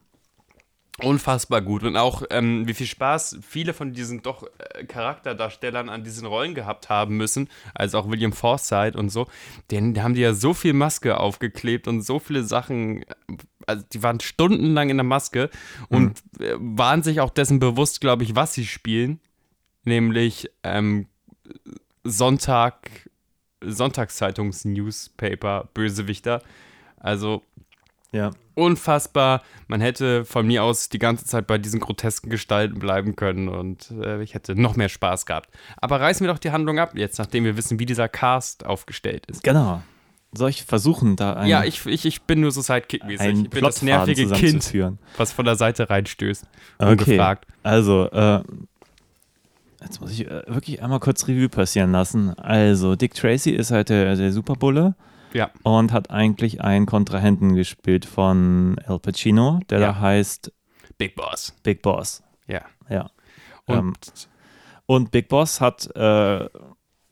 Unfassbar 1.02 1.62
gut. 1.62 1.82
Und 1.82 1.96
auch, 1.96 2.22
ähm, 2.30 2.68
wie 2.68 2.74
viel 2.74 2.86
Spaß 2.86 3.38
viele 3.42 3.74
von 3.74 3.92
diesen 3.92 4.22
doch 4.22 4.44
äh, 4.58 4.84
Charakterdarstellern 4.84 5.88
an 5.88 6.04
diesen 6.04 6.26
Rollen 6.26 6.54
gehabt 6.54 6.88
haben 6.88 7.16
müssen, 7.16 7.48
also 7.74 7.98
auch 7.98 8.10
William 8.10 8.32
Forsythe 8.32 8.98
und 8.98 9.10
so. 9.10 9.26
Den, 9.70 9.94
da 9.94 10.02
haben 10.02 10.14
die 10.14 10.20
ja 10.20 10.34
so 10.34 10.54
viel 10.54 10.72
Maske 10.72 11.18
aufgeklebt 11.18 11.88
und 11.88 12.02
so 12.02 12.18
viele 12.18 12.44
Sachen. 12.44 13.04
Also 13.66 13.84
die 13.92 14.02
waren 14.02 14.20
stundenlang 14.20 14.90
in 14.90 14.96
der 14.96 15.04
Maske 15.04 15.50
und 15.88 16.22
äh, 16.38 16.54
waren 16.58 17.02
sich 17.02 17.20
auch 17.20 17.30
dessen 17.30 17.58
bewusst, 17.58 18.00
glaube 18.00 18.24
ich, 18.24 18.36
was 18.36 18.54
sie 18.54 18.66
spielen. 18.66 19.20
Nämlich 19.84 20.50
ähm, 20.62 21.06
Sonntag, 22.04 23.08
Sonntagszeitungs-Newspaper, 23.62 25.68
Bösewichter. 25.74 26.42
Also 26.96 27.42
Ja. 28.12 28.30
unfassbar. 28.54 29.42
Man 29.68 29.80
hätte 29.80 30.24
von 30.24 30.46
mir 30.46 30.64
aus 30.64 30.88
die 30.88 30.98
ganze 30.98 31.24
Zeit 31.24 31.46
bei 31.46 31.58
diesen 31.58 31.80
grotesken 31.80 32.28
Gestalten 32.28 32.78
bleiben 32.78 33.16
können 33.16 33.48
und 33.48 33.90
äh, 34.02 34.22
ich 34.22 34.34
hätte 34.34 34.60
noch 34.60 34.76
mehr 34.76 34.88
Spaß 34.88 35.26
gehabt. 35.26 35.50
Aber 35.76 36.00
reißen 36.00 36.26
wir 36.26 36.32
doch 36.32 36.38
die 36.38 36.50
Handlung 36.50 36.78
ab, 36.78 36.92
jetzt 36.94 37.18
nachdem 37.18 37.44
wir 37.44 37.56
wissen, 37.56 37.78
wie 37.78 37.86
dieser 37.86 38.08
Cast 38.08 38.66
aufgestellt 38.66 39.26
ist. 39.26 39.42
Genau. 39.44 39.82
Soll 40.32 40.50
ich 40.50 40.64
versuchen, 40.64 41.16
da 41.16 41.34
ein, 41.34 41.48
ja, 41.48 41.64
ich, 41.64 41.84
ich, 41.86 42.04
ich 42.04 42.22
bin 42.22 42.40
nur 42.40 42.52
so 42.52 42.60
Sidekick-mäßig. 42.60 43.44
Ich 43.44 43.50
bin 43.50 43.64
das 43.64 43.82
nervige 43.82 44.28
Kind, 44.28 44.72
was 45.16 45.32
von 45.32 45.44
der 45.44 45.56
Seite 45.56 45.90
reinstößt. 45.90 46.44
Okay, 46.78 46.90
Ungefragt. 46.92 47.46
also, 47.64 48.08
äh, 48.10 48.40
jetzt 49.82 50.00
muss 50.00 50.12
ich 50.12 50.26
äh, 50.26 50.42
wirklich 50.46 50.82
einmal 50.82 51.00
kurz 51.00 51.26
Revue 51.26 51.48
passieren 51.48 51.90
lassen. 51.90 52.38
Also, 52.38 52.94
Dick 52.94 53.14
Tracy 53.14 53.50
ist 53.50 53.72
halt 53.72 53.88
der, 53.88 54.14
der 54.14 54.30
Superbulle 54.30 54.94
Ja. 55.32 55.50
und 55.62 55.92
hat 55.92 56.10
eigentlich 56.10 56.60
einen 56.60 56.86
Kontrahenten 56.86 57.54
gespielt 57.54 58.04
von 58.04 58.76
Al 58.86 58.98
Pacino, 58.98 59.60
der 59.70 59.80
Ja. 59.80 59.86
da 59.92 60.00
heißt 60.00 60.52
Big 60.98 61.14
Boss. 61.16 61.54
Big 61.62 61.82
Boss. 61.82 62.22
Ja. 62.46 62.62
Ja. 62.88 63.10
Und 63.66 63.76
Ähm, 63.76 63.92
Und 64.86 65.10
Big 65.12 65.28
Boss 65.28 65.60
hat 65.60 65.86
äh, 65.94 66.48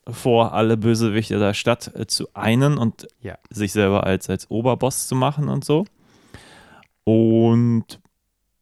vor, 0.09 0.53
alle 0.53 0.75
Bösewichte 0.75 1.39
der 1.39 1.53
Stadt 1.53 1.95
äh, 1.95 2.07
zu 2.07 2.27
einen 2.33 2.77
und 2.77 3.07
Ja. 3.21 3.37
sich 3.49 3.71
selber 3.71 4.03
als, 4.05 4.29
als 4.29 4.49
Oberboss 4.51 5.07
zu 5.07 5.15
machen 5.15 5.47
und 5.47 5.63
so. 5.63 5.85
Und 7.03 7.85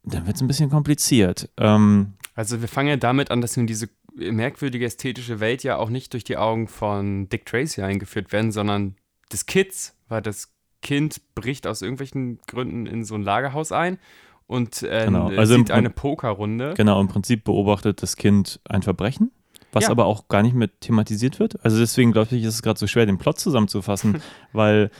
dann 0.03 0.25
wird 0.25 0.35
es 0.35 0.41
ein 0.41 0.47
bisschen 0.47 0.69
kompliziert. 0.69 1.49
Ähm, 1.57 2.13
Also 2.35 2.61
wir 2.61 2.67
fangen 2.67 2.89
ja 2.89 2.97
damit 2.97 3.31
an, 3.31 3.41
dass 3.41 3.55
wir 3.55 3.61
in 3.61 3.67
diese 3.67 3.89
merkwürdige 4.15 4.85
ästhetische 4.85 5.39
Welt 5.39 5.63
ja 5.63 5.77
auch 5.77 5.89
nicht 5.89 6.13
durch 6.13 6.23
die 6.23 6.37
Augen 6.37 6.67
von 6.67 7.27
Dick 7.29 7.45
Tracy 7.45 7.81
eingeführt 7.81 8.31
werden, 8.31 8.51
sondern 8.51 8.95
des 9.31 9.45
Kids, 9.45 9.95
weil 10.07 10.21
das 10.21 10.53
Kind 10.81 11.21
bricht 11.35 11.67
aus 11.67 11.81
irgendwelchen 11.81 12.39
Gründen 12.47 12.85
in 12.85 13.03
so 13.03 13.15
ein 13.15 13.23
Lagerhaus 13.23 13.71
ein 13.71 13.99
und 14.45 14.83
äh, 14.83 15.05
Genau, 15.05 15.27
also 15.29 15.55
im 15.55 15.61
sieht 15.61 15.71
eine 15.71 15.89
Pokerrunde. 15.89 16.73
genau, 16.77 17.01
im 17.01 17.07
Prinzip 17.07 17.43
beobachtet 17.43 18.01
das 18.01 18.15
Kind 18.15 18.59
ein 18.69 18.83
Verbrechen, 18.83 19.31
was 19.73 19.85
Ja. 19.85 19.89
aber 19.89 20.05
auch 20.05 20.27
gar 20.29 20.43
nicht 20.43 20.55
mit 20.55 20.81
thematisiert 20.81 21.39
wird. 21.39 21.63
Also 21.65 21.77
deswegen 21.79 22.11
glaube 22.11 22.35
ich, 22.35 22.43
ist 22.43 22.53
es 22.55 22.61
gerade 22.61 22.79
so 22.79 22.87
schwer, 22.87 23.05
den 23.05 23.17
Plot 23.17 23.39
zusammenzufassen, 23.39 24.21
weil 24.53 24.91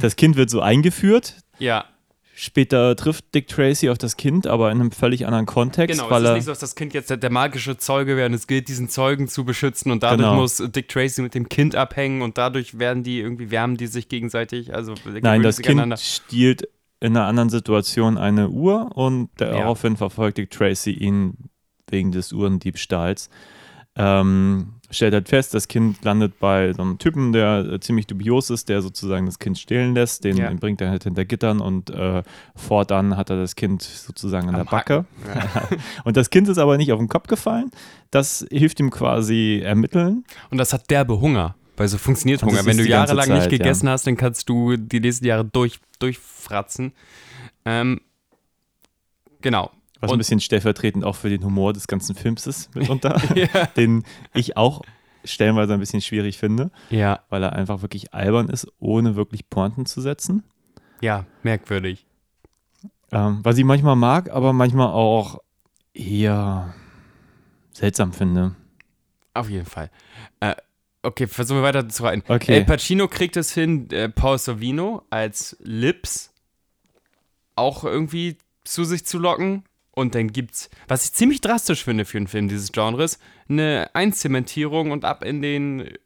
das 0.00 0.16
Kind 0.16 0.36
wird 0.36 0.50
so 0.50 0.60
eingeführt, 0.60 1.36
Ja, 1.58 1.84
Später 2.40 2.94
trifft 2.94 3.34
Dick 3.34 3.48
Tracy 3.48 3.90
auf 3.90 3.98
das 3.98 4.16
Kind, 4.16 4.46
aber 4.46 4.70
in 4.70 4.80
einem 4.80 4.92
völlig 4.92 5.26
anderen 5.26 5.44
Kontext, 5.44 5.98
genau. 5.98 6.08
weil 6.08 6.22
es 6.22 6.22
ist 6.22 6.28
er 6.28 6.34
nicht 6.36 6.44
so, 6.44 6.52
dass 6.52 6.60
das 6.60 6.76
Kind 6.76 6.94
jetzt 6.94 7.10
der, 7.10 7.16
der 7.16 7.32
magische 7.32 7.78
Zeuge 7.78 8.16
wäre 8.16 8.28
und 8.28 8.34
es 8.34 8.46
gilt, 8.46 8.68
diesen 8.68 8.88
Zeugen 8.88 9.26
zu 9.26 9.44
beschützen 9.44 9.90
und 9.90 10.04
dadurch 10.04 10.28
Genau. 10.28 10.36
muss 10.36 10.58
Dick 10.58 10.88
Tracy 10.88 11.20
mit 11.20 11.34
dem 11.34 11.48
Kind 11.48 11.74
abhängen 11.74 12.22
und 12.22 12.38
dadurch 12.38 12.78
werden 12.78 13.02
die 13.02 13.18
irgendwie, 13.18 13.50
wärmen 13.50 13.76
die 13.76 13.88
sich 13.88 14.08
gegenseitig, 14.08 14.72
also 14.72 14.94
Nein, 15.20 15.42
das 15.42 15.58
Kind 15.58 15.98
stiehlt 15.98 16.68
in 17.00 17.16
einer 17.16 17.26
anderen 17.26 17.50
Situation 17.50 18.16
eine 18.16 18.50
Uhr 18.50 18.96
und 18.96 19.30
daraufhin 19.38 19.96
verfolgt 19.96 20.38
Dick 20.38 20.50
Tracy 20.50 20.92
ihn 20.92 21.50
wegen 21.90 22.12
des 22.12 22.32
Uhrendiebstahls. 22.32 23.30
Ähm, 23.96 24.74
stellt 24.90 25.12
halt 25.12 25.28
fest, 25.28 25.52
das 25.54 25.68
Kind 25.68 26.02
landet 26.04 26.38
bei 26.38 26.72
so 26.72 26.82
einem 26.82 26.98
Typen, 26.98 27.32
der 27.32 27.58
äh, 27.58 27.80
ziemlich 27.80 28.06
dubios 28.06 28.50
ist, 28.50 28.68
der 28.68 28.80
sozusagen 28.80 29.26
das 29.26 29.38
Kind 29.38 29.58
stehlen 29.58 29.94
lässt. 29.94 30.24
Den, 30.24 30.36
Ja. 30.36 30.48
den 30.48 30.58
bringt 30.58 30.80
er 30.80 30.88
halt 30.90 31.04
hinter 31.04 31.24
Gittern 31.24 31.60
und 31.60 31.90
äh, 31.90 32.22
fortan 32.56 33.16
hat 33.16 33.30
er 33.30 33.36
das 33.36 33.54
Kind 33.56 33.82
sozusagen 33.82 34.48
an 34.48 34.54
Am 34.54 34.64
der 34.64 34.70
Backe. 34.70 35.04
Hacken. 35.54 35.78
Und 36.04 36.16
das 36.16 36.30
Kind 36.30 36.48
ist 36.48 36.58
aber 36.58 36.76
nicht 36.78 36.92
auf 36.92 36.98
den 36.98 37.08
Kopf 37.08 37.26
gefallen. 37.26 37.70
Das 38.10 38.46
hilft 38.50 38.80
ihm 38.80 38.90
quasi 38.90 39.60
ermitteln. 39.62 40.24
Und 40.50 40.58
das 40.58 40.72
hat 40.72 40.88
derbe 40.90 41.20
Hunger. 41.20 41.54
Weil 41.76 41.88
so 41.88 41.98
funktioniert 41.98 42.42
Hunger. 42.42 42.64
Wenn 42.66 42.76
du 42.76 42.84
jahrelang 42.84 43.28
nicht 43.28 43.42
Zeit, 43.42 43.52
ja. 43.52 43.58
gegessen 43.58 43.88
hast, 43.88 44.06
dann 44.06 44.16
kannst 44.16 44.48
du 44.48 44.76
die 44.76 45.00
nächsten 45.00 45.26
Jahre 45.26 45.44
durch, 45.44 45.78
durchfratzen. 46.00 46.92
Ähm, 47.64 48.00
genau. 49.42 49.70
Was 50.00 50.10
Und- 50.10 50.16
ein 50.16 50.18
bisschen 50.18 50.40
stellvertretend 50.40 51.04
auch 51.04 51.16
für 51.16 51.28
den 51.28 51.42
Humor 51.44 51.72
des 51.72 51.86
ganzen 51.88 52.14
Films 52.14 52.46
ist 52.46 52.74
mitunter, 52.74 53.20
Ja. 53.36 53.66
den 53.66 54.04
ich 54.34 54.56
auch 54.56 54.82
stellenweise 55.24 55.74
ein 55.74 55.80
bisschen 55.80 56.00
schwierig 56.00 56.38
finde, 56.38 56.70
Ja, 56.90 57.20
weil 57.28 57.42
er 57.42 57.52
einfach 57.52 57.82
wirklich 57.82 58.14
albern 58.14 58.48
ist, 58.48 58.68
ohne 58.78 59.16
wirklich 59.16 59.50
Pointen 59.50 59.86
zu 59.86 60.00
setzen. 60.00 60.44
ja, 61.00 61.26
merkwürdig. 61.42 62.06
Ähm, 63.10 63.40
was 63.42 63.56
ich 63.58 63.64
manchmal 63.64 63.96
mag, 63.96 64.30
aber 64.30 64.52
manchmal 64.52 64.88
auch 64.88 65.38
eher 65.94 66.74
seltsam 67.72 68.12
finde. 68.12 68.54
Auf 69.34 69.48
jeden 69.50 69.66
Fall. 69.66 69.90
Äh, 70.40 70.54
okay, 71.02 71.26
versuchen 71.26 71.58
wir 71.58 71.62
weiter 71.64 71.88
zu 71.88 72.02
reiten. 72.02 72.22
Okay. 72.30 72.54
El 72.54 72.64
Pacino 72.64 73.08
kriegt 73.08 73.36
es 73.36 73.52
hin, 73.52 73.90
äh, 73.90 74.08
Paul 74.08 74.38
Sorvino 74.38 75.02
als 75.10 75.56
Lips 75.60 76.32
auch 77.56 77.82
irgendwie 77.84 78.36
zu 78.64 78.84
sich 78.84 79.04
zu 79.06 79.18
locken. 79.18 79.64
Und 79.98 80.14
dann 80.14 80.28
gibt's, 80.28 80.70
was 80.86 81.06
ich 81.06 81.12
ziemlich 81.12 81.40
drastisch 81.40 81.82
finde 81.82 82.04
für 82.04 82.18
einen 82.18 82.28
Film 82.28 82.46
dieses 82.46 82.70
Genres, 82.70 83.18
eine 83.48 83.90
Einzementierung 83.94 84.92
und 84.92 85.04
ab 85.04 85.24
in 85.24 85.42
den, 85.42 85.80
äh, 85.80 85.96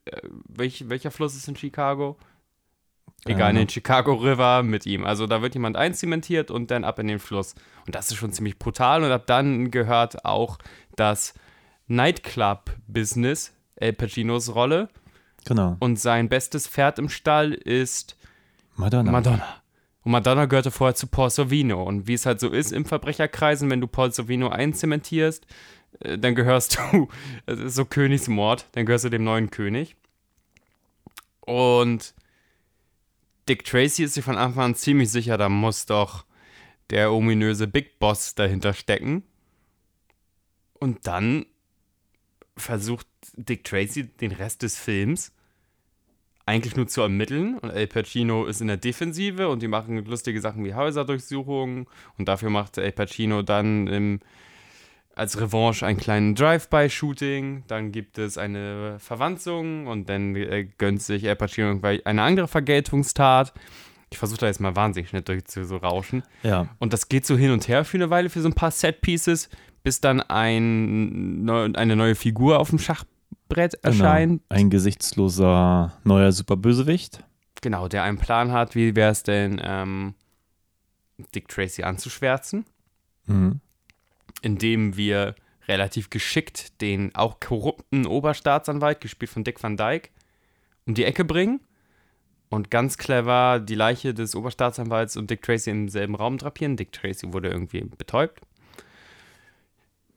welch, 0.49 0.89
welcher 0.89 1.11
Fluss 1.11 1.37
ist 1.37 1.47
in 1.47 1.57
Chicago? 1.57 2.17
Egal, 3.27 3.51
in 3.51 3.57
den 3.57 3.69
Chicago 3.69 4.15
River 4.15 4.63
mit 4.63 4.87
ihm. 4.87 5.05
Also 5.05 5.27
da 5.27 5.43
wird 5.43 5.53
jemand 5.53 5.77
einzementiert 5.77 6.51
und 6.51 6.71
dann 6.71 6.85
ab 6.85 7.01
in 7.01 7.07
den 7.07 7.19
Fluss. 7.19 7.55
Und 7.85 7.95
das 7.95 8.11
ist 8.11 8.17
schon 8.17 8.33
ziemlich 8.33 8.59
brutal. 8.59 9.05
Und 9.05 9.13
ab 9.13 9.27
dann 9.27 9.71
gehört 9.71 10.25
auch 10.25 10.57
das 10.97 11.35
Nightclub-Business, 11.87 13.53
El 13.77 13.93
Pacinos 13.93 14.55
Rolle. 14.55 14.89
Genau. 15.45 15.77
Und 15.81 16.01
sein 16.01 16.31
bestes 16.31 16.67
Pferd 16.67 16.99
im 16.99 17.11
Stall 17.11 17.53
ist 17.53 18.17
Madonna. 18.75 19.13
Madonna. 19.13 19.62
Und 20.05 20.13
Madonna 20.13 20.47
gehörte 20.47 20.71
vorher 20.71 20.95
zu 20.95 21.07
Paul 21.07 21.31
Sorvino. 21.31 21.83
Und 21.83 22.07
wie 22.07 22.15
es 22.15 22.27
halt 22.27 22.41
so 22.41 22.49
ist 22.49 22.73
im 22.73 22.85
Verbrecherkreisen, 22.85 23.71
wenn 23.71 23.81
du 23.81 23.87
Paul 23.87 24.13
Sorvino 24.13 24.49
einzementierst, 24.49 25.47
äh, 26.01 26.19
dann 26.19 26.35
gehörst 26.35 26.79
du, 26.93 27.09
es 27.47 27.59
ist 27.59 27.75
so 27.75 27.85
Königsmord, 27.85 28.67
dann 28.73 28.87
gehörst 28.87 29.05
du 29.05 29.11
dem 29.11 29.25
neuen 29.25 29.51
König. 29.51 29.97
Und 31.41 32.15
Dick 33.49 33.65
Tracy 33.65 34.05
ist 34.05 34.15
sich 34.15 34.25
von 34.25 34.39
Anfang 34.39 34.65
an 34.65 34.75
ziemlich 34.75 35.11
sicher, 35.11 35.37
da 35.37 35.49
muss 35.49 35.87
doch 35.87 36.25
der 36.91 37.13
ominöse 37.13 37.67
Big 37.67 37.99
Boss 37.99 38.35
dahinter 38.35 38.75
stecken. 38.75 39.25
Und 40.75 41.07
dann 41.07 41.47
versucht 42.57 43.07
Dick 43.35 43.65
Tracy 43.65 44.09
den 44.09 44.33
Rest 44.33 44.63
des 44.63 44.79
Films 44.79 45.33
eigentlich 46.47 46.77
nur 46.77 46.87
zu 46.87 47.03
ermitteln 47.03 47.59
und 47.59 47.71
El 47.71 47.87
Pacino 47.87 48.47
ist 48.47 48.61
in 48.61 48.67
der 48.67 48.77
Defensive 48.77 49.49
und 49.49 49.63
die 49.63 49.69
machen 49.69 50.05
lustige 50.05 50.41
Sachen 50.41 50.65
wie 50.65 50.75
Häuserdurchsuchungen 50.75 51.87
und 52.19 52.29
dafür 52.29 52.51
macht 52.51 52.79
El 52.79 52.93
Pacino 52.93 53.43
dann 53.43 53.87
im, 53.87 54.21
als 55.15 55.41
Revanche 55.41 55.87
einen 55.87 55.99
kleinen 55.99 56.35
Drive-by-Shooting, 56.35 57.65
dann 57.69 57.93
gibt 57.93 58.19
es 58.19 58.39
eine 58.39 58.99
Verwanzung 58.99 59.87
und 59.87 60.09
dann 60.09 60.35
äh, 60.35 60.69
gönnt 60.79 61.03
sich 61.03 61.25
El 61.25 61.37
Pacino 61.37 61.69
irgendwie 61.69 62.05
eine 62.05 62.23
andere 62.23 62.49
Vergeltungstat. 62.49 63.53
Ich 64.11 64.19
versuche 64.19 64.41
da 64.41 64.47
jetzt 64.47 64.61
mal 64.61 64.77
wahnsinnig 64.77 65.11
schnell 65.11 65.23
durch 65.23 65.45
zu 65.45 65.65
so 65.65 65.77
rauschen. 65.77 66.23
Ja. 66.43 66.69
Und 66.79 66.93
das 66.93 67.09
geht 67.09 67.25
so 67.25 67.37
hin 67.37 67.51
und 67.51 67.69
her 67.69 67.85
für 67.85 67.97
eine 67.97 68.11
Weile, 68.11 68.29
für 68.29 68.41
so 68.41 68.49
ein 68.49 68.55
paar 68.55 68.71
Set-Pieces, 68.71 69.49
bis 69.83 70.01
dann 70.01 70.21
ein, 70.21 71.49
eine 71.49 71.97
neue 71.97 72.15
Figur 72.15 72.59
auf 72.59 72.71
dem 72.71 72.79
Schachbrett 72.79 73.09
erscheint. 73.57 74.43
Genau. 74.49 74.61
Ein 74.61 74.71
gesichtsloser 74.71 75.93
neuer 76.05 76.33
Superbösewicht. 76.33 77.25
Genau, 77.61 77.89
der 77.89 78.03
einen 78.03 78.19
Plan 78.19 78.53
hat, 78.53 78.75
wie 78.75 78.97
wäre 78.97 79.13
es 79.13 79.23
denn, 79.23 79.61
ähm, 79.65 80.15
Dick 81.35 81.49
Tracy 81.49 81.83
anzuschwärzen, 81.85 82.65
Mhm. 83.27 83.61
indem 84.43 84.97
wir 84.97 85.35
relativ 85.69 86.11
geschickt 86.11 86.81
den 86.81 87.15
auch 87.15 87.39
korrupten 87.39 88.07
Oberstaatsanwalt, 88.07 89.01
gespielt 89.01 89.31
von 89.31 89.45
Dick 89.45 89.63
Van 89.63 89.77
Dyke, 89.77 90.11
um 90.87 90.95
die 90.95 91.05
Ecke 91.05 91.25
bringen 91.25 91.61
und 92.49 92.71
ganz 92.73 92.99
clever 92.99 93.61
die 93.61 93.77
Leiche 93.77 94.13
des 94.15 94.35
Oberstaatsanwalts 94.35 95.17
und 95.17 95.31
Dick 95.31 95.43
Tracy 95.43 95.71
im 95.71 95.89
selben 95.89 96.17
Raum 96.17 96.39
drapieren. 96.39 96.77
Dick 96.77 96.91
Tracy 96.93 97.33
wurde 97.33 97.49
irgendwie 97.51 97.83
betäubt. 97.83 98.41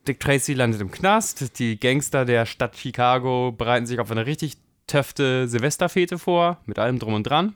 Dick 0.08 0.20
Tracy 0.20 0.54
landet 0.54 0.82
im 0.82 0.92
Knast. 0.92 1.60
Die 1.60 1.80
Gangster 1.80 2.26
der 2.26 2.46
Stadt 2.46 2.76
Chicago 2.78 3.52
bereiten 3.52 3.86
sich 3.86 4.00
auf 4.00 4.12
eine 4.12 4.26
richtig 4.26 4.58
töfte 4.88 5.48
Silvesterfete 5.48 6.18
vor, 6.20 6.58
mit 6.66 6.78
allem 6.80 7.00
drum 7.00 7.14
und 7.16 7.24
dran. 7.24 7.56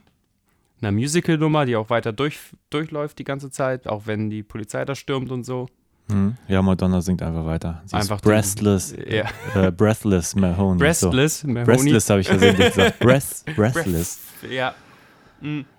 Eine 0.82 0.92
Musical-Nummer, 0.92 1.66
die 1.66 1.76
auch 1.76 1.90
weiter 1.90 2.12
durch, 2.12 2.38
durchläuft 2.70 3.18
die 3.18 3.24
ganze 3.24 3.50
Zeit, 3.50 3.86
auch 3.86 4.06
wenn 4.06 4.30
die 4.30 4.42
Polizei 4.42 4.84
da 4.84 4.94
stürmt 4.94 5.30
und 5.30 5.44
so. 5.44 5.68
Mhm. 6.08 6.36
Ja, 6.48 6.60
Madonna 6.62 7.00
singt 7.02 7.22
einfach 7.22 7.44
weiter. 7.44 7.82
Sie 7.84 7.94
Einfach 7.94 8.20
breathless, 8.20 8.96
Ja. 9.06 9.26
äh, 9.54 9.70
breathless 9.70 10.34
Mahoney. 10.34 10.78
Breastless, 10.80 11.40
So. 11.40 11.48
Mahoney. 11.48 11.64
Breastless 11.66 12.10
habe 12.10 12.20
ich 12.22 12.28
versehentlich 12.28 12.66
gesagt. 12.74 12.98
Breast, 12.98 13.46
breathless 13.54 14.18
Ja. 14.50 14.74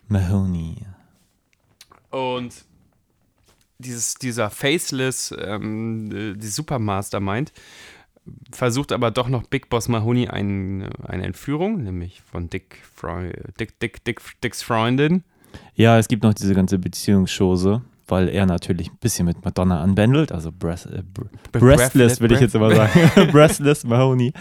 Mahoney. 0.07 0.77
Und 2.11 2.53
dieses, 3.81 4.15
dieser 4.15 4.49
Faceless, 4.49 5.33
ähm, 5.37 6.11
äh, 6.11 6.37
die 6.37 6.47
Supermastermind, 6.47 7.51
versucht 8.51 8.91
aber 8.91 9.11
doch 9.11 9.27
noch 9.27 9.43
Big 9.43 9.69
Boss 9.69 9.87
Mahoney 9.87 10.27
ein, 10.27 10.89
eine 11.03 11.25
Entführung, 11.25 11.83
nämlich 11.83 12.21
von 12.21 12.49
Dick, 12.49 12.77
Freu 12.93 13.31
Dick, 13.59 13.79
Dick, 13.79 14.03
Dick, 14.03 14.21
Dicks 14.43 14.61
Freundin. 14.61 15.23
Ja, 15.75 15.97
es 15.97 16.07
gibt 16.07 16.23
noch 16.23 16.33
diese 16.33 16.53
ganze 16.53 16.77
Beziehungsschose, 16.77 17.81
weil 18.07 18.29
er 18.29 18.45
natürlich 18.45 18.89
ein 18.89 18.97
bisschen 18.99 19.25
mit 19.25 19.43
Madonna 19.43 19.81
anbändelt, 19.81 20.31
also 20.31 20.51
breast, 20.51 20.85
äh, 20.85 21.01
br 21.13 21.59
breastless 21.59 22.21
würde 22.21 22.35
ich 22.35 22.41
jetzt 22.41 22.55
immer 22.55 22.73
sagen. 22.73 22.91
breastless 23.31 23.83
Mahoney. 23.83 24.33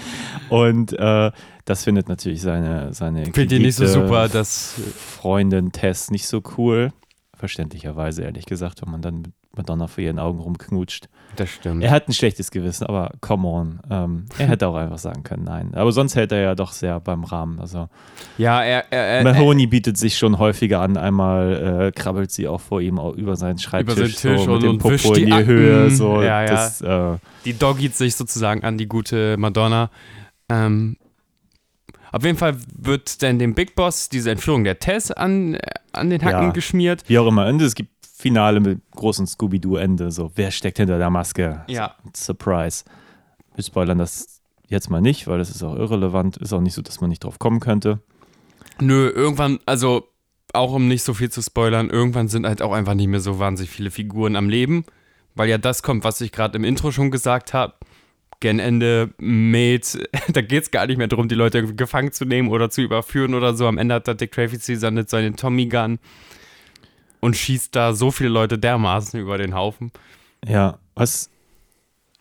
Und 0.50 0.92
äh, 0.92 1.30
das 1.64 1.84
findet 1.84 2.08
natürlich 2.08 2.42
seine, 2.42 2.92
seine 2.92 3.26
Finde 3.26 3.60
nicht 3.60 3.76
so 3.76 3.86
super, 3.86 4.28
dass. 4.28 4.74
Freundin 4.96 5.72
Tess 5.72 6.10
nicht 6.10 6.26
so 6.26 6.42
cool. 6.58 6.92
Verständlicherweise, 7.40 8.22
ehrlich 8.22 8.44
gesagt, 8.44 8.82
wenn 8.82 8.90
man 8.92 9.00
dann 9.00 9.22
mit 9.22 9.32
Madonna 9.56 9.86
vor 9.86 10.04
ihren 10.04 10.18
Augen 10.18 10.38
rumknutscht. 10.40 11.08
Das 11.36 11.48
stimmt. 11.48 11.82
Er 11.82 11.90
hat 11.90 12.06
ein 12.06 12.12
schlechtes 12.12 12.50
Gewissen, 12.50 12.84
aber 12.86 13.12
come 13.22 13.48
on. 13.48 13.80
Ähm, 13.90 14.26
er 14.38 14.46
hätte 14.48 14.68
auch 14.68 14.74
einfach 14.74 14.98
sagen 14.98 15.22
können, 15.22 15.44
nein. 15.44 15.74
Aber 15.74 15.90
sonst 15.90 16.16
hält 16.16 16.32
er 16.32 16.40
ja 16.42 16.54
doch 16.54 16.72
sehr 16.72 17.00
beim 17.00 17.24
Rahmen. 17.24 17.58
Also 17.58 17.88
Ja, 18.36 18.62
er, 18.62 18.92
er, 18.92 19.00
er, 19.06 19.24
Mahoney 19.24 19.66
bietet 19.66 19.96
sich 19.96 20.18
schon 20.18 20.38
häufiger 20.38 20.80
an. 20.82 20.98
Einmal 20.98 21.88
äh, 21.88 21.92
krabbelt 21.98 22.30
sie 22.30 22.46
auch 22.46 22.60
vor 22.60 22.82
ihm 22.82 22.98
au- 22.98 23.14
über 23.14 23.36
seinen 23.36 23.58
Schreibtisch, 23.58 23.94
seinen 24.18 24.36
Tisch 24.36 24.44
so, 24.44 24.52
und- 24.52 24.52
mit 24.52 24.62
dem 24.64 24.70
und 24.72 24.78
Popo 24.78 24.92
wischt 24.94 25.06
in 25.06 25.14
die 25.14 25.24
die 25.24 25.32
Akten. 25.32 25.46
Höhe. 25.46 25.90
So, 25.90 26.22
Ja, 26.22 26.42
ja. 26.42 26.46
Das, 26.46 26.80
äh, 26.82 27.16
die 27.46 27.54
doggiert 27.58 27.94
sich 27.94 28.16
sozusagen 28.16 28.62
an 28.64 28.76
die 28.76 28.86
gute 28.86 29.36
Madonna. 29.38 29.88
Ähm, 30.50 30.96
auf 32.12 32.24
jeden 32.24 32.36
Fall 32.38 32.56
wird 32.76 33.22
dann 33.22 33.38
dem 33.38 33.54
Big 33.54 33.74
Boss 33.74 34.08
diese 34.08 34.30
Entführung 34.30 34.64
der 34.64 34.78
Tess 34.78 35.10
an, 35.10 35.54
äh, 35.54 35.60
an 35.92 36.10
den 36.10 36.22
Hacken 36.24 36.46
Ja. 36.48 36.50
geschmiert. 36.50 37.04
wie 37.08 37.18
auch 37.18 37.26
immer. 37.26 37.46
Und 37.46 37.60
es 37.62 37.74
gibt 37.74 37.90
Finale 38.16 38.60
mit 38.60 38.80
großem 38.92 39.26
Scooby-Doo-Ende. 39.26 40.10
So, 40.10 40.30
wer 40.34 40.50
steckt 40.50 40.76
hinter 40.78 40.98
der 40.98 41.10
Maske? 41.10 41.64
Ja. 41.68 41.94
Surprise. 42.14 42.84
Wir 43.54 43.64
spoilern 43.64 43.98
das 43.98 44.40
jetzt 44.68 44.90
mal 44.90 45.00
nicht, 45.00 45.26
weil 45.26 45.38
das 45.38 45.50
ist 45.50 45.62
auch 45.62 45.74
irrelevant. 45.76 46.36
Ist 46.36 46.52
auch 46.52 46.60
nicht 46.60 46.74
so, 46.74 46.82
dass 46.82 47.00
man 47.00 47.10
nicht 47.10 47.24
drauf 47.24 47.38
kommen 47.38 47.60
könnte. 47.60 48.00
Nö, 48.80 49.08
irgendwann, 49.08 49.58
also 49.66 50.06
auch 50.52 50.72
um 50.72 50.88
nicht 50.88 51.02
so 51.02 51.14
viel 51.14 51.30
zu 51.30 51.42
spoilern, 51.42 51.90
irgendwann 51.90 52.28
sind 52.28 52.46
halt 52.46 52.60
auch 52.62 52.72
einfach 52.72 52.94
nicht 52.94 53.06
mehr 53.08 53.20
so 53.20 53.38
wahnsinnig 53.38 53.70
viele 53.70 53.90
Figuren 53.90 54.36
am 54.36 54.48
Leben, 54.48 54.84
weil 55.34 55.48
ja 55.48 55.58
das 55.58 55.82
kommt, 55.82 56.02
was 56.04 56.20
ich 56.20 56.32
gerade 56.32 56.56
im 56.56 56.64
Intro 56.64 56.90
schon 56.90 57.10
gesagt 57.10 57.54
habe. 57.54 57.74
Gen 58.40 58.58
Ende 58.58 59.10
Mate, 59.18 60.08
da 60.32 60.40
geht 60.40 60.64
es 60.64 60.70
gar 60.70 60.86
nicht 60.86 60.96
mehr 60.96 61.08
darum, 61.08 61.28
die 61.28 61.34
Leute 61.34 61.74
gefangen 61.74 62.12
zu 62.12 62.24
nehmen 62.24 62.48
oder 62.48 62.70
zu 62.70 62.80
überführen 62.80 63.34
oder 63.34 63.54
so. 63.54 63.66
Am 63.66 63.78
Ende 63.78 63.94
hat 63.94 64.08
da 64.08 64.14
Dick 64.14 64.32
Tracy 64.32 64.76
seine, 64.76 65.04
seine 65.06 65.36
Tommy 65.36 65.66
Gun 65.66 65.98
und 67.20 67.36
schießt 67.36 67.76
da 67.76 67.92
so 67.92 68.10
viele 68.10 68.30
Leute 68.30 68.58
dermaßen 68.58 69.20
über 69.20 69.38
den 69.38 69.54
Haufen. 69.54 69.92
Ja, 70.46 70.78
was. 70.94 71.30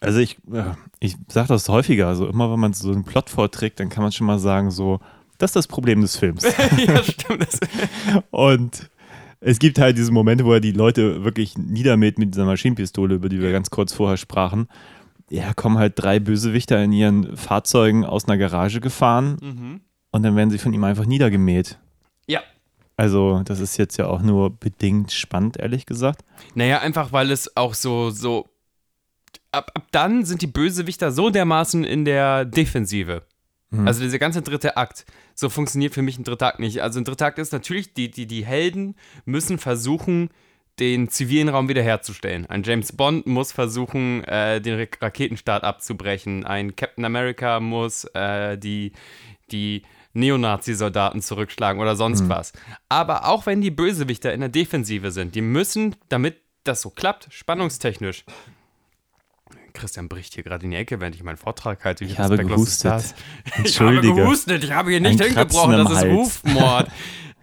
Also 0.02 0.20
ich, 0.20 0.38
äh, 0.52 0.64
ich 1.00 1.16
sage 1.28 1.48
das 1.50 1.68
häufiger. 1.68 2.08
Also 2.08 2.28
immer, 2.28 2.52
wenn 2.52 2.60
man 2.60 2.74
so 2.74 2.92
einen 2.92 3.04
Plot 3.04 3.30
vorträgt, 3.30 3.80
dann 3.80 3.90
kann 3.90 4.04
man 4.04 4.12
schon 4.12 4.28
mal 4.28 4.40
sagen, 4.40 4.72
so, 4.72 5.00
das 5.38 5.50
ist 5.50 5.56
das 5.56 5.68
Problem 5.68 6.02
des 6.02 6.18
Films. 6.18 6.44
ja, 6.88 7.04
stimmt. 7.04 7.42
Das, 7.42 7.60
Und 8.32 8.90
es 9.42 9.60
gibt 9.60 9.80
halt 9.80 9.98
diese 9.98 10.12
Momente, 10.12 10.46
wo 10.46 10.54
er 10.54 10.60
die 10.60 10.72
Leute 10.72 11.24
wirklich 11.24 11.58
niedermäht 11.58 12.18
mit 12.18 12.34
dieser 12.34 12.46
Maschinenpistole, 12.46 13.16
über 13.16 13.30
die 13.30 13.42
wir 13.42 13.52
ganz 13.52 13.70
kurz 13.70 13.94
vorher 13.94 14.18
sprachen. 14.18 14.68
Ja, 15.30 15.54
kommen 15.54 15.78
halt 15.78 15.94
drei 15.96 16.20
Bösewichter 16.20 16.84
in 16.84 16.92
ihren 16.92 17.38
Fahrzeugen 17.38 18.06
aus 18.06 18.26
einer 18.26 18.38
Garage 18.38 18.82
gefahren 18.82 19.82
und 20.12 20.24
dann 20.24 20.36
werden 20.36 20.50
sie 20.50 20.58
von 20.58 20.74
ihm 20.74 20.84
einfach 20.84 21.06
niedergemäht. 21.06 21.78
ja. 22.28 22.42
Also, 22.98 23.44
das 23.46 23.62
ist 23.62 23.78
jetzt 23.78 23.96
ja 23.96 24.08
auch 24.08 24.22
nur 24.22 24.50
bedingt 24.50 25.14
spannend, 25.14 25.56
ehrlich 25.56 25.86
gesagt. 25.86 26.26
Naja, 26.54 26.80
einfach 26.80 27.14
weil 27.14 27.32
es 27.32 27.56
auch 27.56 27.74
so, 27.74 28.10
so. 28.10 28.50
Ab, 29.54 29.72
ab 29.74 29.88
dann 29.92 30.26
sind 30.26 30.42
die 30.42 30.48
Bösewichter 30.48 31.14
so 31.14 31.30
dermaßen 31.30 31.86
in 31.86 32.04
der 32.04 32.44
Defensive. 32.44 33.22
Also 33.86 34.02
dieser 34.02 34.18
ganze 34.18 34.42
dritte 34.42 34.78
Akt. 34.78 35.06
So 35.36 35.48
funktioniert 35.48 35.94
für 35.94 36.02
mich 36.02 36.18
ein 36.18 36.24
dritter 36.24 36.48
Akt 36.48 36.60
nicht. 36.60 36.82
Also 36.82 37.00
ein 37.00 37.06
dritter 37.06 37.28
Akt 37.28 37.38
ist 37.38 37.54
natürlich, 37.54 37.94
die, 37.94 38.10
die, 38.10 38.26
die 38.26 38.44
Helden 38.44 38.96
müssen 39.26 39.60
versuchen, 39.60 40.30
den 40.80 41.10
zivilen 41.10 41.50
Raum 41.50 41.68
wiederherzustellen. 41.70 42.46
Ein 42.46 42.64
James 42.64 42.94
Bond 42.94 43.28
muss 43.28 43.52
versuchen, 43.52 44.24
äh, 44.24 44.62
den 44.62 44.80
Ra- 44.80 44.88
Raketenstart 45.02 45.64
abzubrechen. 45.64 46.46
Ein 46.46 46.76
Captain 46.76 47.04
America 47.06 47.60
muss 47.60 48.06
äh, 48.14 48.58
die, 48.58 48.94
die 49.52 49.84
Neonazi-Soldaten 50.14 51.22
zurückschlagen 51.22 51.82
oder 51.82 51.96
sonst 51.96 52.30
was. 52.30 52.54
Aber 52.88 53.28
auch 53.28 53.46
wenn 53.46 53.62
die 53.62 53.72
Bösewichter 53.72 54.34
in 54.34 54.40
der 54.40 54.50
Defensive 54.50 55.12
sind, 55.12 55.36
die 55.36 55.42
müssen, 55.42 55.96
damit 56.10 56.38
das 56.64 56.82
so 56.82 56.90
klappt, 56.90 57.28
spannungstechnisch. 57.32 58.24
Christian 59.74 60.10
bricht 60.10 60.34
hier 60.34 60.44
gerade 60.44 60.66
in 60.66 60.72
die 60.72 60.78
Ecke, 60.78 61.00
während 61.00 61.16
ich 61.16 61.24
meinen 61.24 61.38
Vortrag 61.38 61.86
halte. 61.86 62.04
Ich 62.04 62.18
habe 62.18 62.38
gehustet. 62.38 63.14
Ich 63.64 63.80
habe 63.80 64.02
gehustet, 64.02 64.64
ich 64.64 64.72
habe 64.72 64.90
hier 64.92 65.00
nicht 65.00 65.22
Ein 65.22 65.28
hingebrochen, 65.28 65.72
das 65.78 65.92
ist 65.92 65.98
Hals. 65.98 66.12
Rufmord. 66.12 66.88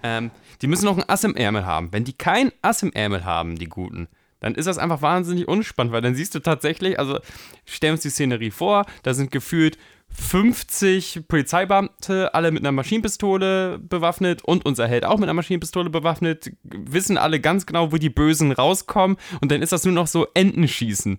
ähm, 0.03 0.31
die 0.63 0.67
müssen 0.67 0.85
noch 0.85 0.97
ein 0.97 1.09
Ass 1.09 1.25
im 1.25 1.37
Ärmel 1.37 1.67
haben. 1.67 1.93
Wenn 1.93 2.05
die 2.05 2.13
kein 2.13 2.53
Ass 2.63 2.83
im 2.83 2.93
Ärmel 2.93 3.25
haben, 3.25 3.57
die 3.57 3.69
Guten, 3.69 4.09
dann 4.41 4.55
ist 4.55 4.67
das 4.67 4.79
einfach 4.79 5.03
wahnsinnig 5.03 5.49
unspannend, 5.49 5.93
weil 5.93 6.03
dann 6.03 6.15
siehst 6.15 6.35
du 6.35 6.41
tatsächlich, 6.41 6.99
also 6.99 7.19
stellen 7.65 7.93
wir 7.93 7.95
uns 7.95 8.03
die 8.03 8.11
Szenerie 8.11 8.51
vor, 8.51 8.85
da 9.03 9.15
sind 9.15 9.31
gefühlt 9.31 9.79
50 10.11 11.23
Polizeibeamte, 11.27 12.33
alle 12.35 12.51
mit 12.53 12.63
einer 12.63 12.73
Maschinenpistole 12.73 13.79
bewaffnet 13.79 14.43
und 14.45 14.65
unser 14.65 14.87
Held 14.87 15.05
auch 15.05 15.17
mit 15.17 15.25
einer 15.25 15.35
Maschinenpistole 15.35 15.91
bewaffnet, 15.91 16.53
wissen 16.63 17.19
alle 17.19 17.41
ganz 17.41 17.67
genau, 17.67 17.93
wo 17.93 17.97
die 17.97 18.11
Bösen 18.11 18.53
rauskommen 18.53 19.17
und 19.41 19.51
dann 19.51 19.63
ist 19.63 19.73
das 19.73 19.85
nur 19.85 19.95
noch 19.95 20.07
so 20.07 20.27
Entenschießen. 20.35 21.19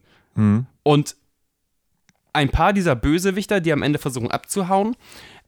Und 0.83 1.15
ein 2.33 2.49
paar 2.49 2.71
dieser 2.71 2.95
Bösewichter, 2.95 3.59
die 3.59 3.73
am 3.73 3.83
Ende 3.83 3.99
versuchen 3.99 4.31
abzuhauen, 4.31 4.95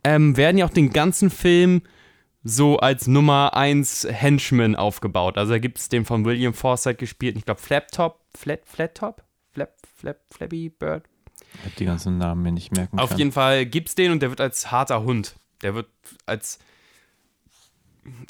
ähm, 0.03 0.37
werden 0.37 0.57
ja 0.57 0.65
auch 0.65 0.73
den 0.73 0.91
ganzen 0.91 1.29
Film 1.29 1.81
so 2.43 2.77
als 2.77 3.07
Nummer 3.07 3.55
1 3.55 4.07
Henchman 4.09 4.75
aufgebaut. 4.75 5.37
Also 5.37 5.53
da 5.53 5.59
gibt 5.59 5.77
es 5.77 5.89
den 5.89 6.05
von 6.05 6.25
William 6.25 6.53
Forsythe 6.53 6.95
gespielt, 6.95 7.37
ich 7.37 7.45
glaube 7.45 7.61
Flaptop, 7.61 8.19
Flat, 8.35 8.61
Flat 8.65 8.95
Top, 8.95 9.23
Flap, 9.51 9.73
Flap, 9.95 10.19
Flappy 10.31 10.69
Bird. 10.69 11.03
Ich 11.53 11.65
habe 11.65 11.75
die 11.77 11.85
ganzen 11.85 12.17
Namen 12.17 12.43
mir 12.43 12.51
nicht 12.51 12.71
merken 12.71 12.99
Auf 12.99 13.09
können. 13.09 13.19
jeden 13.19 13.31
Fall 13.31 13.65
gibt's 13.65 13.95
den 13.95 14.11
und 14.11 14.21
der 14.21 14.29
wird 14.29 14.41
als 14.41 14.71
harter 14.71 15.03
Hund. 15.03 15.35
Der 15.61 15.75
wird 15.75 15.87
als 16.25 16.59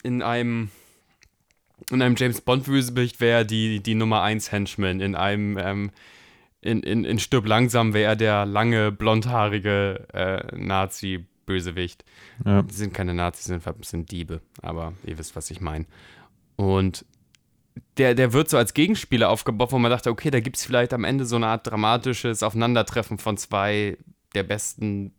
in 0.03 0.21
einem 0.21 0.71
in 1.91 2.01
einem 2.01 2.15
James 2.17 2.41
Bond 2.41 2.65
Bösewicht 2.65 3.19
wäre 3.21 3.45
die 3.45 3.81
die 3.81 3.95
Nummer 3.95 4.21
1 4.21 4.51
Henchman. 4.51 4.99
In 4.99 5.15
einem 5.15 5.57
ähm, 5.57 5.91
in, 6.61 6.81
in, 6.81 7.05
in 7.05 7.19
Stirb 7.19 7.45
langsam 7.45 7.93
wäre 7.93 8.11
er 8.11 8.15
der 8.15 8.45
lange 8.45 8.91
blondhaarige 8.91 10.07
äh, 10.13 10.55
Nazi 10.55 11.25
Bösewicht. 11.49 12.05
Ja. 12.45 12.61
Die 12.61 12.75
sind 12.75 12.93
keine 12.93 13.15
Nazis, 13.15 13.45
sind, 13.45 13.63
sind 13.83 14.11
Diebe, 14.11 14.39
aber 14.61 14.93
ihr 15.03 15.17
wisst, 15.17 15.35
was 15.35 15.49
ich 15.49 15.61
meine. 15.61 15.87
Und 16.55 17.05
der, 17.97 18.13
der 18.13 18.33
wird 18.33 18.49
so 18.49 18.57
als 18.57 18.75
Gegenspieler 18.75 19.29
aufgebaut, 19.29 19.71
wo 19.71 19.79
man 19.79 19.89
dachte, 19.89 20.11
okay, 20.11 20.29
da 20.29 20.41
gibt 20.41 20.57
es 20.57 20.63
vielleicht 20.63 20.93
am 20.93 21.03
Ende 21.03 21.25
so 21.25 21.37
eine 21.37 21.47
Art 21.47 21.65
dramatisches 21.65 22.43
Aufeinandertreffen 22.43 23.17
von 23.17 23.35
zwei 23.37 23.97
der 24.35 24.43
besten 24.43 25.15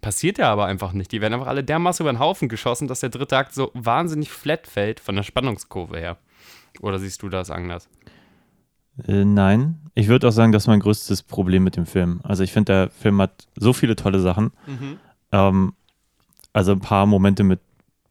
passiert 0.01 0.38
ja 0.38 0.53
aber 0.53 0.66
einfach 0.66 0.93
nicht. 0.93 1.11
Die 1.11 1.20
werden 1.20 1.34
einfach 1.34 1.49
alle 1.49 1.64
dermaßen 1.64 2.05
über 2.05 2.12
den 2.12 2.20
Haufen 2.20 2.49
geschossen, 2.49 2.86
dass 2.86 3.01
der 3.01 3.09
dritte 3.09 3.36
Akt 3.36 3.53
so 3.53 3.72
wahnsinnig 3.74 4.30
flat 4.30 4.68
fällt 4.68 5.01
von 5.01 5.16
der 5.16 5.24
Spannungskurve 5.24 5.99
her. 5.99 6.18
Oder 6.81 6.99
siehst 6.99 7.23
du 7.23 7.29
das 7.29 7.51
anders? 7.51 7.89
Äh, 9.07 9.25
nein. 9.25 9.79
Ich 9.95 10.09
würde 10.09 10.29
auch 10.29 10.33
sagen, 10.33 10.53
das 10.53 10.64
ist 10.64 10.66
mein 10.68 10.81
größtes 10.81 11.23
Problem 11.23 11.64
mit 11.64 11.77
dem 11.77 11.87
Film. 11.87 12.20
Also 12.25 12.43
ich 12.45 12.53
finde, 12.53 12.73
der 12.73 12.91
Film 12.91 13.20
hat 13.20 13.47
so 13.57 13.73
viele 13.73 13.97
tolle 13.97 14.20
Sachen. 14.20 14.53
Ähm, 15.33 15.73
also 16.53 16.73
ein 16.73 16.81
paar 16.81 17.07
Momente 17.07 17.45
mit 17.45 17.61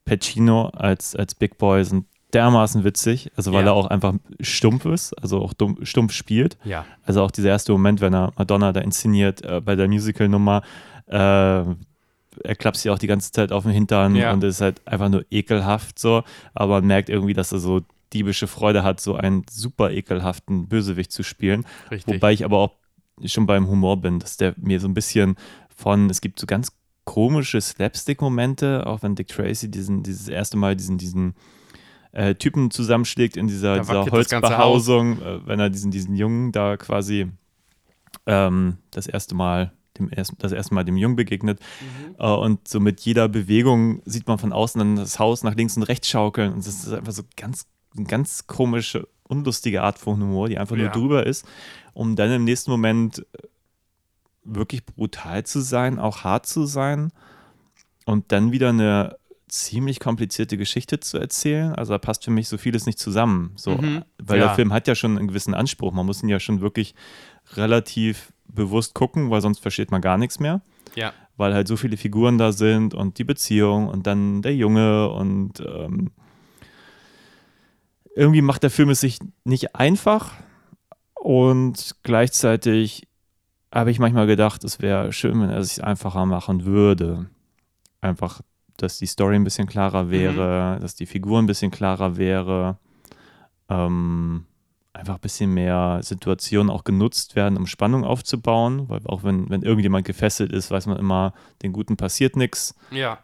Pacino 0.05 0.67
als, 0.69 1.15
als 1.15 1.35
Big 1.35 1.57
Boy 1.57 1.83
sind 1.85 2.05
dermaßen 2.33 2.83
witzig, 2.85 3.29
also 3.35 3.51
weil 3.51 3.65
Ja. 3.65 3.71
er 3.71 3.73
auch 3.73 3.87
einfach 3.87 4.13
stumpf 4.39 4.85
ist, 4.85 5.13
also 5.21 5.41
auch 5.41 5.53
dumm, 5.53 5.77
stumpf 5.83 6.13
spielt. 6.13 6.57
Ja. 6.63 6.85
Also 7.03 7.21
auch 7.23 7.31
dieser 7.31 7.49
erste 7.49 7.73
Moment, 7.73 7.99
wenn 7.99 8.13
er 8.13 8.31
Madonna 8.37 8.71
da 8.71 8.79
inszeniert 8.79 9.43
äh, 9.43 9.59
bei 9.59 9.75
der 9.75 9.87
Musical-Nummer, 9.89 10.61
äh, 11.07 11.13
er 11.15 12.55
klappt 12.57 12.77
sie 12.77 12.89
auch 12.89 12.97
die 12.99 13.07
ganze 13.07 13.31
Zeit 13.33 13.51
auf 13.51 13.63
den 13.63 13.73
Hintern 13.73 14.15
Ja. 14.15 14.31
und 14.31 14.43
ist 14.45 14.61
halt 14.61 14.85
einfach 14.87 15.09
nur 15.09 15.25
ekelhaft 15.29 15.99
so, 15.99 16.23
aber 16.53 16.75
man 16.79 16.87
merkt 16.87 17.09
irgendwie, 17.09 17.33
dass 17.33 17.51
er 17.51 17.59
so 17.59 17.81
diebische 18.13 18.47
Freude 18.47 18.83
hat, 18.83 18.99
so 18.99 19.15
einen 19.15 19.43
super 19.49 19.91
ekelhaften 19.91 20.67
Bösewicht 20.67 21.11
zu 21.11 21.23
spielen. 21.23 21.65
Richtig. 21.89 22.15
Wobei 22.15 22.33
ich 22.33 22.45
aber 22.45 22.57
auch 22.57 22.75
schon 23.25 23.45
beim 23.45 23.67
Humor 23.67 24.01
bin, 24.01 24.19
dass 24.19 24.37
der 24.37 24.55
mir 24.57 24.79
so 24.79 24.87
ein 24.87 24.93
bisschen 24.93 25.35
von, 25.75 26.09
es 26.09 26.21
gibt 26.21 26.39
so 26.39 26.47
ganz 26.47 26.71
komische 27.03 27.59
Slapstick-Momente, 27.59 28.85
auch 28.85 29.03
wenn 29.03 29.15
Dick 29.15 29.27
Tracy 29.27 29.69
diesen, 29.69 30.03
dieses 30.03 30.27
erste 30.27 30.57
Mal 30.57 30.75
diesen, 30.75 30.97
diesen 30.97 31.35
äh, 32.11 32.35
Typen 32.35 32.71
zusammenschlägt 32.71 33.37
in 33.37 33.47
dieser, 33.47 33.79
dieser 33.79 34.05
Holzbehausung, 34.05 35.21
äh, 35.21 35.47
wenn 35.47 35.59
er 35.59 35.69
diesen, 35.69 35.91
diesen 35.91 36.15
Jungen 36.15 36.51
da 36.51 36.77
quasi 36.77 37.27
ähm, 38.25 38.77
das 38.91 39.07
erste 39.07 39.35
Mal 39.35 39.73
dem 39.97 40.09
erst, 40.15 40.33
das 40.39 40.51
erste 40.51 40.73
Mal 40.73 40.83
dem 40.83 40.97
Jungen 40.97 41.15
begegnet. 41.15 41.59
Äh, 42.19 42.27
und 42.27 42.67
so 42.67 42.79
mit 42.79 43.01
jeder 43.01 43.27
Bewegung 43.27 44.01
sieht 44.05 44.27
man 44.27 44.37
von 44.37 44.53
außen 44.53 44.79
dann 44.79 44.95
das 44.95 45.19
Haus 45.19 45.43
nach 45.43 45.55
links 45.55 45.77
und 45.77 45.83
rechts 45.83 46.09
schaukeln. 46.09 46.53
Und 46.53 46.59
das 46.59 46.85
ist 46.85 46.93
einfach 46.93 47.13
so 47.13 47.23
ganz, 47.35 47.67
eine 47.95 48.05
ganz 48.05 48.47
komische, 48.47 49.07
unlustige 49.27 49.81
Art 49.83 49.97
von 49.99 50.21
Humor, 50.21 50.49
die 50.49 50.57
einfach 50.57 50.75
nur 50.75 50.85
Ja. 50.85 50.91
drüber 50.91 51.25
ist, 51.25 51.45
um 51.93 52.15
dann 52.15 52.31
im 52.31 52.43
nächsten 52.43 52.71
Moment 52.71 53.25
wirklich 54.43 54.85
brutal 54.85 55.45
zu 55.45 55.61
sein, 55.61 55.99
auch 55.99 56.23
hart 56.23 56.45
zu 56.47 56.65
sein 56.65 57.11
und 58.05 58.31
dann 58.31 58.51
wieder 58.51 58.69
eine 58.69 59.17
ziemlich 59.47 59.99
komplizierte 59.99 60.57
Geschichte 60.57 60.99
zu 61.01 61.17
erzählen. 61.17 61.75
Also 61.75 61.93
da 61.93 61.97
passt 61.97 62.23
für 62.23 62.31
mich 62.31 62.47
so 62.47 62.57
vieles 62.57 62.85
nicht 62.85 62.97
zusammen. 62.99 63.51
So, 63.57 63.71
Mhm. 63.71 64.03
Weil 64.17 64.39
Ja. 64.39 64.47
der 64.47 64.55
Film 64.55 64.71
hat 64.73 64.87
ja 64.87 64.95
schon 64.95 65.17
einen 65.17 65.27
gewissen 65.27 65.53
Anspruch. 65.53 65.91
Man 65.91 66.05
muss 66.05 66.23
ihn 66.23 66.29
ja 66.29 66.39
schon 66.39 66.61
wirklich 66.61 66.95
relativ 67.55 68.31
bewusst 68.47 68.93
gucken, 68.95 69.29
weil 69.29 69.41
sonst 69.41 69.59
versteht 69.59 69.91
man 69.91 70.01
gar 70.01 70.17
nichts 70.17 70.39
mehr. 70.39 70.61
Ja. 70.95 71.13
Weil 71.37 71.53
halt 71.53 71.67
so 71.67 71.75
viele 71.77 71.97
Figuren 71.97 72.37
da 72.37 72.51
sind 72.53 72.93
und 72.93 73.17
die 73.17 73.23
Beziehung 73.25 73.87
und 73.89 74.07
dann 74.07 74.41
der 74.41 74.55
Junge 74.55 75.09
und 75.09 75.59
ähm, 75.59 76.11
irgendwie 78.15 78.41
macht 78.41 78.63
der 78.63 78.69
Film 78.69 78.89
es 78.89 79.01
sich 79.01 79.19
nicht 79.43 79.75
einfach 79.75 80.33
und 81.13 81.95
gleichzeitig 82.03 83.07
habe 83.73 83.91
ich 83.91 83.99
manchmal 83.99 84.27
gedacht, 84.27 84.63
es 84.63 84.81
wäre 84.81 85.13
schön, 85.13 85.39
wenn 85.41 85.49
er 85.49 85.59
es 85.59 85.75
sich 85.75 85.83
einfacher 85.83 86.25
machen 86.25 86.65
würde. 86.65 87.29
Einfach, 88.01 88.41
dass 88.77 88.97
die 88.97 89.05
Story 89.05 89.35
ein 89.35 89.43
bisschen 89.43 89.67
klarer 89.67 90.09
wäre, 90.09 90.79
dass 90.81 90.95
die 90.95 91.05
Figur 91.05 91.39
ein 91.39 91.45
bisschen 91.45 91.71
klarer 91.71 92.17
wäre. 92.17 92.77
Ähm, 93.69 94.45
einfach 94.93 95.15
ein 95.15 95.21
bisschen 95.21 95.53
mehr 95.53 95.99
Situationen 96.03 96.69
auch 96.69 96.83
genutzt 96.83 97.35
werden, 97.35 97.57
um 97.57 97.65
Spannung 97.65 98.03
aufzubauen, 98.03 98.89
weil 98.89 99.01
auch 99.05 99.23
wenn, 99.23 99.49
wenn 99.49 99.61
irgendjemand 99.61 100.05
gefesselt 100.05 100.51
ist, 100.51 100.69
weiß 100.69 100.87
man 100.87 100.97
immer, 100.97 101.33
den 101.61 101.71
Guten 101.71 101.95
passiert 101.95 102.35
nichts. 102.35 102.75
Ja. 102.91 103.19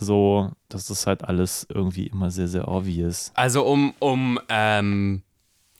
So, 0.00 0.52
das 0.68 0.90
ist 0.90 1.06
halt 1.06 1.24
alles 1.24 1.66
irgendwie 1.72 2.06
immer 2.06 2.30
sehr, 2.30 2.46
sehr 2.46 2.68
obvious. 2.68 3.32
Also 3.34 3.64
um, 3.64 3.94
um 3.98 4.38
ähm, 4.48 5.22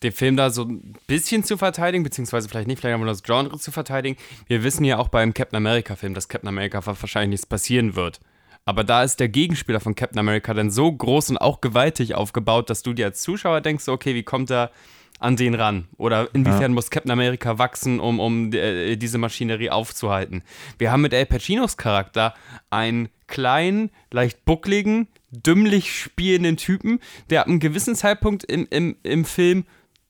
den 0.03 0.13
Film 0.13 0.37
da 0.37 0.51
so 0.51 0.65
ein 0.65 0.95
bisschen 1.07 1.45
zu 1.45 1.57
verteidigen, 1.57 2.03
beziehungsweise 2.03 2.49
vielleicht 2.49 2.67
nicht, 2.67 2.81
vielleicht 2.81 2.97
aber 2.97 3.07
das 3.07 3.23
Genre 3.23 3.59
zu 3.59 3.71
verteidigen. 3.71 4.17
Wir 4.47 4.65
wissen 4.65 4.85
ja 4.85 4.99
auch 4.99 5.09
beim 5.09 5.35
Captain 5.35 5.57
America-Film, 5.57 6.15
dass 6.15 6.29
Captain 6.29 6.49
America 6.49 6.85
wahrscheinlich 6.85 7.31
nichts 7.31 7.47
passieren 7.47 7.95
wird. 7.95 8.21
Aber 8.65 8.85
da 8.85 9.03
ist 9.03 9.21
der 9.21 9.29
Gegenspieler 9.29 9.81
von 9.81 9.95
Captain 9.95 10.19
America 10.19 10.53
dann 10.53 10.71
so 10.71 10.93
groß 10.93 11.31
und 11.31 11.39
auch 11.39 11.61
gewaltig 11.61 12.15
aufgebaut, 12.15 12.71
dass 12.71 12.83
du 12.83 12.93
dir 12.93 13.07
als 13.07 13.23
Zuschauer 13.23 13.61
denkst, 13.61 13.89
okay, 13.89 14.15
wie 14.15 14.25
kommt 14.25 14.51
er 14.51 14.71
an 15.19 15.37
den 15.37 15.55
ran? 15.55 15.89
Oder 15.97 16.29
inwiefern 16.33 16.73
muss 16.73 16.91
Captain 16.91 17.11
America 17.11 17.59
wachsen, 17.59 18.01
um, 18.01 18.21
um 18.21 18.53
äh, 18.53 18.97
diese 18.97 19.19
Maschinerie 19.19 19.71
aufzuhalten? 19.71 20.43
Wir 20.79 20.93
haben 20.93 21.03
mit 21.03 21.15
Al 21.15 21.27
Pacinos 21.27 21.77
Charakter 21.77 22.35
einen 22.71 23.09
kleinen, 23.27 23.91
leicht 24.11 24.45
buckligen, 24.45 25.09
dümmlich 25.31 25.93
spielenden 25.93 26.57
Typen, 26.57 27.01
der 27.31 27.43
ab 27.43 27.49
einem 27.49 27.61
gewissen 27.61 27.95
Zeitpunkt 27.95 28.45
im, 28.45 28.67
im, 28.71 28.97
im 29.03 29.25
Film 29.25 29.65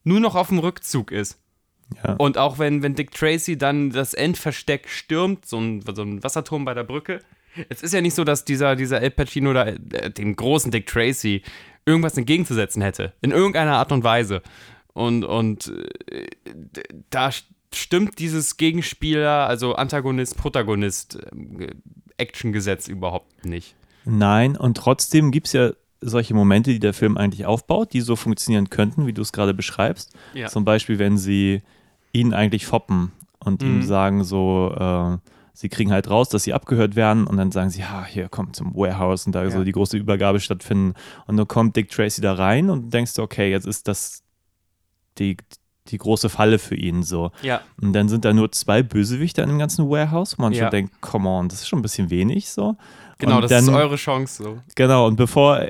nur 0.05 0.21
noch 0.21 0.35
auf 0.35 0.49
dem 0.49 0.59
Rückzug 0.59 1.11
ist. 1.11 1.39
Ja. 2.05 2.15
Und 2.15 2.39
auch 2.39 2.59
wenn, 2.59 2.83
wenn 2.83 2.95
Dick 2.95 3.13
Tracy 3.13 3.57
dann 3.57 3.91
das 3.91 4.15
Endversteck 4.15 4.89
stürmt, 4.89 5.47
so 5.47 5.59
ein, 5.59 5.83
so 5.95 6.03
ein 6.03 6.23
Wasserturm 6.23 6.65
bei 6.65 6.75
der 6.75 6.85
Brücke, 6.85 7.21
es 7.69 7.83
ist 7.83 7.95
ja 7.95 8.01
nicht 8.01 8.15
so, 8.15 8.25
dass 8.25 8.45
dieser, 8.45 8.77
dieser 8.77 9.01
El 9.01 9.11
Pacino 9.11 9.53
da 9.53 9.67
äh, 9.67 10.11
dem 10.11 10.37
großen 10.37 10.71
Dick 10.71 10.87
Tracy 10.87 11.43
irgendwas 11.87 12.17
entgegenzusetzen 12.17 12.83
hätte. 12.83 13.15
In 13.23 13.31
irgendeiner 13.31 13.77
Art 13.77 13.93
und 13.93 14.05
Weise. 14.05 14.43
Und, 14.99 15.25
und 15.25 15.73
äh, 16.11 16.27
da 17.11 17.31
stimmt 17.73 18.19
dieses 18.19 18.57
Gegenspieler, 18.57 19.47
also 19.47 19.75
Antagonist, 19.75 20.37
Protagonist, 20.37 21.19
ähm, 21.33 21.67
Actiongesetz 22.17 22.89
überhaupt 22.89 23.45
nicht. 23.45 23.75
Nein, 24.05 24.57
und 24.57 24.77
trotzdem 24.77 25.31
gibt 25.31 25.47
es 25.49 25.53
ja 25.53 25.71
solche 26.01 26.35
Momente, 26.35 26.71
die 26.73 26.79
der 26.81 26.95
Film 26.95 27.17
eigentlich 27.17 27.47
aufbaut, 27.47 27.93
die 27.93 28.01
so 28.01 28.17
funktionieren 28.17 28.71
könnten, 28.71 29.07
wie 29.07 29.13
du 29.13 29.23
es 29.23 29.33
gerade 29.33 29.55
beschreibst. 29.55 30.15
Ja. 30.35 30.47
Zum 30.49 30.65
Beispiel, 30.65 30.99
wenn 30.99 31.19
sie 31.19 31.63
ihn 32.13 32.33
eigentlich 32.33 32.67
foppen 32.67 33.13
und 33.41 33.63
ihm 33.63 33.79
Mhm. 33.79 33.83
sagen 33.83 34.25
so, 34.25 34.75
äh, 34.79 35.19
sie 35.53 35.69
kriegen 35.69 35.93
halt 35.93 36.09
raus, 36.09 36.29
dass 36.29 36.45
sie 36.45 36.55
abgehört 36.55 36.97
werden 36.97 37.27
und 37.27 37.37
dann 37.37 37.51
sagen 37.53 37.71
sie, 37.71 37.81
ja, 37.81 38.05
hier 38.05 38.29
kommt 38.29 38.57
zum 38.57 38.75
Warehouse 38.75 39.27
und 39.27 39.35
da 39.35 39.51
so 39.51 39.65
die 39.65 39.73
große 39.73 39.97
Übergabe 39.97 40.41
stattfinden. 40.41 40.95
Und 41.27 41.37
dann 41.37 41.49
kommt 41.49 41.77
Dick 41.77 41.91
Tracy 41.91 42.21
da 42.21 42.35
rein 42.35 42.71
und 42.71 42.95
denkst, 42.95 43.15
du, 43.15 43.23
okay, 43.23 43.51
jetzt 43.51 43.67
ist 43.67 43.89
das 43.89 44.23
die, 45.19 45.37
die 45.89 45.99
große 45.99 46.29
Falle 46.29 46.59
für 46.59 46.75
ihn 46.77 47.03
so. 47.03 47.31
Ja. 47.43 47.61
Und 47.81 47.93
dann 47.93 48.09
sind 48.09 48.25
da 48.25 48.33
nur 48.33 48.53
zwei 48.53 48.83
Bösewichter 48.83 49.43
in 49.43 49.49
dem 49.49 49.59
ganzen 49.59 49.89
Warehouse, 49.89 50.39
wo 50.39 50.43
man 50.43 50.53
Ja. 50.53 50.65
schon 50.65 50.71
denkt, 50.71 51.01
come 51.01 51.29
on, 51.29 51.49
das 51.49 51.61
ist 51.61 51.69
schon 51.69 51.79
ein 51.79 51.83
bisschen 51.83 52.11
wenig 52.11 52.51
so. 52.51 52.77
Genau, 53.19 53.37
und 53.37 53.43
das 53.43 53.51
dann, 53.51 53.65
ist 53.65 53.71
eure 53.71 53.97
Chance 53.97 54.43
so. 54.43 54.59
Genau, 54.75 55.07
und 55.07 55.17
bevor 55.17 55.67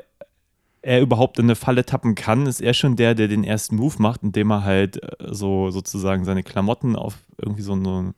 er 0.81 1.01
überhaupt 1.01 1.39
in 1.39 1.45
eine 1.45 1.55
Falle 1.55 1.85
tappen 1.85 2.15
kann, 2.15 2.45
ist 2.45 2.61
er 2.61 2.73
schon 2.73 2.95
der, 2.95 3.13
der 3.15 3.27
den 3.27 3.43
ersten 3.43 3.75
Move 3.75 3.95
macht, 3.99 4.23
indem 4.23 4.51
er 4.51 4.63
halt 4.63 5.01
äh, 5.03 5.09
so 5.29 5.71
sozusagen 5.71 6.23
seine 6.25 6.43
Klamotten 6.43 6.95
auf 6.95 7.17
irgendwie 7.37 7.63
so 7.63 7.73
eine, 7.73 8.13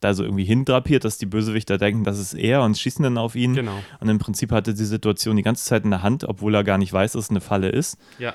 da 0.00 0.14
so 0.14 0.22
irgendwie 0.24 0.44
hindrapiert, 0.44 1.04
dass 1.04 1.18
die 1.18 1.26
Bösewichter 1.26 1.76
denken, 1.76 2.04
das 2.04 2.18
ist 2.18 2.32
er 2.34 2.62
und 2.62 2.78
schießen 2.78 3.02
dann 3.02 3.18
auf 3.18 3.34
ihn. 3.34 3.54
Genau. 3.54 3.76
Und 4.00 4.08
im 4.08 4.18
Prinzip 4.18 4.52
hat 4.52 4.68
er 4.68 4.74
die 4.74 4.84
Situation 4.84 5.36
die 5.36 5.42
ganze 5.42 5.64
Zeit 5.64 5.84
in 5.84 5.90
der 5.90 6.02
Hand, 6.02 6.24
obwohl 6.24 6.54
er 6.54 6.64
gar 6.64 6.78
nicht 6.78 6.92
weiß, 6.92 7.12
dass 7.12 7.24
es 7.24 7.30
eine 7.30 7.40
Falle 7.40 7.68
ist. 7.68 7.98
Ja. 8.18 8.32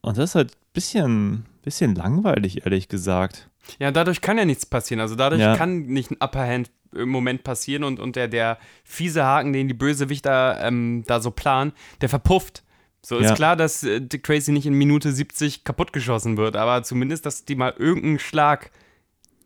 Und 0.00 0.16
das 0.18 0.30
ist 0.30 0.34
halt 0.34 0.50
ein 0.52 0.72
bisschen, 0.72 1.44
bisschen 1.64 1.94
langweilig, 1.94 2.64
ehrlich 2.64 2.88
gesagt. 2.88 3.48
Ja, 3.78 3.90
dadurch 3.90 4.20
kann 4.20 4.36
ja 4.38 4.44
nichts 4.44 4.66
passieren. 4.66 5.00
Also 5.00 5.14
dadurch 5.14 5.40
Ja. 5.40 5.56
kann 5.56 5.86
nicht 5.86 6.10
ein 6.10 6.16
Upper 6.20 6.46
Hand 6.46 6.70
im 6.94 7.08
Moment 7.08 7.42
passieren 7.44 7.82
und, 7.82 7.98
und 7.98 8.14
der, 8.16 8.28
der 8.28 8.58
fiese 8.84 9.24
Haken, 9.24 9.52
den 9.52 9.66
die 9.68 9.74
Bösewichter 9.74 10.58
ähm, 10.62 11.02
da 11.06 11.20
so 11.20 11.30
planen, 11.30 11.72
der 12.00 12.08
verpufft. 12.08 12.62
So 13.02 13.18
ist 13.18 13.24
Ja. 13.30 13.34
klar, 13.34 13.56
dass 13.56 13.82
äh, 13.82 14.00
Dick 14.00 14.22
Tracy 14.22 14.52
nicht 14.52 14.66
in 14.66 14.74
Minute 14.74 15.10
70 15.12 15.64
kaputtgeschossen 15.64 16.36
wird, 16.36 16.56
aber 16.56 16.82
zumindest, 16.84 17.26
dass 17.26 17.44
die 17.44 17.54
mal 17.56 17.74
irgendeinen 17.78 18.18
Schlag 18.18 18.70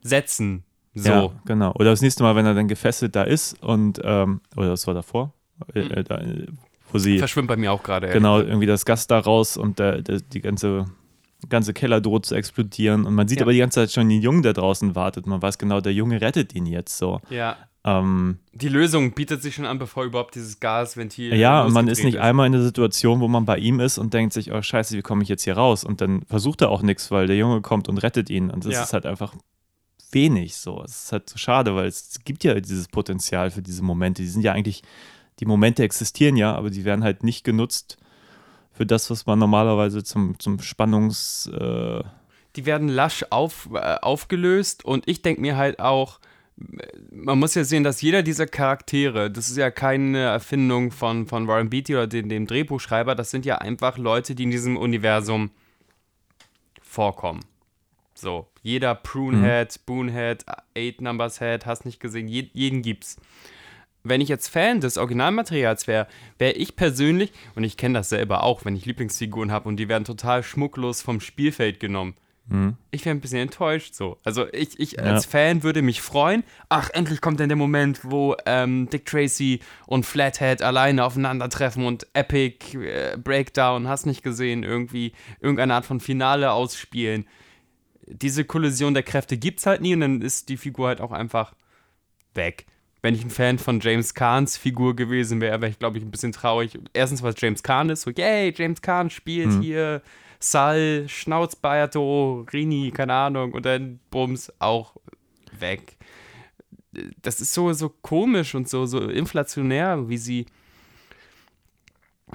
setzen. 0.02 0.64
So. 0.94 1.08
Ja, 1.10 1.30
genau. 1.44 1.72
Oder 1.74 1.90
das 1.90 2.00
nächste 2.02 2.22
Mal, 2.22 2.34
wenn 2.36 2.46
er 2.46 2.54
dann 2.54 2.68
gefesselt 2.68 3.14
da 3.16 3.22
ist 3.22 3.62
und, 3.62 4.00
ähm, 4.04 4.40
oder 4.56 4.68
das 4.68 4.86
war 4.86 4.94
davor, 4.94 5.32
äh, 5.74 5.80
äh, 5.80 6.04
da, 6.04 6.20
wo 6.92 6.98
sie 6.98 7.18
Verschwimmt 7.18 7.48
bei 7.48 7.56
mir 7.56 7.72
auch 7.72 7.82
gerade. 7.82 8.08
genau 8.08 8.40
irgendwie 8.40 8.66
das 8.66 8.84
Gas 8.84 9.06
da 9.06 9.18
raus 9.18 9.56
und 9.56 9.78
der, 9.78 10.02
der, 10.02 10.20
die 10.20 10.40
ganze, 10.40 10.86
ganze 11.48 11.72
Keller 11.72 12.00
droht 12.00 12.26
zu 12.26 12.34
explodieren. 12.34 13.04
Und 13.06 13.14
man 13.14 13.28
sieht 13.28 13.38
Ja. 13.38 13.44
aber 13.44 13.52
die 13.52 13.58
ganze 13.58 13.76
Zeit 13.80 13.92
schon 13.92 14.08
den 14.08 14.20
Jungen, 14.22 14.42
der 14.42 14.52
draußen 14.54 14.94
wartet. 14.94 15.26
Man 15.26 15.40
weiß 15.40 15.58
genau, 15.58 15.80
der 15.80 15.92
Junge 15.92 16.20
rettet 16.20 16.54
ihn 16.54 16.66
jetzt 16.66 16.96
so. 16.98 17.20
Ja. 17.30 17.56
Ähm, 17.84 18.38
Die 18.52 18.68
Lösung 18.68 19.12
bietet 19.12 19.40
sich 19.40 19.54
schon 19.54 19.64
an, 19.64 19.78
bevor 19.78 20.04
überhaupt 20.04 20.34
dieses 20.34 20.58
Gasventil. 20.58 21.32
ja, 21.36 21.62
und 21.62 21.72
man 21.72 21.86
ist 21.86 22.02
nicht 22.02 22.18
einmal 22.18 22.46
in 22.46 22.52
der 22.52 22.62
Situation, 22.62 23.20
wo 23.20 23.28
man 23.28 23.44
bei 23.44 23.56
ihm 23.58 23.78
ist 23.78 23.98
und 23.98 24.12
denkt 24.14 24.32
sich, 24.32 24.52
oh 24.52 24.60
scheiße, 24.60 24.96
wie 24.96 25.02
komme 25.02 25.22
ich 25.22 25.28
jetzt 25.28 25.44
hier 25.44 25.56
raus? 25.56 25.84
Und 25.84 26.00
dann 26.00 26.22
versucht 26.22 26.60
er 26.60 26.70
auch 26.70 26.82
nichts, 26.82 27.10
weil 27.12 27.28
der 27.28 27.36
Junge 27.36 27.60
kommt 27.60 27.88
und 27.88 27.98
rettet 27.98 28.30
ihn. 28.30 28.50
Und 28.50 28.64
das 28.66 28.72
Ja. 28.74 28.82
ist 28.82 28.92
halt 28.92 29.06
einfach 29.06 29.32
wenig 30.10 30.56
so. 30.56 30.82
Es 30.84 31.04
ist 31.04 31.12
halt 31.12 31.28
so 31.30 31.38
schade, 31.38 31.74
weil 31.76 31.86
es 31.86 32.18
gibt 32.24 32.42
ja 32.44 32.58
dieses 32.58 32.88
Potenzial 32.88 33.50
für 33.50 33.62
diese 33.62 33.82
Momente. 33.82 34.22
Die 34.22 34.28
sind 34.28 34.42
ja 34.42 34.52
eigentlich, 34.52 34.82
die 35.38 35.46
Momente 35.46 35.82
existieren 35.84 36.36
ja, 36.36 36.54
aber 36.54 36.70
die 36.70 36.84
werden 36.84 37.04
halt 37.04 37.22
nicht 37.22 37.44
genutzt 37.44 37.96
für 38.78 38.86
das, 38.86 39.10
was 39.10 39.26
man 39.26 39.38
normalerweise 39.38 40.02
zum, 40.04 40.38
zum 40.38 40.60
Spannungs... 40.60 41.50
Äh, 41.52 42.02
die 42.56 42.64
werden 42.64 42.88
lasch 42.88 43.24
auf, 43.30 43.68
äh, 43.74 43.96
aufgelöst 44.00 44.84
und 44.84 45.06
ich 45.06 45.20
denke 45.20 45.40
mir 45.40 45.56
halt 45.56 45.80
auch, 45.80 46.20
man 47.10 47.38
muss 47.38 47.54
ja 47.54 47.64
sehen, 47.64 47.84
dass 47.84 48.00
jeder 48.00 48.22
dieser 48.22 48.46
Charaktere, 48.46 49.30
das 49.30 49.48
ist 49.48 49.56
ja 49.56 49.70
keine 49.70 50.18
Erfindung 50.18 50.90
von, 50.92 51.26
von 51.26 51.46
Warren 51.46 51.70
Beatty 51.70 51.94
oder 51.94 52.06
dem, 52.06 52.28
dem 52.28 52.46
Drehbuchschreiber, 52.46 53.14
das 53.14 53.30
sind 53.30 53.44
ja 53.44 53.58
einfach 53.58 53.98
Leute, 53.98 54.34
die 54.34 54.44
in 54.44 54.50
diesem 54.50 54.76
Universum 54.76 55.50
vorkommen. 56.80 57.40
So, 58.14 58.46
jeder 58.62 58.94
Prunehead, 58.94 59.68
mhm. 59.68 59.74
Spoonhead, 59.74 60.44
Eight 60.76 61.00
Numbers 61.00 61.40
Head, 61.40 61.66
hast 61.66 61.84
nicht 61.84 62.00
gesehen, 62.00 62.28
je, 62.28 62.48
jeden 62.52 62.82
gibt's. 62.82 63.16
Wenn 64.04 64.20
ich 64.20 64.28
jetzt 64.28 64.48
Fan 64.48 64.80
des 64.80 64.96
Originalmaterials 64.96 65.86
wäre, 65.86 66.06
wäre 66.38 66.52
ich 66.52 66.76
persönlich, 66.76 67.32
und 67.54 67.64
ich 67.64 67.76
kenne 67.76 67.98
das 67.98 68.08
selber 68.08 68.42
auch, 68.42 68.64
wenn 68.64 68.76
ich 68.76 68.86
Lieblingsfiguren 68.86 69.52
habe 69.52 69.68
und 69.68 69.76
die 69.76 69.88
werden 69.88 70.04
total 70.04 70.42
schmucklos 70.42 71.02
vom 71.02 71.20
Spielfeld 71.20 71.80
genommen. 71.80 72.14
Mhm. 72.48 72.76
Ich 72.90 73.04
wäre 73.04 73.14
ein 73.14 73.20
bisschen 73.20 73.40
enttäuscht 73.40 73.94
so. 73.94 74.16
Also 74.24 74.46
ich, 74.52 74.80
ich 74.80 74.92
ja. 74.92 75.02
als 75.02 75.26
Fan 75.26 75.62
würde 75.62 75.82
mich 75.82 76.00
freuen. 76.00 76.44
Ach, 76.70 76.88
endlich 76.90 77.20
kommt 77.20 77.40
dann 77.40 77.50
der 77.50 77.56
Moment, 77.56 78.00
wo 78.04 78.36
ähm, 78.46 78.88
Dick 78.88 79.04
Tracy 79.04 79.60
und 79.86 80.06
Flathead 80.06 80.62
alleine 80.62 81.04
aufeinandertreffen 81.04 81.84
und 81.84 82.06
Epic 82.14 82.78
äh, 82.78 83.18
Breakdown, 83.18 83.88
hast 83.88 84.06
nicht 84.06 84.22
gesehen, 84.22 84.62
irgendwie 84.62 85.12
irgendeine 85.40 85.74
Art 85.74 85.84
von 85.84 86.00
Finale 86.00 86.52
ausspielen 86.52 87.26
diese 88.10 88.44
Kollision 88.44 88.94
der 88.94 89.02
Kräfte 89.02 89.36
gibt 89.36 89.60
es 89.60 89.66
halt 89.66 89.80
nie 89.80 89.94
und 89.94 90.00
dann 90.00 90.22
ist 90.22 90.48
die 90.48 90.56
Figur 90.56 90.88
halt 90.88 91.00
auch 91.00 91.12
einfach 91.12 91.54
weg. 92.34 92.66
Wenn 93.00 93.14
ich 93.14 93.24
ein 93.24 93.30
Fan 93.30 93.58
von 93.58 93.80
James 93.80 94.14
Kahns 94.14 94.56
Figur 94.56 94.96
gewesen 94.96 95.40
wäre, 95.40 95.60
wäre 95.60 95.70
ich, 95.70 95.78
glaube 95.78 95.98
ich, 95.98 96.04
ein 96.04 96.10
bisschen 96.10 96.32
traurig. 96.32 96.78
Erstens, 96.92 97.22
was 97.22 97.36
James 97.38 97.62
Kahn 97.62 97.90
ist, 97.90 98.02
so, 98.02 98.10
yay, 98.10 98.52
James 98.56 98.82
Kahn 98.82 99.10
spielt 99.10 99.50
mhm. 99.50 99.62
hier 99.62 100.02
Sal, 100.40 101.04
Schnauzbeato, 101.08 102.46
Rini, 102.52 102.90
keine 102.92 103.14
Ahnung, 103.14 103.52
und 103.52 103.66
dann 103.66 104.00
Bums 104.10 104.52
auch 104.58 104.96
weg. 105.58 105.96
Das 107.22 107.40
ist 107.40 107.54
so, 107.54 107.72
so 107.72 107.88
komisch 107.88 108.54
und 108.54 108.68
so, 108.68 108.86
so 108.86 109.00
inflationär, 109.00 110.08
wie 110.08 110.18
sie, 110.18 110.46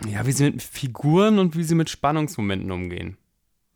ja, 0.08 0.26
wie 0.26 0.32
sie 0.32 0.52
mit 0.52 0.64
Figuren 0.64 1.40
und 1.40 1.58
wie 1.58 1.64
sie 1.64 1.76
mit 1.76 1.90
Spannungsmomenten 1.90 2.72
umgehen. 2.72 3.18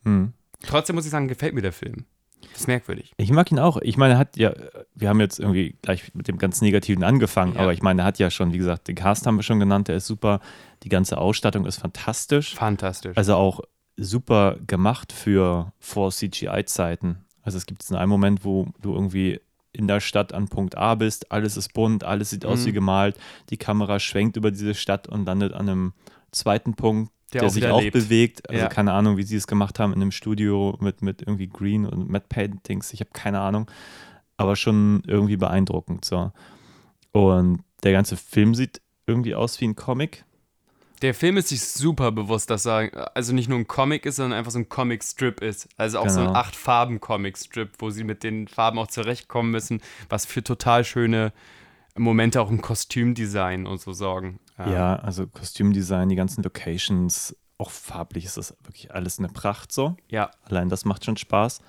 Mhm. 0.03 0.33
Trotzdem 0.65 0.95
muss 0.95 1.05
ich 1.05 1.11
sagen, 1.11 1.27
gefällt 1.27 1.53
mir 1.53 1.61
der 1.61 1.73
Film. 1.73 2.05
Das 2.41 2.61
ist 2.61 2.67
merkwürdig. 2.67 3.11
Ich 3.17 3.31
mag 3.31 3.51
ihn 3.51 3.59
auch. 3.59 3.77
Ich 3.81 3.97
meine, 3.97 4.15
er 4.15 4.19
hat 4.19 4.37
ja, 4.37 4.53
wir 4.95 5.09
haben 5.09 5.19
jetzt 5.19 5.39
irgendwie 5.39 5.75
gleich 5.81 6.13
mit 6.13 6.27
dem 6.27 6.37
ganz 6.37 6.61
Negativen 6.61 7.03
angefangen, 7.03 7.55
ja. 7.55 7.61
aber 7.61 7.73
ich 7.73 7.81
meine, 7.81 8.01
er 8.01 8.05
hat 8.05 8.19
ja 8.19 8.29
schon, 8.29 8.53
wie 8.53 8.57
gesagt, 8.57 8.87
den 8.87 8.95
Cast 8.95 9.25
haben 9.25 9.37
wir 9.37 9.43
schon 9.43 9.59
genannt, 9.59 9.87
der 9.87 9.97
ist 9.97 10.07
super. 10.07 10.39
Die 10.83 10.89
ganze 10.89 11.17
Ausstattung 11.17 11.65
ist 11.65 11.77
fantastisch. 11.77 12.55
Fantastisch. 12.55 13.17
Also 13.17 13.35
auch 13.35 13.61
super 13.97 14.57
gemacht 14.65 15.11
für 15.11 15.73
vor 15.79 16.11
CGI-Zeiten. 16.11 17.25
Also 17.41 17.57
es 17.57 17.65
gibt 17.65 17.81
jetzt 17.81 17.93
einen 17.93 18.09
Moment, 18.09 18.45
wo 18.45 18.67
du 18.81 18.93
irgendwie 18.93 19.39
in 19.71 19.87
der 19.87 19.99
Stadt 19.99 20.33
an 20.33 20.47
Punkt 20.47 20.77
A 20.77 20.95
bist, 20.95 21.31
alles 21.31 21.57
ist 21.57 21.73
bunt, 21.73 22.03
alles 22.03 22.31
sieht 22.31 22.45
aus 22.45 22.61
mhm. 22.61 22.65
wie 22.65 22.73
gemalt, 22.73 23.19
die 23.49 23.57
Kamera 23.57 23.99
schwenkt 23.99 24.35
über 24.35 24.51
diese 24.51 24.73
Stadt 24.73 25.07
und 25.07 25.25
landet 25.25 25.53
an 25.53 25.69
einem 25.69 25.93
zweiten 26.31 26.73
Punkt, 26.73 27.11
der, 27.33 27.41
der 27.41 27.47
auch 27.49 27.53
sich 27.53 27.67
auch 27.67 27.81
lebt. 27.81 27.93
bewegt. 27.93 28.49
Also 28.49 28.63
ja. 28.63 28.69
keine 28.69 28.93
Ahnung, 28.93 29.17
wie 29.17 29.23
sie 29.23 29.35
es 29.35 29.47
gemacht 29.47 29.79
haben 29.79 29.93
in 29.93 30.01
einem 30.01 30.11
Studio 30.11 30.77
mit, 30.79 31.01
mit 31.01 31.21
irgendwie 31.21 31.47
Green 31.47 31.85
und 31.85 32.09
Matte 32.09 32.27
Paintings. 32.29 32.93
Ich 32.93 32.99
habe 32.99 33.11
keine 33.13 33.39
Ahnung. 33.39 33.69
Aber 34.37 34.55
schon 34.55 35.03
irgendwie 35.07 35.37
beeindruckend. 35.37 36.05
So. 36.05 36.31
Und 37.11 37.63
der 37.83 37.91
ganze 37.91 38.17
Film 38.17 38.55
sieht 38.55 38.81
irgendwie 39.07 39.35
aus 39.35 39.59
wie 39.59 39.65
ein 39.67 39.75
Comic. 39.75 40.23
Der 41.01 41.13
Film 41.13 41.37
ist 41.37 41.49
sich 41.49 41.61
super 41.61 42.11
bewusst, 42.11 42.49
dass 42.49 42.65
er 42.65 43.15
also 43.15 43.33
nicht 43.33 43.49
nur 43.49 43.59
ein 43.59 43.67
Comic 43.67 44.05
ist, 44.05 44.15
sondern 44.15 44.37
einfach 44.37 44.51
so 44.51 44.59
ein 44.59 44.69
Comic-Strip 44.69 45.41
ist. 45.41 45.69
Also 45.77 45.99
auch 45.99 46.03
genau. 46.03 46.13
so 46.13 46.19
ein 46.21 46.27
genau. 46.27 46.39
acht-Farben-Comic-Strip, 46.39 47.69
wo 47.79 47.91
sie 47.91 48.03
mit 48.03 48.23
den 48.23 48.47
Farben 48.47 48.79
auch 48.79 48.87
zurechtkommen 48.87 49.51
müssen, 49.51 49.81
was 50.09 50.25
für 50.25 50.43
total 50.43 50.83
schöne 50.83 51.33
Momente 51.95 52.41
auch 52.41 52.49
im 52.49 52.61
Kostümdesign 52.61 53.67
und 53.67 53.79
so 53.79 53.93
sorgen. 53.93 54.39
Ja. 54.57 54.71
ja, 54.71 54.95
also 54.97 55.27
Kostümdesign, 55.27 56.09
die 56.09 56.15
ganzen 56.15 56.43
Locations, 56.43 57.35
auch 57.57 57.71
farblich 57.71 58.25
ist 58.25 58.37
das 58.37 58.55
wirklich 58.63 58.93
alles 58.93 59.19
eine 59.19 59.29
Pracht 59.29 59.71
so. 59.71 59.95
Ja. 60.09 60.31
Allein 60.43 60.69
das 60.69 60.85
macht 60.85 61.05
schon 61.05 61.17
Spaß. 61.17 61.61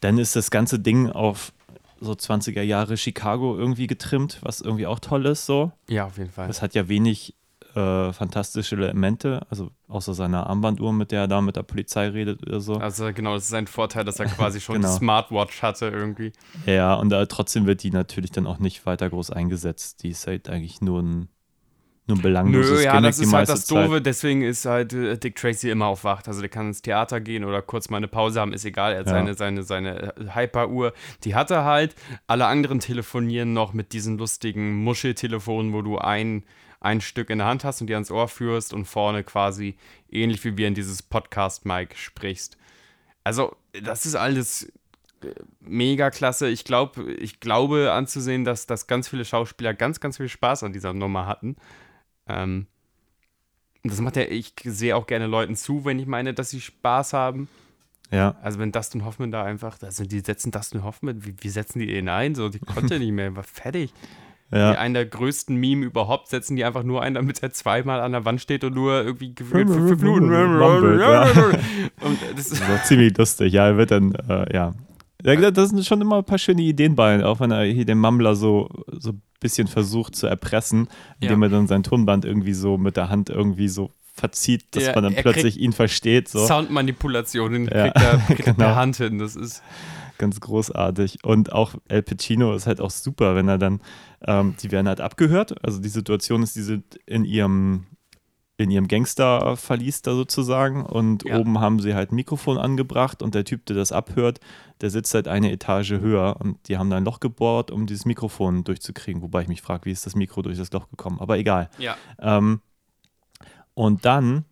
Dann 0.00 0.18
ist 0.18 0.36
das 0.36 0.50
ganze 0.50 0.78
Ding 0.78 1.10
auf 1.10 1.52
so 2.00 2.12
20er 2.12 2.62
Jahre 2.62 2.96
Chicago 2.96 3.56
irgendwie 3.56 3.86
getrimmt, 3.86 4.38
was 4.42 4.60
irgendwie 4.60 4.86
auch 4.86 5.00
toll 5.00 5.26
ist 5.26 5.46
so. 5.46 5.72
Ja, 5.88 6.06
auf 6.06 6.18
jeden 6.18 6.30
Fall. 6.30 6.46
Das 6.46 6.62
hat 6.62 6.74
ja 6.74 6.88
wenig 6.88 7.34
äh, 7.74 8.12
fantastische 8.12 8.76
Elemente, 8.76 9.46
also 9.50 9.70
außer 9.88 10.14
seiner 10.14 10.46
Armbanduhr, 10.46 10.92
mit 10.92 11.12
der 11.12 11.22
er 11.22 11.28
da 11.28 11.40
mit 11.40 11.56
der 11.56 11.62
Polizei 11.62 12.08
redet 12.08 12.42
oder 12.46 12.60
so. 12.60 12.74
Also 12.74 13.12
genau, 13.12 13.34
das 13.34 13.44
ist 13.44 13.50
sein 13.50 13.66
Vorteil, 13.66 14.04
dass 14.04 14.20
er 14.20 14.26
quasi 14.26 14.60
schon 14.60 14.76
genau. 14.76 14.88
eine 14.88 14.96
Smartwatch 14.96 15.62
hatte 15.62 15.88
irgendwie. 15.88 16.32
Ja, 16.66 16.94
und 16.94 17.12
äh, 17.12 17.26
trotzdem 17.26 17.66
wird 17.66 17.82
die 17.82 17.90
natürlich 17.90 18.30
dann 18.30 18.46
auch 18.46 18.58
nicht 18.58 18.86
weiter 18.86 19.10
groß 19.10 19.30
eingesetzt. 19.30 20.02
Die 20.02 20.10
ist 20.10 20.26
halt 20.26 20.48
eigentlich 20.48 20.80
nur 20.80 21.02
ein 21.02 21.28
nur 22.08 22.18
ein 22.18 22.22
belangloses 22.22 22.78
Nö, 22.78 22.84
ja, 22.84 23.00
das 23.00 23.18
ist 23.18 23.32
halt 23.32 23.48
das 23.48 23.66
Doofe, 23.66 23.96
Zeit. 23.96 24.06
deswegen 24.06 24.42
ist 24.42 24.64
halt 24.64 24.92
äh, 24.92 25.16
Dick 25.16 25.36
Tracy 25.36 25.70
immer 25.70 25.86
auf 25.86 26.04
Wacht. 26.04 26.26
Also 26.26 26.40
der 26.40 26.48
kann 26.48 26.68
ins 26.68 26.82
Theater 26.82 27.20
gehen 27.20 27.44
oder 27.44 27.62
kurz 27.62 27.90
mal 27.90 27.98
eine 27.98 28.08
Pause 28.08 28.40
haben, 28.40 28.52
ist 28.52 28.64
egal. 28.64 28.92
Er 28.92 29.00
hat 29.00 29.06
ja. 29.06 29.12
seine, 29.12 29.34
seine, 29.34 29.62
seine 29.62 30.14
Hyper-Uhr, 30.34 30.92
die 31.24 31.34
hat 31.34 31.50
er 31.50 31.64
halt. 31.64 31.94
Alle 32.26 32.46
anderen 32.46 32.80
telefonieren 32.80 33.52
noch 33.52 33.72
mit 33.72 33.92
diesen 33.92 34.18
lustigen 34.18 34.82
Muscheltelefonen, 34.82 35.72
wo 35.72 35.82
du 35.82 35.98
ein 35.98 36.44
ein 36.80 37.00
Stück 37.00 37.30
in 37.30 37.38
der 37.38 37.48
Hand 37.48 37.64
hast 37.64 37.80
und 37.80 37.88
dir 37.88 37.96
ans 37.96 38.10
Ohr 38.10 38.28
führst 38.28 38.72
und 38.72 38.84
vorne 38.84 39.24
quasi 39.24 39.76
ähnlich 40.10 40.44
wie 40.44 40.56
wir 40.56 40.68
in 40.68 40.74
dieses 40.74 41.02
Podcast-Mic 41.02 41.96
sprichst. 41.96 42.56
Also, 43.24 43.56
das 43.82 44.06
ist 44.06 44.14
alles 44.14 44.72
äh, 45.22 45.34
mega 45.60 46.10
klasse. 46.10 46.48
Ich, 46.48 46.64
glaub, 46.64 46.98
ich 46.98 47.40
glaube 47.40 47.92
anzusehen, 47.92 48.44
dass, 48.44 48.66
dass 48.66 48.86
ganz 48.86 49.08
viele 49.08 49.24
Schauspieler 49.24 49.74
ganz, 49.74 50.00
ganz 50.00 50.18
viel 50.18 50.28
Spaß 50.28 50.62
an 50.62 50.72
dieser 50.72 50.92
Nummer 50.92 51.26
hatten. 51.26 51.56
Ähm, 52.28 52.66
das 53.84 54.00
macht 54.00 54.16
ja, 54.16 54.22
ich 54.22 54.54
sehe 54.64 54.96
auch 54.96 55.06
gerne 55.06 55.26
Leuten 55.26 55.56
zu, 55.56 55.84
wenn 55.84 55.98
ich 55.98 56.06
meine, 56.06 56.34
dass 56.34 56.50
sie 56.50 56.60
Spaß 56.60 57.12
haben. 57.12 57.48
Ja. 58.10 58.36
Also 58.42 58.58
wenn 58.58 58.72
Dustin 58.72 59.04
Hoffman 59.04 59.30
da 59.30 59.44
einfach, 59.44 59.78
also 59.82 60.04
die 60.04 60.20
setzen 60.20 60.50
Dustin 60.50 60.82
Hoffman, 60.82 61.24
wie, 61.24 61.34
wie 61.40 61.48
setzen 61.48 61.78
die 61.78 61.96
ihn 61.96 62.08
ein? 62.08 62.34
So, 62.34 62.48
die 62.48 62.58
konnte 62.58 62.98
nicht 62.98 63.12
mehr, 63.12 63.36
war 63.36 63.42
fertig. 63.42 63.92
Ja. 64.50 64.72
Einen 64.72 64.94
der 64.94 65.04
größten 65.04 65.54
Meme 65.56 65.84
überhaupt 65.84 66.28
setzen 66.28 66.56
die 66.56 66.64
einfach 66.64 66.82
nur 66.82 67.02
ein, 67.02 67.14
damit 67.14 67.42
er 67.42 67.52
zweimal 67.52 68.00
an 68.00 68.12
der 68.12 68.24
Wand 68.24 68.40
steht 68.40 68.64
und 68.64 68.74
nur 68.74 69.04
irgendwie 69.04 69.34
gefühlt 69.34 69.68
fünf 69.68 70.00
Minuten. 70.00 70.32
Ja. 70.32 71.24
und 72.00 72.18
das 72.34 72.52
ist 72.52 72.86
ziemlich 72.86 73.16
lustig. 73.18 73.52
Ja, 73.52 73.66
er 73.66 73.76
wird 73.76 73.90
dann, 73.90 74.14
äh, 74.14 74.54
ja. 74.54 74.72
Da 75.22 75.66
sind 75.66 75.84
schon 75.84 76.00
immer 76.00 76.18
ein 76.18 76.24
paar 76.24 76.38
schöne 76.38 76.62
Ideen 76.62 76.94
bei, 76.94 77.22
auch 77.24 77.40
wenn 77.40 77.50
er 77.50 77.64
hier 77.64 77.84
den 77.84 77.98
Mumbler 77.98 78.36
so, 78.36 78.70
so 78.86 79.12
bisschen 79.40 79.68
versucht 79.68 80.16
zu 80.16 80.26
erpressen, 80.26 80.88
indem 81.20 81.42
ja. 81.42 81.48
er 81.48 81.50
dann 81.50 81.66
sein 81.66 81.82
Tonband 81.82 82.24
irgendwie 82.24 82.54
so 82.54 82.78
mit 82.78 82.96
der 82.96 83.08
Hand 83.08 83.30
irgendwie 83.30 83.68
so 83.68 83.92
verzieht, 84.18 84.64
dass 84.72 84.86
ja, 84.86 84.94
man 84.94 85.04
dann 85.04 85.14
plötzlich 85.14 85.58
ihn 85.58 85.72
versteht. 85.72 86.28
So. 86.28 86.44
Soundmanipulationen 86.46 87.66
ja. 87.66 87.90
kriegt 87.90 87.96
er, 87.96 88.18
kriegt 88.26 88.44
genau. 88.44 88.56
per 88.56 88.76
Hand 88.76 88.96
hin. 88.96 89.18
Das 89.18 89.36
ist 89.36 89.62
ganz 90.18 90.40
großartig. 90.40 91.24
Und 91.24 91.52
auch 91.52 91.74
El 91.88 92.02
Pacino 92.02 92.54
ist 92.54 92.66
halt 92.66 92.80
auch 92.80 92.90
super, 92.90 93.36
wenn 93.36 93.48
er 93.48 93.58
dann, 93.58 93.80
ähm, 94.26 94.56
die 94.60 94.70
werden 94.70 94.88
halt 94.88 95.00
abgehört. 95.00 95.64
Also 95.64 95.80
die 95.80 95.88
Situation 95.88 96.42
ist, 96.42 96.56
die 96.56 96.62
sind 96.62 96.98
in 97.06 97.24
ihrem 97.24 97.86
in 98.58 98.72
ihrem 98.72 98.88
Gangster-Verlies 98.88 100.02
da 100.02 100.14
sozusagen 100.14 100.84
und 100.84 101.24
ja. 101.24 101.38
oben 101.38 101.60
haben 101.60 101.78
sie 101.78 101.94
halt 101.94 102.10
ein 102.12 102.16
Mikrofon 102.16 102.58
angebracht 102.58 103.22
und 103.22 103.34
der 103.34 103.44
Typ, 103.44 103.64
der 103.66 103.76
das 103.76 103.92
abhört, 103.92 104.40
der 104.80 104.90
sitzt 104.90 105.14
halt 105.14 105.28
eine 105.28 105.52
Etage 105.52 105.92
höher 105.92 106.36
und 106.40 106.58
die 106.68 106.76
haben 106.76 106.90
da 106.90 106.96
ein 106.96 107.04
Loch 107.04 107.20
gebohrt, 107.20 107.70
um 107.70 107.86
dieses 107.86 108.04
Mikrofon 108.04 108.64
durchzukriegen, 108.64 109.22
wobei 109.22 109.42
ich 109.42 109.48
mich 109.48 109.62
frage, 109.62 109.86
wie 109.86 109.92
ist 109.92 110.06
das 110.06 110.16
Mikro 110.16 110.42
durch 110.42 110.58
das 110.58 110.72
Loch 110.72 110.90
gekommen, 110.90 111.20
aber 111.20 111.38
egal. 111.38 111.70
Ja. 111.78 111.96
Ähm, 112.20 112.60
und 113.74 114.04
dann 114.04 114.44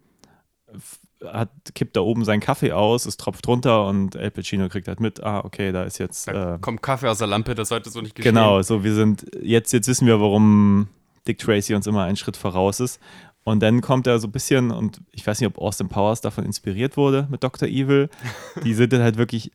hat, 1.25 1.51
kippt 1.75 1.97
da 1.97 2.01
oben 2.01 2.25
seinen 2.25 2.41
Kaffee 2.41 2.71
aus, 2.71 3.07
es 3.07 3.17
tropft 3.17 3.49
runter 3.49 3.89
und 3.89 4.15
El 4.15 4.31
Pacino 4.31 4.69
kriegt 4.69 4.87
halt 4.87 5.01
mit, 5.01 5.21
ah, 5.25 5.41
okay, 5.45 5.73
da 5.73 5.83
ist 5.83 5.99
jetzt. 5.99 6.29
Äh, 6.29 6.59
kommt 6.61 6.81
Kaffee 6.81 7.09
aus 7.09 7.19
der 7.19 7.27
Lampe, 7.27 7.57
das 7.57 7.71
sollte 7.71 7.91
so 7.91 8.01
nicht 8.01 8.15
geschehen. 8.15 8.35
Genau, 8.35 8.63
so 8.63 8.85
wir 8.85 8.95
sind, 8.95 9.27
jetzt, 9.43 9.73
jetzt 9.73 9.89
wissen 9.89 10.07
wir, 10.07 10.21
warum 10.21 10.89
Dick 11.27 11.39
Tracy 11.39 11.75
uns 11.75 11.87
immer 11.87 12.05
einen 12.05 12.17
Schritt 12.17 12.37
voraus 12.37 12.81
ist. 12.81 13.01
Und 13.47 13.61
dann 13.61 13.81
kommt 13.81 14.09
er 14.09 14.19
so 14.19 14.27
ein 14.27 14.33
bisschen, 14.33 14.73
und 14.73 15.01
ich 15.13 15.25
weiß 15.25 15.39
nicht, 15.39 15.47
ob 15.47 15.59
Austin 15.59 15.89
Powers 15.89 16.21
davon 16.21 16.45
inspiriert 16.45 16.97
wurde 16.97 17.29
mit 17.31 17.45
Dr. 17.45 17.69
Evil. 17.69 18.09
Die 18.65 18.75
sind 18.75 18.93
dann 18.93 19.03
halt 19.03 19.19
wirklich, 19.19 19.53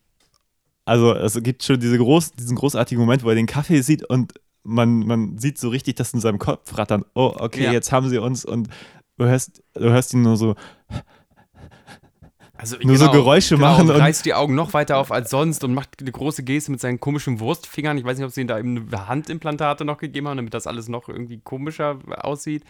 also 0.85 1.13
es 1.13 1.43
gibt 1.43 1.61
schon 1.61 1.77
diese 1.77 1.97
groß, 1.97 2.31
diesen 2.31 2.55
großartigen 2.55 3.01
Moment, 3.01 3.25
wo 3.25 3.29
er 3.29 3.35
den 3.35 3.47
Kaffee 3.47 3.81
sieht 3.81 4.05
und 4.05 4.31
man, 4.63 4.99
man 4.99 5.37
sieht 5.37 5.57
so 5.57 5.67
richtig, 5.67 5.95
dass 5.95 6.13
in 6.13 6.21
seinem 6.21 6.39
Kopf 6.39 6.77
rattern, 6.77 7.03
oh, 7.15 7.33
okay, 7.35 7.65
ja. 7.65 7.73
jetzt 7.73 7.91
haben 7.91 8.07
sie 8.07 8.17
uns 8.17 8.45
und 8.45 8.69
du 9.17 9.25
hörst, 9.25 9.61
du 9.73 9.89
hörst 9.89 10.13
ihn 10.13 10.21
nur 10.21 10.37
so 10.37 10.55
also, 12.55 12.77
nur 12.77 12.93
genau, 12.93 13.07
so 13.07 13.11
Geräusche 13.11 13.55
genau, 13.55 13.71
machen. 13.71 13.89
Und 13.89 13.97
reißt 13.97 14.23
die 14.25 14.33
Augen 14.33 14.55
noch 14.55 14.73
weiter 14.73 14.99
auf 14.99 15.11
als 15.11 15.31
sonst 15.31 15.65
und 15.65 15.73
macht 15.73 15.99
eine 15.99 16.13
große 16.13 16.43
Geste 16.43 16.71
mit 16.71 16.79
seinen 16.79 17.01
komischen 17.01 17.41
Wurstfingern. 17.41 17.97
Ich 17.97 18.05
weiß 18.05 18.17
nicht, 18.17 18.25
ob 18.25 18.31
sie 18.31 18.39
ihm 18.39 18.47
da 18.47 18.57
eben 18.57 18.89
Handimplantate 19.09 19.83
noch 19.83 19.97
gegeben 19.97 20.29
haben, 20.29 20.37
damit 20.37 20.53
das 20.53 20.65
alles 20.65 20.87
noch 20.87 21.09
irgendwie 21.09 21.39
komischer 21.39 21.99
aussieht. 22.23 22.63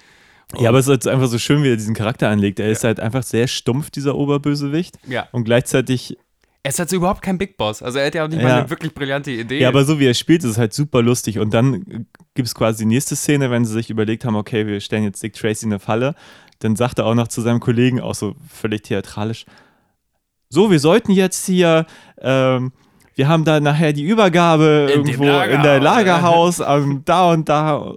Ja, 0.60 0.70
aber 0.70 0.80
es 0.80 0.88
ist 0.88 1.08
einfach 1.08 1.28
so 1.28 1.40
schön, 1.40 1.64
wie 1.64 1.70
er 1.70 1.78
diesen 1.78 1.96
Charakter 1.96 2.30
anlegt. 2.30 2.60
Er 2.60 2.66
ja. 2.66 2.72
ist 2.72 2.84
halt 2.84 3.00
einfach 3.00 3.24
sehr 3.24 3.48
stumpf, 3.48 3.90
dieser 3.90 4.16
Oberbösewicht. 4.16 4.98
Ja. 5.08 5.28
Und 5.32 5.46
gleichzeitig 5.46 6.18
Er 6.64 6.70
ist 6.70 6.80
halt 6.80 6.90
so 6.90 6.98
überhaupt 6.98 7.22
kein 7.22 7.38
Big 7.38 7.58
Boss. 7.58 7.82
Also 7.82 8.00
er 8.00 8.08
hat 8.08 8.16
ja 8.16 8.26
auch 8.26 8.28
nicht 8.28 8.42
Ja. 8.42 8.48
mal 8.48 8.60
eine 8.60 8.70
wirklich 8.70 8.94
brillante 8.94 9.32
Idee. 9.32 9.60
Ja, 9.60 9.70
aber 9.70 9.86
so 9.86 10.00
wie 10.00 10.08
er 10.08 10.14
spielt, 10.14 10.44
ist 10.44 10.52
es 10.52 10.58
halt 10.58 10.74
super 10.74 11.02
lustig. 11.02 11.40
Und 11.40 11.54
dann 11.54 12.06
gibt 12.36 12.48
es 12.48 12.54
quasi 12.56 12.84
die 12.84 12.90
nächste 12.90 13.16
Szene, 13.16 13.50
wenn 13.50 13.66
sie 13.66 13.74
sich 13.74 13.90
überlegt 13.90 14.26
haben, 14.26 14.36
okay, 14.36 14.68
wir 14.68 14.80
stellen 14.82 15.04
jetzt 15.04 15.24
Dick 15.24 15.34
Tracy 15.34 15.66
in 15.66 15.72
eine 15.72 15.80
Falle. 15.80 16.16
Dann 16.60 16.76
sagt 16.76 17.00
er 17.00 17.06
auch 17.06 17.16
noch 17.16 17.28
zu 17.30 17.42
seinem 17.42 17.60
Kollegen, 17.60 18.00
auch 18.02 18.14
so 18.16 18.36
völlig 18.48 18.84
theatralisch, 18.84 19.46
so, 20.54 20.70
wir 20.70 20.80
sollten 20.80 21.14
jetzt 21.14 21.46
hier, 21.46 21.86
ähm, 22.20 22.74
wir 23.16 23.30
haben 23.30 23.46
da 23.46 23.62
nachher 23.62 23.94
die 23.94 24.04
Übergabe 24.04 24.90
In 24.94 25.06
irgendwo 25.06 25.24
in 25.24 25.64
der 25.64 25.80
Lagerhaus. 25.80 26.58
Lagerhaus, 26.60 26.84
ähm, 26.86 27.02
da 27.06 27.32
und 27.32 27.48
da. 27.48 27.96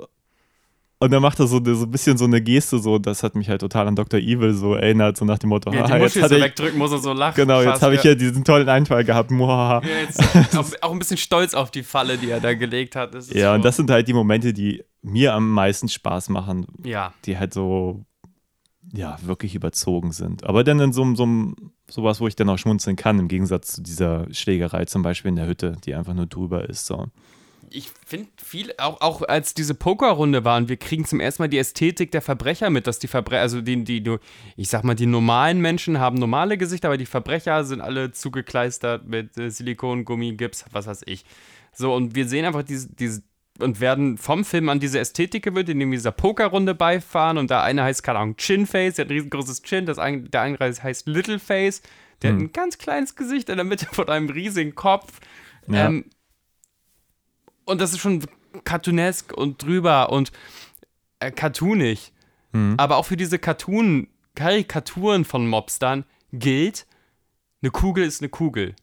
Und 1.05 1.11
dann 1.11 1.21
macht 1.21 1.39
er 1.39 1.47
so, 1.47 1.61
so 1.63 1.85
ein 1.85 1.91
bisschen 1.91 2.17
so 2.17 2.25
eine 2.25 2.41
Geste, 2.41 2.79
so, 2.79 2.99
das 2.99 3.23
hat 3.23 3.35
mich 3.35 3.49
halt 3.51 3.61
total 3.61 3.87
an 3.89 3.95
Dr. 3.95 4.19
Evil 4.19 4.55
so 4.55 4.75
erinnert, 4.75 5.17
so 5.19 5.25
nach 5.27 5.39
dem 5.39 5.51
Motto, 5.51 5.71
ja, 5.73 5.81
"Haha, 5.83 5.97
die 5.99 6.03
jetzt 6.05 6.23
hat 6.23 6.31
so 6.31 6.37
er, 6.37 6.41
wegdrücken 6.43 6.79
muss 6.79 6.93
er 6.93 6.99
so 6.99 7.13
lachen. 7.13 7.37
genau, 7.37 7.61
jetzt 7.61 7.83
habe 7.83 7.95
ich 7.97 8.03
ja 8.03 8.15
diesen 8.15 8.43
tollen 8.43 8.69
Einfall 8.69 9.05
gehabt. 9.05 9.31
Ja, 9.31 9.81
jetzt 9.83 10.19
auch, 10.57 10.65
auch 10.81 10.93
ein 10.93 10.99
bisschen 10.99 11.19
stolz 11.19 11.53
auf 11.55 11.71
die 11.71 11.83
Falle, 11.83 12.17
die 12.17 12.31
er 12.31 12.41
da 12.41 12.55
gelegt 12.55 12.97
hat. 12.97 13.15
Ja, 13.33 13.51
so, 13.51 13.55
und 13.55 13.65
das 13.65 13.77
sind 13.77 13.91
halt 13.91 14.09
die 14.09 14.15
Momente, 14.15 14.53
die 14.55 14.83
mir 15.03 15.35
am 15.35 15.51
meisten 15.51 15.89
Spaß 15.89 16.31
machen, 16.31 16.67
Ja, 16.85 17.13
die 17.27 17.37
halt 17.39 17.53
so, 17.53 18.05
ja, 18.93 19.17
wirklich 19.23 19.55
überzogen 19.55 20.13
sind. 20.13 20.45
Aber 20.45 20.65
dann 20.65 20.81
in 20.81 20.93
so, 20.95 21.03
einem- 21.03 21.17
so 21.17 21.27
sowas, 21.91 22.21
wo 22.21 22.29
ich 22.29 22.37
dann 22.37 22.49
auch 22.49 22.57
schmunzeln 22.59 22.97
kann, 22.97 23.19
im 23.19 23.29
Gegensatz 23.29 23.75
zu 23.75 23.83
dieser 23.83 24.27
Schlägerei 24.33 24.87
zum 24.87 25.03
Beispiel 25.03 25.29
in 25.29 25.37
der 25.37 25.47
Hütte, 25.47 25.77
die 25.85 25.95
einfach 25.95 26.15
nur 26.15 26.27
drüber 26.27 26.69
ist. 26.69 26.87
So. 26.87 27.09
Ich 27.75 27.91
finde 28.07 28.29
viel, 28.43 28.73
auch, 28.79 29.01
auch 29.01 29.23
als 29.23 29.55
diese 29.55 29.75
Pokerrunde 29.75 30.45
war 30.45 30.57
und 30.57 30.69
wir 30.69 30.77
kriegen 30.77 31.05
zum 31.05 31.21
ersten 31.21 31.43
Mal 31.43 31.49
die 31.49 31.59
Ästhetik 31.59 32.13
der 32.13 32.23
Verbrecher 32.23 32.71
mit, 32.71 32.87
dass 32.87 32.99
die 32.99 33.09
Verbrecher, 33.09 33.43
also 33.43 33.61
die, 33.61 33.83
die, 33.85 34.03
die, 34.03 34.17
ich 34.57 34.69
sag 34.69 34.85
mal, 34.85 34.95
die 34.95 35.07
normalen 35.07 35.61
Menschen 35.61 35.99
haben 35.99 36.17
normale 36.17 36.57
Gesichter, 36.57 36.89
aber 36.89 36.97
die 36.97 37.07
Verbrecher 37.07 37.65
sind 37.65 37.81
alle 37.81 38.13
zugekleistert 38.13 39.07
mit 39.07 39.37
äh, 39.37 39.51
Silikon, 39.51 40.05
Gummi, 40.05 40.35
Gips, 40.35 40.65
was 40.71 40.87
weiß 40.87 41.03
ich. 41.07 41.25
So, 41.73 41.93
und 41.95 42.15
wir 42.15 42.29
sehen 42.29 42.45
einfach 42.45 42.63
diese, 42.63 42.89
diese 42.95 43.23
und 43.61 43.81
werden 43.81 44.19
vom 44.19 44.45
Film 44.45 44.69
an 44.69 44.81
diese 44.81 44.99
Ästhetik 44.99 45.45
gewöhnt, 45.45 45.69
indem 45.69 45.91
wir 45.91 45.99
dieser 45.99 46.13
Pokerrunde 46.13 46.75
beifahren 46.75 47.39
und 47.39 47.51
da 47.51 47.63
eine 47.63 47.85
heißt, 47.85 48.03
keine 48.03 48.19
Ahnung, 48.19 48.37
Chinface, 48.37 48.95
der 48.95 49.05
hat 49.05 49.11
ein 49.11 49.15
riesengroßes 49.15 49.63
Chin, 49.63 49.87
das 49.87 49.99
ein, 49.99 50.29
der 50.31 50.43
andere 50.43 50.73
heißt 50.73 51.07
Littleface, 51.07 51.83
der 52.23 52.33
hat 52.33 52.41
ein 52.41 52.53
ganz 52.53 52.79
kleines 52.79 53.15
Gesicht 53.15 53.49
in 53.49 53.57
der 53.57 53.65
Mitte 53.65 53.87
von 53.93 54.09
einem 54.09 54.29
riesigen 54.29 54.75
Kopf. 54.75 55.21
Ja. 55.69 55.87
Ähm, 55.87 56.07
und 57.65 57.81
das 57.81 57.93
ist 57.93 58.01
schon 58.01 58.25
cartoonesk 58.65 59.33
und 59.33 59.63
drüber 59.63 60.11
und 60.11 60.33
äh, 61.21 61.31
cartoonig. 61.31 62.13
Aber 62.77 62.99
auch 62.99 63.07
für 63.07 63.17
diese 63.17 63.41
Cartoon, 63.41 64.07
Karikaturen 64.37 65.25
von 65.25 65.49
Mobstern 65.49 66.05
gilt, 66.33 66.87
eine 67.63 67.73
Kugel 67.73 68.05
ist 68.05 68.21
eine 68.21 68.29
Kugel. 68.29 68.77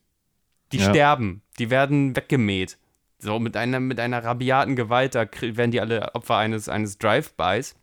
Die 0.74 0.78
Ja. 0.78 0.90
sterben, 0.90 1.42
die 1.58 1.70
werden 1.70 2.16
weggemäht. 2.16 2.78
So 3.20 3.40
mit 3.40 3.56
einer, 3.56 3.80
mit 3.80 4.00
einer 4.00 4.24
rabiaten 4.24 4.76
Gewalt, 4.76 5.16
da 5.16 5.26
werden 5.40 5.72
die 5.72 5.80
alle 5.80 6.16
Opfer 6.16 6.38
eines, 6.38 6.68
eines 6.68 6.98
Drive-Bys. 6.98 7.76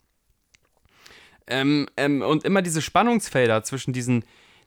Ähm, 1.47 1.87
ähm, 1.97 2.21
und 2.23 2.45
immer 2.45 2.61
diese 2.61 2.83
Spannungsfelder 2.83 3.63
zwischen 3.63 3.93
diesen, 3.93 4.25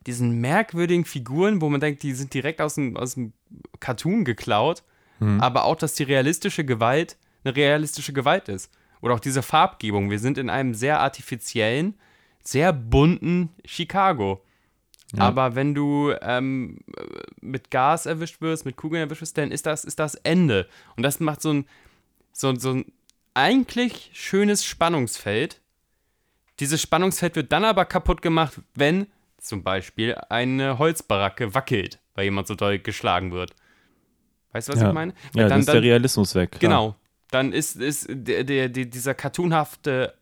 diesen 0.07 0.41
merkwürdigen 0.41 1.05
Figuren, 1.05 1.61
wo 1.61 1.69
man 1.69 1.81
denkt, 1.81 2.01
die 2.03 2.13
sind 2.13 2.33
direkt 2.33 2.61
aus 2.61 2.75
dem, 2.75 2.97
aus 2.97 3.13
dem 3.13 3.33
Cartoon 3.79 4.25
geklaut, 4.25 4.83
aber 5.41 5.65
auch, 5.65 5.75
dass 5.75 5.93
die 5.93 6.03
realistische 6.03 6.65
Gewalt 6.65 7.17
eine 7.43 7.55
realistische 7.55 8.13
Gewalt 8.13 8.49
ist. 8.49 8.71
Oder 9.01 9.15
auch 9.15 9.19
diese 9.19 9.41
Farbgebung. 9.41 10.09
Wir 10.09 10.19
sind 10.19 10.37
in 10.37 10.49
einem 10.49 10.73
sehr 10.73 10.99
artifiziellen, 10.99 11.95
sehr 12.43 12.71
bunten 12.73 13.49
Chicago. 13.65 14.43
Aber 15.17 15.55
wenn 15.55 15.73
du 15.73 16.13
ähm, 16.21 16.77
mit 17.41 17.69
Gas 17.69 18.05
erwischt 18.05 18.39
wirst, 18.39 18.65
mit 18.65 18.77
Kugeln 18.77 19.01
erwischt 19.01 19.21
wirst, 19.21 19.37
dann 19.37 19.51
ist 19.51 19.65
das, 19.65 19.83
ist 19.83 19.99
das 19.99 20.15
Ende. 20.15 20.69
Und 20.95 21.03
das 21.03 21.19
macht 21.19 21.41
so 21.41 21.51
ein, 21.51 21.65
so, 22.31 22.55
so 22.55 22.75
ein 22.75 22.85
eigentlich 23.33 24.11
schönes 24.13 24.63
Spannungsfeld. 24.63 25.59
Dieses 26.59 26.81
Spannungsfeld 26.81 27.35
wird 27.35 27.51
dann 27.51 27.65
aber 27.65 27.85
kaputt 27.85 28.21
gemacht, 28.21 28.61
wenn 28.75 29.07
zum 29.37 29.63
Beispiel 29.63 30.15
eine 30.29 30.77
Holzbaracke 30.77 31.53
wackelt, 31.53 31.99
weil 32.15 32.25
jemand 32.25 32.47
so 32.47 32.55
doll 32.55 32.79
geschlagen 32.79 33.31
wird. 33.31 33.53
Weißt 34.51 34.67
du, 34.67 34.73
was 34.73 34.81
ja, 34.81 34.89
ich 34.89 34.93
meine? 34.93 35.13
ja 35.33 35.47
dann 35.47 35.61
ist 35.61 35.69
der 35.69 35.81
Realismus 35.81 36.35
weg. 36.35 36.57
Genau. 36.59 36.95
Dann 37.29 37.53
ist, 37.53 37.77
ist 37.77 38.07
der, 38.09 38.43
der, 38.43 38.69
der, 38.69 38.85
dieser 38.85 39.13
cartoonhafte, 39.13 40.13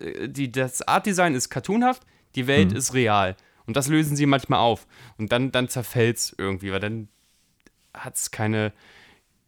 äh, 0.00 0.28
die, 0.28 0.52
das 0.52 0.82
Artdesign 0.82 1.34
ist 1.34 1.50
cartoonhaft, 1.50 2.02
die 2.34 2.46
Welt 2.46 2.72
ist 2.72 2.94
real. 2.94 3.36
Und 3.66 3.76
das 3.76 3.88
lösen 3.88 4.16
sie 4.16 4.26
manchmal 4.26 4.60
auf. 4.60 4.86
Und 5.18 5.32
dann, 5.32 5.52
dann 5.52 5.68
zerfällt 5.68 6.16
es 6.16 6.34
irgendwie, 6.38 6.72
weil 6.72 6.80
dann 6.80 7.08
hat 7.92 8.16
es 8.16 8.30
keine, 8.30 8.72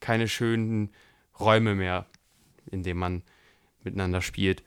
keine 0.01 0.29
schönen 0.29 0.91
Räume 1.39 1.75
mehr, 1.75 2.07
in 2.71 2.83
denen 2.83 3.01
man 3.01 3.23
miteinander 3.83 4.21
spielt. 4.21 4.63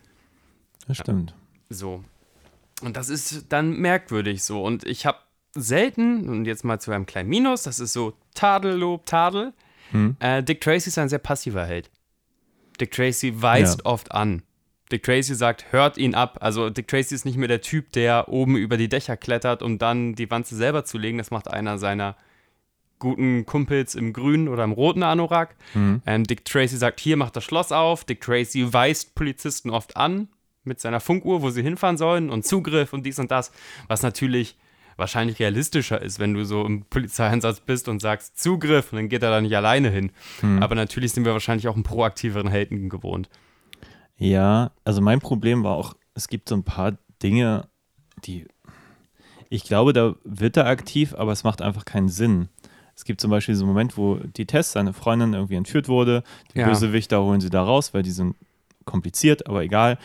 Das 0.87 0.97
stimmt. 0.97 1.35
So. 1.69 2.03
Und 2.81 2.97
das 2.97 3.09
ist 3.09 3.45
dann 3.49 3.77
merkwürdig 3.77 4.43
so. 4.43 4.63
Und 4.63 4.85
ich 4.85 5.05
habe 5.05 5.19
selten, 5.53 6.29
und 6.29 6.45
jetzt 6.45 6.63
mal 6.63 6.79
zu 6.79 6.91
einem 6.91 7.05
kleinen 7.05 7.29
Minus, 7.29 7.63
das 7.63 7.79
ist 7.79 7.93
so 7.93 8.13
Tadellob, 8.33 9.05
Tadel. 9.05 9.53
Äh, 10.19 10.41
Dick 10.43 10.59
Tracy 10.61 10.89
ist 10.89 10.97
ein 10.97 11.09
sehr 11.09 11.19
passiver 11.19 11.65
Held. 11.65 11.89
Dick 12.79 12.91
Tracy 12.91 13.41
weist 13.41 13.79
Ja. 13.79 13.85
oft 13.85 14.11
an. 14.11 14.41
Dick 14.91 15.03
Tracy 15.03 15.35
sagt, 15.35 15.71
hört 15.71 15.97
ihn 15.97 16.15
ab. 16.15 16.37
Also 16.41 16.69
Dick 16.69 16.87
Tracy 16.87 17.13
ist 17.15 17.25
nicht 17.25 17.37
mehr 17.37 17.47
der 17.47 17.61
Typ, 17.61 17.91
der 17.91 18.29
oben 18.29 18.57
über 18.57 18.77
die 18.77 18.89
Dächer 18.89 19.17
klettert, 19.17 19.61
um 19.61 19.77
dann 19.77 20.15
die 20.15 20.29
Wanze 20.31 20.55
selber 20.55 20.83
zu 20.85 20.97
legen. 20.97 21.17
Das 21.19 21.31
macht 21.31 21.47
einer 21.47 21.77
seiner 21.77 22.15
guten 22.99 23.45
Kumpels 23.45 23.95
im 23.95 24.13
grünen 24.13 24.47
oder 24.47 24.63
im 24.63 24.71
roten 24.71 25.03
Anorak. 25.03 25.55
Ähm, 26.05 26.23
Dick 26.23 26.45
Tracy 26.45 26.77
sagt, 26.77 26.99
hier 26.99 27.17
macht 27.17 27.35
das 27.35 27.43
Schloss 27.43 27.71
auf. 27.71 28.03
Dick 28.05 28.21
Tracy 28.21 28.71
weist 28.71 29.13
Polizisten 29.15 29.69
oft 29.69 29.97
an 29.97 30.27
mit 30.63 30.79
seiner 30.79 30.99
Funkuhr, 31.01 31.41
wo 31.41 31.49
sie 31.49 31.61
hinfahren 31.61 31.97
sollen 31.97 32.29
und 32.29 32.45
Zugriff 32.45 32.93
und 32.93 33.05
dies 33.05 33.19
und 33.19 33.29
das, 33.31 33.51
was 33.87 34.01
natürlich 34.03 34.57
wahrscheinlich 34.97 35.39
realistischer 35.39 36.01
ist, 36.01 36.19
wenn 36.19 36.33
du 36.33 36.45
so 36.45 36.65
im 36.65 36.85
Polizeieinsatz 36.85 37.59
bist 37.61 37.87
und 37.87 37.99
sagst 38.01 38.39
Zugriff 38.39 38.91
und 38.91 38.97
dann 38.97 39.09
geht 39.09 39.23
er 39.23 39.31
da 39.31 39.41
nicht 39.41 39.55
alleine 39.55 39.89
hin. 39.89 40.11
Aber 40.59 40.75
natürlich 40.75 41.11
sind 41.13 41.25
wir 41.25 41.33
wahrscheinlich 41.33 41.67
auch 41.67 41.75
einen 41.75 41.83
proaktiveren 41.83 42.49
Helden 42.49 42.89
gewohnt. 42.89 43.29
Ja, 44.17 44.71
also 44.85 45.01
mein 45.01 45.19
Problem 45.19 45.63
war 45.63 45.75
auch, 45.75 45.95
es 46.13 46.27
gibt 46.27 46.49
so 46.49 46.55
ein 46.55 46.63
paar 46.63 46.97
Dinge, 47.21 47.67
die 48.25 48.45
ich 49.49 49.63
glaube, 49.65 49.93
da 49.93 50.15
wird 50.23 50.57
er 50.57 50.65
aktiv, 50.65 51.13
aber 51.15 51.31
es 51.31 51.43
macht 51.43 51.61
einfach 51.61 51.85
keinen 51.85 52.09
Sinn. 52.09 52.49
Es 52.95 53.05
gibt 53.05 53.21
zum 53.21 53.29
Beispiel 53.29 53.53
so 53.53 53.63
einen 53.65 53.71
Moment, 53.73 53.97
wo 53.97 54.15
die 54.15 54.47
Tess, 54.47 54.71
seine 54.71 54.93
Freundin, 54.93 55.33
irgendwie 55.33 55.55
entführt 55.55 55.87
wurde. 55.87 56.23
Die 56.53 56.59
Ja. 56.59 56.67
Bösewichter 56.67 57.21
holen 57.21 57.39
sie 57.39 57.51
da 57.51 57.63
raus, 57.63 57.93
weil 57.93 58.01
die 58.01 58.09
sind 58.11 58.35
kompliziert, 58.85 59.47
aber 59.47 59.63
egal. 59.63 59.99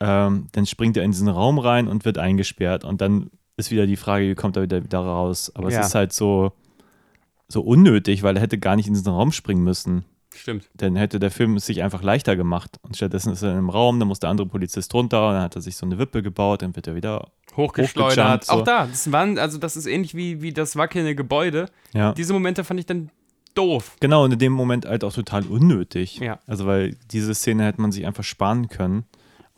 Ähm, 0.00 0.48
dann 0.52 0.66
springt 0.66 0.96
er 0.98 1.02
in 1.04 1.12
diesen 1.12 1.28
Raum 1.28 1.58
rein 1.58 1.88
und 1.88 2.04
wird 2.04 2.18
eingesperrt. 2.18 2.84
Und 2.84 3.00
dann 3.00 3.30
ist 3.60 3.70
wieder 3.70 3.86
die 3.86 3.96
Frage, 3.96 4.28
wie 4.28 4.34
kommt 4.34 4.56
er 4.56 4.62
wieder, 4.62 4.82
wieder 4.82 4.98
raus? 5.00 5.52
Aber 5.54 5.70
Ja. 5.70 5.80
es 5.80 5.88
ist 5.88 5.94
halt 5.94 6.12
so, 6.12 6.52
so 7.48 7.60
unnötig, 7.62 8.22
weil 8.22 8.36
er 8.36 8.42
hätte 8.42 8.58
gar 8.58 8.76
nicht 8.76 8.86
in 8.88 8.94
diesen 8.94 9.08
Raum 9.12 9.32
springen 9.32 9.62
müssen 9.64 10.04
Stimmt. 10.34 10.68
dann 10.76 10.94
hätte 10.96 11.18
der 11.18 11.30
Film 11.30 11.56
es 11.56 11.66
sich 11.66 11.82
einfach 11.82 12.02
leichter 12.02 12.36
gemacht. 12.36 12.78
Und 12.82 12.96
stattdessen 12.96 13.32
ist 13.32 13.42
er 13.42 13.58
im 13.58 13.68
Raum, 13.70 13.98
dann 13.98 14.08
muss 14.08 14.20
der 14.20 14.30
andere 14.30 14.46
Polizist 14.46 14.94
runter, 14.94 15.28
und 15.28 15.34
dann 15.34 15.42
hat 15.42 15.56
er 15.56 15.62
sich 15.62 15.76
so 15.76 15.84
eine 15.86 15.98
Wippe 15.98 16.22
gebaut, 16.22 16.62
dann 16.62 16.74
wird 16.76 16.86
er 16.86 16.94
wieder. 16.94 17.28
Hochgeschleudert. 17.56 18.44
So. 18.44 18.52
Auch 18.52 18.62
da, 18.64 18.86
das 18.86 19.10
waren, 19.10 19.38
also 19.38 19.58
das 19.58 19.76
ist 19.76 19.86
ähnlich 19.86 20.14
wie, 20.14 20.40
wie 20.42 20.52
das 20.52 20.76
wackelnde 20.76 21.14
Gebäude. 21.16 21.66
Ja. 21.92 22.12
Diese 22.12 22.32
Momente 22.32 22.62
fand 22.62 22.78
ich 22.80 22.86
dann 22.86 23.10
doof. 23.54 23.96
Genau, 24.00 24.24
und 24.24 24.32
in 24.32 24.38
dem 24.38 24.52
Moment 24.52 24.86
halt 24.86 25.02
auch 25.02 25.12
total 25.12 25.44
unnötig. 25.46 26.18
Ja. 26.18 26.38
Also, 26.46 26.66
weil 26.66 26.96
diese 27.10 27.34
Szene 27.34 27.64
hätte 27.64 27.80
man 27.80 27.90
sich 27.90 28.06
einfach 28.06 28.22
sparen 28.24 28.68
können. 28.68 29.04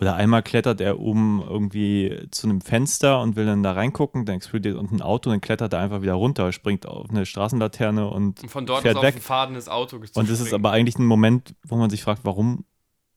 Oder 0.03 0.17
einmal 0.17 0.43
klettert 0.43 0.81
er 0.81 0.99
oben 0.99 1.41
irgendwie 1.49 2.27
zu 2.33 2.49
einem 2.49 2.61
Fenster 2.61 3.21
und 3.21 3.37
will 3.37 3.47
dann 3.47 3.63
da 3.63 3.71
reingucken, 3.71 4.25
dann 4.27 4.35
explodiert 4.35 4.77
unten 4.77 4.97
ein 4.97 5.01
Auto, 5.03 5.31
dann 5.31 5.41
klettert 5.41 5.73
er 5.75 5.79
einfach 5.79 6.03
wieder 6.03 6.15
runter, 6.15 6.51
springt 6.51 6.87
auf 6.87 7.09
eine 7.09 7.25
Straßenlaterne 7.25 8.09
und, 8.09 8.43
Und 8.43 8.49
von 8.51 8.67
dort 8.67 8.83
fährt 8.83 8.97
auf 8.97 9.05
weg. 9.05 9.15
ein 9.15 9.21
fadendes 9.21 9.69
Auto 9.69 9.99
Und 10.15 10.29
das 10.29 10.41
ist 10.41 10.53
aber 10.53 10.73
eigentlich 10.73 10.99
ein 10.99 11.07
Moment, 11.07 11.55
wo 11.65 11.77
man 11.77 11.89
sich 11.89 12.03
fragt, 12.03 12.25
warum 12.25 12.65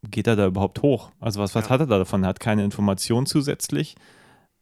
geht 0.04 0.28
er 0.28 0.36
da 0.36 0.46
überhaupt 0.46 0.84
hoch? 0.84 1.10
Also 1.20 1.42
was, 1.42 1.56
was 1.56 1.66
Ja. 1.66 1.70
hat 1.72 1.80
er 1.80 1.88
da 1.88 1.98
davon? 1.98 2.22
Er 2.24 2.30
hat 2.30 2.40
keine 2.40 2.64
Information 2.64 3.26
zusätzlich. 3.26 3.96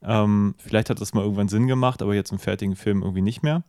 Ähm, 0.02 0.56
vielleicht 0.60 0.90
hat 0.90 1.02
das 1.02 1.14
mal 1.14 1.24
irgendwann 1.24 1.50
Sinn 1.50 1.68
gemacht, 1.68 2.02
aber 2.02 2.16
jetzt 2.16 2.32
im 2.32 2.40
fertigen 2.40 2.78
Film 2.78 3.02
irgendwie 3.02 3.22
nicht 3.22 3.44
mehr. 3.44 3.64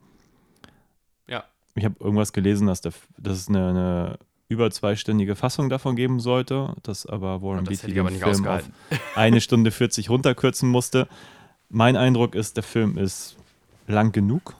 Ja. 1.26 1.42
Ich 1.74 1.84
habe 1.84 1.96
irgendwas 1.98 2.32
gelesen, 2.32 2.68
dass, 2.68 2.80
der, 2.82 2.92
dass 3.18 3.36
es 3.38 3.48
eine, 3.48 3.68
eine 3.70 4.18
über 4.54 4.70
zweistündige 4.70 5.36
Fassung 5.36 5.68
davon 5.68 5.96
geben 5.96 6.20
sollte, 6.20 6.74
dass 6.82 7.04
aber 7.04 7.42
Warren 7.42 7.64
Das 7.64 7.80
Beatty 7.80 7.92
den 7.92 8.00
aber 8.00 8.10
nicht 8.10 8.22
Film 8.22 8.32
auf 8.32 8.40
ausgehalten. 8.40 8.72
eine 9.14 9.40
Stunde 9.40 9.70
40 9.70 10.08
runterkürzen 10.08 10.68
musste. 10.68 11.08
Mein 11.68 11.96
Eindruck 11.96 12.34
ist, 12.34 12.56
der 12.56 12.62
Film 12.62 12.96
ist 12.96 13.36
lang 13.86 14.12
genug. 14.12 14.54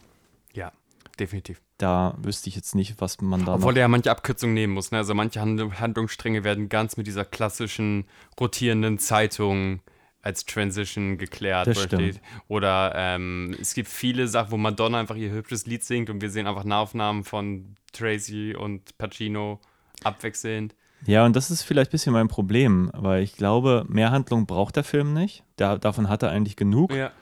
Ja, 0.53 0.73
definitiv. 1.19 1.61
Da 1.79 2.17
wüsste 2.19 2.49
ich 2.49 2.57
jetzt 2.57 2.75
nicht, 2.75 3.01
was 3.01 3.21
man 3.21 3.45
da 3.45 3.55
Obwohl 3.55 3.77
er 3.77 3.83
ja 3.83 3.89
manche 3.89 4.11
Abkürzungen 4.11 4.55
nehmen 4.55 4.75
muss. 4.75 4.91
Ne? 4.91 4.99
Also 4.99 5.15
manche 5.15 5.41
Hand 5.41 5.81
Handlungsstränge 5.81 6.45
werden 6.45 6.69
ganz 6.69 6.97
mit 6.97 7.07
dieser 7.07 7.25
klassischen 7.25 8.05
rotierenden 8.39 8.99
Zeitung 8.99 9.81
als 10.23 10.47
Transition 10.47 11.19
geklärt 11.19 11.67
Das 11.67 11.83
steht. 11.83 12.21
Oder 12.49 12.93
ähm, 12.97 13.55
es 13.61 13.75
gibt 13.75 13.89
viele 13.89 14.27
Sachen, 14.27 14.53
wo 14.53 14.57
Madonna 14.57 14.99
einfach 14.99 15.17
ihr 15.17 15.31
hübsches 15.31 15.67
Lied 15.67 15.85
singt 15.85 16.11
und 16.11 16.23
wir 16.23 16.31
sehen 16.31 16.47
einfach 16.47 16.65
Nahaufnahmen 16.65 17.25
von 17.25 17.77
Tracy 17.93 18.55
und 18.57 18.97
Pacino 18.97 19.61
abwechselnd. 20.03 20.75
Ja, 21.07 21.27
und 21.27 21.37
das 21.37 21.51
ist 21.51 21.63
vielleicht 21.63 21.91
ein 21.91 21.93
bisschen 21.93 22.13
mein 22.13 22.29
Problem, 22.29 22.91
weil 22.95 23.23
ich 23.23 23.37
glaube, 23.37 23.85
mehr 23.89 24.11
Handlung 24.11 24.47
braucht 24.47 24.77
der 24.77 24.85
Film 24.85 25.13
nicht. 25.13 25.45
Da, 25.57 25.77
davon 25.77 26.09
hat 26.09 26.23
er 26.23 26.31
eigentlich 26.31 26.57
genug. 26.57 26.95
Ja. 26.95 27.13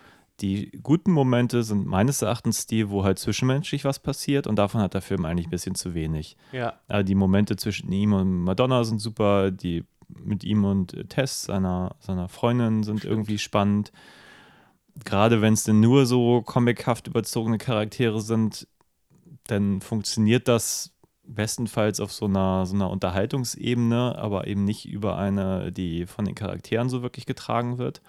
Die 0.41 0.71
guten 0.83 1.13
Momente 1.13 1.63
sind 1.63 1.87
meines 1.87 2.23
Erachtens 2.23 2.67
die, 2.67 2.91
wo 2.91 3.05
halt 3.05 3.19
zwischenmenschlich 3.19 3.85
was 3.85 3.99
passiert 3.99 4.47
und 4.47 4.57
davon 4.57 4.81
hat 4.81 4.95
der 4.95 5.03
Film 5.03 5.25
eigentlich 5.25 5.47
ein 5.47 5.51
bisschen 5.51 5.75
zu 5.75 5.95
wenig. 5.95 6.37
Ja. 6.53 6.75
Äh, 6.89 7.05
die 7.05 7.15
Momente 7.15 7.57
zwischen 7.57 7.93
ihm 7.93 8.13
und 8.13 8.41
Madonna 8.41 8.85
sind 8.85 8.99
super, 8.99 9.51
die 9.51 9.85
mit 10.09 10.45
ihm 10.45 10.65
und 10.65 11.09
Tess, 11.09 11.45
seiner, 11.45 11.97
seiner 12.01 12.29
Freundin, 12.29 12.83
sind 12.83 13.05
irgendwie 13.05 13.39
spannend. 13.39 13.93
Gerade 15.05 15.41
wenn 15.41 15.55
es 15.55 15.65
denn 15.65 15.81
nur 15.81 16.07
so 16.07 16.43
comichaft 16.43 17.07
überzogene 17.07 17.59
Charaktere 17.59 18.21
sind, 18.21 18.67
dann 19.45 19.81
funktioniert 19.81 20.49
das 20.49 20.93
bestenfalls 21.25 22.01
auf 22.01 22.13
so 22.13 22.27
einer, 22.27 22.67
so 22.67 22.75
einer 22.75 22.91
Unterhaltungsebene, 22.91 24.17
aber 24.19 24.47
eben 24.47 24.65
nicht 24.65 24.87
über 24.87 25.19
eine, 25.19 25.73
die 25.73 26.07
von 26.07 26.25
den 26.25 26.35
Charakteren 26.35 26.89
so 26.89 27.03
wirklich 27.03 27.27
getragen 27.27 27.79
wird. 27.79 28.03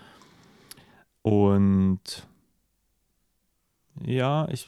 Und 1.21 2.27
ja, 4.03 4.47
ich, 4.49 4.67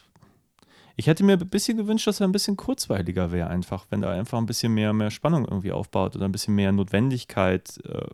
ich 0.96 1.08
hätte 1.08 1.24
mir 1.24 1.34
ein 1.34 1.50
bisschen 1.50 1.78
gewünscht, 1.78 2.08
dass 2.08 2.22
er 2.22 2.28
ein 2.28 2.32
bisschen 2.32 2.56
kurzweiliger 2.56 3.32
wäre, 3.32 3.50
einfach, 3.50 3.88
wenn 3.90 4.04
er 4.04 4.12
einfach 4.12 4.38
ein 4.38 4.46
bisschen 4.46 4.74
mehr, 4.74 4.94
mehr 4.94 5.12
Spannung 5.12 5.46
irgendwie 5.46 5.72
aufbaut 5.72 6.16
oder 6.16 6.26
ein 6.26 6.32
bisschen 6.32 6.56
mehr 6.56 6.72
Notwendigkeit. 6.72 7.82
Äh, 7.84 8.06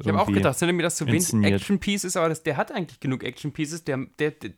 Ich 0.00 0.08
habe 0.08 0.20
auch 0.20 0.26
gedacht, 0.26 0.58
sind 0.58 0.74
mir 0.76 0.82
das 0.82 0.96
zu 0.96 1.06
wenig 1.06 1.20
inszeniert. 1.20 1.60
Action-Pieces, 1.60 2.16
aber 2.16 2.28
das, 2.28 2.42
der 2.42 2.56
hat 2.56 2.72
eigentlich 2.72 3.00
genug 3.00 3.22
Action-Pieces. 3.22 3.84
Der, 3.84 4.04
der, 4.18 4.32
der, 4.32 4.50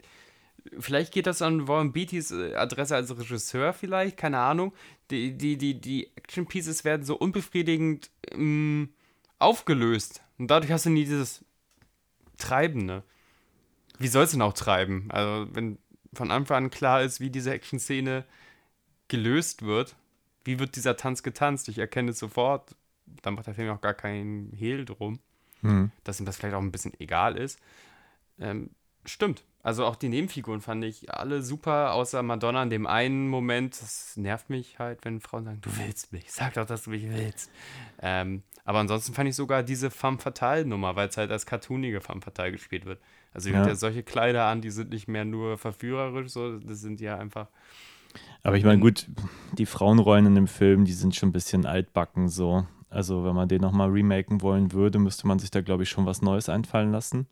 vielleicht 0.78 1.12
geht 1.12 1.26
das 1.26 1.42
an 1.42 1.68
Warren 1.68 1.92
Beattys 1.92 2.30
äh, 2.30 2.54
Adresse 2.54 2.96
als 2.96 3.16
Regisseur, 3.16 3.72
vielleicht, 3.72 4.16
keine 4.16 4.38
Ahnung. 4.38 4.72
Die, 5.10 5.36
die, 5.36 5.56
die, 5.56 5.80
die 5.80 6.10
Action-Pieces 6.16 6.84
werden 6.84 7.04
so 7.04 7.16
unbefriedigend 7.16 8.10
ähm, 8.30 8.90
aufgelöst. 9.38 10.22
Und 10.38 10.50
dadurch 10.50 10.72
hast 10.72 10.86
du 10.86 10.90
nie 10.90 11.04
dieses 11.04 11.44
Treibende. 12.36 13.02
Wie 13.98 14.08
soll 14.08 14.24
es 14.24 14.32
denn 14.32 14.42
auch 14.42 14.52
treiben? 14.52 15.08
Also, 15.10 15.48
wenn 15.54 15.78
von 16.12 16.30
Anfang 16.30 16.64
an 16.64 16.70
klar 16.70 17.02
ist, 17.02 17.20
wie 17.20 17.30
diese 17.30 17.52
Action-Szene 17.52 18.24
gelöst 19.08 19.62
wird, 19.62 19.96
wie 20.44 20.58
wird 20.58 20.76
dieser 20.76 20.96
Tanz 20.96 21.22
getanzt? 21.22 21.68
Ich 21.68 21.78
erkenne 21.78 22.10
es 22.10 22.18
sofort. 22.18 22.74
Dann 23.22 23.34
macht 23.34 23.46
der 23.46 23.54
Film 23.54 23.70
auch 23.70 23.80
gar 23.80 23.94
keinen 23.94 24.52
Hehl 24.52 24.84
drum 24.84 25.20
Mhm. 25.62 25.90
dass 26.04 26.20
ihm 26.20 26.26
das 26.26 26.36
vielleicht 26.36 26.54
auch 26.54 26.62
ein 26.62 26.72
bisschen 26.72 26.98
egal 27.00 27.36
ist. 27.36 27.58
Ähm, 28.38 28.70
stimmt. 29.04 29.44
Also 29.68 29.84
auch 29.84 29.96
die 29.96 30.08
Nebenfiguren 30.08 30.62
fand 30.62 30.82
ich 30.82 31.12
alle 31.12 31.42
super, 31.42 31.92
außer 31.92 32.22
Madonna 32.22 32.62
in 32.62 32.70
dem 32.70 32.86
einen 32.86 33.28
Moment. 33.28 33.78
Das 33.82 34.16
nervt 34.16 34.48
mich 34.48 34.78
halt, 34.78 35.04
wenn 35.04 35.20
Frauen 35.20 35.44
sagen, 35.44 35.58
du 35.60 35.68
willst 35.76 36.10
mich, 36.10 36.24
sag 36.32 36.54
doch, 36.54 36.64
dass 36.64 36.84
du 36.84 36.90
mich 36.90 37.06
willst. 37.06 37.50
Ähm, 38.00 38.42
aber 38.64 38.78
ansonsten 38.78 39.12
fand 39.12 39.28
ich 39.28 39.36
sogar 39.36 39.62
diese 39.62 39.90
Femme 39.90 40.16
Fatale 40.16 40.64
Nummer, 40.64 40.96
weil 40.96 41.08
es 41.10 41.18
halt 41.18 41.30
als 41.30 41.44
cartoonige 41.44 42.00
Femme 42.00 42.22
Fatale 42.22 42.50
gespielt 42.50 42.86
wird. 42.86 42.98
Also 43.34 43.50
die 43.50 43.54
Ja. 43.54 43.60
hat 43.60 43.66
ja 43.68 43.74
solche 43.74 44.02
Kleider 44.02 44.46
an, 44.46 44.62
die 44.62 44.70
sind 44.70 44.88
nicht 44.88 45.06
mehr 45.06 45.26
nur 45.26 45.58
verführerisch, 45.58 46.30
so, 46.30 46.58
das 46.58 46.80
sind 46.80 47.02
ja 47.02 47.18
einfach. 47.18 47.48
Aber 48.42 48.56
ich 48.56 48.64
meine, 48.64 48.80
gut, 48.80 49.06
die 49.52 49.66
Frauenrollen 49.66 50.24
in 50.24 50.34
dem 50.34 50.46
Film, 50.48 50.86
die 50.86 50.94
sind 50.94 51.14
schon 51.14 51.28
ein 51.28 51.32
bisschen 51.32 51.66
altbacken 51.66 52.30
so. 52.30 52.66
Also, 52.88 53.22
wenn 53.22 53.34
man 53.34 53.48
den 53.50 53.60
nochmal 53.60 53.90
remaken 53.90 54.40
wollen 54.40 54.72
würde, 54.72 54.98
müsste 54.98 55.26
man 55.26 55.38
sich 55.38 55.50
da, 55.50 55.60
glaube 55.60 55.82
ich, 55.82 55.90
schon 55.90 56.06
was 56.06 56.22
Neues 56.22 56.48
einfallen 56.48 56.90
lassen. 56.90 57.26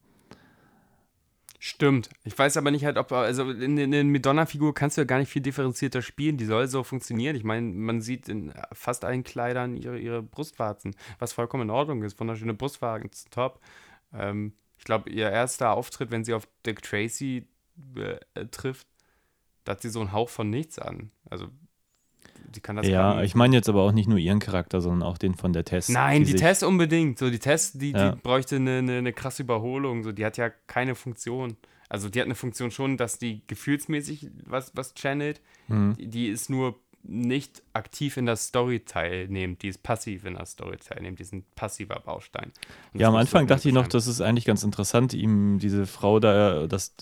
Stimmt. 1.69 2.11
Ich 2.23 2.39
weiß 2.39 2.57
aber 2.59 2.71
nicht 2.71 2.85
halt, 2.85 2.97
ob, 2.97 3.11
also 3.11 3.51
in, 3.51 3.91
der 3.91 4.05
Madonna-Figur 4.05 4.73
kannst 4.73 4.97
du 4.97 5.01
ja 5.01 5.05
gar 5.05 5.19
nicht 5.19 5.33
viel 5.33 5.43
differenzierter 5.43 6.01
spielen. 6.01 6.37
Die 6.37 6.45
soll 6.45 6.69
so 6.69 6.85
funktionieren. 6.85 7.35
Ich 7.35 7.43
meine, 7.43 7.73
man 7.73 8.01
sieht 8.01 8.29
in 8.29 8.55
fast 8.73 9.05
allen 9.05 9.25
Kleidern 9.25 9.77
ihre, 9.77 9.99
ihre 9.99 10.23
Brustwarzen, 10.23 10.95
was 11.19 11.33
vollkommen 11.33 11.65
in 11.65 11.71
Ordnung 11.71 12.05
ist. 12.05 12.21
Wunderschöne 12.21 12.55
Brustwarzen, 12.55 13.11
top. 13.33 13.61
Ähm, 14.15 14.53
ich 14.79 14.85
glaube, 14.85 15.11
ihr 15.11 15.29
erster 15.29 15.73
Auftritt, 15.73 16.13
wenn 16.13 16.25
sie 16.25 16.35
auf 16.35 16.47
Dick 16.65 16.83
Tracy 16.83 17.49
äh, 17.97 18.47
trifft, 18.53 18.87
da 19.65 19.73
hat 19.73 19.83
sie 19.83 19.91
so 19.91 19.99
einen 19.99 20.13
Hauch 20.13 20.29
von 20.29 20.49
nichts 20.49 20.79
an. 20.79 21.11
Also, 21.29 21.49
die 22.57 22.61
kann 22.61 22.77
das 22.77 22.87
ja, 22.87 23.23
ich 23.23 23.35
meine 23.35 23.55
jetzt 23.57 23.69
aber 23.69 23.83
auch 23.83 23.93
nicht 23.93 24.09
nur 24.09 24.19
ihren 24.19 24.39
Charakter, 24.41 24.81
sondern 24.81 25.03
auch 25.09 25.19
den 25.19 25.35
von 25.35 25.53
der 25.53 25.65
Tess. 25.65 25.89
Nein, 25.89 26.25
die, 26.25 26.33
sich- 26.33 26.41
Tess 26.41 26.63
unbedingt. 26.63 27.19
So, 27.19 27.31
die 27.31 27.39
Tess, 27.39 27.73
die, 27.73 27.93
Ja. 27.93 28.13
die 28.13 28.19
bräuchte 28.21 28.57
eine, 28.57 28.79
eine, 28.79 28.99
eine 28.99 29.13
krasse 29.13 29.43
Überholung. 29.43 30.03
So, 30.03 30.13
die 30.13 30.25
hat 30.25 30.37
ja 30.37 30.51
keine 30.67 30.95
Funktion. 30.95 31.57
Also 31.89 32.09
die 32.09 32.19
hat 32.21 32.25
eine 32.27 32.35
Funktion 32.35 32.71
schon, 32.73 32.97
dass 32.97 33.19
die 33.19 33.43
gefühlsmäßig 33.47 34.29
was, 34.45 34.73
was 34.75 34.95
channelt. 34.95 35.41
Mhm. 35.69 35.95
Die, 35.99 36.09
die 36.09 36.27
ist 36.29 36.51
nur 36.51 36.75
nicht 37.09 37.63
aktiv 37.73 38.17
in 38.17 38.27
der 38.27 38.35
Story 38.35 38.81
teilnehmend. 38.81 39.63
Die 39.63 39.69
ist 39.69 39.85
passiv 39.85 40.25
in 40.25 40.35
der 40.35 40.47
Story 40.47 40.77
teilnehmend. 40.79 41.21
Die 41.21 41.23
ist 41.23 41.33
ein 41.33 41.45
passiver 41.55 42.01
Baustein. 42.05 42.51
Und 42.93 43.01
Ja, 43.01 43.07
am 43.09 43.15
Anfang 43.15 43.43
so 43.45 43.55
dachte 43.55 43.69
ich 43.69 43.75
noch, 43.75 43.87
das 43.87 44.09
ist 44.09 44.21
eigentlich 44.21 44.45
ganz 44.45 44.65
interessant, 44.65 45.15
ihm 45.15 45.61
diese 45.61 45.87
Frau 45.87 46.19
da, 46.19 46.67
das, 46.67 46.97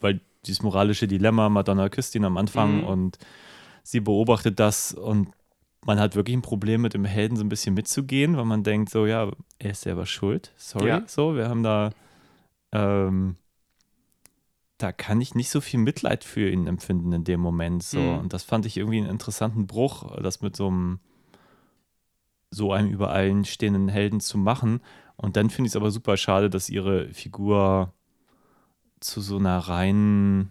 weil 0.00 0.20
dieses 0.46 0.62
moralische 0.62 1.08
Dilemma, 1.08 1.48
Madonna 1.48 1.88
küsst 1.88 2.14
ihn 2.14 2.24
am 2.24 2.36
Anfang 2.36 2.78
Mhm. 2.78 2.84
und 2.84 3.18
sie 3.90 4.00
beobachtet 4.00 4.60
das 4.60 4.92
und 4.94 5.30
man 5.84 5.98
hat 5.98 6.14
wirklich 6.14 6.36
ein 6.36 6.42
Problem 6.42 6.82
mit 6.82 6.94
dem 6.94 7.04
Helden 7.04 7.36
so 7.36 7.42
ein 7.42 7.48
bisschen 7.48 7.74
mitzugehen, 7.74 8.36
weil 8.36 8.44
man 8.44 8.62
denkt 8.62 8.90
so, 8.90 9.06
ja, 9.06 9.30
er 9.58 9.70
ist 9.70 9.80
selber 9.82 10.06
schuld, 10.06 10.52
sorry, 10.56 10.88
Ja. 10.88 11.02
so, 11.06 11.34
wir 11.34 11.48
haben 11.48 11.62
da, 11.62 11.90
ähm, 12.72 13.36
da 14.78 14.92
kann 14.92 15.20
ich 15.20 15.34
nicht 15.34 15.50
so 15.50 15.60
viel 15.60 15.80
Mitleid 15.80 16.22
für 16.24 16.48
ihn 16.48 16.66
empfinden 16.66 17.12
in 17.12 17.24
dem 17.24 17.40
Moment, 17.40 17.82
so, 17.82 18.00
Mhm. 18.00 18.18
und 18.20 18.32
das 18.32 18.44
fand 18.44 18.64
ich 18.66 18.76
irgendwie 18.76 18.98
einen 18.98 19.10
interessanten 19.10 19.66
Bruch, 19.66 20.16
das 20.22 20.40
mit 20.40 20.54
so 20.56 20.68
einem 20.68 21.00
so 22.52 22.72
einem 22.72 22.90
über 22.90 23.10
allen 23.10 23.44
stehenden 23.44 23.88
Helden 23.88 24.18
zu 24.18 24.36
machen. 24.36 24.80
Und 25.16 25.36
dann 25.36 25.50
finde 25.50 25.68
ich 25.68 25.72
es 25.72 25.76
aber 25.76 25.92
super 25.92 26.16
schade, 26.16 26.50
dass 26.50 26.68
ihre 26.68 27.08
Figur 27.14 27.92
zu 28.98 29.20
so 29.20 29.36
einer 29.36 29.56
reinen 29.58 30.50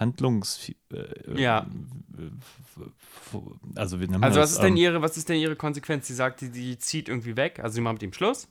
Handlungs... 0.00 0.70
Äh, 0.92 1.40
Ja. 1.40 1.66
Also, 3.76 3.98
wie 4.00 4.04
nennt 4.06 4.20
man 4.20 4.24
Also 4.24 4.40
was 4.40 4.50
das? 4.50 4.52
ist, 4.58 4.62
denn 4.62 4.72
Ähm, 4.72 4.82
ihre, 4.82 5.02
was 5.02 5.16
ist 5.16 5.28
denn 5.28 5.38
ihre 5.40 5.56
Konsequenz? 5.56 6.06
Sie 6.06 6.14
sagt, 6.14 6.40
die, 6.40 6.50
die 6.50 6.78
zieht 6.78 7.08
irgendwie 7.08 7.36
weg. 7.36 7.60
Also 7.62 7.76
sie 7.76 7.80
macht 7.80 7.94
mit 7.94 8.02
ihm 8.02 8.12
Schluss. 8.12 8.48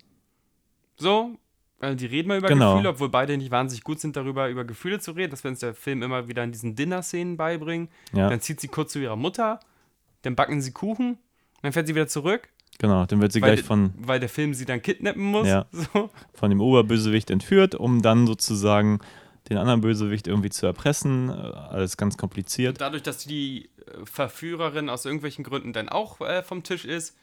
So. 0.96 1.38
äh, 1.82 1.96
Die 1.96 2.06
reden 2.06 2.30
mal 2.30 2.38
über 2.38 2.48
Genau. 2.48 2.74
Gefühle, 2.76 2.90
obwohl 2.90 3.10
beide 3.10 3.38
nicht 3.38 3.52
wahnsinnig 3.52 3.84
gut 3.84 4.00
sind, 4.00 4.16
darüber 4.16 4.50
über 4.50 4.64
Gefühle 4.64 5.00
zu 5.00 5.12
reden. 5.12 5.32
Das 5.32 5.44
wird 5.44 5.52
uns 5.54 5.60
der 5.60 5.74
Film 5.74 6.02
immer 6.04 6.28
wieder 6.28 6.44
in 6.44 6.52
diesen 6.52 6.76
Dinner-Szenen 6.76 7.36
beibringen. 7.38 7.90
Ja, 8.14 8.30
Dann 8.30 8.40
zieht 8.42 8.60
sie 8.62 8.68
kurz 8.68 8.94
zu 8.94 9.00
ihrer 9.00 9.16
Mutter. 9.18 9.60
Dann 10.22 10.36
backen 10.36 10.62
sie 10.62 10.72
Kuchen. 10.72 11.18
Dann 11.62 11.72
fährt 11.74 11.88
sie 11.88 11.96
wieder 11.96 12.08
zurück, 12.08 12.50
genau. 12.80 13.06
Dann 13.06 13.22
wird 13.22 13.32
sie 13.32 13.42
weil, 13.42 13.54
gleich 13.56 13.66
von, 13.66 13.94
weil 13.98 14.20
der 14.20 14.28
Film 14.28 14.54
sie 14.54 14.66
dann 14.66 14.82
kidnappen 14.82 15.24
muss. 15.24 15.48
Ja. 15.48 15.66
So. 15.72 16.10
von 16.34 16.50
dem 16.50 16.60
Oberbösewicht 16.60 17.30
entführt, 17.32 17.74
um 17.76 18.02
dann 18.02 18.28
sozusagen 18.28 19.00
den 19.54 19.60
anderen 19.60 19.82
Bösewicht 19.82 20.28
irgendwie 20.28 20.50
zu 20.50 20.66
erpressen. 20.66 21.30
Äh, 21.30 21.34
Alles 21.34 21.98
ganz 21.98 22.18
kompliziert. 22.18 22.82
Dadurch, 22.82 23.04
dass 23.04 23.20
die 23.20 23.66
äh, 23.66 24.06
Verführerin 24.06 24.90
aus 24.90 25.06
irgendwelchen 25.06 25.44
Gründen 25.44 25.74
dann 25.74 25.90
auch 25.90 26.22
äh, 26.22 26.44
vom 26.44 26.64
Tisch 26.64 26.86
ist, 26.86 27.18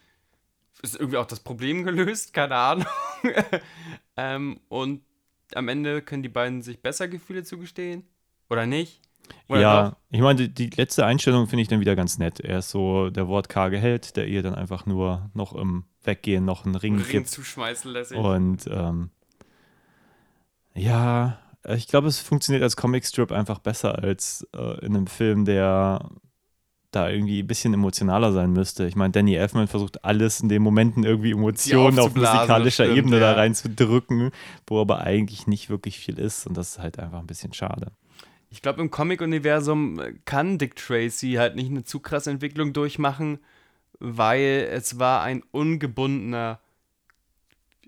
ist 0.82 0.96
irgendwie 0.98 1.18
auch 1.18 1.26
das 1.26 1.40
Problem 1.40 1.84
gelöst, 1.84 2.32
keine 2.32 2.56
Ahnung. 2.56 2.86
ähm, 4.16 4.60
und 4.68 5.02
am 5.54 5.68
Ende 5.68 6.02
können 6.02 6.22
die 6.22 6.28
beiden 6.28 6.62
sich 6.62 6.80
besser 6.80 7.08
Gefühle 7.08 7.42
zugestehen. 7.42 8.04
Oder 8.48 8.66
nicht? 8.66 9.00
Oder 9.48 9.60
ja, 9.60 9.90
doch? 9.90 9.96
ich 10.10 10.20
meine, 10.20 10.48
die, 10.48 10.48
die 10.48 10.76
letzte 10.76 11.06
Einstellung 11.06 11.46
finde 11.46 11.62
ich 11.62 11.68
dann 11.68 11.80
wieder 11.80 11.96
ganz 11.96 12.18
nett. 12.18 12.40
Er 12.40 12.60
ist 12.60 12.70
so 12.70 13.10
der 13.10 13.28
wortkarge 13.28 13.78
Held, 13.78 14.16
der 14.16 14.26
ihr 14.26 14.42
dann 14.42 14.54
einfach 14.54 14.86
nur 14.86 15.30
noch 15.34 15.54
im 15.54 15.84
Weggehen 16.02 16.44
noch 16.44 16.64
einen 16.64 16.74
Ring, 16.74 16.96
Ring 16.98 17.06
gibt. 17.08 17.28
zuschmeißen 17.28 17.90
lässt. 17.92 18.12
Und 18.12 18.66
ähm, 18.68 19.10
ja, 20.74 21.38
ich 21.68 21.88
glaube, 21.88 22.08
es 22.08 22.18
funktioniert 22.18 22.62
als 22.62 22.76
Comicstrip 22.76 23.32
einfach 23.32 23.58
besser 23.58 24.02
als 24.02 24.46
äh, 24.54 24.84
in 24.84 24.96
einem 24.96 25.06
Film, 25.06 25.44
der 25.44 26.08
da 26.90 27.08
irgendwie 27.08 27.40
ein 27.40 27.46
bisschen 27.46 27.72
emotionaler 27.72 28.32
sein 28.32 28.52
müsste. 28.52 28.86
Ich 28.86 28.96
meine, 28.96 29.12
Danny 29.12 29.34
Elfman 29.34 29.68
versucht 29.68 30.04
alles 30.04 30.40
in 30.40 30.48
den 30.48 30.62
Momenten 30.62 31.04
irgendwie 31.04 31.30
Emotionen 31.30 31.98
auf 31.98 32.14
musikalischer 32.14 32.84
stimmt, 32.84 32.98
Ebene 32.98 33.20
da 33.20 33.32
ja. 33.32 33.36
reinzudrücken, 33.36 34.30
wo 34.66 34.80
aber 34.80 35.00
eigentlich 35.02 35.46
nicht 35.46 35.70
wirklich 35.70 35.98
viel 35.98 36.18
ist 36.18 36.46
und 36.46 36.56
das 36.56 36.70
ist 36.70 36.78
halt 36.80 36.98
einfach 36.98 37.20
ein 37.20 37.26
bisschen 37.26 37.52
schade. 37.52 37.92
Ich 38.52 38.62
glaube, 38.62 38.80
im 38.80 38.90
Comic-Universum 38.90 40.00
äh, 40.00 40.14
kann 40.24 40.58
Dick 40.58 40.74
Tracy 40.74 41.34
halt 41.34 41.54
nicht 41.54 41.70
eine 41.70 41.84
zu 41.84 42.00
krasse 42.00 42.30
Entwicklung 42.30 42.72
durchmachen, 42.72 43.38
weil 44.00 44.68
es 44.72 44.98
war 44.98 45.22
ein 45.22 45.44
ungebundener 45.52 46.58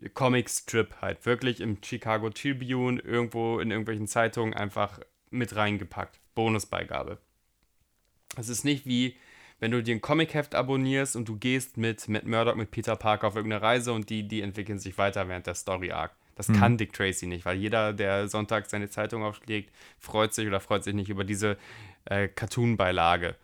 Comic-Strip 0.08 0.96
halt. 1.00 1.24
Wirklich 1.26 1.60
im 1.60 1.78
Chicago 1.82 2.30
Tribune, 2.30 3.00
irgendwo 3.00 3.60
in 3.60 3.70
irgendwelchen 3.70 4.08
Zeitungen 4.08 4.54
einfach 4.54 5.00
mit 5.30 5.54
reingepackt. 5.56 6.18
Bonusbeigabe. 6.34 7.18
Es 8.36 8.48
ist 8.48 8.64
nicht 8.64 8.86
wie, 8.86 9.16
wenn 9.60 9.70
du 9.70 9.82
dir 9.82 9.94
ein 9.94 10.00
Comic-Heft 10.00 10.54
abonnierst 10.54 11.16
und 11.16 11.28
du 11.28 11.36
gehst 11.36 11.76
mit 11.76 12.08
Matt 12.08 12.26
Murdock, 12.26 12.56
mit 12.56 12.70
Peter 12.70 12.96
Parker 12.96 13.28
auf 13.28 13.36
irgendeine 13.36 13.62
Reise 13.62 13.92
und 13.92 14.10
die, 14.10 14.26
die 14.26 14.40
entwickeln 14.40 14.78
sich 14.78 14.98
weiter 14.98 15.28
während 15.28 15.46
der 15.46 15.54
Story-Arc. 15.54 16.12
Das 16.34 16.48
kann 16.48 16.78
Dick 16.78 16.94
Tracy 16.94 17.26
nicht, 17.26 17.44
weil 17.44 17.58
jeder, 17.58 17.92
der 17.92 18.26
Sonntag 18.26 18.68
seine 18.68 18.88
Zeitung 18.88 19.22
aufschlägt, 19.22 19.70
freut 19.98 20.32
sich 20.32 20.46
oder 20.46 20.60
freut 20.60 20.82
sich 20.82 20.94
nicht 20.94 21.10
über 21.10 21.24
diese 21.24 21.58
äh, 22.06 22.26
Cartoon-Beilage. 22.26 23.36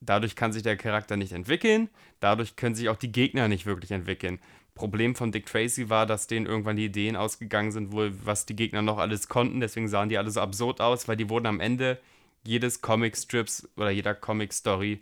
Dadurch 0.00 0.36
kann 0.36 0.52
sich 0.52 0.62
der 0.62 0.76
Charakter 0.76 1.16
nicht 1.16 1.32
entwickeln, 1.32 1.88
dadurch 2.20 2.56
können 2.56 2.74
sich 2.74 2.88
auch 2.90 2.96
die 2.96 3.10
Gegner 3.10 3.48
nicht 3.48 3.66
wirklich 3.66 3.90
entwickeln. 3.90 4.38
Problem 4.74 5.14
von 5.14 5.30
Dick 5.30 5.46
Tracy 5.46 5.88
war, 5.88 6.04
dass 6.04 6.26
denen 6.26 6.46
irgendwann 6.46 6.76
die 6.76 6.86
Ideen 6.86 7.16
ausgegangen 7.16 7.70
sind, 7.70 7.92
wohl, 7.92 8.12
was 8.24 8.44
die 8.44 8.56
Gegner 8.56 8.82
noch 8.82 8.98
alles 8.98 9.28
konnten. 9.28 9.60
Deswegen 9.60 9.88
sahen 9.88 10.08
die 10.08 10.18
alle 10.18 10.30
so 10.30 10.40
absurd 10.40 10.80
aus, 10.80 11.06
weil 11.06 11.16
die 11.16 11.30
wurden 11.30 11.46
am 11.46 11.60
Ende 11.60 11.98
jedes 12.44 12.80
Comic-Strips 12.80 13.68
oder 13.76 13.90
jeder 13.90 14.14
Comic-Story 14.14 15.00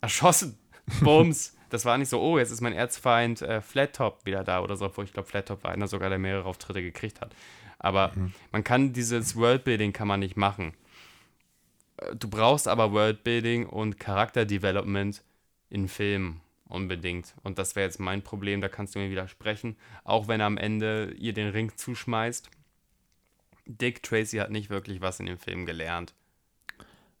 erschossen. 0.00 0.58
Bums. 1.00 1.56
Das 1.68 1.84
war 1.84 1.96
nicht 1.96 2.08
so, 2.08 2.20
oh, 2.20 2.38
jetzt 2.38 2.50
ist 2.50 2.60
mein 2.60 2.72
Erzfeind 2.72 3.40
äh, 3.40 3.60
Flat 3.60 3.94
Top 3.96 4.26
wieder 4.26 4.44
da 4.44 4.60
oder 4.60 4.76
so, 4.76 4.86
obwohl 4.86 5.04
ich 5.04 5.12
glaube, 5.12 5.28
Flat 5.28 5.48
Top 5.48 5.64
war 5.64 5.70
einer 5.72 5.88
sogar, 5.88 6.10
der 6.10 6.18
mehrere 6.18 6.44
Auftritte 6.44 6.82
gekriegt 6.82 7.20
hat. 7.20 7.34
Aber 7.78 8.12
man 8.50 8.62
kann 8.62 8.92
dieses 8.92 9.36
Worldbuilding 9.36 9.92
kann 9.92 10.08
man 10.08 10.20
nicht 10.20 10.36
machen. 10.36 10.74
Äh, 11.98 12.16
Du 12.16 12.28
brauchst 12.28 12.68
aber 12.68 12.92
Worldbuilding 12.92 13.66
und 13.66 13.98
Charakterdevelopment 13.98 15.22
in 15.70 15.88
Filmen 15.88 16.40
unbedingt. 16.68 17.34
Und 17.42 17.58
das 17.58 17.76
wäre 17.76 17.86
jetzt 17.86 18.00
mein 18.00 18.22
Problem, 18.22 18.60
da 18.60 18.68
kannst 18.68 18.94
du 18.94 18.98
mir 18.98 19.10
widersprechen. 19.10 19.76
Auch 20.04 20.28
wenn 20.28 20.40
am 20.40 20.56
Ende 20.56 21.14
ihr 21.18 21.32
den 21.32 21.48
Ring 21.48 21.72
zuschmeißt. 21.76 22.50
Dick 23.66 24.02
Tracy 24.02 24.38
hat 24.38 24.50
nicht 24.50 24.70
wirklich 24.70 25.00
was 25.00 25.20
in 25.20 25.26
dem 25.26 25.38
Film 25.38 25.66
gelernt. 25.66 26.14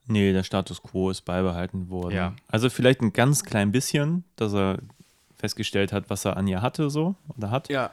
Nee, 0.06 0.32
der 0.32 0.42
Status 0.42 0.82
quo 0.82 1.10
ist 1.10 1.22
beibehalten 1.22 1.88
worden. 1.88 2.14
Ja. 2.14 2.34
Also 2.48 2.68
vielleicht 2.70 3.00
ein 3.00 3.12
ganz 3.12 3.44
klein 3.44 3.70
bisschen, 3.70 4.24
dass 4.36 4.52
er 4.52 4.78
festgestellt 5.36 5.92
hat, 5.92 6.10
was 6.10 6.24
er 6.24 6.36
an 6.36 6.48
ihr 6.48 6.62
hatte, 6.62 6.90
so 6.90 7.14
oder 7.36 7.50
hat. 7.50 7.68
Ja. 7.68 7.90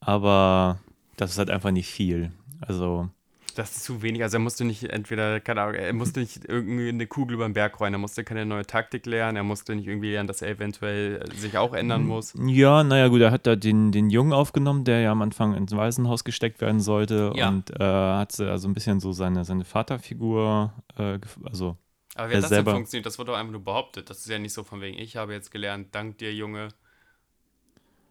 Aber 0.00 0.78
das 1.16 1.32
ist 1.32 1.38
halt 1.38 1.50
einfach 1.50 1.70
nicht 1.70 1.88
viel. 1.88 2.32
Also, 2.60 3.08
Das 3.54 3.76
ist 3.76 3.84
zu 3.84 4.02
wenig. 4.02 4.22
Also 4.22 4.36
er 4.36 4.40
musste 4.40 4.64
nicht 4.64 4.84
entweder, 4.84 5.38
keine 5.40 5.62
Ahnung, 5.62 5.74
er 5.76 5.92
musste 5.92 6.20
nicht 6.20 6.44
irgendwie 6.44 6.88
eine 6.88 7.06
Kugel 7.06 7.34
über 7.34 7.44
den 7.48 7.52
Berg 7.54 7.78
rollen, 7.78 7.92
er 7.94 7.98
musste 7.98 8.24
keine 8.24 8.44
neue 8.46 8.66
Taktik 8.66 9.06
lernen, 9.06 9.36
er 9.36 9.42
musste 9.44 9.74
nicht 9.76 9.86
irgendwie 9.86 10.10
lernen, 10.12 10.26
dass 10.26 10.42
er 10.42 10.48
eventuell 10.50 11.22
äh, 11.22 11.34
sich 11.36 11.56
auch 11.56 11.72
ändern 11.74 12.04
muss. 12.06 12.34
ja, 12.46 12.82
naja, 12.82 13.08
gut, 13.08 13.20
er 13.20 13.30
hat 13.30 13.46
da 13.46 13.56
den, 13.56 13.92
den 13.92 14.10
Jungen 14.10 14.32
aufgenommen, 14.32 14.84
der 14.84 15.00
ja 15.00 15.12
am 15.12 15.22
Anfang 15.22 15.54
ins 15.54 15.74
Waisenhaus 15.76 16.24
gesteckt 16.24 16.60
werden 16.60 16.80
sollte 16.80 17.32
Ja. 17.36 17.48
und 17.48 17.70
äh, 17.78 17.84
hat 17.84 18.32
so 18.32 18.44
also 18.44 18.66
ein 18.68 18.74
bisschen 18.74 19.00
so 19.00 19.12
seine, 19.12 19.44
seine 19.44 19.64
Vaterfigur, 19.64 20.72
äh, 20.98 21.18
also 21.44 21.76
Aber 22.16 22.30
wie 22.30 22.34
hat 22.36 22.42
das 22.42 22.50
denn 22.50 22.56
selber- 22.56 22.72
funktioniert? 22.72 23.06
Das 23.06 23.18
wurde 23.18 23.32
doch 23.32 23.38
einfach 23.38 23.52
nur 23.52 23.64
behauptet. 23.64 24.10
Das 24.10 24.18
ist 24.18 24.28
ja 24.28 24.38
nicht 24.38 24.52
so 24.52 24.64
von 24.64 24.80
wegen, 24.80 24.98
ich 24.98 25.16
habe 25.16 25.32
jetzt 25.32 25.50
gelernt, 25.50 25.94
dank 25.94 26.18
dir, 26.18 26.32
Junge. 26.34 26.68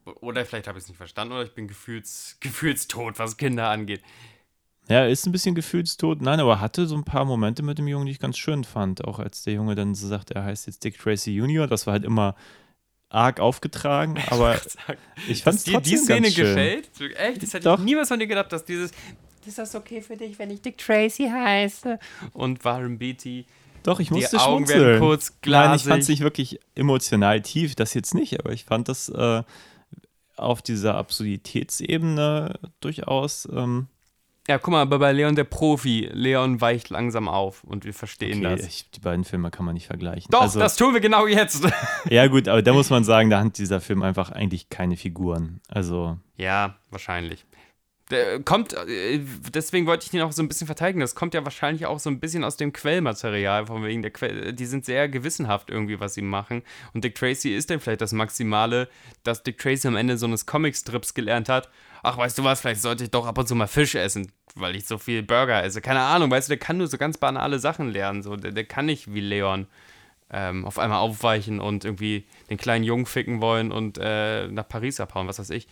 Oder 0.06 0.46
vielleicht 0.46 0.68
habe 0.68 0.78
ich 0.78 0.84
es 0.84 0.90
nicht 0.90 0.98
verstanden 0.98 1.34
oder 1.34 1.44
ich 1.44 1.54
bin 1.56 1.68
gefühls, 1.68 2.38
gefühlstot, 2.42 3.20
was 3.20 3.38
Kinder 3.38 3.70
angeht. 3.70 4.02
Ja, 4.90 4.98
er 5.00 5.10
ist 5.10 5.26
ein 5.26 5.32
bisschen 5.32 5.56
gefühlstot. 5.56 6.22
Nein, 6.22 6.40
aber 6.40 6.60
hatte 6.60 6.88
so 6.88 6.96
ein 6.96 7.04
paar 7.06 7.24
Momente 7.26 7.64
mit 7.64 7.78
dem 7.78 7.88
Jungen, 7.88 8.06
die 8.06 8.12
ich 8.12 8.20
ganz 8.20 8.38
schön 8.38 8.64
fand. 8.64 9.06
Auch 9.06 9.20
als 9.20 9.44
der 9.44 9.54
Junge 9.54 9.76
dann 9.76 9.96
so 9.96 10.08
sagte, 10.08 10.36
er 10.36 10.44
heißt 10.44 10.68
jetzt 10.68 10.84
Dick 10.84 10.98
Tracy 11.00 11.32
Jr., 11.36 11.68
das 11.68 11.88
war 11.88 11.94
halt 11.94 12.04
immer 12.04 12.36
arg 13.10 13.40
aufgetragen, 13.40 14.18
aber 14.32 14.60
ich 15.28 15.44
fand 15.44 15.58
es 15.58 15.64
trotzdem 15.66 15.82
die 15.84 15.98
Szene 15.98 16.22
ganz 16.22 16.34
schön. 16.34 16.46
gefällt? 16.46 16.90
Echt? 17.16 17.44
Das 17.44 17.54
hätte 17.54 17.64
Doch. 17.66 17.78
ich 17.80 17.86
niemals 17.86 18.08
von 18.10 18.20
dir 18.20 18.28
gedacht, 18.28 18.52
dass 18.52 18.66
dieses 18.66 18.92
ist 19.46 19.58
das 19.58 19.76
okay 19.76 20.02
für 20.02 20.16
dich, 20.18 20.40
wenn 20.40 20.50
ich 20.52 20.62
Dick 20.62 20.78
Tracy 20.78 21.28
heiße? 21.30 22.00
Und 22.34 22.64
Warren 22.64 22.98
Beatty. 22.98 23.46
Doch, 23.84 24.00
ich 24.00 24.08
Die 24.08 24.14
musste 24.14 24.40
Augen 24.40 24.66
schmunzeln. 24.66 24.82
werden 24.86 25.00
kurz 25.02 25.30
Nein, 25.30 25.36
ich 25.36 25.42
glasig. 25.42 25.88
fand 25.90 26.02
es 26.04 26.08
nicht 26.10 26.22
wirklich 26.22 26.60
emotional 26.76 27.42
tief, 27.42 27.76
das 27.76 27.94
jetzt 27.94 28.16
nicht, 28.16 28.40
aber 28.40 28.52
ich 28.54 28.64
fand 28.64 28.88
das 28.88 29.10
äh, 29.10 29.44
auf 30.38 30.62
dieser 30.62 30.96
Absurditätsebene 30.96 32.58
durchaus 32.80 33.48
ähm, 33.54 33.88
Ja, 34.48 34.58
guck 34.58 34.74
mal, 34.74 34.82
aber 34.82 35.00
bei 35.00 35.14
Leon 35.14 35.36
der 35.36 35.46
Profi, 35.46 36.10
Leon 36.12 36.60
weicht 36.60 36.90
langsam 36.90 37.30
auf 37.30 37.64
und 37.64 37.86
wir 37.86 37.94
verstehen 37.94 38.46
okay, 38.46 38.58
das. 38.58 38.68
ich, 38.68 38.92
die 38.92 39.00
beiden 39.00 39.24
Filme 39.24 39.52
kann 39.52 39.66
man 39.66 39.74
nicht 39.74 39.88
vergleichen. 39.88 40.30
Doch, 40.32 40.42
also, 40.42 40.60
das 40.60 40.76
tun 40.76 40.94
wir 40.94 41.00
genau 41.00 41.28
jetzt. 41.28 41.66
Ja 42.10 42.28
gut, 42.28 42.50
aber 42.50 42.62
da 42.62 42.74
muss 42.74 42.90
man 42.90 43.06
sagen, 43.06 43.30
da 43.30 43.42
hat 43.42 43.58
dieser 43.58 43.80
Film 43.80 44.04
einfach 44.04 44.32
eigentlich 44.32 44.70
keine 44.70 44.98
Figuren. 44.98 45.62
Also 45.70 46.18
Ja, 46.36 46.76
wahrscheinlich. 46.90 47.46
Der 48.12 48.42
kommt, 48.42 48.74
äh, 48.74 49.22
deswegen 49.54 49.88
wollte 49.88 50.04
ich 50.04 50.12
den 50.12 50.22
auch 50.22 50.34
so 50.34 50.44
ein 50.44 50.50
bisschen 50.50 50.68
verteidigen. 50.68 51.00
Das 51.00 51.16
kommt 51.16 51.34
ja 51.34 51.46
wahrscheinlich 51.46 51.86
auch 51.86 52.00
so 52.00 52.10
ein 52.10 52.20
bisschen 52.20 52.44
aus 52.44 52.58
dem 52.58 52.74
Quellmaterial, 52.74 53.68
von 53.68 53.84
wegen 53.84 54.02
der 54.02 54.12
Quell. 54.12 54.52
Die 54.52 54.66
sind 54.66 54.84
sehr 54.84 55.08
gewissenhaft 55.08 55.70
irgendwie, 55.70 56.02
was 56.02 56.14
sie 56.14 56.22
machen. 56.22 56.64
Und 56.94 57.06
Dick 57.06 57.16
Tracy 57.16 57.56
ist 57.56 57.70
dann 57.70 57.80
vielleicht 57.80 58.02
das 58.02 58.12
Maximale, 58.12 58.90
dass 59.24 59.44
Dick 59.44 59.58
Tracy 59.58 59.88
am 59.88 59.96
Ende 59.96 60.18
so 60.18 60.26
eines 60.26 60.46
Comicstrips 60.46 61.14
gelernt 61.14 61.48
hat. 61.48 61.70
Ach, 62.06 62.18
weißt 62.18 62.38
du 62.38 62.44
was, 62.44 62.60
vielleicht 62.60 62.82
sollte 62.82 63.06
ich 63.06 63.12
doch 63.12 63.26
ab 63.26 63.38
und 63.38 63.48
zu 63.48 63.56
mal 63.56 63.68
Fisch 63.68 63.96
essen, 63.96 64.30
weil 64.56 64.76
ich 64.76 64.86
so 64.86 64.98
viel 64.98 65.24
Burger 65.24 65.64
esse. 65.64 65.82
Keine 65.82 66.02
Ahnung, 66.02 66.30
weißt 66.30 66.50
du, 66.50 66.52
der 66.52 66.60
kann 66.60 66.78
nur 66.78 66.88
so 66.88 66.98
ganz 66.98 67.18
banale 67.18 67.60
Sachen 67.60 67.90
lernen. 67.90 68.24
So, 68.24 68.36
der, 68.36 68.52
der 68.52 68.66
kann 68.66 68.86
nicht 68.86 69.14
wie 69.14 69.22
Leon 69.22 69.68
ähm, 70.30 70.66
auf 70.66 70.80
einmal 70.80 71.00
aufweichen 71.00 71.62
und 71.62 71.86
irgendwie 71.86 72.26
den 72.50 72.58
kleinen 72.58 72.84
Jungen 72.84 73.06
ficken 73.06 73.40
wollen 73.40 73.72
und 73.72 73.98
äh, 74.02 74.48
nach 74.50 74.68
Paris 74.68 75.00
abhauen, 75.00 75.28
was 75.28 75.40
weiß 75.40 75.52
ich. 75.52 75.68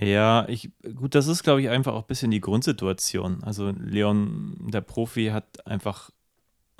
Ja, 0.00 0.48
ich, 0.48 0.70
gut, 0.96 1.14
das 1.14 1.28
ist, 1.28 1.42
glaube 1.42 1.60
ich, 1.60 1.68
einfach 1.68 1.92
auch 1.92 2.02
ein 2.02 2.08
bisschen 2.08 2.30
die 2.30 2.40
Grundsituation. 2.40 3.44
Also 3.44 3.72
Leon, 3.78 4.56
der 4.72 4.80
Profi, 4.80 5.26
hat 5.26 5.66
einfach 5.66 6.10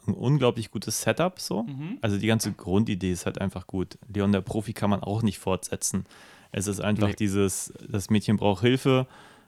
ein 0.06 0.14
unglaublich 0.14 0.70
gutes 0.70 1.02
Setup 1.02 1.38
so. 1.38 1.64
Also 2.00 2.18
die 2.18 2.26
ganze 2.26 2.52
Grundidee 2.52 3.12
ist 3.12 3.26
halt 3.26 3.40
einfach 3.40 3.66
gut. 3.68 3.98
Leon, 4.12 4.32
der 4.32 4.40
Profi, 4.40 4.72
kann 4.72 4.90
man 4.90 5.00
auch 5.00 5.22
nicht 5.22 5.38
fortsetzen. 5.38 6.06
Es 6.52 6.66
ist 6.66 6.80
einfach 6.80 7.08
Nee. 7.08 7.14
dieses, 7.18 7.72
das 7.88 8.10
Mädchen 8.10 8.36
braucht 8.36 8.60
Hilfe, 8.62 9.06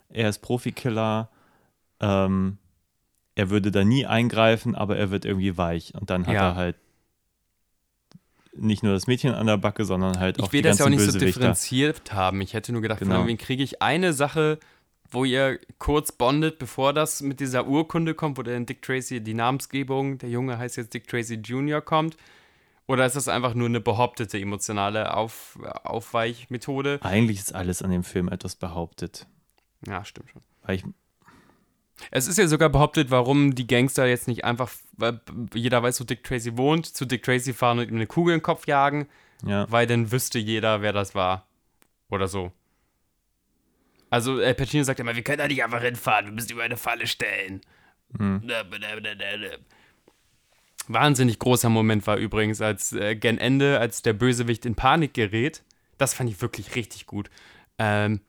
er 0.08 0.28
ist 0.28 0.38
Profikiller, 0.38 1.30
ähm, 2.00 2.58
er 3.34 3.50
würde 3.50 3.70
da 3.70 3.84
nie 3.84 4.06
eingreifen, 4.06 4.74
aber 4.74 4.96
er 4.96 5.10
wird 5.10 5.24
irgendwie 5.24 5.56
weich. 5.58 5.92
Und 5.94 6.10
dann 6.10 6.26
hat 6.26 6.34
Ja. 6.34 6.48
er 6.50 6.54
halt 6.56 6.76
nicht 8.56 8.82
nur 8.84 8.92
das 8.92 9.06
Mädchen 9.06 9.34
an 9.34 9.46
der 9.46 9.56
Backe, 9.56 9.84
sondern 9.84 10.18
halt 10.20 10.38
auch 10.40 10.46
Ich 10.46 10.52
will 10.52 10.62
die 10.62 10.68
das 10.68 10.78
ja 10.78 10.84
auch 10.84 10.90
ganzen 10.90 11.04
nicht 11.04 11.12
so 11.12 11.18
differenziert 11.18 12.12
haben. 12.12 12.40
Ich 12.40 12.54
hätte 12.54 12.72
nur 12.72 12.82
gedacht, 12.82 13.00
Genau. 13.00 13.16
von 13.18 13.26
wem 13.26 13.36
kriege 13.36 13.62
ich 13.64 13.82
eine 13.82 14.12
Sache, 14.12 14.58
wo 15.10 15.24
ihr 15.24 15.58
kurz 15.78 16.12
bondet, 16.12 16.58
bevor 16.58 16.92
das 16.92 17.20
mit 17.20 17.40
dieser 17.40 17.66
Urkunde 17.66 18.14
kommt, 18.14 18.38
wo 18.38 18.42
dann 18.42 18.66
Dick 18.66 18.82
Tracy 18.82 19.20
die 19.20 19.34
Namensgebung, 19.34 20.18
der 20.18 20.28
Junge 20.30 20.56
heißt 20.58 20.76
jetzt 20.76 20.94
Dick 20.94 21.08
Tracy 21.08 21.34
Jr. 21.34 21.80
kommt? 21.80 22.16
Oder 22.86 23.06
ist 23.06 23.16
das 23.16 23.28
einfach 23.28 23.54
nur 23.54 23.68
eine 23.68 23.80
behauptete 23.80 24.38
emotionale 24.38 25.14
Auf 25.14 25.58
Aufweichmethode? 25.84 26.98
Eigentlich 27.02 27.38
ist 27.38 27.54
alles 27.54 27.82
an 27.82 27.90
dem 27.90 28.04
Film 28.04 28.28
etwas 28.28 28.56
behauptet. 28.56 29.26
Ja, 29.86 30.04
stimmt 30.04 30.30
schon. 30.30 30.42
Weil 30.62 30.76
ich, 30.76 30.84
Es 32.10 32.26
ist 32.26 32.36
ja 32.38 32.46
sogar 32.46 32.68
behauptet, 32.68 33.10
warum 33.10 33.54
die 33.54 33.66
Gangster 33.66 34.06
jetzt 34.06 34.28
nicht 34.28 34.44
einfach, 34.44 34.70
weil 34.92 35.20
jeder 35.54 35.82
weiß, 35.82 36.00
wo 36.00 36.04
Dick 36.04 36.24
Tracy 36.24 36.56
wohnt, 36.58 36.86
zu 36.86 37.06
Dick 37.06 37.22
Tracy 37.22 37.54
fahren 37.54 37.78
und 37.78 37.88
ihm 37.88 37.96
eine 37.96 38.06
Kugel 38.06 38.34
in 38.34 38.38
den 38.40 38.42
Kopf 38.44 38.66
jagen, 38.66 39.08
ja, 39.46 39.70
weil 39.70 39.86
dann 39.86 40.12
wüsste 40.12 40.38
jeder, 40.38 40.82
wer 40.82 40.92
das 40.92 41.14
war. 41.14 41.46
Oder 42.10 42.28
so. 42.28 42.52
Also, 44.10 44.34
Al 44.34 44.54
Pacino 44.54 44.84
sagt 44.84 45.00
immer, 45.00 45.16
wir 45.16 45.22
können 45.22 45.38
da 45.38 45.48
nicht 45.48 45.64
einfach 45.64 45.82
hinfahren, 45.82 46.26
wir 46.26 46.32
müssen 46.32 46.52
über 46.52 46.62
eine 46.62 46.76
Falle 46.76 47.06
stellen. 47.06 47.62
Wahnsinnig 50.88 51.38
großer 51.38 51.68
Moment 51.68 52.06
war 52.06 52.16
übrigens, 52.16 52.60
als 52.60 52.92
äh, 52.92 53.16
gen 53.16 53.38
Ende, 53.38 53.78
als 53.80 54.02
der 54.02 54.12
Bösewicht 54.12 54.66
in 54.66 54.74
Panik 54.74 55.14
gerät. 55.14 55.62
Das 55.98 56.14
fand 56.14 56.28
ich 56.30 56.40
wirklich 56.42 56.74
richtig 56.74 57.06
gut. 57.06 57.30
Ähm, 57.78 58.20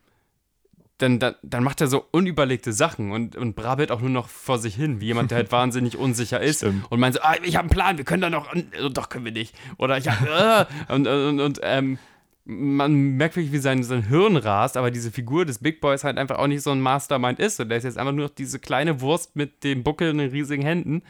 dann, 0.97 1.20
dann, 1.20 1.36
dann 1.43 1.64
macht 1.64 1.82
er 1.82 1.88
so 1.88 2.06
unüberlegte 2.12 2.72
Sachen 2.72 3.12
und, 3.12 3.36
und 3.36 3.56
brabbelt 3.56 3.91
auch 3.91 3.99
nur 3.99 4.10
noch 4.10 4.30
vor 4.30 4.60
sich 4.60 4.76
hin, 4.76 5.01
wie 5.01 5.08
jemand, 5.08 5.32
der 5.32 5.39
halt 5.39 5.51
wahnsinnig 5.51 5.97
unsicher 5.97 6.39
ist 6.39 6.60
Stimmt. 6.60 6.89
und 6.89 6.99
meint 6.99 7.16
so, 7.16 7.22
ah, 7.22 7.36
ich 7.43 7.58
habe 7.58 7.64
einen 7.64 7.70
Plan, 7.70 7.97
wir 7.97 8.06
können 8.06 8.22
da 8.22 8.30
noch, 8.30 8.53
doch 8.93 9.10
können 9.10 9.26
wir 9.26 9.34
nicht. 9.34 9.53
Oder 9.78 9.97
ich 9.97 10.08
habe, 10.08 10.68
äh, 10.89 10.93
und, 10.93 11.08
und, 11.08 11.39
und 11.41 11.60
ähm, 11.64 11.97
man 12.45 13.18
merkt 13.18 13.36
wirklich, 13.36 13.51
wie 13.51 13.58
sein, 13.58 13.84
sein 13.84 14.08
Hirn 14.08 14.38
rast, 14.38 14.78
aber 14.78 14.91
diese 14.91 15.12
Figur 15.12 15.45
des 15.45 15.60
Big 15.60 15.82
Boys 15.82 16.03
halt 16.03 16.18
einfach 16.18 16.38
auch 16.38 16.47
nicht 16.47 16.62
so 16.62 16.72
ein 16.72 16.80
Mastermind 16.80 17.39
ist. 17.39 17.60
Und 17.60 17.70
der 17.70 17.80
ist 17.80 17.84
jetzt 17.84 17.97
einfach 17.97 18.14
nur 18.14 18.28
noch 18.28 18.36
diese 18.36 18.60
kleine 18.60 19.01
Wurst 19.01 19.36
mit 19.36 19.64
dem 19.64 19.84
Buckel 19.84 20.12
und 20.12 20.20
den 20.20 20.30
riesigen 20.30 20.62
Händen, 20.62 21.01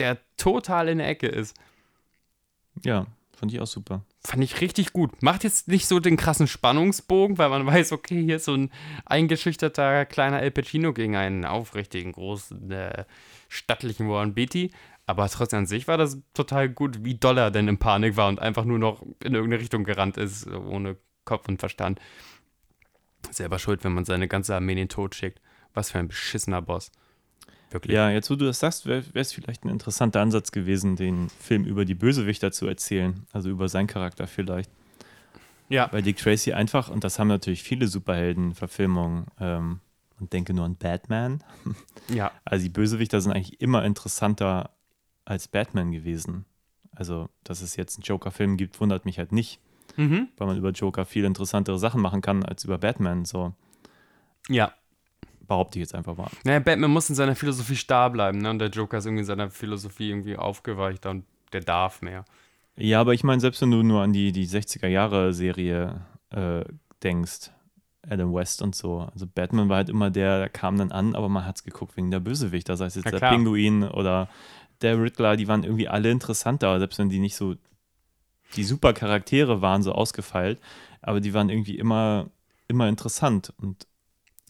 der 0.00 0.18
total 0.36 0.88
in 0.88 0.98
der 0.98 1.08
Ecke 1.08 1.28
ist. 1.28 1.56
ja, 2.82 3.06
fand 3.36 3.52
ich 3.52 3.60
auch 3.60 3.66
super. 3.66 4.04
Fand 4.22 4.44
ich 4.44 4.60
richtig 4.60 4.92
gut. 4.92 5.22
Macht 5.22 5.44
jetzt 5.44 5.68
nicht 5.68 5.86
so 5.86 5.98
den 5.98 6.18
krassen 6.18 6.46
Spannungsbogen, 6.46 7.38
weil 7.38 7.48
man 7.48 7.66
weiß, 7.66 7.92
okay, 7.92 8.22
hier 8.22 8.36
ist 8.36 8.44
so 8.44 8.54
ein 8.54 8.70
eingeschüchterter 9.06 10.04
kleiner 10.04 10.42
El 10.42 10.50
Pacino 10.50 10.92
gegen 10.92 11.16
einen 11.16 11.44
aufrichtigen, 11.44 12.12
großen, 12.12 12.70
äh, 12.70 13.04
stattlichen 13.48 14.08
Warren 14.08 14.34
Beatty. 14.34 14.72
Aber 15.06 15.28
trotzdem 15.28 15.60
an 15.60 15.66
sich 15.66 15.88
war 15.88 15.96
das 15.96 16.18
total 16.34 16.68
gut, 16.68 17.02
wie 17.04 17.14
doll 17.14 17.38
er 17.38 17.50
denn 17.50 17.66
in 17.66 17.78
Panik 17.78 18.16
war 18.16 18.28
und 18.28 18.38
einfach 18.38 18.64
nur 18.64 18.78
noch 18.78 19.02
in 19.24 19.34
irgendeine 19.34 19.60
Richtung 19.60 19.84
gerannt 19.84 20.16
ist, 20.16 20.46
ohne 20.46 20.96
Kopf 21.24 21.48
und 21.48 21.58
Verstand. 21.58 22.00
Selber 23.30 23.58
schuld, 23.58 23.82
wenn 23.84 23.92
man 23.92 24.04
seine 24.04 24.28
ganze 24.28 24.54
Armee 24.54 24.72
in 24.72 24.78
den 24.78 24.88
Tod 24.88 25.14
schickt. 25.14 25.40
Was 25.74 25.90
für 25.90 25.98
ein 25.98 26.08
beschissener 26.08 26.62
Boss. 26.62 26.92
Wirklich. 27.70 27.94
Ja, 27.94 28.10
jetzt 28.10 28.28
wo 28.30 28.34
du 28.34 28.44
das 28.46 28.58
sagst, 28.58 28.86
wäre 28.86 29.04
es 29.14 29.32
vielleicht 29.32 29.64
ein 29.64 29.68
interessanter 29.68 30.20
Ansatz 30.20 30.50
gewesen, 30.52 30.96
den 30.96 31.28
Film 31.28 31.64
über 31.64 31.84
die 31.84 31.94
Bösewichter 31.94 32.50
zu 32.52 32.66
erzählen. 32.66 33.26
Also 33.32 33.48
über 33.48 33.68
seinen 33.68 33.86
Charakter 33.86 34.26
vielleicht. 34.26 34.70
Ja. 35.68 35.86
Bei 35.86 36.02
Dick 36.02 36.16
Tracy 36.16 36.52
einfach, 36.52 36.88
und 36.90 37.04
das 37.04 37.18
haben 37.20 37.28
natürlich 37.28 37.62
viele 37.62 37.86
Superhelden-Verfilmungen, 37.86 39.26
ähm, 39.38 39.80
und 40.18 40.32
denke 40.32 40.52
nur 40.52 40.64
an 40.64 40.76
Batman. 40.76 41.42
Ja. 42.12 42.32
Also 42.44 42.64
die 42.64 42.70
Bösewichter 42.70 43.20
sind 43.20 43.30
eigentlich 43.32 43.60
immer 43.60 43.84
interessanter 43.84 44.70
als 45.24 45.46
Batman 45.46 45.92
gewesen. 45.92 46.44
Also, 46.92 47.28
dass 47.44 47.62
es 47.62 47.76
jetzt 47.76 47.96
einen 47.96 48.02
Joker-Film 48.02 48.56
gibt, 48.56 48.80
wundert 48.80 49.04
mich 49.04 49.18
halt 49.18 49.30
nicht, 49.30 49.60
Mhm. 49.96 50.28
weil 50.36 50.48
man 50.48 50.56
über 50.58 50.70
Joker 50.70 51.04
viel 51.06 51.24
interessantere 51.24 51.78
Sachen 51.78 52.00
machen 52.02 52.20
kann 52.20 52.44
als 52.44 52.64
über 52.64 52.78
Batman. 52.78 53.24
So 53.24 53.54
Ja. 54.48 54.72
Behaupte 55.50 55.80
ich 55.80 55.82
jetzt 55.82 55.96
einfach 55.96 56.16
mal. 56.16 56.30
Naja, 56.44 56.60
Batman 56.60 56.92
muss 56.92 57.10
in 57.10 57.16
seiner 57.16 57.34
Philosophie 57.34 57.74
starr 57.74 58.08
bleiben, 58.10 58.38
ne? 58.38 58.50
Und 58.50 58.60
der 58.60 58.68
Joker 58.68 58.98
ist 58.98 59.06
irgendwie 59.06 59.22
in 59.22 59.26
seiner 59.26 59.50
Philosophie 59.50 60.10
irgendwie 60.10 60.36
aufgeweichter 60.36 61.10
und 61.10 61.24
der 61.52 61.62
darf 61.62 62.02
mehr. 62.02 62.24
Ja, 62.76 63.00
aber 63.00 63.14
ich 63.14 63.24
meine, 63.24 63.40
selbst 63.40 63.60
wenn 63.60 63.72
du 63.72 63.82
nur 63.82 64.00
an 64.00 64.12
die, 64.12 64.30
die 64.30 64.46
60er-Jahre-Serie 64.46 66.06
äh, 66.30 66.64
denkst, 67.02 67.50
Adam 68.08 68.32
West 68.32 68.62
und 68.62 68.76
so, 68.76 69.08
also 69.12 69.26
Batman 69.26 69.68
war 69.68 69.78
halt 69.78 69.88
immer 69.88 70.08
der, 70.10 70.38
der 70.38 70.48
kam 70.48 70.78
dann 70.78 70.92
an, 70.92 71.16
aber 71.16 71.28
man 71.28 71.44
hat 71.44 71.56
es 71.56 71.64
geguckt 71.64 71.96
wegen 71.96 72.12
der 72.12 72.20
Bösewichter, 72.20 72.76
sei 72.76 72.86
es 72.86 72.94
jetzt 72.94 73.06
Ja, 73.06 73.10
der 73.10 73.20
klar. 73.20 73.32
Pinguin 73.34 73.82
oder 73.82 74.28
der 74.82 75.02
Riddler, 75.02 75.36
die 75.36 75.48
waren 75.48 75.64
irgendwie 75.64 75.88
alle 75.88 76.12
interessanter, 76.12 76.78
selbst 76.78 76.98
wenn 77.00 77.10
die 77.10 77.18
nicht 77.18 77.34
so 77.34 77.56
die 78.54 78.64
super 78.64 78.92
Charaktere 78.92 79.62
waren, 79.62 79.82
so 79.82 79.92
ausgefeilt, 79.92 80.60
aber 81.02 81.20
die 81.20 81.34
waren 81.34 81.48
irgendwie 81.50 81.76
immer, 81.76 82.30
immer 82.68 82.88
interessant 82.88 83.52
und 83.58 83.88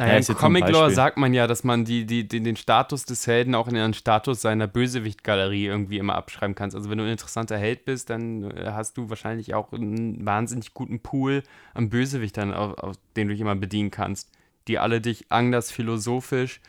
Naja, 0.01 0.19
Ja, 0.19 0.29
ein 0.29 0.37
Comic-Lore 0.37 0.91
sagt 0.91 1.17
man 1.17 1.35
ja, 1.35 1.47
dass 1.47 1.63
man 1.65 1.85
die, 1.85 2.07
die, 2.07 2.27
den, 2.27 2.45
den 2.45 2.57
Status 2.57 3.05
des 3.05 3.27
Helden 3.27 3.55
auch 3.55 3.69
in 3.69 3.75
den 3.75 3.95
Status 3.95 4.41
seiner 4.41 4.67
Bösewicht-Galerie 4.67 5.67
irgendwie 5.67 5.99
immer 5.99 6.15
abschreiben 6.15 6.55
kannst. 6.55 6.75
Also 6.75 6.91
wenn 6.91 6.99
du 6.99 7.05
ein 7.05 7.11
interessanter 7.11 7.59
Held 7.59 7.85
bist, 7.85 8.11
dann 8.11 8.51
äh, 8.51 8.71
hast 8.73 8.97
du 8.97 9.11
wahrscheinlich 9.11 9.55
auch 9.55 9.73
einen 9.73 10.25
wahnsinnig 10.25 10.75
guten 10.75 11.01
Pool 11.01 11.43
an 11.75 11.91
Bösewichtern, 11.91 12.53
auf, 12.53 12.79
auf 12.79 12.97
den 13.17 13.29
du 13.29 13.35
dich 13.35 13.41
immer 13.41 13.55
bedienen 13.57 13.91
kannst, 13.91 14.31
die 14.69 14.79
alle 14.79 15.01
dich 15.01 15.31
anders 15.31 15.71
philosophisch 15.71 16.61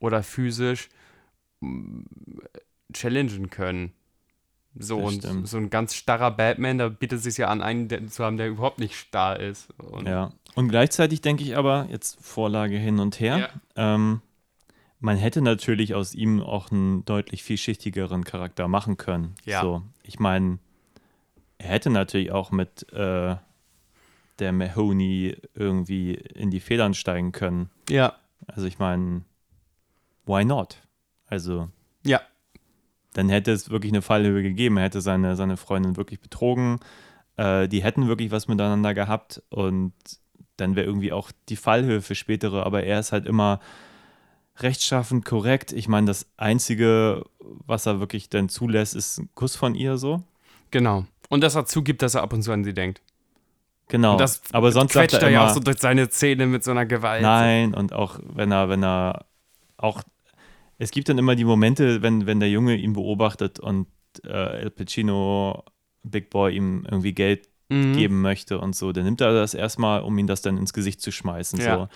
oder 0.00 0.22
physisch 0.22 0.88
mm, 1.60 2.02
challengen 2.92 3.50
können. 3.50 3.92
So, 4.78 4.98
Das 4.98 5.08
und 5.08 5.18
stimmt. 5.22 5.48
so 5.48 5.56
ein 5.56 5.70
ganz 5.70 5.94
starrer 5.94 6.30
Batman, 6.30 6.78
da 6.78 6.88
bietet 6.88 7.18
es 7.18 7.24
sich 7.24 7.38
ja 7.38 7.48
an, 7.48 7.60
einen 7.60 8.08
zu 8.08 8.24
haben, 8.24 8.36
der 8.36 8.48
überhaupt 8.48 8.78
nicht 8.78 8.94
starr 8.94 9.40
ist. 9.40 9.68
Und 9.78 10.06
Ja. 10.06 10.32
Und 10.54 10.68
gleichzeitig 10.68 11.20
denke 11.20 11.42
ich 11.44 11.56
aber, 11.56 11.86
jetzt 11.90 12.18
Vorlage 12.24 12.76
hin 12.76 12.98
und 12.98 13.20
her, 13.20 13.50
ähm, 13.76 14.20
man 14.98 15.16
hätte 15.16 15.40
natürlich 15.42 15.94
aus 15.94 16.14
ihm 16.14 16.40
auch 16.42 16.70
einen 16.70 17.04
deutlich 17.04 17.42
vielschichtigeren 17.42 18.24
Charakter 18.24 18.68
machen 18.68 18.96
können. 18.96 19.34
Ja. 19.44 19.62
So, 19.62 19.82
ich 20.02 20.18
meine, 20.18 20.58
er 21.58 21.68
hätte 21.70 21.90
natürlich 21.90 22.32
auch 22.32 22.50
mit 22.50 22.92
äh, 22.92 23.36
der 24.38 24.52
Mahoney 24.52 25.36
irgendwie 25.54 26.14
in 26.14 26.50
die 26.50 26.60
Federn 26.60 26.94
steigen 26.94 27.32
können. 27.32 27.70
ja. 27.88 28.14
Also 28.46 28.66
ich 28.66 28.78
meine, 28.78 29.22
why 30.24 30.44
not? 30.46 30.78
Also 31.26 31.68
Ja. 32.04 32.20
dann 33.12 33.28
hätte 33.28 33.52
es 33.52 33.68
wirklich 33.70 33.92
eine 33.92 34.00
Fallhöhe 34.02 34.42
gegeben. 34.42 34.78
Er 34.78 34.84
hätte 34.84 35.02
seine, 35.02 35.36
seine 35.36 35.58
Freundin 35.58 35.96
wirklich 35.98 36.20
betrogen. 36.20 36.80
Äh, 37.36 37.68
die 37.68 37.84
hätten 37.84 38.08
wirklich 38.08 38.30
was 38.32 38.48
miteinander 38.48 38.94
gehabt 38.94 39.42
und 39.50 39.92
dann 40.60 40.76
wäre 40.76 40.86
irgendwie 40.86 41.12
auch 41.12 41.30
die 41.48 41.56
Fallhöhe 41.56 42.02
für 42.02 42.14
spätere. 42.14 42.64
Aber 42.64 42.84
er 42.84 43.00
ist 43.00 43.12
halt 43.12 43.26
immer 43.26 43.60
rechtschaffend 44.58 45.24
korrekt. 45.24 45.72
Ich 45.72 45.88
meine, 45.88 46.06
das 46.06 46.26
Einzige, 46.36 47.24
was 47.38 47.86
er 47.86 48.00
wirklich 48.00 48.28
dann 48.28 48.48
zulässt, 48.48 48.94
ist 48.94 49.18
ein 49.18 49.28
Kuss 49.34 49.56
von 49.56 49.74
ihr 49.74 49.96
so. 49.96 50.22
Genau. 50.70 51.06
Und 51.28 51.42
dass 51.42 51.54
er 51.54 51.64
zugibt, 51.64 52.02
dass 52.02 52.14
er 52.14 52.22
ab 52.22 52.32
und 52.32 52.42
zu 52.42 52.52
an 52.52 52.64
sie 52.64 52.74
denkt. 52.74 53.00
Genau. 53.88 54.12
Und 54.12 54.20
das 54.20 54.42
aber 54.52 54.70
sonst 54.72 54.92
quetscht 54.92 55.14
er 55.14 55.22
er 55.22 55.30
ja 55.30 55.46
auch 55.46 55.54
so 55.54 55.60
durch 55.60 55.78
seine 55.78 56.08
Zähne 56.08 56.46
mit 56.46 56.62
so 56.62 56.70
einer 56.70 56.86
Gewalt. 56.86 57.22
Nein, 57.22 57.74
und 57.74 57.92
auch 57.92 58.18
wenn 58.22 58.52
er, 58.52 58.68
wenn 58.68 58.84
er 58.84 59.26
auch, 59.76 60.02
es 60.78 60.92
gibt 60.92 61.08
dann 61.08 61.18
immer 61.18 61.34
die 61.34 61.44
Momente, 61.44 62.00
wenn, 62.00 62.26
wenn 62.26 62.38
der 62.38 62.50
Junge 62.50 62.76
ihn 62.76 62.92
beobachtet 62.92 63.58
und 63.58 63.88
äh, 64.24 64.60
El 64.60 64.70
Pacino, 64.70 65.64
Big 66.04 66.30
Boy, 66.30 66.54
ihm 66.54 66.86
irgendwie 66.88 67.12
Geld 67.12 67.48
Mhm. 67.70 67.92
geben 67.96 68.20
möchte 68.20 68.58
und 68.58 68.74
so, 68.76 68.92
dann 68.92 69.04
nimmt 69.04 69.20
er 69.20 69.32
das 69.32 69.54
erstmal, 69.54 70.02
um 70.02 70.16
ihn 70.18 70.26
das 70.26 70.42
dann 70.42 70.58
ins 70.58 70.72
Gesicht 70.72 71.00
zu 71.00 71.10
schmeißen. 71.12 71.60
Ja. 71.60 71.76
So. 71.76 71.88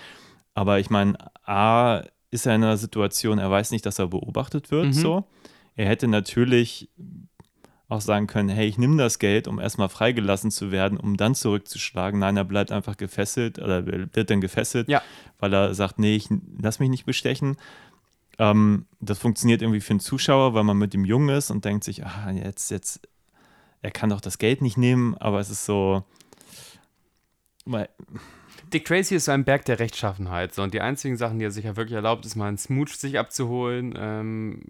Aber 0.55 0.79
ich 0.79 0.89
meine, 0.91 1.17
A, 1.47 2.03
ist 2.31 2.47
er 2.47 2.55
in 2.55 2.63
einer 2.65 2.77
Situation, 2.77 3.39
er 3.39 3.51
weiß 3.51 3.71
nicht, 3.71 3.85
dass 3.87 3.99
er 3.99 4.07
beobachtet 4.09 4.71
wird, 4.71 4.87
Mhm. 4.87 4.93
so. 4.93 5.25
Er 5.77 5.87
hätte 5.87 6.07
natürlich 6.09 6.89
auch 7.89 8.01
sagen 8.01 8.27
können, 8.27 8.49
hey, 8.49 8.67
ich 8.67 8.79
nehme 8.79 8.97
das 8.97 9.19
Geld, 9.19 9.47
um 9.47 9.61
erstmal 9.61 9.89
freigelassen 9.89 10.51
zu 10.51 10.71
werden, 10.73 10.99
um 10.99 11.17
dann 11.17 11.35
zurückzuschlagen. 11.35 12.19
Nein, 12.19 12.37
er 12.37 12.45
bleibt 12.45 12.73
einfach 12.73 12.97
gefesselt 12.97 13.59
oder 13.59 13.85
wird 13.87 14.31
dann 14.31 14.41
gefesselt, 14.41 14.89
Ja. 14.89 15.03
weil 15.39 15.53
er 15.53 15.75
sagt, 15.75 15.99
nee, 15.99 16.17
ich 16.17 16.29
lass 16.61 16.79
mich 16.81 16.89
nicht 16.89 17.05
bestechen. 17.05 17.57
Ähm, 18.39 18.87
das 19.01 19.19
funktioniert 19.19 19.63
irgendwie 19.63 19.81
für 19.81 19.91
einen 19.93 20.01
Zuschauer, 20.01 20.55
weil 20.55 20.65
man 20.65 20.77
mit 20.79 20.95
dem 20.95 21.05
Jungen 21.05 21.29
ist 21.37 21.51
und 21.51 21.65
denkt 21.65 21.85
sich, 21.85 22.05
ah, 22.05 22.31
jetzt, 22.33 22.71
jetzt, 22.71 23.01
er 23.85 23.91
kann 23.91 24.09
doch 24.09 24.23
das 24.23 24.39
Geld 24.39 24.63
nicht 24.63 24.79
nehmen, 24.79 25.15
aber 25.19 25.41
es 25.41 25.51
ist 25.51 25.67
so, 25.67 26.05
Dick 28.73 28.87
Tracy 28.87 29.17
ist 29.17 29.27
so 29.27 29.33
ein 29.33 29.45
Berg 29.45 29.67
der 29.67 29.79
Rechtschaffenheit. 29.79 30.55
So, 30.55 30.63
und 30.63 30.73
die 30.73 30.81
einzigen 30.81 31.19
Sachen, 31.19 31.39
die 31.39 31.45
er 31.45 31.51
sich 31.51 31.67
ja 31.67 31.77
wirklich 31.77 31.95
erlaubt, 31.95 32.25
ist 32.25 32.35
mal 32.35 32.49
einen 32.49 32.57
Smooch 32.57 32.95
sich 32.95 33.19
abzuholen. 33.19 33.95
Ähm, 33.97 34.63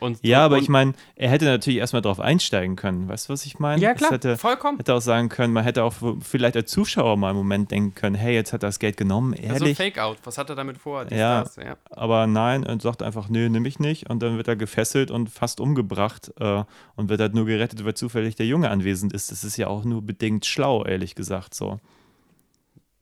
und, 0.00 0.18
ja, 0.22 0.44
aber 0.44 0.56
und, 0.56 0.62
ich 0.62 0.68
meine, 0.68 0.92
er 1.14 1.30
hätte 1.30 1.44
natürlich 1.44 1.78
erstmal 1.78 2.02
drauf 2.02 2.20
einsteigen 2.20 2.76
können. 2.76 3.08
Weißt 3.08 3.28
du, 3.28 3.32
was 3.32 3.46
ich 3.46 3.58
meine? 3.58 3.80
Ja, 3.80 3.94
klar, 3.94 4.10
hätte, 4.12 4.36
vollkommen. 4.36 4.78
hätte 4.78 4.94
auch 4.94 5.00
sagen 5.00 5.28
können, 5.28 5.52
man 5.52 5.64
hätte 5.64 5.82
auch 5.84 5.94
vielleicht 6.20 6.56
als 6.56 6.70
Zuschauer 6.70 7.16
mal 7.16 7.28
einen 7.30 7.38
Moment 7.38 7.70
denken 7.70 7.94
können, 7.94 8.14
hey, 8.14 8.34
jetzt 8.34 8.52
hat 8.52 8.62
er 8.62 8.68
das 8.68 8.78
Geld 8.78 8.96
genommen, 8.96 9.34
Also 9.34 9.64
ehrlich. 9.64 9.76
Fake-Out. 9.76 10.18
Was 10.24 10.38
hat 10.38 10.50
er 10.50 10.56
damit 10.56 10.78
vor? 10.78 11.04
Dies, 11.04 11.18
Ja. 11.18 11.42
das, 11.42 11.56
ja. 11.56 11.76
aber 11.90 12.26
nein, 12.26 12.64
er 12.64 12.80
sagt 12.80 13.02
einfach, 13.02 13.28
nö, 13.28 13.48
nimm 13.48 13.64
ich 13.64 13.78
nicht. 13.78 14.10
Und 14.10 14.22
dann 14.22 14.36
wird 14.36 14.48
er 14.48 14.56
gefesselt 14.56 15.10
und 15.10 15.30
fast 15.30 15.60
umgebracht 15.60 16.32
äh, 16.38 16.64
und 16.96 17.08
wird 17.08 17.20
halt 17.20 17.34
nur 17.34 17.46
gerettet, 17.46 17.84
weil 17.84 17.94
zufällig 17.94 18.36
der 18.36 18.46
Junge 18.46 18.70
anwesend 18.70 19.12
ist. 19.12 19.30
Das 19.30 19.44
ist 19.44 19.56
ja 19.56 19.68
auch 19.68 19.84
nur 19.84 20.02
bedingt 20.02 20.46
schlau, 20.46 20.84
ehrlich 20.84 21.14
gesagt, 21.14 21.54
so. 21.54 21.80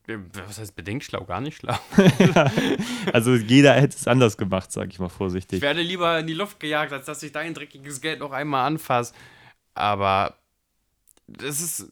Was 0.06 0.58
heißt 0.58 0.76
bedingt 0.76 1.02
schlau? 1.02 1.24
Gar 1.24 1.40
nicht 1.40 1.56
schlau. 1.56 1.78
Also 3.12 3.34
jeder 3.36 3.74
hätte 3.74 3.96
es 3.96 4.06
anders 4.06 4.36
gemacht, 4.36 4.70
sag 4.72 4.88
ich 4.90 4.98
mal 4.98 5.06
Ich 5.06 5.12
vorsichtig. 5.12 5.62
werde 5.62 5.82
lieber 5.82 6.18
in 6.18 6.26
die 6.26 6.34
Luft 6.34 6.60
gejagt, 6.60 6.92
als 6.92 7.06
dass 7.06 7.22
ich 7.22 7.32
dein 7.32 7.54
dreckiges 7.54 8.00
Geld 8.00 8.20
noch 8.20 8.32
einmal 8.32 8.66
anfasse. 8.66 9.14
Aber 9.74 10.36
das 11.26 11.60
ist. 11.60 11.90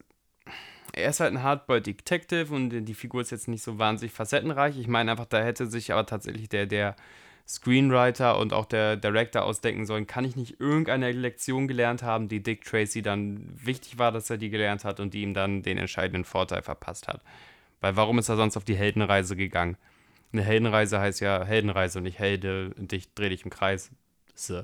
Er 0.94 1.08
ist 1.08 1.20
halt 1.20 1.32
ein 1.32 1.42
Hardboiled 1.42 1.86
Detective 1.86 2.54
und 2.54 2.84
die 2.84 2.94
Figur 2.94 3.22
ist 3.22 3.30
jetzt 3.30 3.48
nicht 3.48 3.62
so 3.62 3.78
wahnsinnig 3.78 4.12
facettenreich. 4.12 4.78
Ich 4.78 4.88
meine 4.88 5.10
einfach, 5.12 5.24
da 5.24 5.42
hätte 5.42 5.66
sich 5.66 5.90
aber 5.90 6.04
tatsächlich 6.04 6.50
der, 6.50 6.66
der 6.66 6.96
Screenwriter 7.48 8.38
und 8.38 8.52
auch 8.52 8.66
der 8.66 8.96
Director 8.96 9.42
ausdenken 9.42 9.86
sollen, 9.86 10.06
kann 10.06 10.26
ich 10.26 10.36
nicht 10.36 10.60
irgendeine 10.60 11.10
Lektion 11.12 11.66
gelernt 11.66 12.02
haben, 12.02 12.28
die 12.28 12.42
Dick 12.42 12.64
Tracy 12.64 13.00
dann 13.00 13.48
wichtig 13.54 13.98
war, 13.98 14.12
dass 14.12 14.28
er 14.28 14.36
die 14.36 14.50
gelernt 14.50 14.84
hat 14.84 15.00
und 15.00 15.14
die 15.14 15.22
ihm 15.22 15.32
dann 15.32 15.62
den 15.62 15.78
entscheidenden 15.78 16.24
Vorteil 16.26 16.60
verpasst 16.62 17.08
hat. 17.08 17.22
Weil 17.82 17.96
warum 17.96 18.18
ist 18.18 18.28
er 18.28 18.36
sonst 18.36 18.56
auf 18.56 18.64
die 18.64 18.76
Heldenreise 18.76 19.36
gegangen? 19.36 19.76
Eine 20.32 20.42
Heldenreise 20.42 20.98
heißt 21.00 21.20
ja 21.20 21.44
Heldenreise 21.44 21.98
und 21.98 22.04
nicht 22.04 22.18
Helde 22.18 22.72
und 22.78 22.92
dich 22.92 23.12
dreh 23.12 23.28
dich 23.28 23.44
im 23.44 23.50
Kreis. 23.50 23.90
So. 24.34 24.62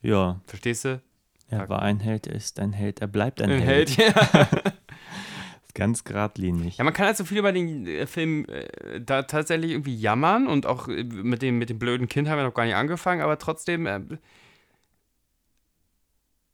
Ja, 0.00 0.40
Verstehst 0.46 0.86
du? 0.86 1.00
er 1.48 1.68
war 1.68 1.82
ein 1.82 2.00
Held, 2.00 2.26
er 2.26 2.34
ist 2.34 2.58
ein 2.58 2.72
Held, 2.72 3.02
er 3.02 3.06
bleibt 3.06 3.42
ein, 3.42 3.50
Ein 3.50 3.60
Held. 3.60 3.96
Held, 3.96 4.16
ja. 4.16 4.48
Ganz 5.74 6.04
geradlinig. 6.04 6.78
Ja, 6.78 6.84
man 6.84 6.94
kann 6.94 7.06
halt 7.06 7.16
so 7.18 7.24
viel 7.24 7.38
über 7.38 7.52
den 7.52 7.86
äh, 7.86 8.06
Film 8.06 8.46
äh, 8.46 9.00
da 9.00 9.22
tatsächlich 9.22 9.72
irgendwie 9.72 9.94
jammern 9.94 10.46
und 10.46 10.64
auch 10.66 10.88
äh, 10.88 11.04
mit 11.04 11.42
dem, 11.42 11.58
mit 11.58 11.68
dem 11.70 11.78
blöden 11.78 12.08
Kind 12.08 12.28
haben 12.28 12.38
wir 12.38 12.44
noch 12.44 12.54
gar 12.54 12.64
nicht 12.64 12.74
angefangen, 12.74 13.20
aber 13.20 13.38
trotzdem 13.38 13.86
äh, 13.86 14.00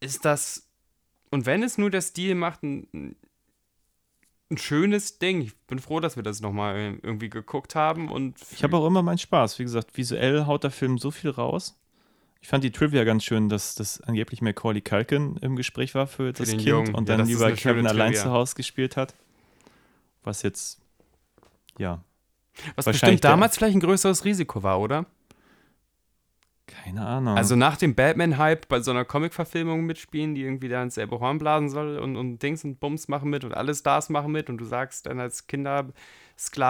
ist 0.00 0.24
das, 0.24 0.68
und 1.30 1.46
wenn 1.46 1.62
es 1.62 1.78
nur 1.78 1.90
der 1.90 2.00
Stil 2.00 2.34
macht, 2.34 2.62
ein, 2.64 3.16
ein 4.50 4.58
schönes 4.58 5.18
Ding. 5.18 5.42
Ich 5.42 5.56
bin 5.66 5.78
froh, 5.78 6.00
dass 6.00 6.16
wir 6.16 6.22
das 6.22 6.40
nochmal 6.40 6.98
irgendwie 7.02 7.28
geguckt 7.28 7.74
haben 7.74 8.10
und 8.10 8.36
Ich 8.50 8.62
habe 8.62 8.76
auch 8.76 8.86
immer 8.86 9.02
meinen 9.02 9.18
Spaß. 9.18 9.58
Wie 9.58 9.64
gesagt, 9.64 9.96
visuell 9.96 10.46
haut 10.46 10.64
der 10.64 10.70
Film 10.70 10.98
so 10.98 11.10
viel 11.10 11.30
raus. 11.30 11.78
Ich 12.40 12.48
fand 12.48 12.62
die 12.64 12.70
Trivia 12.70 13.04
ganz 13.04 13.24
schön, 13.24 13.48
dass 13.48 13.74
das 13.74 14.00
angeblich 14.00 14.40
Macaulay 14.40 14.80
Culkin 14.80 15.36
im 15.38 15.56
Gespräch 15.56 15.94
war 15.94 16.06
für, 16.06 16.32
das 16.32 16.48
den 16.48 16.58
Kind 16.58 16.68
Jungen. 16.68 16.94
und 16.94 17.08
Ja, 17.08 17.16
dann 17.16 17.26
das 17.26 17.28
lieber 17.28 17.52
Kevin 17.52 17.86
allein 17.86 18.14
zu 18.14 18.30
Hause 18.30 18.54
gespielt 18.54 18.96
hat. 18.96 19.14
Was 20.22 20.42
jetzt, 20.42 20.80
ja, 21.78 22.02
was 22.76 22.84
bestimmt 22.84 23.24
damals 23.24 23.56
vielleicht 23.56 23.76
ein 23.76 23.80
größeres 23.80 24.24
Risiko 24.24 24.62
war, 24.62 24.80
oder? 24.80 25.06
Keine 26.68 27.04
Ahnung. 27.06 27.36
Also 27.36 27.56
nach 27.56 27.76
dem 27.76 27.94
Batman-Hype 27.94 28.68
bei 28.68 28.80
so 28.80 28.90
einer 28.92 29.04
Comic-Verfilmung 29.04 29.84
mitspielen, 29.86 30.34
die 30.34 30.42
irgendwie 30.42 30.68
da 30.68 30.82
ins 30.82 30.94
selbe 30.94 31.18
Horn 31.18 31.38
blasen 31.38 31.68
soll 31.70 31.98
und, 31.98 32.16
und 32.16 32.42
Dings 32.42 32.62
und 32.64 32.78
Bums 32.78 33.08
machen 33.08 33.30
mit 33.30 33.42
und 33.44 33.54
alle 33.54 33.74
Stars 33.74 34.08
machen 34.10 34.30
mit 34.32 34.48
und 34.50 34.58
du 34.58 34.64
sagst 34.64 35.06
dann 35.06 35.18
als 35.20 35.46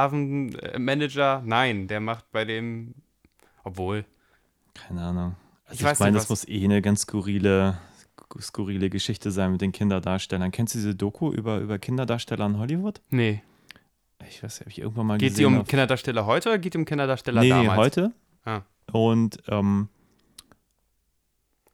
Kinder-Sklaven-Manager, 0.08 1.42
nein, 1.44 1.86
der 1.88 2.00
macht 2.00 2.30
bei 2.32 2.44
dem, 2.44 2.94
obwohl, 3.64 4.04
keine 4.74 5.02
Ahnung. 5.02 5.34
Also 5.64 5.74
Ich 5.74 5.80
ich, 5.80 5.86
weiß 5.86 5.98
meine, 6.00 6.12
nicht, 6.12 6.22
das 6.22 6.30
muss 6.30 6.48
eh 6.48 6.64
eine 6.64 6.80
ganz 6.82 7.02
skurrile, 7.02 7.78
sku- 8.16 8.40
skurrile 8.42 8.90
Geschichte 8.90 9.30
sein 9.30 9.52
mit 9.52 9.60
den 9.60 9.72
Kinderdarstellern. 9.72 10.50
Kennst 10.50 10.74
du 10.74 10.78
diese 10.78 10.94
Doku 10.94 11.30
über, 11.32 11.58
über 11.58 11.78
Kinderdarsteller 11.78 12.46
in 12.46 12.58
Hollywood? 12.58 13.00
Nee. 13.10 13.42
Ich 14.28 14.42
weiß, 14.42 14.60
habe 14.60 14.70
ich 14.70 14.78
irgendwann 14.80 15.06
mal 15.06 15.18
Geht 15.18 15.30
gesehen. 15.30 15.52
die 15.52 15.58
um 15.60 15.64
Kinderdarsteller 15.64 16.26
heute 16.26 16.48
oder 16.50 16.58
geht 16.58 16.74
die 16.74 16.78
um 16.78 16.84
Kinderdarsteller 16.84 17.40
nee, 17.40 17.50
damals? 17.50 17.76
heute. 17.78 18.12
Ah. 18.44 18.62
Und 18.92 19.38
ähm, 19.48 19.88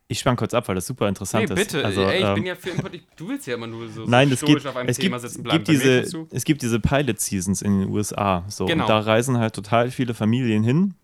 ich 0.06 0.18
spann 0.20 0.36
kurz 0.36 0.52
ab, 0.52 0.68
weil 0.68 0.74
das 0.74 0.86
super 0.86 1.08
interessant 1.08 1.48
Nee, 1.48 1.54
ist. 1.54 1.72
bitte. 1.72 1.84
Also, 1.84 2.02
Ey, 2.02 2.18
ich 2.20 2.24
ähm, 2.24 2.34
bin 2.34 2.46
ja 2.46 2.54
für 2.54 2.70
Input. 2.70 2.94
Ich, 2.94 3.02
du 3.16 3.28
willst 3.28 3.46
ja 3.46 3.54
immer 3.54 3.66
nur 3.66 3.88
so, 3.88 4.04
so 4.04 4.10
Nein, 4.10 4.30
es 4.30 4.42
gibt, 4.42 4.66
auf 4.66 4.76
einem 4.76 4.88
es 4.88 4.98
Thema 4.98 5.16
gibt, 5.18 5.30
sitzen 5.30 5.42
bleiben. 5.42 5.64
gibt 5.64 5.68
diese, 5.68 6.26
es 6.30 6.44
gibt 6.44 6.62
diese 6.62 6.78
Pilot-Seasons 6.78 7.62
in 7.62 7.80
den 7.80 7.88
USA. 7.90 8.44
So. 8.48 8.66
Genau. 8.66 8.84
Und 8.84 8.90
da 8.90 8.98
reisen 9.00 9.38
halt 9.38 9.54
total 9.54 9.90
viele 9.90 10.12
Familien 10.12 10.62
hin, 10.62 10.94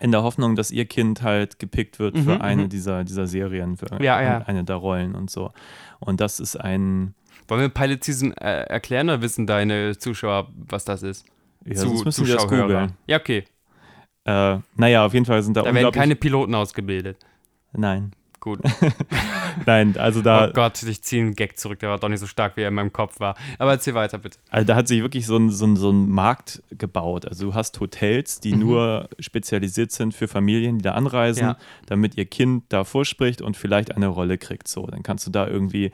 in 0.00 0.10
der 0.10 0.22
Hoffnung, 0.22 0.56
dass 0.56 0.70
ihr 0.70 0.86
Kind 0.86 1.22
halt 1.22 1.58
gepickt 1.58 1.98
wird 1.98 2.16
für 2.16 2.36
Mhm, 2.36 2.40
eine 2.40 2.62
mhm. 2.64 2.68
dieser, 2.70 3.04
dieser 3.04 3.26
Serien, 3.26 3.76
für 3.76 3.86
Ja, 4.02 4.22
ja. 4.22 4.38
eine 4.38 4.64
der 4.64 4.76
Rollen 4.76 5.14
und 5.14 5.30
so. 5.30 5.52
Und 5.98 6.20
das 6.20 6.40
ist 6.40 6.56
ein, 6.56 7.14
Wollen 7.46 7.60
wir 7.60 7.68
Pilot 7.68 8.04
Season 8.04 8.32
äh, 8.38 8.62
erklären 8.62 9.08
oder 9.10 9.20
wissen 9.20 9.46
deine 9.46 9.98
Zuschauer, 9.98 10.48
was 10.54 10.84
das 10.86 11.02
ist? 11.02 11.26
ja, 11.66 11.74
sonst 11.76 12.04
müssen 12.06 12.26
wir 12.26 12.36
das 12.36 12.46
googeln. 12.48 12.92
Ja, 13.06 13.18
okay. 13.18 13.44
Äh, 14.30 14.60
naja, 14.76 15.04
auf 15.06 15.14
jeden 15.14 15.26
Fall 15.26 15.42
sind 15.42 15.56
da, 15.56 15.62
Da 15.62 15.74
werden 15.74 15.92
keine 15.92 16.16
Piloten 16.16 16.54
ausgebildet. 16.54 17.18
Nein, 17.72 18.12
Gut. 18.40 18.60
nein, 19.66 19.96
also 19.98 20.22
da... 20.22 20.48
oh 20.48 20.52
Gott, 20.54 20.82
ich 20.82 21.02
ziehe 21.02 21.22
einen 21.22 21.36
Gag 21.36 21.58
zurück. 21.58 21.78
Der 21.80 21.90
war 21.90 21.98
doch 21.98 22.08
nicht 22.08 22.20
so 22.20 22.26
stark, 22.26 22.56
wie 22.56 22.62
er 22.62 22.68
in 22.68 22.74
meinem 22.74 22.92
Kopf 22.92 23.20
war. 23.20 23.36
Aber 23.58 23.72
erzähl 23.72 23.92
weiter, 23.92 24.16
bitte. 24.16 24.38
Also 24.48 24.66
da 24.66 24.76
hat 24.76 24.88
sich 24.88 25.02
wirklich 25.02 25.26
so 25.26 25.36
ein, 25.36 25.50
so, 25.50 25.66
ein, 25.66 25.76
so 25.76 25.90
ein 25.90 26.08
Markt 26.08 26.62
gebaut. 26.70 27.26
Also 27.26 27.48
du 27.48 27.54
hast 27.54 27.78
Hotels, 27.80 28.40
die 28.40 28.56
nur 28.56 29.10
spezialisiert 29.18 29.92
sind 29.92 30.14
für 30.14 30.26
Familien, 30.26 30.78
die 30.78 30.82
da 30.82 30.92
anreisen, 30.92 31.48
Ja. 31.48 31.56
damit 31.84 32.16
ihr 32.16 32.24
Kind 32.24 32.64
da 32.70 32.84
vorspricht 32.84 33.42
und 33.42 33.58
vielleicht 33.58 33.94
eine 33.94 34.06
Rolle 34.06 34.38
kriegt. 34.38 34.68
So, 34.68 34.86
dann 34.86 35.02
kannst 35.02 35.26
du 35.26 35.30
da 35.30 35.46
irgendwie 35.46 35.92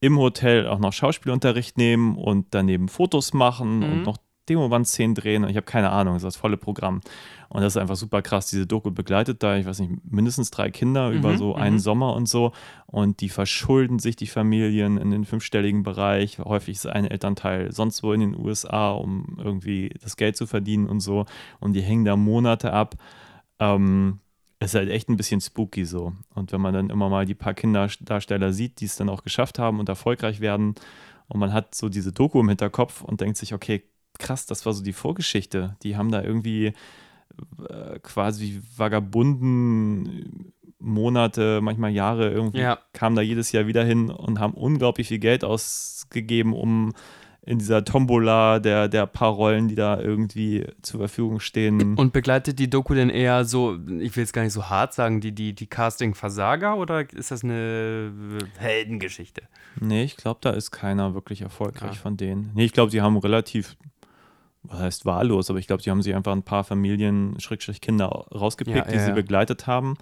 im 0.00 0.18
Hotel 0.18 0.66
auch 0.66 0.78
noch 0.78 0.92
Schauspielunterricht 0.92 1.78
nehmen 1.78 2.16
und 2.16 2.48
daneben 2.50 2.88
Fotos 2.88 3.32
machen 3.32 3.82
und 3.82 4.02
noch 4.02 4.18
Demoband-Szenen 4.48 5.14
drehen. 5.14 5.48
Ich 5.48 5.56
habe 5.56 5.66
keine 5.66 5.90
Ahnung, 5.90 6.14
das 6.14 6.22
ist 6.22 6.34
das 6.34 6.36
volle 6.36 6.56
Programm. 6.56 7.00
Und 7.48 7.62
das 7.62 7.74
ist 7.74 7.76
einfach 7.78 7.96
super 7.96 8.20
krass. 8.20 8.50
Diese 8.50 8.66
Doku 8.66 8.90
begleitet 8.90 9.42
da, 9.42 9.56
ich 9.56 9.66
weiß 9.66 9.80
nicht, 9.80 9.92
mindestens 10.04 10.50
drei 10.50 10.70
Kinder 10.70 11.10
über 11.10 11.36
so 11.38 11.54
einen 11.54 11.78
Sommer 11.78 12.14
und 12.14 12.28
so. 12.28 12.52
Und 12.86 13.20
die 13.20 13.28
verschulden 13.28 13.98
sich, 13.98 14.16
die 14.16 14.26
Familien, 14.26 14.98
in 14.98 15.10
den 15.10 15.24
fünfstelligen 15.24 15.82
Bereich. 15.82 16.38
Häufig 16.38 16.76
ist 16.76 16.86
ein 16.86 17.06
Elternteil 17.06 17.72
sonst 17.72 18.02
wo 18.02 18.12
in 18.12 18.20
den 18.20 18.38
USA, 18.38 18.90
um 18.90 19.38
irgendwie 19.42 19.90
das 20.02 20.16
Geld 20.16 20.36
zu 20.36 20.46
verdienen 20.46 20.86
und 20.86 21.00
so. 21.00 21.24
Und 21.60 21.72
die 21.72 21.82
hängen 21.82 22.04
da 22.04 22.16
Monate 22.16 22.72
ab. 22.72 22.96
Ähm, 23.58 24.20
ist 24.60 24.74
halt 24.74 24.90
echt 24.90 25.08
ein 25.08 25.16
bisschen 25.16 25.40
spooky 25.40 25.84
so. 25.84 26.12
Und 26.34 26.52
wenn 26.52 26.60
man 26.60 26.74
dann 26.74 26.90
immer 26.90 27.08
mal 27.08 27.24
die 27.24 27.34
paar 27.34 27.54
Kinderdarsteller 27.54 28.52
sieht, 28.52 28.80
die 28.80 28.86
es 28.86 28.96
dann 28.96 29.08
auch 29.08 29.22
geschafft 29.22 29.58
haben 29.58 29.78
und 29.78 29.88
erfolgreich 29.88 30.40
werden, 30.40 30.74
und 31.28 31.40
man 31.40 31.52
hat 31.52 31.74
so 31.74 31.88
diese 31.88 32.12
Doku 32.12 32.40
im 32.40 32.48
Hinterkopf 32.48 33.02
und 33.02 33.20
denkt 33.20 33.36
sich, 33.36 33.54
okay, 33.54 33.84
krass, 34.18 34.46
das 34.46 34.66
war 34.66 34.72
so 34.72 34.82
die 34.82 34.92
Vorgeschichte. 34.92 35.76
Die 35.82 35.96
haben 35.96 36.10
da 36.10 36.22
irgendwie 36.22 36.72
äh, 37.68 37.98
quasi 38.02 38.60
vagabunden 38.76 40.52
Monate, 40.80 41.60
manchmal 41.60 41.90
Jahre 41.90 42.30
irgendwie, 42.30 42.60
Ja. 42.60 42.78
kamen 42.92 43.16
da 43.16 43.22
jedes 43.22 43.50
Jahr 43.52 43.66
wieder 43.66 43.84
hin 43.84 44.10
und 44.10 44.38
haben 44.38 44.54
unglaublich 44.54 45.08
viel 45.08 45.18
Geld 45.18 45.44
ausgegeben, 45.44 46.52
um 46.52 46.92
in 47.42 47.58
dieser 47.58 47.82
Tombola 47.82 48.58
der, 48.58 48.88
der 48.88 49.06
paar 49.06 49.30
Rollen, 49.32 49.68
die 49.68 49.74
da 49.74 49.98
irgendwie 49.98 50.66
zur 50.82 51.00
Verfügung 51.00 51.40
stehen. 51.40 51.96
Und 51.96 52.12
begleitet 52.12 52.58
die 52.58 52.68
Doku 52.68 52.92
denn 52.94 53.08
eher 53.08 53.44
so, 53.46 53.74
ich 54.00 54.14
will 54.14 54.22
jetzt 54.22 54.34
gar 54.34 54.42
nicht 54.42 54.52
so 54.52 54.68
hart 54.68 54.92
sagen, 54.92 55.20
die, 55.22 55.32
die, 55.32 55.54
die 55.54 55.66
Casting-Versager 55.66 56.76
oder 56.76 57.10
ist 57.12 57.30
das 57.30 57.42
eine 57.44 58.12
Heldengeschichte? 58.58 59.42
Nee, 59.80 60.04
ich 60.04 60.16
glaube, 60.18 60.40
da 60.42 60.50
ist 60.50 60.72
keiner 60.72 61.14
wirklich 61.14 61.40
erfolgreich 61.40 61.92
Ah. 61.92 62.02
von 62.02 62.16
denen. 62.18 62.50
Nee, 62.54 62.66
ich 62.66 62.72
glaube, 62.72 62.90
sie 62.90 63.00
haben 63.00 63.16
relativ, 63.16 63.76
was 64.68 64.80
heißt 64.80 65.06
wahllos, 65.06 65.50
aber 65.50 65.58
ich 65.58 65.66
glaube, 65.66 65.82
sie 65.82 65.90
haben 65.90 66.02
sich 66.02 66.14
einfach 66.14 66.32
ein 66.32 66.42
paar 66.42 66.64
Familien, 66.64 67.38
Schrägstrich 67.40 67.80
Kinder 67.80 68.06
rausgepickt, 68.06 68.76
Ja, 68.76 68.84
die 68.84 68.94
ja, 68.94 69.00
sie 69.02 69.08
ja. 69.08 69.14
begleitet 69.14 69.66
haben. 69.66 69.96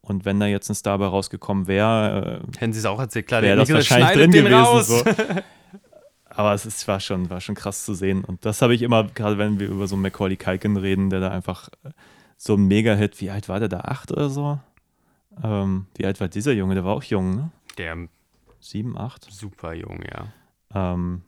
Und 0.00 0.24
wenn 0.24 0.40
da 0.40 0.46
jetzt 0.46 0.68
ein 0.68 0.74
Star 0.74 0.98
bei 0.98 1.06
rausgekommen 1.06 1.66
wäre, 1.68 2.42
äh, 2.44 2.58
Hätten 2.58 2.72
sie 2.72 2.80
es 2.80 2.86
auch 2.86 2.98
erzählt, 2.98 3.26
klar, 3.28 3.42
wäre 3.42 3.56
der 3.56 3.64
das 3.64 3.72
wahrscheinlich 3.74 4.12
drin 4.12 4.30
gewesen. 4.32 4.54
raus. 4.54 4.88
So. 4.88 5.04
Aber 6.34 6.54
es 6.54 6.64
ist, 6.66 6.88
war, 6.88 6.98
schon, 6.98 7.28
war 7.30 7.40
schon 7.40 7.54
krass 7.54 7.84
zu 7.84 7.94
sehen. 7.94 8.24
Und 8.24 8.44
das 8.46 8.62
habe 8.62 8.74
ich 8.74 8.82
immer, 8.82 9.04
gerade 9.04 9.38
wenn 9.38 9.60
wir 9.60 9.68
über 9.68 9.86
so 9.86 9.94
einen 9.94 10.02
Macaulay 10.02 10.36
Culkin 10.36 10.76
reden, 10.76 11.10
der 11.10 11.20
da 11.20 11.30
einfach 11.30 11.68
äh, 11.84 11.90
so 12.36 12.54
ein 12.54 12.66
Mega-Hit, 12.66 13.20
wie 13.20 13.30
alt 13.30 13.48
war 13.48 13.60
der 13.60 13.68
da? 13.68 13.80
Acht 13.80 14.10
oder 14.10 14.30
so? 14.30 14.58
Ähm, 15.42 15.86
wie 15.96 16.06
alt 16.06 16.20
war 16.20 16.28
dieser 16.28 16.52
Junge? 16.52 16.74
Der 16.74 16.84
war 16.84 16.94
auch 16.94 17.02
jung, 17.04 17.36
ne? 17.36 17.50
Der 17.78 17.96
Sieben, 18.60 18.96
acht? 18.96 19.26
super 19.30 19.74
jung, 19.74 20.00
ja. 20.02 20.26
Ähm, 20.74 21.22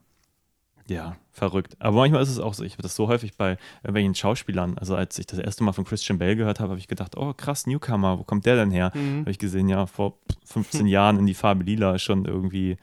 ja, 0.88 1.16
verrückt. 1.32 1.76
Aber 1.78 1.96
manchmal 1.96 2.22
ist 2.22 2.28
es 2.28 2.38
auch 2.38 2.54
so, 2.54 2.64
ich 2.64 2.74
habe 2.74 2.82
das 2.82 2.94
so 2.94 3.08
häufig 3.08 3.36
bei 3.36 3.56
irgendwelchen 3.82 4.14
Schauspielern, 4.14 4.78
also 4.78 4.94
als 4.94 5.18
ich 5.18 5.26
das 5.26 5.38
erste 5.38 5.64
Mal 5.64 5.72
von 5.72 5.84
Christian 5.84 6.18
Bale 6.18 6.36
gehört 6.36 6.60
habe, 6.60 6.70
habe 6.70 6.78
ich 6.78 6.88
gedacht, 6.88 7.16
oh 7.16 7.32
krass, 7.32 7.66
Newcomer, 7.66 8.18
wo 8.18 8.24
kommt 8.24 8.46
der 8.46 8.56
denn 8.56 8.70
her? 8.70 8.92
Habe 8.94 9.30
ich 9.30 9.38
gesehen, 9.38 9.68
ja, 9.68 9.86
vor 9.86 10.18
15 10.44 10.86
Jahren 10.86 11.18
in 11.18 11.26
die 11.26 11.34
Farbe 11.34 11.64
Lila 11.64 11.98
schon 11.98 12.24
irgendwie 12.24 12.76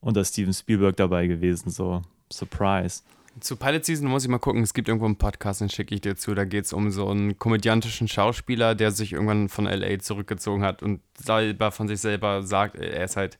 unter 0.00 0.24
Steven 0.24 0.52
Spielberg 0.52 0.96
dabei 0.96 1.26
gewesen, 1.26 1.70
so 1.70 2.02
Surprise. 2.32 3.02
Zu 3.40 3.56
Pilot 3.56 3.84
Season 3.84 4.08
muss 4.08 4.24
ich 4.24 4.28
mal 4.28 4.38
gucken, 4.38 4.62
es 4.62 4.74
gibt 4.74 4.88
irgendwo 4.88 5.06
einen 5.06 5.16
Podcast, 5.16 5.60
den 5.60 5.68
schicke 5.68 5.94
ich 5.94 6.00
dir 6.00 6.16
zu. 6.16 6.34
Da 6.34 6.44
geht 6.44 6.64
es 6.64 6.72
um 6.72 6.90
so 6.90 7.08
einen 7.08 7.38
komödiantischen 7.38 8.08
Schauspieler, 8.08 8.74
der 8.74 8.90
sich 8.90 9.12
irgendwann 9.12 9.48
von 9.48 9.66
LA 9.66 10.00
zurückgezogen 10.00 10.64
hat 10.64 10.82
und 10.82 11.00
selber 11.16 11.70
von 11.70 11.86
sich 11.86 12.00
selber 12.00 12.42
sagt, 12.42 12.74
er 12.74 13.04
ist 13.04 13.16
halt 13.16 13.38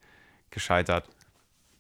gescheitert. 0.51 1.09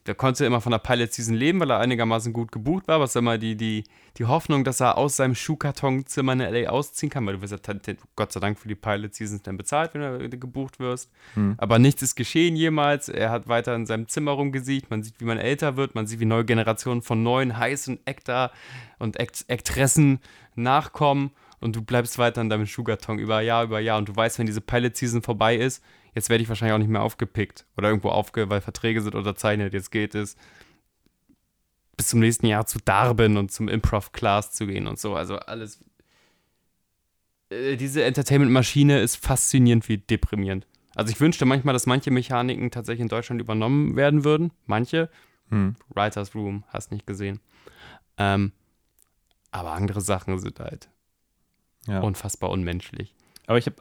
Der 0.08 0.14
konnte 0.14 0.46
immer 0.46 0.62
von 0.62 0.72
der 0.72 0.78
Pilot 0.78 1.12
Season 1.12 1.34
leben, 1.34 1.60
weil 1.60 1.70
er 1.70 1.80
einigermaßen 1.80 2.32
gut 2.32 2.50
gebucht 2.50 2.88
war, 2.88 2.98
was 2.98 3.14
immer 3.14 3.36
die, 3.36 3.56
die, 3.56 3.84
die 4.16 4.24
Hoffnung, 4.24 4.64
dass 4.64 4.80
er 4.80 4.96
aus 4.96 5.16
seinem 5.16 5.34
Schuhkartonzimmer 5.34 6.32
in 6.32 6.38
LA 6.38 6.70
ausziehen 6.70 7.10
kann, 7.10 7.26
weil 7.26 7.34
du 7.34 7.42
wirst 7.42 7.52
ja 7.52 7.94
Gott 8.16 8.32
sei 8.32 8.40
Dank 8.40 8.58
für 8.58 8.68
die 8.68 8.74
Pilot 8.74 9.14
Seasons 9.14 9.42
dann 9.42 9.58
bezahlt, 9.58 9.92
wenn 9.92 10.30
du 10.30 10.38
gebucht 10.38 10.80
wirst. 10.80 11.10
Aber 11.58 11.78
nichts 11.78 12.00
ist 12.00 12.14
geschehen 12.16 12.56
jemals. 12.56 13.10
Er 13.10 13.30
hat 13.30 13.48
weiter 13.48 13.74
in 13.74 13.84
seinem 13.84 14.08
Zimmer 14.08 14.30
rumgesiegt. 14.32 14.90
Man 14.90 15.02
sieht, 15.02 15.20
wie 15.20 15.26
man 15.26 15.36
älter 15.36 15.76
wird. 15.76 15.94
Man 15.94 16.06
sieht, 16.06 16.20
wie 16.20 16.24
neue 16.24 16.46
Generationen 16.46 17.02
von 17.02 17.22
neuen 17.22 17.58
heißen 17.58 18.00
Actor 18.06 18.50
und 18.98 19.20
Act 19.20 19.44
Actressen 19.48 20.20
nachkommen. 20.54 21.32
Und 21.60 21.76
du 21.76 21.82
bleibst 21.82 22.16
weiter 22.16 22.40
in 22.40 22.48
deinem 22.48 22.66
Schuhkarton 22.66 23.18
über 23.18 23.42
Jahr 23.42 23.64
über 23.64 23.78
Jahr. 23.78 23.98
Und 23.98 24.08
du 24.08 24.16
weißt, 24.16 24.38
wenn 24.38 24.46
diese 24.46 24.62
Pilot 24.62 24.96
Season 24.96 25.20
vorbei 25.20 25.56
ist, 25.56 25.82
jetzt 26.18 26.28
werde 26.28 26.42
ich 26.42 26.48
wahrscheinlich 26.48 26.74
auch 26.74 26.78
nicht 26.78 26.90
mehr 26.90 27.02
aufgepickt 27.02 27.64
oder 27.76 27.88
irgendwo 27.88 28.10
aufge, 28.10 28.50
weil 28.50 28.60
Verträge 28.60 29.00
sind 29.00 29.14
unterzeichnet. 29.14 29.72
Jetzt 29.72 29.90
geht 29.90 30.14
es 30.14 30.36
bis 31.96 32.08
zum 32.08 32.20
nächsten 32.20 32.46
Jahr 32.46 32.66
zu 32.66 32.78
Darben 32.84 33.36
und 33.36 33.50
zum 33.50 33.68
Improv-Class 33.68 34.52
zu 34.52 34.66
gehen 34.66 34.86
und 34.86 34.98
so. 34.98 35.14
Also 35.14 35.36
alles. 35.36 35.82
Äh, 37.50 37.76
Diese 37.76 38.04
Entertainment-Maschine 38.04 39.00
ist 39.00 39.16
faszinierend 39.16 39.88
wie 39.88 39.98
deprimierend. 39.98 40.66
Also 40.94 41.12
ich 41.12 41.20
wünschte 41.20 41.44
manchmal, 41.44 41.72
dass 41.72 41.86
manche 41.86 42.10
Mechaniken 42.10 42.70
tatsächlich 42.70 43.02
in 43.02 43.08
Deutschland 43.08 43.40
übernommen 43.40 43.96
werden 43.96 44.24
würden. 44.24 44.52
Manche. 44.66 45.08
Hm. 45.50 45.76
Writers 45.94 46.34
Room, 46.34 46.64
hast 46.68 46.92
nicht 46.92 47.06
gesehen. 47.06 47.40
Ähm, 48.18 48.52
aber 49.50 49.72
andere 49.72 50.00
Sachen 50.00 50.38
sind 50.38 50.60
halt 50.60 50.88
Ja. 51.86 52.00
unfassbar 52.00 52.50
unmenschlich. 52.50 53.14
Aber 53.46 53.58
ich 53.58 53.66
habe 53.66 53.76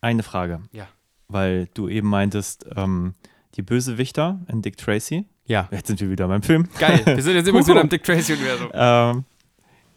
eine 0.00 0.22
Frage, 0.22 0.62
Ja. 0.72 0.88
Weil 1.28 1.68
du 1.74 1.88
eben 1.88 2.08
meintest, 2.08 2.66
ähm, 2.76 3.14
die 3.56 3.62
Bösewichter 3.62 4.40
in 4.50 4.62
Dick 4.62 4.76
Tracy, 4.76 5.24
Ja. 5.46 5.68
jetzt 5.70 5.86
sind 5.88 6.00
wir 6.00 6.10
wieder 6.10 6.28
beim 6.28 6.42
Film, 6.42 6.68
Geil. 6.78 7.00
Wir 7.06 7.22
sind 7.22 7.34
jetzt 7.36 7.48
übrigens 7.48 7.68
wieder 7.68 7.80
im 7.80 7.88
Dick 7.90 8.04
Tracy-Universum. 8.04 8.68
ähm, 8.72 9.24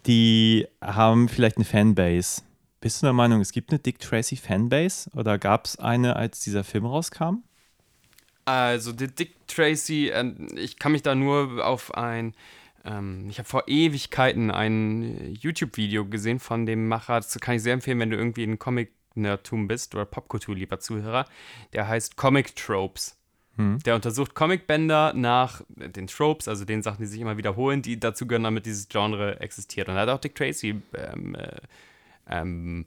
die 0.06 0.66
haben 0.82 1.28
vielleicht 1.28 1.58
eine 1.58 1.66
Fanbase. 1.66 2.42
Bist 2.82 3.02
du 3.02 3.08
der 3.08 3.14
Meinung, 3.14 3.42
es 3.42 3.52
gibt 3.52 3.72
eine 3.72 3.80
Dick 3.80 4.00
Tracy 4.00 4.38
Fanbase? 4.38 5.10
Oder 5.14 5.38
gab 5.38 5.66
es 5.66 5.78
eine, 5.78 6.16
als 6.16 6.40
dieser 6.40 6.64
Film 6.64 6.86
rauskam? 6.86 7.44
Also, 8.46 8.94
der 8.94 9.10
Dick 9.10 9.36
Tracy, 9.48 10.08
äh, 10.10 10.34
ich 10.56 10.80
kann 10.80 10.94
mich 10.94 11.04
da 11.04 11.14
nur 11.16 11.66
auf 11.66 11.94
ein. 11.96 12.34
Ähm, 12.86 13.28
ich 13.30 13.38
habe 13.38 13.48
vor 13.50 13.64
Ewigkeiten 13.68 14.50
ein 14.52 15.36
YouTube-Video 15.36 16.06
gesehen 16.06 16.40
von 16.40 16.66
dem 16.66 16.88
Macher. 16.88 17.18
Das 17.18 17.38
kann 17.40 17.56
ich 17.58 17.62
sehr 17.62 17.74
empfehlen, 17.74 18.00
wenn 18.00 18.10
du 18.10 18.18
irgendwie 18.18 18.44
ein 18.44 18.58
Comic-Nerdtum 19.20 19.68
bist 19.68 19.96
oder 19.96 20.06
Popkultur, 20.06 20.56
lieber 20.56 20.80
Zuhörer. 20.80 21.26
Der 21.74 21.88
heißt 21.88 22.16
Comic 22.16 22.56
Tropes. 22.56 23.16
Der 23.86 23.96
untersucht 23.96 24.36
Comicbänder 24.36 25.12
nach 25.14 25.62
den 25.68 26.08
Tropes, 26.08 26.48
also 26.48 26.64
den 26.64 26.82
Sachen, 26.82 27.02
die 27.02 27.08
sich 27.08 27.20
immer 27.20 27.36
wiederholen, 27.36 27.82
die 27.82 28.00
dazu 28.00 28.26
gehören, 28.26 28.44
damit 28.44 28.66
dieses 28.66 28.88
Genre 28.88 29.42
existiert. 29.42 29.90
Und 29.90 29.96
da 29.96 30.02
hat 30.02 30.10
auch 30.10 30.22
Dick 30.22 30.34
Tracy 30.34 30.82
ähm, 30.94 31.36
äh, 31.36 31.60
ähm, 32.30 32.86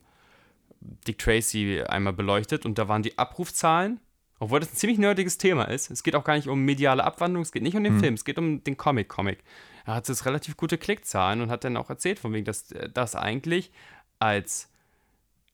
Dick 1.07 1.19
Tracy 1.19 1.83
einmal 1.87 2.15
beleuchtet 2.15 2.65
und 2.65 2.79
da 2.79 2.89
waren 2.89 3.03
die 3.03 3.19
Abrufzahlen, 3.19 4.01
obwohl 4.39 4.61
das 4.61 4.73
ein 4.73 4.77
ziemlich 4.77 4.99
nerdiges 4.99 5.37
Thema 5.37 5.65
ist. 5.65 5.91
Es 5.91 6.03
geht 6.03 6.17
auch 6.17 6.25
gar 6.25 6.37
nicht 6.37 6.49
um 6.49 6.65
mediale 6.65 7.05
Abwandlung, 7.05 7.43
es 7.43 7.53
geht 7.53 7.63
nicht 7.63 7.77
um 7.77 7.85
den 7.85 8.01
Film, 8.01 8.15
es 8.15 8.25
geht 8.25 8.39
um 8.39 8.65
den 8.65 8.79
Comic-Comic. 8.79 9.45
Er 9.85 9.95
hat 9.95 10.09
jetzt 10.09 10.25
relativ 10.25 10.57
gute 10.57 10.79
Klickzahlen 10.79 11.43
und 11.43 11.51
hat 11.51 11.65
dann 11.65 11.77
auch 11.77 11.91
erzählt, 11.91 12.19
von 12.19 12.33
wegen, 12.33 12.47
dass 12.47 12.73
äh, 12.73 12.89
das 12.89 13.15
eigentlich 13.15 13.73
als 14.19 14.72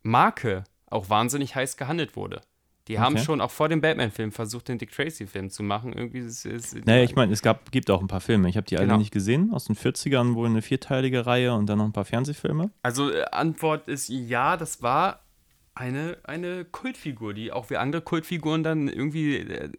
Marke 0.02 0.64
auch 0.86 1.10
wahnsinnig 1.10 1.54
heiß 1.54 1.76
gehandelt 1.76 2.16
wurde. 2.16 2.40
Die 2.88 2.98
haben 2.98 3.16
Okay. 3.16 3.24
schon 3.24 3.40
auch 3.42 3.50
vor 3.50 3.68
dem 3.68 3.82
Batman-Film 3.82 4.32
versucht, 4.32 4.68
den 4.68 4.78
Dick 4.78 4.90
Tracy-Film 4.92 5.50
zu 5.50 5.62
machen. 5.62 5.92
Irgendwie 5.92 6.20
ist 6.20 6.46
es. 6.46 6.74
Naja, 6.74 7.02
ich 7.04 7.14
meine, 7.14 7.32
es 7.34 7.42
gab, 7.42 7.70
gibt 7.70 7.90
auch 7.90 8.00
ein 8.00 8.06
paar 8.08 8.22
Filme. 8.22 8.48
Ich 8.48 8.56
habe 8.56 8.64
die 8.66 8.78
alle 8.78 8.86
Genau. 8.86 8.98
nicht 8.98 9.10
gesehen. 9.12 9.52
Aus 9.52 9.66
den 9.66 9.76
40ern 9.76 10.34
wohl 10.34 10.46
eine 10.46 10.62
vierteilige 10.62 11.26
Reihe 11.26 11.52
und 11.52 11.66
dann 11.66 11.76
noch 11.78 11.84
ein 11.84 11.92
paar 11.92 12.06
Fernsehfilme. 12.06 12.70
Also 12.82 13.10
äh, 13.10 13.24
Antwort 13.30 13.88
ist 13.88 14.08
ja, 14.08 14.56
das 14.56 14.80
war 14.80 15.20
eine, 15.74 16.16
eine 16.24 16.64
Kultfigur, 16.64 17.34
die 17.34 17.52
auch 17.52 17.68
wie 17.68 17.76
andere 17.76 18.00
Kultfiguren 18.00 18.62
dann 18.62 18.88
irgendwie 18.88 19.36
äh, 19.36 19.70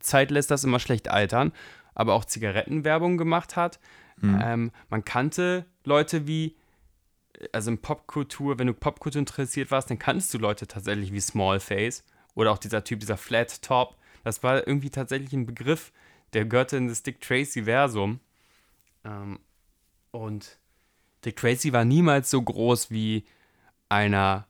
Zeit 0.00 0.30
lässt 0.30 0.50
das 0.50 0.62
immer 0.62 0.78
schlecht 0.78 1.08
altern, 1.08 1.52
aber 1.94 2.12
auch 2.12 2.26
Zigarettenwerbung 2.26 3.16
gemacht 3.16 3.56
hat. 3.56 3.80
Ähm, 4.22 4.70
man 4.88 5.04
kannte 5.04 5.66
Leute 5.84 6.26
wie, 6.26 6.56
also 7.52 7.70
in 7.70 7.78
Popkultur, 7.78 8.58
wenn 8.58 8.66
du 8.66 8.74
Popkultur 8.74 9.18
interessiert 9.20 9.70
warst, 9.70 9.90
dann 9.90 9.98
kanntest 9.98 10.32
du 10.34 10.38
Leute 10.38 10.66
tatsächlich 10.66 11.12
wie 11.12 11.20
Smallface 11.20 12.04
oder 12.34 12.52
auch 12.52 12.58
dieser 12.58 12.84
Typ, 12.84 13.00
dieser 13.00 13.16
Flat 13.16 13.62
Top. 13.62 13.96
Das 14.24 14.42
war 14.42 14.66
irgendwie 14.66 14.90
tatsächlich 14.90 15.32
ein 15.32 15.46
Begriff, 15.46 15.92
der 16.32 16.44
gehörte 16.44 16.76
in 16.76 16.88
das 16.88 17.02
Dick 17.02 17.20
Tracy-Versum. 17.20 18.20
Ähm, 19.04 19.38
und 20.10 20.58
Dick 21.24 21.36
Tracy 21.36 21.72
war 21.72 21.84
niemals 21.84 22.30
so 22.30 22.40
groß 22.42 22.90
wie 22.90 23.24
einer 23.88 24.46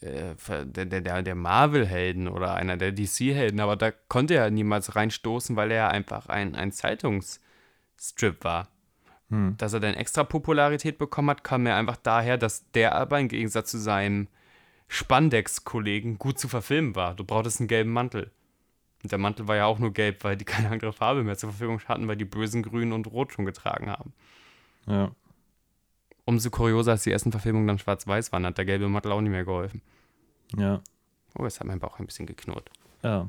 äh, 0.00 0.34
der, 0.64 0.86
der, 0.86 1.00
der- 1.00 1.22
der 1.22 1.34
Marvel-Helden 1.34 2.28
oder 2.28 2.54
einer 2.54 2.76
der 2.76 2.92
DC-Helden, 2.92 3.60
aber 3.60 3.76
da 3.76 3.90
konnte 3.92 4.34
er 4.34 4.50
niemals 4.50 4.96
reinstoßen, 4.96 5.56
weil 5.56 5.70
er 5.70 5.90
einfach 5.90 6.26
ein, 6.28 6.54
ein 6.56 6.72
Zeitungsstrip 6.72 8.44
war. 8.44 8.71
Dass 9.56 9.72
er 9.72 9.80
dann 9.80 9.94
extra 9.94 10.24
Popularität 10.24 10.98
bekommen 10.98 11.30
hat, 11.30 11.42
kam 11.42 11.62
mir 11.62 11.74
einfach 11.74 11.96
daher, 11.96 12.36
dass 12.36 12.70
der 12.72 12.94
aber 12.94 13.18
im 13.18 13.28
Gegensatz 13.28 13.70
zu 13.70 13.78
seinem 13.78 14.28
Spandex-Kollegen 14.88 16.18
gut 16.18 16.38
zu 16.38 16.48
verfilmen 16.48 16.94
war. 16.94 17.14
Du 17.14 17.24
brauchtest 17.24 17.60
einen 17.60 17.68
gelben 17.68 17.92
Mantel. 17.92 18.30
Und 19.02 19.10
der 19.10 19.18
Mantel 19.18 19.48
war 19.48 19.56
ja 19.56 19.64
auch 19.64 19.78
nur 19.78 19.92
gelb, 19.92 20.22
weil 20.22 20.36
die 20.36 20.44
keine 20.44 20.70
andere 20.70 20.92
Farbe 20.92 21.24
mehr 21.24 21.38
zur 21.38 21.50
Verfügung 21.50 21.80
hatten, 21.88 22.08
weil 22.08 22.16
die 22.16 22.26
Bösen 22.26 22.62
grün 22.62 22.92
und 22.92 23.06
rot 23.06 23.32
schon 23.32 23.46
getragen 23.46 23.90
haben. 23.90 24.12
Ja. 24.86 25.12
Umso 26.26 26.50
kurioser, 26.50 26.92
als 26.92 27.04
die 27.04 27.10
ersten 27.10 27.32
Verfilmungen 27.32 27.66
dann 27.66 27.78
schwarz-weiß 27.78 28.32
waren, 28.32 28.44
hat 28.44 28.58
der 28.58 28.66
gelbe 28.66 28.88
Mantel 28.88 29.12
auch 29.12 29.20
nicht 29.22 29.32
mehr 29.32 29.44
geholfen. 29.44 29.80
Ja. 30.56 30.82
Oh, 31.38 31.44
jetzt 31.44 31.58
hat 31.58 31.66
mein 31.66 31.80
Bauch 31.80 31.98
ein 31.98 32.06
bisschen 32.06 32.26
geknurrt. 32.26 32.70
Ja. 33.02 33.28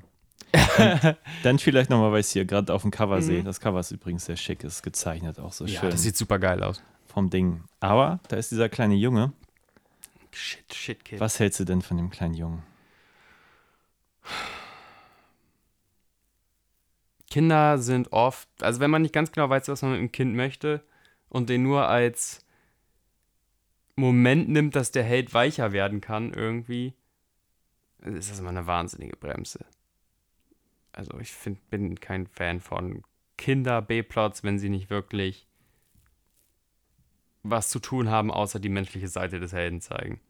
Dann, 1.43 1.59
vielleicht 1.59 1.89
nochmal, 1.89 2.11
weil 2.11 2.19
ich 2.19 2.27
es 2.27 2.31
hier 2.33 2.45
gerade 2.45 2.73
auf 2.73 2.81
dem 2.83 2.91
Cover 2.91 3.17
Mhm. 3.17 3.21
sehe. 3.21 3.43
Das 3.43 3.59
Cover 3.59 3.79
ist 3.79 3.91
übrigens 3.91 4.25
sehr 4.25 4.37
schick, 4.37 4.63
ist 4.63 4.83
gezeichnet, 4.83 5.39
auch 5.39 5.53
so 5.53 5.65
Ja, 5.65 5.79
schön 5.81 5.91
das 5.91 6.03
sieht 6.03 6.15
super 6.17 6.39
geil 6.39 6.63
aus. 6.63 6.83
vom 7.07 7.29
Ding. 7.29 7.63
Aber 7.79 8.19
da 8.27 8.37
ist 8.37 8.51
dieser 8.51 8.69
kleine 8.69 8.95
Junge. 8.95 9.33
Shit, 10.31 10.73
shit, 10.73 11.05
Kid. 11.05 11.19
Was 11.19 11.39
hältst 11.39 11.59
du 11.59 11.63
denn 11.65 11.81
von 11.81 11.97
dem 11.97 12.09
kleinen 12.09 12.33
Jungen? 12.33 12.63
Kinder 17.29 17.77
sind 17.79 18.11
oft, 18.13 18.47
also 18.61 18.79
wenn 18.79 18.91
man 18.91 19.01
nicht 19.01 19.13
ganz 19.13 19.31
genau 19.31 19.49
weiß, 19.49 19.67
was 19.67 19.81
man 19.81 19.91
mit 19.91 19.99
dem 20.01 20.11
Kind 20.11 20.35
möchte 20.35 20.83
und 21.29 21.49
den 21.49 21.63
nur 21.63 21.87
als 21.87 22.45
Moment 23.95 24.49
nimmt, 24.49 24.75
dass 24.75 24.91
der 24.91 25.03
Held 25.03 25.33
weicher 25.33 25.71
werden 25.71 25.99
kann, 26.01 26.33
irgendwie, 26.33 26.93
ist 28.01 28.29
das 28.31 28.39
immer 28.39 28.49
eine 28.49 28.67
wahnsinnige 28.67 29.17
Bremse. 29.17 29.65
Also 30.93 31.19
ich 31.19 31.31
find, 31.31 31.69
bin 31.69 31.99
kein 31.99 32.27
Fan 32.27 32.59
von 32.59 33.03
Kinder-B-Plots, 33.37 34.43
wenn 34.43 34.59
sie 34.59 34.69
nicht 34.69 34.89
wirklich 34.89 35.47
was 37.41 37.69
zu 37.69 37.79
tun 37.79 38.09
haben, 38.09 38.31
außer 38.31 38.59
die 38.59 38.69
menschliche 38.69 39.09
Seite 39.09 39.39
des 39.39 39.51
Helden 39.51 39.81
zeigen. 39.81 40.21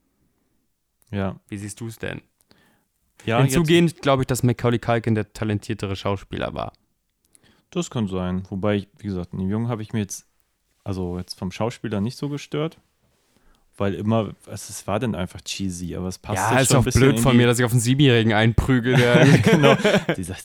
Ja. 1.11 1.39
Wie 1.47 1.57
siehst 1.57 1.79
du 1.79 1.87
es 1.87 1.99
denn? 1.99 2.21
Ja, 3.25 3.39
Hinzugehend 3.39 4.01
glaube 4.01 4.23
ich, 4.23 4.27
dass 4.27 4.41
Macaulay 4.41 4.79
Culkin 4.79 5.15
der 5.15 5.31
talentiertere 5.31 5.95
Schauspieler 5.95 6.53
war. 6.53 6.73
Das 7.69 7.89
kann 7.89 8.07
sein. 8.07 8.43
Wobei, 8.49 8.75
ich, 8.75 8.87
wie 8.97 9.07
gesagt, 9.07 9.33
in 9.33 9.39
dem 9.39 9.49
Jungen 9.49 9.67
habe 9.67 9.81
ich 9.81 9.93
mir 9.93 9.99
jetzt, 9.99 10.27
also 10.83 11.17
jetzt 11.17 11.37
vom 11.37 11.51
Schauspieler 11.51 12.01
nicht 12.01 12.17
so 12.17 12.29
gestört. 12.29 12.79
Weil 13.77 13.95
immer, 13.95 14.35
es, 14.51 14.69
es 14.69 14.85
war 14.85 14.99
dann 14.99 15.15
einfach 15.15 15.41
cheesy, 15.41 15.95
aber 15.95 16.07
es 16.07 16.19
passt 16.19 16.51
Ja, 16.51 16.59
ist 16.59 16.75
auch 16.75 16.83
blöd 16.83 17.19
von 17.19 17.35
mir, 17.35 17.47
dass 17.47 17.57
ich 17.57 17.65
auf 17.65 17.71
einen 17.71 17.79
Siebenjährigen 17.79 18.31
einprügel, 18.33 18.95
der 18.95 19.25
genau, 19.39 19.75
dieser 20.15 20.35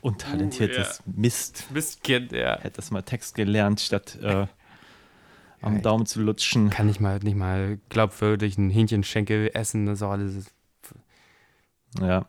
untalentiertes 0.00 1.02
Mist. 1.04 1.66
Mistkind, 1.70 2.32
ja. 2.32 2.58
Hätte 2.58 2.76
das 2.76 2.90
mal 2.90 3.02
Text 3.02 3.34
gelernt, 3.34 3.80
statt 3.80 4.18
äh, 4.22 4.46
am 5.60 5.76
Ja, 5.76 5.82
Daumen 5.82 6.06
zu 6.06 6.22
lutschen. 6.22 6.70
Kann 6.70 6.88
ich 6.88 6.98
mal 6.98 7.18
nicht 7.18 7.36
mal 7.36 7.78
glaubwürdig 7.90 8.56
ein 8.56 8.70
Hähnchenschenkel 8.70 9.50
essen, 9.52 9.84
das 9.86 9.98
ist 9.98 10.02
auch 10.02 10.12
alles. 10.12 10.46
Ja. 12.00 12.26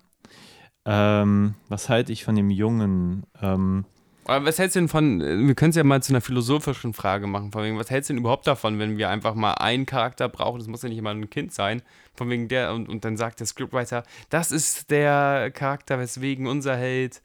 Ähm, 0.85 1.55
was 1.69 1.87
halte 1.87 2.11
ich 2.11 2.25
von 2.25 2.35
dem 2.35 2.49
Jungen? 2.49 3.25
Ähm, 3.41 3.85
Aber 4.25 4.45
was 4.45 4.57
hältst 4.59 4.75
du 4.75 4.79
denn 4.79 4.87
von, 4.89 5.19
wir 5.19 5.55
können 5.55 5.71
es 5.71 5.75
ja 5.75 5.83
mal 5.83 6.01
zu 6.01 6.13
einer 6.13 6.21
philosophischen 6.21 6.93
Frage 6.93 7.27
machen, 7.27 7.51
von 7.51 7.63
wegen, 7.63 7.77
was 7.77 7.89
hältst 7.89 8.09
du 8.09 8.13
denn 8.13 8.21
überhaupt 8.21 8.47
davon, 8.47 8.79
wenn 8.79 8.97
wir 8.97 9.09
einfach 9.09 9.35
mal 9.35 9.53
einen 9.55 9.85
Charakter 9.85 10.29
brauchen, 10.29 10.59
das 10.59 10.67
muss 10.67 10.81
ja 10.83 10.89
nicht 10.89 10.97
immer 10.97 11.09
ein 11.11 11.29
Kind 11.29 11.53
sein, 11.53 11.81
von 12.13 12.29
wegen 12.29 12.47
der, 12.47 12.73
und, 12.73 12.87
und 12.87 13.03
dann 13.03 13.17
sagt 13.17 13.39
der 13.39 13.47
Scriptwriter, 13.47 14.03
das 14.29 14.51
ist 14.51 14.91
der 14.91 15.51
Charakter, 15.51 15.99
weswegen 15.99 16.47
unser 16.47 16.75
Held 16.77 17.21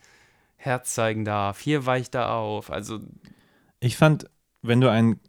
Herz 0.56 0.94
zeigen 0.94 1.24
darf, 1.24 1.60
hier 1.60 1.86
weicht 1.86 2.14
er 2.16 2.32
auf, 2.32 2.70
also 2.70 2.98
ich 3.80 3.96
fand, 3.96 4.28
wenn 4.62 4.80
du 4.80 4.90
ein. 4.90 5.20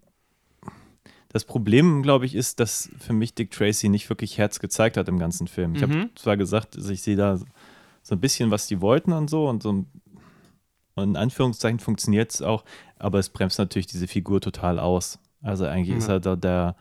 Das 1.31 1.45
Problem, 1.45 2.01
glaube 2.01 2.25
ich, 2.25 2.33
ist, 2.33 2.59
dass 2.59 2.89
für 2.97 3.13
mich 3.13 3.35
Dick 3.35 3.51
Tracy 3.51 3.87
nicht 3.89 4.09
wirklich 4.09 4.39
Herz 4.39 4.57
gezeigt 4.59 4.97
hat 4.97 5.07
im 5.07 5.19
ganzen 5.19 5.47
Film. 5.47 5.75
Ich 5.75 5.83
habe 5.83 5.93
Mhm. 5.93 6.09
zwar 6.15 6.35
gesagt, 6.37 6.75
also 6.75 6.89
ich 6.91 7.03
sehe 7.03 7.15
da 7.15 7.37
so 8.01 8.15
ein 8.15 8.19
bisschen, 8.19 8.49
was 8.49 8.65
die 8.65 8.81
wollten 8.81 9.13
und 9.13 9.29
so 9.29 9.47
und 9.47 9.61
so 9.61 9.71
ein- 9.71 9.85
und 10.99 11.09
in 11.09 11.15
Anführungszeichen 11.15 11.79
funktioniert 11.79 12.31
es 12.31 12.41
auch, 12.41 12.63
aber 12.97 13.19
es 13.19 13.29
bremst 13.29 13.59
natürlich 13.59 13.87
diese 13.87 14.07
Figur 14.07 14.41
total 14.41 14.79
aus. 14.79 15.19
Also 15.41 15.65
eigentlich 15.65 15.97
ist 15.97 16.07
Ja. 16.07 16.15
er 16.15 16.19
da 16.19 16.35
der 16.35 16.75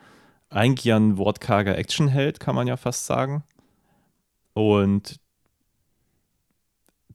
eigentlich 0.49 0.85
ja 0.85 0.97
ein 0.97 1.17
wortkarger 1.17 1.77
Actionheld, 1.77 2.39
kann 2.39 2.55
man 2.55 2.67
ja 2.67 2.77
fast 2.77 3.05
sagen. 3.05 3.43
Und 4.53 5.19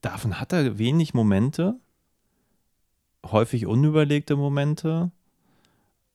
davon 0.01 0.41
hat 0.41 0.53
er 0.53 0.79
wenig 0.79 1.15
Momente, 1.15 1.77
häufig 3.27 3.67
unüberlegte 3.67 4.37
Momente. 4.37 5.11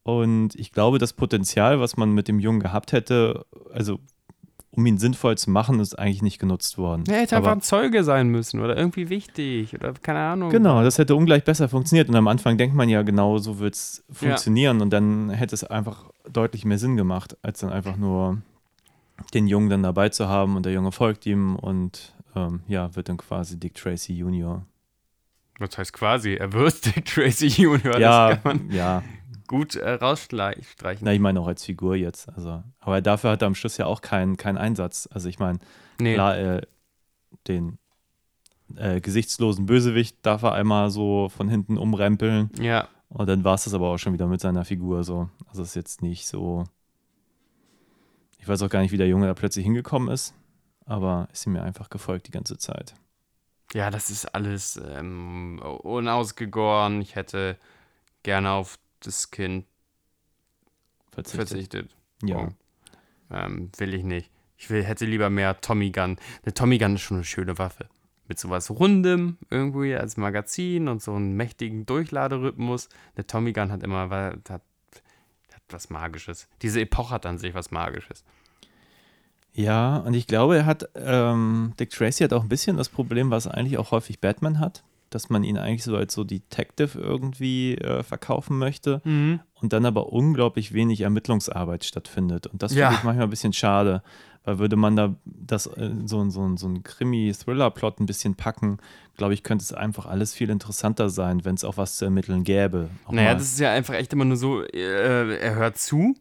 Und 0.03 0.55
ich 0.55 0.71
glaube, 0.71 0.97
das 0.97 1.13
Potenzial, 1.13 1.79
was 1.79 1.97
man 1.97 2.11
mit 2.13 2.27
dem 2.27 2.39
Jungen 2.39 2.61
gehabt 2.61 2.93
hätte, 2.93 3.45
also 3.71 3.99
um 4.79 4.85
ihn 4.85 4.97
sinnvoll 4.97 5.37
zu 5.37 5.51
machen, 5.51 5.79
ist 5.81 5.99
eigentlich 5.99 6.21
nicht 6.21 6.39
genutzt 6.39 6.77
worden. 6.77 7.03
er 7.09 7.19
hätte 7.19 7.35
einfach 7.35 7.51
Aber- 7.51 7.59
ein 7.59 7.61
Zeuge 7.61 8.03
sein 8.05 8.29
müssen 8.29 8.61
oder 8.61 8.77
irgendwie 8.77 9.09
wichtig 9.09 9.73
oder 9.75 9.93
keine 9.93 10.19
Ahnung. 10.19 10.49
Genau, 10.51 10.81
das 10.83 10.97
hätte 10.97 11.15
ungleich 11.15 11.43
besser 11.43 11.67
funktioniert. 11.67 12.07
Und 12.07 12.15
am 12.15 12.27
Anfang 12.29 12.57
denkt 12.57 12.75
man 12.75 12.87
ja, 12.87 13.01
genau 13.01 13.37
so 13.39 13.59
wird 13.59 13.75
es 13.75 14.03
funktionieren. 14.11 14.79
Und 14.81 14.91
dann 14.91 15.29
hätte 15.31 15.53
es 15.53 15.63
einfach 15.65 16.05
deutlich 16.31 16.63
mehr 16.63 16.77
Sinn 16.77 16.95
gemacht, 16.95 17.35
als 17.41 17.59
dann 17.59 17.71
einfach 17.71 17.97
nur 17.97 18.37
den 19.33 19.47
Jungen 19.47 19.69
dann 19.69 19.83
dabei 19.83 20.07
zu 20.09 20.29
haben 20.29 20.55
und 20.55 20.65
der 20.65 20.71
Junge 20.71 20.93
folgt 20.93 21.25
ihm 21.25 21.57
und 21.57 22.13
ähm, 22.37 22.61
ja, 22.69 22.95
wird 22.95 23.09
dann 23.09 23.17
quasi 23.17 23.59
Dick 23.59 23.75
Tracy 23.75 24.13
Junior. 24.13 24.65
Das 25.59 25.77
heißt 25.77 25.91
quasi, 25.91 26.35
er 26.35 26.53
wird 26.53 26.85
Dick 26.95 27.03
Tracy 27.05 27.47
Junior, 27.47 27.99
ja, 27.99 28.29
das 28.29 28.43
kann 28.43 28.57
man 28.67 28.71
ja. 28.71 29.03
Gut 29.49 29.75
äh, 29.75 29.93
rausstreichen. 29.93 31.01
Na, 31.01 31.11
ich 31.11 31.19
meine 31.19 31.41
auch 31.41 31.47
als 31.47 31.65
Figur 31.65 31.95
jetzt. 31.95 32.29
Also, 32.29 32.63
aber 32.79 33.01
dafür 33.01 33.31
hat 33.31 33.41
er 33.41 33.47
am 33.47 33.55
Schluss 33.55 33.77
ja 33.77 33.87
auch 33.87 34.01
keinen 34.01 34.37
keinen 34.37 34.57
Einsatz. 34.57 35.09
Also 35.11 35.27
ich 35.27 35.39
meine, 35.39 35.59
nee. 35.99 36.13
klar, 36.13 36.37
äh, 36.37 36.61
den 37.47 37.79
äh, 38.75 39.01
gesichtslosen 39.01 39.65
Bösewicht 39.65 40.17
darf 40.21 40.43
er 40.43 40.53
einmal 40.53 40.91
so 40.91 41.29
von 41.29 41.49
hinten 41.49 41.77
umrempeln. 41.77 42.51
Ja, 42.59 42.87
Und 43.09 43.27
dann 43.27 43.43
war 43.43 43.55
es 43.55 43.63
das 43.63 43.73
aber 43.73 43.89
auch 43.89 43.97
schon 43.97 44.13
wieder 44.13 44.27
mit 44.27 44.39
seiner 44.39 44.63
Figur 44.65 45.03
so. 45.03 45.29
Also 45.47 45.63
ist 45.63 45.75
jetzt 45.75 46.03
nicht 46.03 46.27
so. 46.27 46.65
Ich 48.37 48.47
weiß 48.47 48.61
auch 48.61 48.69
gar 48.69 48.81
nicht, 48.81 48.91
wie 48.91 48.97
der 48.97 49.07
Junge 49.07 49.25
da 49.25 49.33
plötzlich 49.33 49.65
hingekommen 49.65 50.09
ist, 50.09 50.35
aber 50.85 51.27
ist 51.33 51.45
ihm 51.47 51.53
mir 51.53 51.63
einfach 51.63 51.89
gefolgt 51.89 52.27
die 52.27 52.31
ganze 52.31 52.57
Zeit. 52.57 52.93
ja, 53.73 53.89
das 53.89 54.11
ist 54.11 54.25
alles 54.27 54.79
ähm, 54.95 55.59
unausgegoren. 55.59 57.01
Ich 57.01 57.15
hätte 57.15 57.57
gerne 58.23 58.51
auf 58.51 58.77
das 59.01 59.31
Kind 59.31 59.65
Verzichtet. 61.11 61.49
verzichtet. 61.49 61.95
Ja. 62.23 62.37
Oh. 62.37 62.49
Ähm, 63.31 63.71
will 63.77 63.93
ich 63.93 64.03
nicht. 64.03 64.31
Ich 64.57 64.69
will, 64.69 64.83
hätte 64.83 65.05
lieber 65.05 65.29
mehr 65.29 65.61
Tommy 65.61 65.91
Gun. 65.91 66.17
Eine 66.43 66.53
Tommy 66.53 66.77
Gun 66.77 66.95
ist 66.95 67.01
schon 67.01 67.17
eine 67.17 67.23
schöne 67.23 67.57
Waffe. 67.57 67.87
Mit 68.27 68.39
sowas 68.39 68.69
Rundem 68.69 69.37
irgendwie 69.49 69.95
als 69.95 70.17
Magazin 70.17 70.87
und 70.87 71.01
so 71.01 71.13
einen 71.13 71.35
mächtigen 71.35 71.85
Durchladerhythmus. 71.85 72.89
Eine 73.15 73.25
Tommy 73.25 73.53
Gun 73.53 73.71
hat 73.71 73.83
immer 73.83 74.09
hat, 74.09 74.49
hat 74.49 74.61
was 75.69 75.89
Magisches. 75.89 76.47
Diese 76.61 76.81
Epoche 76.81 77.11
hat 77.11 77.25
an 77.25 77.37
sich 77.37 77.53
was 77.53 77.71
Magisches. 77.71 78.23
Ja, 79.53 79.97
und 79.97 80.13
ich 80.13 80.27
glaube, 80.27 80.57
er 80.57 80.65
hat, 80.65 80.89
ähm, 80.95 81.73
Dick 81.79 81.89
Tracy 81.89 82.23
hat 82.23 82.33
auch 82.33 82.43
ein 82.43 82.49
bisschen 82.49 82.77
das 82.77 82.89
Problem, 82.89 83.31
was 83.31 83.47
eigentlich 83.47 83.77
auch 83.77 83.91
häufig 83.91 84.19
Batman 84.19 84.59
hat, 84.59 84.83
dass 85.09 85.29
man 85.29 85.43
ihn 85.43 85.57
eigentlich 85.57 85.83
so 85.83 85.95
als 85.95 86.13
so 86.13 86.23
Detective 86.23 86.99
irgendwie 86.99 87.75
äh, 87.75 88.03
verkaufen 88.03 88.57
möchte 88.57 89.01
und 89.05 89.73
dann 89.73 89.85
aber 89.85 90.11
unglaublich 90.11 90.73
wenig 90.73 91.01
Ermittlungsarbeit 91.01 91.83
stattfindet. 91.83 92.47
Und 92.47 92.61
das 92.63 92.73
Ja. 92.75 92.87
finde 92.87 92.99
ich 92.99 93.03
manchmal 93.05 93.27
ein 93.27 93.29
bisschen 93.31 93.53
schade, 93.53 94.01
Weil 94.45 94.57
würde 94.59 94.77
man 94.77 94.95
da 94.95 95.15
das 95.25 95.67
äh, 95.67 95.91
so, 96.05 96.29
so, 96.29 96.55
so 96.55 96.67
ein 96.67 96.81
Krimi-Thriller-Plot 96.83 97.99
ein 97.99 98.05
bisschen 98.05 98.35
packen, 98.35 98.77
glaube 99.17 99.33
ich, 99.33 99.43
könnte 99.43 99.63
es 99.63 99.73
einfach 99.73 100.05
alles 100.05 100.33
viel 100.33 100.49
interessanter 100.49 101.09
sein, 101.09 101.43
wenn 101.43 101.55
es 101.55 101.63
auch 101.65 101.75
was 101.77 101.97
zu 101.97 102.05
ermitteln 102.05 102.43
gäbe. 102.45 102.89
Auch 103.05 103.11
Naja, 103.11 103.29
mal. 103.33 103.37
das 103.37 103.51
ist 103.51 103.59
ja 103.59 103.71
einfach 103.73 103.95
echt 103.95 104.13
immer 104.13 104.25
nur 104.25 104.37
so, 104.37 104.63
äh, 104.63 105.37
er 105.39 105.55
hört 105.55 105.77
zu 105.77 106.15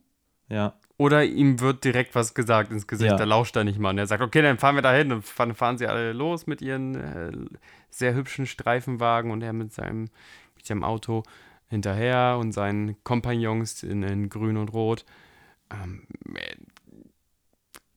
ja. 0.49 0.75
oder 0.97 1.25
ihm 1.25 1.61
wird 1.61 1.85
direkt 1.85 2.15
was 2.17 2.35
gesagt 2.35 2.73
ins 2.73 2.89
Gesicht, 2.89 3.13
Ja. 3.13 3.17
da 3.17 3.25
lauscht 3.25 3.55
er 3.57 3.63
nicht 3.65 3.79
mal. 3.79 3.91
Und 3.91 3.99
er 3.99 4.07
sagt, 4.09 4.23
okay, 4.23 4.43
dann 4.43 4.59
fahren 4.59 4.75
wir 4.75 4.83
da 4.83 4.93
hin. 4.93 5.13
Und 5.13 5.25
fahren, 5.25 5.55
fahren 5.55 5.79
sie 5.79 5.87
alle 5.87 6.13
los 6.13 6.47
mit 6.49 6.61
ihren 6.61 6.97
äh, 6.97 7.31
sehr 7.91 8.15
hübschen 8.15 8.47
Streifenwagen 8.47 9.31
und 9.31 9.43
er 9.43 9.53
mit 9.53 9.73
seinem, 9.73 10.09
mit 10.57 10.67
seinem 10.67 10.85
Auto 10.85 11.23
hinterher 11.69 12.37
und 12.41 12.53
seinen 12.53 12.97
Kompagnons 13.05 13.83
in, 13.83 14.03
in 14.03 14.29
grün 14.29 14.57
und 14.57 14.73
rot. 14.73 15.05
Ähm, 15.71 16.03
äh, 16.35 16.57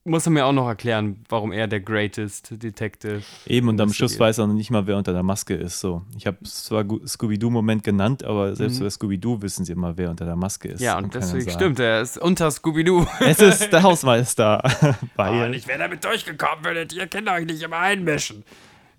muss 0.04 0.26
er 0.26 0.32
mir 0.32 0.46
auch 0.48 0.52
noch 0.52 0.68
erklären, 0.68 1.24
warum 1.30 1.52
er 1.52 1.68
der 1.68 1.80
greatest 1.80 2.50
Detective 2.64 3.22
Eben, 3.46 3.68
und 3.70 3.80
am. 3.80 3.94
Schluss 3.94 4.20
weiß 4.20 4.40
er 4.40 4.48
noch 4.48 4.56
nicht 4.56 4.72
mal, 4.72 4.88
wer 4.88 4.98
unter 4.98 5.14
der 5.14 5.22
Maske 5.22 5.54
ist. 5.54 5.80
So. 5.80 6.02
Ich 6.18 6.26
habe 6.26 6.42
zwar 6.44 6.84
Scooby-Doo-Moment 7.06 7.84
genannt, 7.84 8.24
aber 8.24 8.56
selbst 8.56 8.80
Mhm. 8.80 8.86
bei 8.86 8.90
Scooby-Doo 8.90 9.44
wissen 9.44 9.64
sie 9.64 9.74
immer, 9.74 9.96
wer 9.98 10.10
unter 10.10 10.26
der 10.26 10.36
Maske 10.36 10.70
ist. 10.70 10.82
Ja, 10.82 10.98
und 10.98 11.14
deswegen 11.14 11.48
stimmt, 11.52 11.80
er 11.80 12.02
ist 12.02 12.18
unter 12.18 12.50
Scooby-Doo. 12.50 13.06
Es 13.20 13.40
ist 13.42 13.72
der 13.72 13.84
Hausmeister. 13.84 14.64
Weil, 15.16 15.54
ich 15.54 15.68
wäre 15.68 15.78
damit 15.78 16.04
durchgekommen, 16.04 16.66
würdet 16.66 16.94
ihr 16.94 17.06
Kinder 17.06 17.34
euch 17.34 17.46
nicht 17.46 17.62
immer 17.62 17.78
einmischen. 17.78 18.44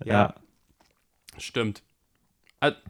ja. 0.05 0.33
Stimmt. 1.37 1.83
Al- 2.59 2.81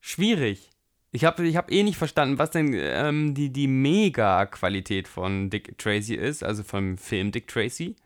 Schwierig. 0.00 0.70
Ich 1.12 1.24
habe 1.24 1.46
ich 1.46 1.56
hab 1.56 1.70
eh 1.72 1.82
nicht 1.82 1.96
verstanden, 1.96 2.38
was 2.38 2.50
denn 2.50 2.72
ähm, 2.74 3.34
die, 3.34 3.50
die 3.50 3.68
Mega-Qualität 3.68 5.08
von 5.08 5.50
Dick 5.50 5.78
Tracy 5.78 6.14
ist, 6.14 6.44
also 6.44 6.62
vom 6.62 6.98
Film 6.98 7.32
Dick 7.32 7.48
Tracy. 7.48 7.96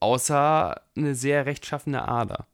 Außer 0.00 0.80
eine 0.96 1.14
sehr 1.14 1.46
rechtschaffene 1.46 2.06
Ader. 2.06 2.46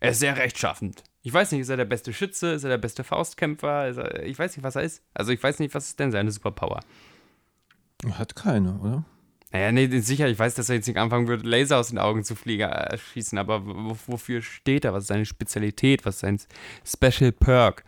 Er 0.00 0.10
ist 0.10 0.20
sehr 0.20 0.36
rechtschaffend. 0.36 1.04
Ich 1.22 1.32
weiß 1.32 1.52
nicht, 1.52 1.60
ist 1.60 1.68
er 1.68 1.76
der 1.76 1.84
beste 1.84 2.12
Schütze? 2.12 2.52
Ist 2.52 2.64
er 2.64 2.70
der 2.70 2.78
beste 2.78 3.04
Faustkämpfer? 3.04 3.96
Er, 3.96 4.22
ich 4.24 4.38
weiß 4.38 4.56
nicht, 4.56 4.64
was 4.64 4.76
er 4.76 4.82
ist. 4.82 5.02
Also 5.14 5.32
ich 5.32 5.42
weiß 5.42 5.58
nicht, 5.60 5.74
was 5.74 5.88
ist 5.88 6.00
denn 6.00 6.10
seine 6.10 6.32
Superpower? 6.32 6.80
Hat 8.12 8.34
keine, 8.34 8.78
oder? 8.80 9.04
Naja, 9.52 9.70
nee, 9.70 9.86
sicher, 10.00 10.28
ich 10.28 10.38
weiß, 10.38 10.54
dass 10.54 10.68
er 10.70 10.76
jetzt 10.76 10.86
nicht 10.88 10.96
anfangen 10.96 11.28
wird, 11.28 11.44
Laser 11.44 11.78
aus 11.78 11.88
den 11.90 11.98
Augen 11.98 12.24
zu 12.24 12.34
fliegen, 12.34 12.62
äh, 12.70 12.96
schießen, 12.96 13.36
aber 13.38 13.66
wo- 13.66 13.96
wofür 14.06 14.40
steht 14.40 14.84
er? 14.86 14.94
Was 14.94 15.04
ist 15.04 15.08
seine 15.08 15.26
Spezialität? 15.26 16.04
Was 16.06 16.16
ist 16.16 16.20
sein 16.20 16.40
Special 16.84 17.32
Perk? 17.32 17.84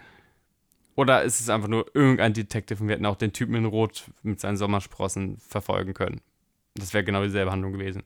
Oder 0.96 1.22
ist 1.22 1.40
es 1.40 1.48
einfach 1.48 1.68
nur 1.68 1.86
irgendein 1.94 2.34
Detective 2.34 2.80
und 2.80 2.88
wir 2.88 2.94
hätten 2.94 3.06
auch 3.06 3.16
den 3.16 3.32
Typen 3.32 3.54
in 3.56 3.64
Rot 3.64 4.04
mit 4.22 4.38
seinen 4.40 4.56
Sommersprossen 4.56 5.38
verfolgen 5.38 5.94
können? 5.94 6.20
Das 6.74 6.92
wäre 6.94 7.02
genau 7.02 7.22
dieselbe 7.24 7.50
Handlung 7.50 7.72
gewesen. 7.72 8.02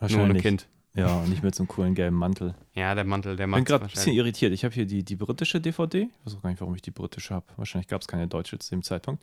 Nur 0.00 0.10
ohne 0.10 0.18
Wahrscheinlich. 0.18 0.42
Kind. 0.42 0.68
Ja, 0.94 1.20
und 1.20 1.30
nicht 1.30 1.42
mit 1.44 1.54
so 1.54 1.62
einem 1.62 1.68
coolen 1.68 1.94
gelben 1.94 2.16
Mantel. 2.16 2.54
Ja, 2.74 2.94
der 2.96 3.04
Mantel, 3.04 3.36
der 3.36 3.46
Ich 3.46 3.54
bin 3.54 3.64
gerade 3.64 3.84
ein 3.84 3.90
bisschen 3.90 4.12
irritiert. 4.12 4.52
Ich 4.52 4.64
habe 4.64 4.74
hier 4.74 4.86
die, 4.86 5.04
die 5.04 5.14
britische 5.14 5.60
DVD. 5.60 6.02
Ich 6.02 6.26
weiß 6.26 6.34
auch 6.36 6.42
gar 6.42 6.50
nicht, 6.50 6.60
warum 6.60 6.74
ich 6.74 6.82
die 6.82 6.90
britische 6.90 7.32
habe. 7.34 7.46
Wahrscheinlich 7.56 7.86
gab 7.86 8.00
es 8.02 8.08
keine 8.08 8.26
deutsche 8.26 8.58
zu 8.58 8.70
dem 8.70 8.82
Zeitpunkt. 8.82 9.22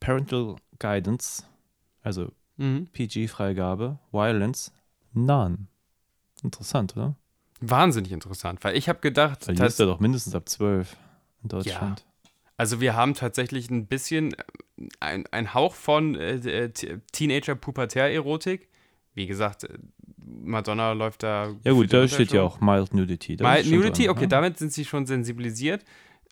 Parental 0.00 0.56
Guidance, 0.80 1.44
also 2.02 2.32
mhm. 2.58 2.86
PG-Freigabe, 2.92 3.98
Violence, 4.12 4.72
None. 5.14 5.66
Interessant, 6.42 6.96
oder? 6.96 7.16
Wahnsinnig 7.60 8.12
interessant, 8.12 8.62
weil 8.62 8.76
ich 8.76 8.88
habe 8.88 9.00
gedacht, 9.00 9.48
dass- 9.48 9.72
ist 9.72 9.80
ja 9.80 9.86
doch 9.86 9.98
mindestens 9.98 10.34
ab 10.34 10.48
12 10.48 10.96
in 11.42 11.48
Deutschland. 11.48 12.04
Also 12.56 12.80
wir 12.80 12.94
haben 12.94 13.14
tatsächlich 13.14 13.70
ein 13.70 13.86
bisschen 13.86 14.34
ein, 15.00 15.24
ein 15.30 15.54
Hauch 15.54 15.74
von 15.74 16.14
äh, 16.14 16.34
äh, 16.36 16.70
Teenager-Pubertär-Erotik. 17.12 18.68
Wie 19.14 19.26
gesagt, 19.26 19.64
äh, 19.64 19.78
Madonna 20.24 20.92
läuft 20.92 21.22
da. 21.22 21.54
Ja, 21.64 21.72
gut, 21.72 21.92
da 21.92 22.06
steht 22.06 22.32
ja 22.32 22.42
Unterschuh. 22.42 22.56
auch 22.56 22.60
Mild 22.60 22.94
Nudity. 22.94 23.36
Das 23.36 23.48
Mild 23.50 23.66
schon 23.66 23.74
Nudity, 23.76 24.02
drin, 24.02 24.10
okay, 24.10 24.20
ja. 24.22 24.26
damit 24.28 24.58
sind 24.58 24.72
sie 24.72 24.84
schon 24.84 25.06
sensibilisiert. 25.06 25.84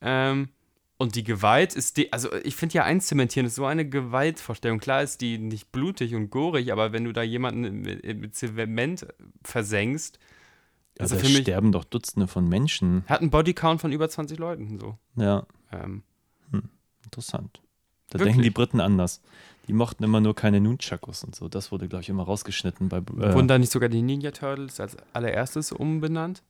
Ähm, 0.03 0.49
und 0.99 1.15
die 1.15 1.25
Gewalt 1.25 1.75
ist, 1.75 1.97
die, 1.99 2.13
also 2.13 2.33
ich 2.43 2.57
finde 2.57 2.75
ja 2.77 2.85
einzementieren 2.85 3.47
ist 3.47 3.55
so 3.57 3.67
eine 3.67 3.89
Gewaltvorstellung. 3.89 4.79
Klar 4.79 5.03
ist 5.03 5.21
die 5.21 5.39
nicht 5.39 5.71
blutig 5.73 6.15
und 6.15 6.31
gorig, 6.31 6.73
aber 6.73 6.93
wenn 6.93 7.05
du 7.05 7.13
da 7.13 7.23
jemanden 7.23 7.83
mit, 7.83 8.35
Zement 8.35 9.07
versenkst, 9.45 10.19
Ja, 10.97 11.03
also 11.03 11.17
da 11.17 11.21
für 11.21 11.29
mich 11.29 11.39
sterben 11.39 11.73
doch 11.73 11.85
Dutzende 11.85 12.27
von 12.29 12.49
Menschen. 12.49 13.05
hat 13.07 13.21
einen 13.21 13.31
Bodycount 13.31 13.81
von 13.81 13.93
über 13.93 14.09
20 14.09 14.39
Leuten 14.39 14.79
so. 14.79 14.97
Ja, 15.17 15.47
Ähm, 15.73 16.03
interessant. 17.05 17.61
Da 18.09 18.19
Wirklich? 18.19 18.35
denken 18.35 18.43
die 18.43 18.51
Briten 18.51 18.81
anders. 18.81 19.21
Die 19.67 19.73
mochten 19.73 20.05
immer 20.05 20.21
nur 20.21 20.35
keine 20.35 20.61
Nunchakus 20.61 21.25
und 21.25 21.35
so. 21.35 21.49
Das 21.49 21.73
wurde, 21.73 21.89
glaube 21.89 22.03
ich, 22.03 22.09
immer 22.09 22.23
rausgeschnitten 22.23 22.89
bei. 22.89 22.99
Äh, 22.99 23.35
Wurden 23.35 23.49
da 23.49 23.59
nicht 23.59 23.73
sogar 23.73 23.89
die 23.89 24.01
Ninja 24.01 24.31
Turtles 24.31 24.79
als 24.79 24.97
allererstes 25.13 25.73
umbenannt? 25.73 26.43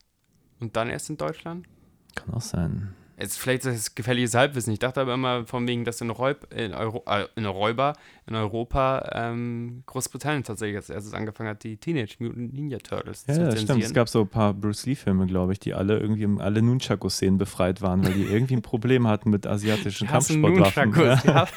Und 0.61 0.77
dann 0.77 0.89
erst 0.91 1.09
in 1.11 1.17
Deutschland? 1.17 1.67
kann 2.15 2.33
auch 2.35 2.41
sein. 2.43 2.95
Jetzt, 3.19 3.39
vielleicht 3.39 3.65
ist 3.65 3.89
das 3.89 3.95
gefährliches 3.95 4.35
Halbwissen. 4.35 4.75
Ich 4.75 4.79
dachte 4.79 5.01
aber 5.01 5.15
immer 5.15 5.47
von 5.47 5.67
wegen, 5.67 5.87
dass 5.87 6.03
in, 6.03 6.11
Räub, 6.11 6.53
in, 6.53 6.75
Euro, 6.75 7.03
äh, 7.07 7.27
in 7.35 7.47
Räuber, 7.47 7.95
in 8.27 8.35
Europa, 8.35 9.09
ähm, 9.15 9.85
Großbritannien 9.87 10.45
tatsächlich 10.45 10.77
als 10.77 10.91
erstes 10.91 11.15
angefangen 11.15 11.49
hat, 11.49 11.65
die 11.65 11.79
Teenage 11.79 12.17
Mutant 12.19 12.53
Ninja 12.53 12.77
Turtles 12.79 13.25
Ja, 13.27 13.35
zu 13.35 13.41
ja 13.41 13.57
stimmt. 13.57 13.83
Es 13.83 13.95
gab 13.95 14.11
so 14.11 14.21
ein 14.23 14.29
paar 14.29 14.53
Bruce 14.53 14.85
Lee-Filme, 14.85 15.27
glaube 15.27 15.55
ich, 15.55 15.61
die 15.61 15.73
alle 15.73 15.99
irgendwie 15.99 16.29
alle 16.43 16.61
Nunchaku-Szenen 16.61 17.39
befreit 17.39 17.81
waren, 17.81 18.05
weil 18.05 18.13
die 18.13 18.25
irgendwie 18.25 18.57
ein 18.57 18.63
Problem 18.63 19.07
hatten 19.07 19.31
mit 19.31 19.47
asiatischen 19.47 20.09
Kampfsportwaffen. 20.09 20.95
Ja. 21.25 21.49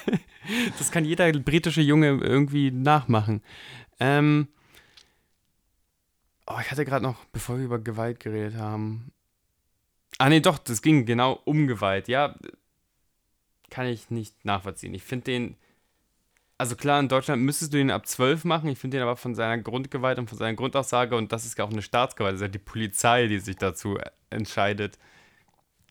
Das 0.79 0.89
kann 0.89 1.05
jeder 1.05 1.31
britische 1.31 1.81
Junge 1.81 2.07
irgendwie 2.07 2.71
nachmachen. 2.71 3.43
Ähm, 3.99 4.47
oh, 6.47 6.55
ich 6.59 6.71
hatte 6.71 6.85
gerade 6.85 7.03
noch, 7.03 7.25
bevor 7.25 7.57
wir 7.57 7.65
über 7.65 7.77
Gewalt 7.77 8.19
geredet 8.19 8.55
haben. 8.57 9.11
Ah, 10.19 10.29
nee, 10.29 10.41
doch, 10.41 10.57
das 10.57 10.81
ging 10.81 11.05
genau 11.05 11.39
um 11.45 11.65
Gewalt. 11.65 12.07
Ja, 12.09 12.35
kann 13.69 13.87
ich 13.87 14.09
nicht 14.11 14.43
nachvollziehen. 14.43 14.93
Ich 14.93 15.03
finde 15.03 15.23
den, 15.25 15.55
also 16.57 16.75
klar, 16.75 16.99
in 16.99 17.07
Deutschland 17.07 17.41
müsstest 17.41 17.73
du 17.73 17.77
den 17.77 17.89
ab 17.89 18.05
12 18.05 18.43
machen. 18.43 18.67
Ich 18.69 18.77
finde 18.79 18.97
den 18.97 19.03
aber 19.03 19.15
von 19.15 19.33
seiner 19.33 19.57
Grundgewalt 19.57 20.19
und 20.19 20.29
von 20.29 20.37
seiner 20.37 20.55
Grundaussage, 20.55 21.15
und 21.15 21.31
das 21.31 21.45
ist 21.45 21.57
ja 21.57 21.63
auch 21.63 21.71
eine 21.71 21.81
Staatsgewalt, 21.81 22.33
das 22.33 22.41
ist 22.41 22.47
ja 22.47 22.47
die 22.49 22.59
Polizei, 22.59 23.27
die 23.27 23.39
sich 23.39 23.55
dazu 23.55 23.97
entscheidet, 24.29 24.99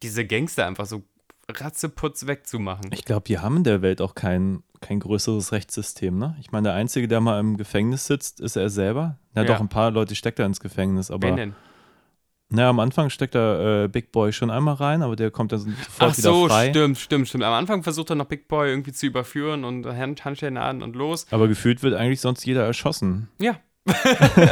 diese 0.02 0.26
Gangster 0.26 0.66
einfach 0.66 0.86
so 0.86 1.02
ratzeputz 1.50 2.26
wegzumachen. 2.26 2.90
Ich 2.92 3.06
glaube, 3.06 3.24
die 3.26 3.38
haben 3.38 3.56
in 3.56 3.64
der 3.64 3.80
Welt 3.80 4.02
auch 4.02 4.14
kein, 4.14 4.62
kein 4.82 5.00
größeres 5.00 5.52
Rechtssystem, 5.52 6.18
ne? 6.18 6.36
Ich 6.38 6.52
meine, 6.52 6.68
der 6.68 6.74
Einzige, 6.74 7.08
der 7.08 7.22
mal 7.22 7.40
im 7.40 7.56
Gefängnis 7.56 8.06
sitzt, 8.06 8.40
ist 8.40 8.56
er 8.56 8.68
selber. 8.68 9.18
Na 9.32 9.42
Ja. 9.42 9.48
doch, 9.48 9.60
ein 9.60 9.70
paar 9.70 9.90
Leute 9.90 10.14
steckt 10.14 10.38
er 10.38 10.44
ins 10.44 10.60
Gefängnis, 10.60 11.10
aber 11.10 11.28
Wen 11.28 11.36
denn? 11.36 11.54
Naja, 12.50 12.70
am 12.70 12.80
Anfang 12.80 13.10
steckt 13.10 13.34
er 13.34 13.84
äh, 13.84 13.88
Big 13.88 14.10
Boy 14.12 14.32
schon 14.32 14.50
einmal 14.50 14.74
rein, 14.74 15.02
aber 15.02 15.16
der 15.16 15.30
kommt 15.30 15.52
dann 15.52 15.60
sofort 15.60 15.76
Ach 15.98 16.14
so, 16.14 16.44
wieder 16.44 16.54
frei. 16.54 16.70
stimmt, 16.70 16.98
stimmt, 16.98 17.28
stimmt. 17.28 17.44
Am 17.44 17.52
Anfang 17.52 17.82
versucht 17.82 18.10
er 18.10 18.16
noch 18.16 18.26
Big 18.26 18.48
Boy 18.48 18.70
irgendwie 18.70 18.92
zu 18.92 19.06
überführen 19.06 19.64
und 19.64 19.86
Hand, 19.86 20.24
Handschellen 20.24 20.56
an 20.56 20.82
und 20.82 20.96
los. 20.96 21.26
Aber 21.30 21.46
gefühlt 21.48 21.82
wird 21.82 21.94
eigentlich 21.94 22.20
sonst 22.20 22.44
jeder 22.46 22.64
erschossen, 22.64 23.28
Ja. 23.38 23.58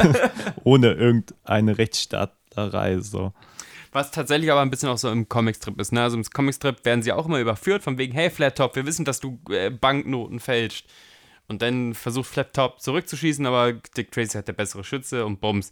ohne 0.63 0.93
irgendeine 0.93 1.77
Rechtsstaatlerei. 1.77 2.99
So. 2.99 3.33
Was 3.91 4.11
tatsächlich 4.11 4.51
aber 4.51 4.61
ein 4.61 4.69
bisschen 4.69 4.89
auch 4.89 4.97
so 4.97 5.09
im 5.11 5.27
Comicstrip 5.29 5.79
ist. 5.79 5.91
Ne? 5.91 6.01
Also 6.01 6.17
im 6.17 6.23
Comicstrip 6.23 6.83
werden 6.85 7.01
sie 7.01 7.11
auch 7.11 7.25
immer 7.25 7.39
überführt, 7.39 7.83
von 7.83 7.97
wegen, 7.97 8.13
hey 8.13 8.29
Flat 8.29 8.57
Top, 8.57 8.75
wir 8.75 8.85
wissen, 8.85 9.05
dass 9.05 9.19
du 9.19 9.39
äh, 9.49 9.69
Banknoten 9.69 10.39
fälscht. 10.39 10.87
Und 11.47 11.61
dann 11.61 11.93
versucht 11.93 12.27
Flat 12.27 12.53
Top 12.53 12.81
zurückzuschießen, 12.81 13.45
aber 13.45 13.73
Dick 13.73 14.11
Tracy 14.11 14.37
hat 14.37 14.47
der 14.47 14.53
bessere 14.53 14.83
Schütze 14.83 15.25
und 15.25 15.39
Bums. 15.39 15.71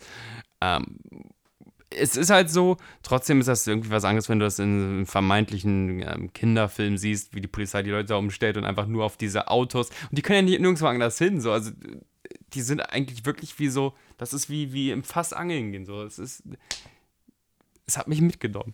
Ähm, 0.61 0.97
es 1.97 2.15
ist 2.15 2.29
halt 2.29 2.49
so, 2.49 2.77
trotzdem 3.03 3.39
ist 3.39 3.47
das 3.47 3.65
irgendwie 3.65 3.89
was 3.89 4.03
anderes, 4.03 4.29
wenn 4.29 4.39
du 4.39 4.45
das 4.45 4.59
in 4.59 4.65
einem 4.65 5.05
vermeintlichen 5.05 6.01
ähm, 6.01 6.33
Kinderfilm 6.33 6.97
siehst, 6.97 7.33
wie 7.33 7.41
die 7.41 7.47
Polizei 7.47 7.83
die 7.83 7.91
Leute 7.91 8.09
da 8.09 8.15
umstellt 8.15 8.57
und 8.57 8.65
einfach 8.65 8.87
nur 8.87 9.05
auf 9.05 9.17
diese 9.17 9.47
Autos. 9.47 9.89
Und 9.89 10.17
die 10.17 10.21
können 10.21 10.47
ja 10.47 10.53
nicht 10.53 10.61
nirgendwo 10.61 10.87
anders 10.87 11.17
hin. 11.17 11.41
So. 11.41 11.51
Also 11.51 11.71
die 12.53 12.61
sind 12.61 12.81
eigentlich 12.81 13.25
wirklich 13.25 13.57
wie 13.59 13.69
so, 13.69 13.93
das 14.17 14.33
ist 14.33 14.49
wie, 14.49 14.73
wie 14.73 14.91
im 14.91 15.03
Fass 15.03 15.33
angeln 15.33 15.71
gehen. 15.71 15.85
So. 15.85 16.03
Es 16.03 16.19
ist, 16.19 16.43
es 17.85 17.97
hat 17.97 18.07
mich 18.07 18.21
mitgenommen. 18.21 18.73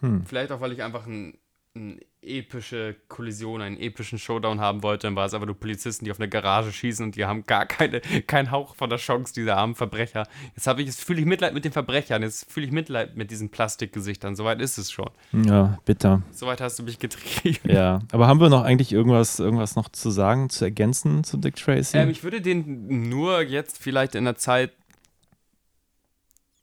Hm. 0.00 0.24
Vielleicht 0.26 0.52
auch, 0.52 0.60
weil 0.60 0.72
ich 0.72 0.82
einfach 0.82 1.06
ein, 1.06 1.38
eine 1.74 1.98
epische 2.26 2.96
Kollision, 3.08 3.62
einen 3.62 3.78
epischen 3.78 4.18
Showdown 4.18 4.60
haben 4.60 4.82
wollte. 4.82 5.06
Dann 5.06 5.16
war 5.16 5.26
es 5.26 5.34
aber 5.34 5.46
nur 5.46 5.58
Polizisten, 5.58 6.04
die 6.04 6.10
auf 6.10 6.18
eine 6.18 6.28
Garage 6.28 6.72
schießen 6.72 7.04
und 7.04 7.16
die 7.16 7.24
haben 7.24 7.44
gar 7.44 7.66
keine, 7.66 8.00
keinen 8.26 8.50
Hauch 8.50 8.74
von 8.74 8.90
der 8.90 8.98
Chance, 8.98 9.32
diese 9.34 9.54
armen 9.56 9.74
Verbrecher. 9.74 10.26
Jetzt 10.56 10.66
habe 10.66 10.82
ich, 10.82 10.88
jetzt 10.88 11.02
fühle 11.02 11.20
ich 11.20 11.26
Mitleid 11.26 11.54
mit 11.54 11.64
den 11.64 11.72
Verbrechern, 11.72 12.22
jetzt 12.22 12.50
fühle 12.50 12.66
ich 12.66 12.72
Mitleid 12.72 13.16
mit 13.16 13.30
diesen 13.30 13.50
Plastikgesichtern. 13.50 14.36
Soweit 14.36 14.60
ist 14.60 14.78
es 14.78 14.90
schon. 14.90 15.10
Ja, 15.32 15.78
bitter. 15.84 16.22
Soweit 16.32 16.60
hast 16.60 16.78
du 16.78 16.82
mich 16.82 16.98
getrieben. 16.98 17.70
Ja, 17.70 18.00
aber 18.12 18.26
haben 18.26 18.40
wir 18.40 18.48
noch 18.48 18.62
eigentlich 18.62 18.92
irgendwas, 18.92 19.38
irgendwas 19.38 19.76
noch 19.76 19.88
zu 19.88 20.10
sagen, 20.10 20.50
zu 20.50 20.64
ergänzen 20.64 21.24
zu 21.24 21.36
Dick 21.36 21.56
Tracy? 21.56 21.96
Ähm, 21.98 22.10
ich 22.10 22.24
würde 22.24 22.40
den 22.40 23.08
nur 23.08 23.42
jetzt 23.42 23.78
vielleicht 23.78 24.14
in 24.14 24.24
der 24.24 24.36
Zeit, 24.36 24.72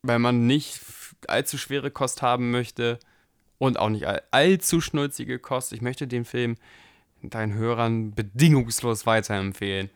weil 0.01 0.19
man 0.19 0.47
nicht 0.47 0.79
allzu 1.27 1.57
schwere 1.57 1.91
Kost 1.91 2.21
haben 2.21 2.51
möchte 2.51 2.99
und 3.61 3.77
auch 3.77 3.89
nicht 3.89 4.07
all, 4.07 4.23
allzu 4.31 4.81
schnulzige 4.81 5.37
Kost. 5.37 5.71
Ich 5.71 5.81
möchte 5.81 6.07
den 6.07 6.25
Film 6.25 6.55
deinen 7.21 7.53
Hörern 7.53 8.11
bedingungslos 8.11 9.05
weiterempfehlen. 9.05 9.91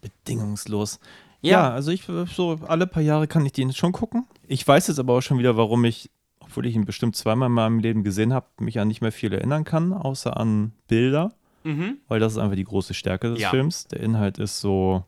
Bedingungslos. 0.00 0.98
Ja. 1.42 1.50
Ja, 1.50 1.70
also 1.72 1.90
ich 1.90 2.04
so 2.34 2.58
alle 2.66 2.86
paar 2.86 3.02
Jahre 3.02 3.26
kann 3.28 3.44
ich 3.44 3.52
den 3.52 3.72
schon 3.74 3.92
gucken. 3.92 4.26
Ich 4.46 4.66
weiß 4.66 4.86
jetzt 4.86 4.98
aber 4.98 5.12
auch 5.14 5.20
schon 5.20 5.38
wieder, 5.38 5.58
warum 5.58 5.84
ich, 5.84 6.10
obwohl 6.40 6.64
ich 6.64 6.74
ihn 6.74 6.86
bestimmt 6.86 7.14
zweimal 7.14 7.48
in 7.48 7.52
meinem 7.52 7.78
Leben 7.80 8.02
gesehen 8.02 8.32
habe, 8.32 8.46
mich 8.60 8.80
an 8.80 8.88
nicht 8.88 9.02
mehr 9.02 9.12
viel 9.12 9.32
erinnern 9.34 9.64
kann, 9.64 9.92
außer 9.92 10.36
an 10.38 10.72
Bilder, 10.88 11.32
Mhm. 11.64 11.98
weil 12.08 12.18
das 12.18 12.32
ist 12.32 12.38
einfach 12.38 12.56
die 12.56 12.64
große 12.64 12.94
Stärke 12.94 13.30
des 13.30 13.40
Ja. 13.40 13.50
Films. 13.50 13.86
Der 13.88 14.00
Inhalt 14.00 14.38
ist 14.38 14.60
so 14.60 15.04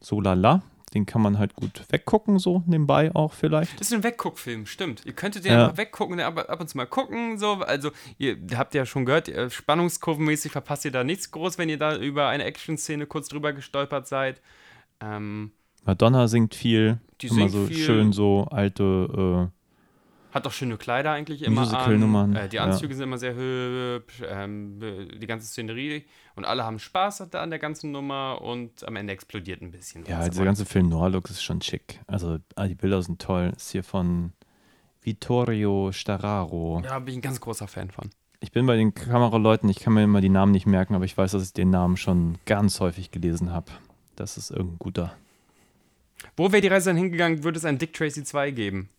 so 0.00 0.20
lala. 0.20 0.62
Den 0.94 1.04
kann 1.06 1.20
man 1.20 1.38
halt 1.38 1.54
gut 1.54 1.82
weggucken, 1.90 2.38
so 2.38 2.62
nebenbei 2.66 3.14
auch 3.14 3.32
vielleicht. 3.34 3.78
Das 3.78 3.88
ist 3.88 3.92
ein 3.92 4.02
Wegguckfilm, 4.02 4.64
stimmt. 4.66 5.02
Ihr 5.04 5.12
könntet 5.12 5.44
den 5.44 5.52
Ja. 5.52 5.64
einfach 5.64 5.76
weggucken, 5.76 6.18
ab, 6.20 6.38
ab 6.48 6.60
und 6.60 6.68
zu 6.68 6.76
mal 6.78 6.86
gucken. 6.86 7.38
So. 7.38 7.54
Also, 7.54 7.90
ihr 8.16 8.36
habt 8.56 8.74
ja 8.74 8.86
schon 8.86 9.04
gehört, 9.04 9.30
spannungskurvenmäßig 9.52 10.52
verpasst 10.52 10.84
ihr 10.84 10.90
da 10.90 11.04
nichts 11.04 11.30
groß, 11.30 11.58
wenn 11.58 11.68
ihr 11.68 11.78
da 11.78 11.96
über 11.96 12.28
eine 12.28 12.44
Action-Szene 12.44 13.06
kurz 13.06 13.28
drüber 13.28 13.52
gestolpert 13.52 14.08
seid. 14.08 14.40
Ähm, 15.00 15.52
Madonna 15.84 16.26
singt 16.28 16.54
viel, 16.54 16.98
Die 17.20 17.28
immer 17.28 17.36
singt 17.48 17.52
so 17.52 17.66
viel. 17.66 17.76
schön 17.76 18.12
so 18.12 18.46
alte 18.50 19.50
hat 20.32 20.46
auch 20.46 20.52
schöne 20.52 20.76
Kleider 20.76 21.12
eigentlich 21.12 21.42
immer 21.42 21.62
Musical-Nummern, 21.62 22.36
an. 22.36 22.44
Äh, 22.44 22.48
die 22.48 22.56
ja. 22.56 22.64
Anzüge 22.64 22.94
sind 22.94 23.04
immer 23.04 23.18
sehr 23.18 23.34
hübsch, 23.34 24.22
ähm, 24.28 24.80
die 24.80 25.26
ganze 25.26 25.46
Szenerie. 25.46 26.04
Und 26.34 26.44
alle 26.44 26.64
haben 26.64 26.78
Spaß 26.78 27.34
an 27.34 27.50
der 27.50 27.58
ganzen 27.58 27.90
Nummer 27.90 28.40
und 28.42 28.86
am 28.86 28.96
Ende 28.96 29.12
explodiert 29.12 29.62
ein 29.62 29.70
bisschen. 29.70 30.04
Ja, 30.06 30.28
dieser 30.28 30.44
ganze 30.44 30.66
Film 30.66 30.88
Noir-Look 30.88 31.30
ist 31.30 31.42
schon 31.42 31.62
schick. 31.62 32.00
Also 32.06 32.38
ah, 32.56 32.66
die 32.66 32.74
Bilder 32.74 33.02
sind 33.02 33.20
toll. 33.20 33.52
Ist 33.56 33.70
hier 33.70 33.82
von 33.82 34.32
Vittorio 35.02 35.90
Stararo. 35.92 36.82
Ja, 36.84 36.98
bin 36.98 37.08
ich 37.08 37.18
ein 37.18 37.22
ganz 37.22 37.40
großer 37.40 37.66
Fan 37.66 37.90
von. 37.90 38.10
Ich 38.40 38.52
bin 38.52 38.66
bei 38.66 38.76
den 38.76 38.94
Kameraleuten, 38.94 39.68
ich 39.68 39.80
kann 39.80 39.94
mir 39.94 40.04
immer 40.04 40.20
die 40.20 40.28
Namen 40.28 40.52
nicht 40.52 40.66
merken, 40.66 40.94
aber 40.94 41.04
ich 41.04 41.16
weiß, 41.16 41.32
dass 41.32 41.42
ich 41.42 41.52
den 41.52 41.70
Namen 41.70 41.96
schon 41.96 42.38
ganz 42.46 42.78
häufig 42.78 43.10
gelesen 43.10 43.52
habe. 43.52 43.72
Das 44.14 44.36
ist 44.36 44.50
irgendein 44.50 44.78
guter. 44.78 45.16
Wo 46.36 46.52
wäre 46.52 46.60
die 46.60 46.68
Reise 46.68 46.90
dann 46.90 46.96
hingegangen, 46.96 47.42
würde 47.42 47.58
es 47.58 47.64
einen 47.64 47.78
Dick 47.78 47.94
Tracy 47.94 48.22
2 48.22 48.52
geben? 48.52 48.90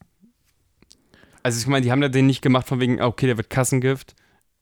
Also 1.43 1.59
ich 1.59 1.67
meine, 1.67 1.83
die 1.83 1.91
haben 1.91 2.01
ja 2.01 2.09
den 2.09 2.25
nicht 2.27 2.41
gemacht 2.41 2.67
von 2.67 2.79
wegen, 2.79 3.01
okay, 3.01 3.25
der 3.27 3.37
wird 3.37 3.49
Kassengift. 3.49 4.15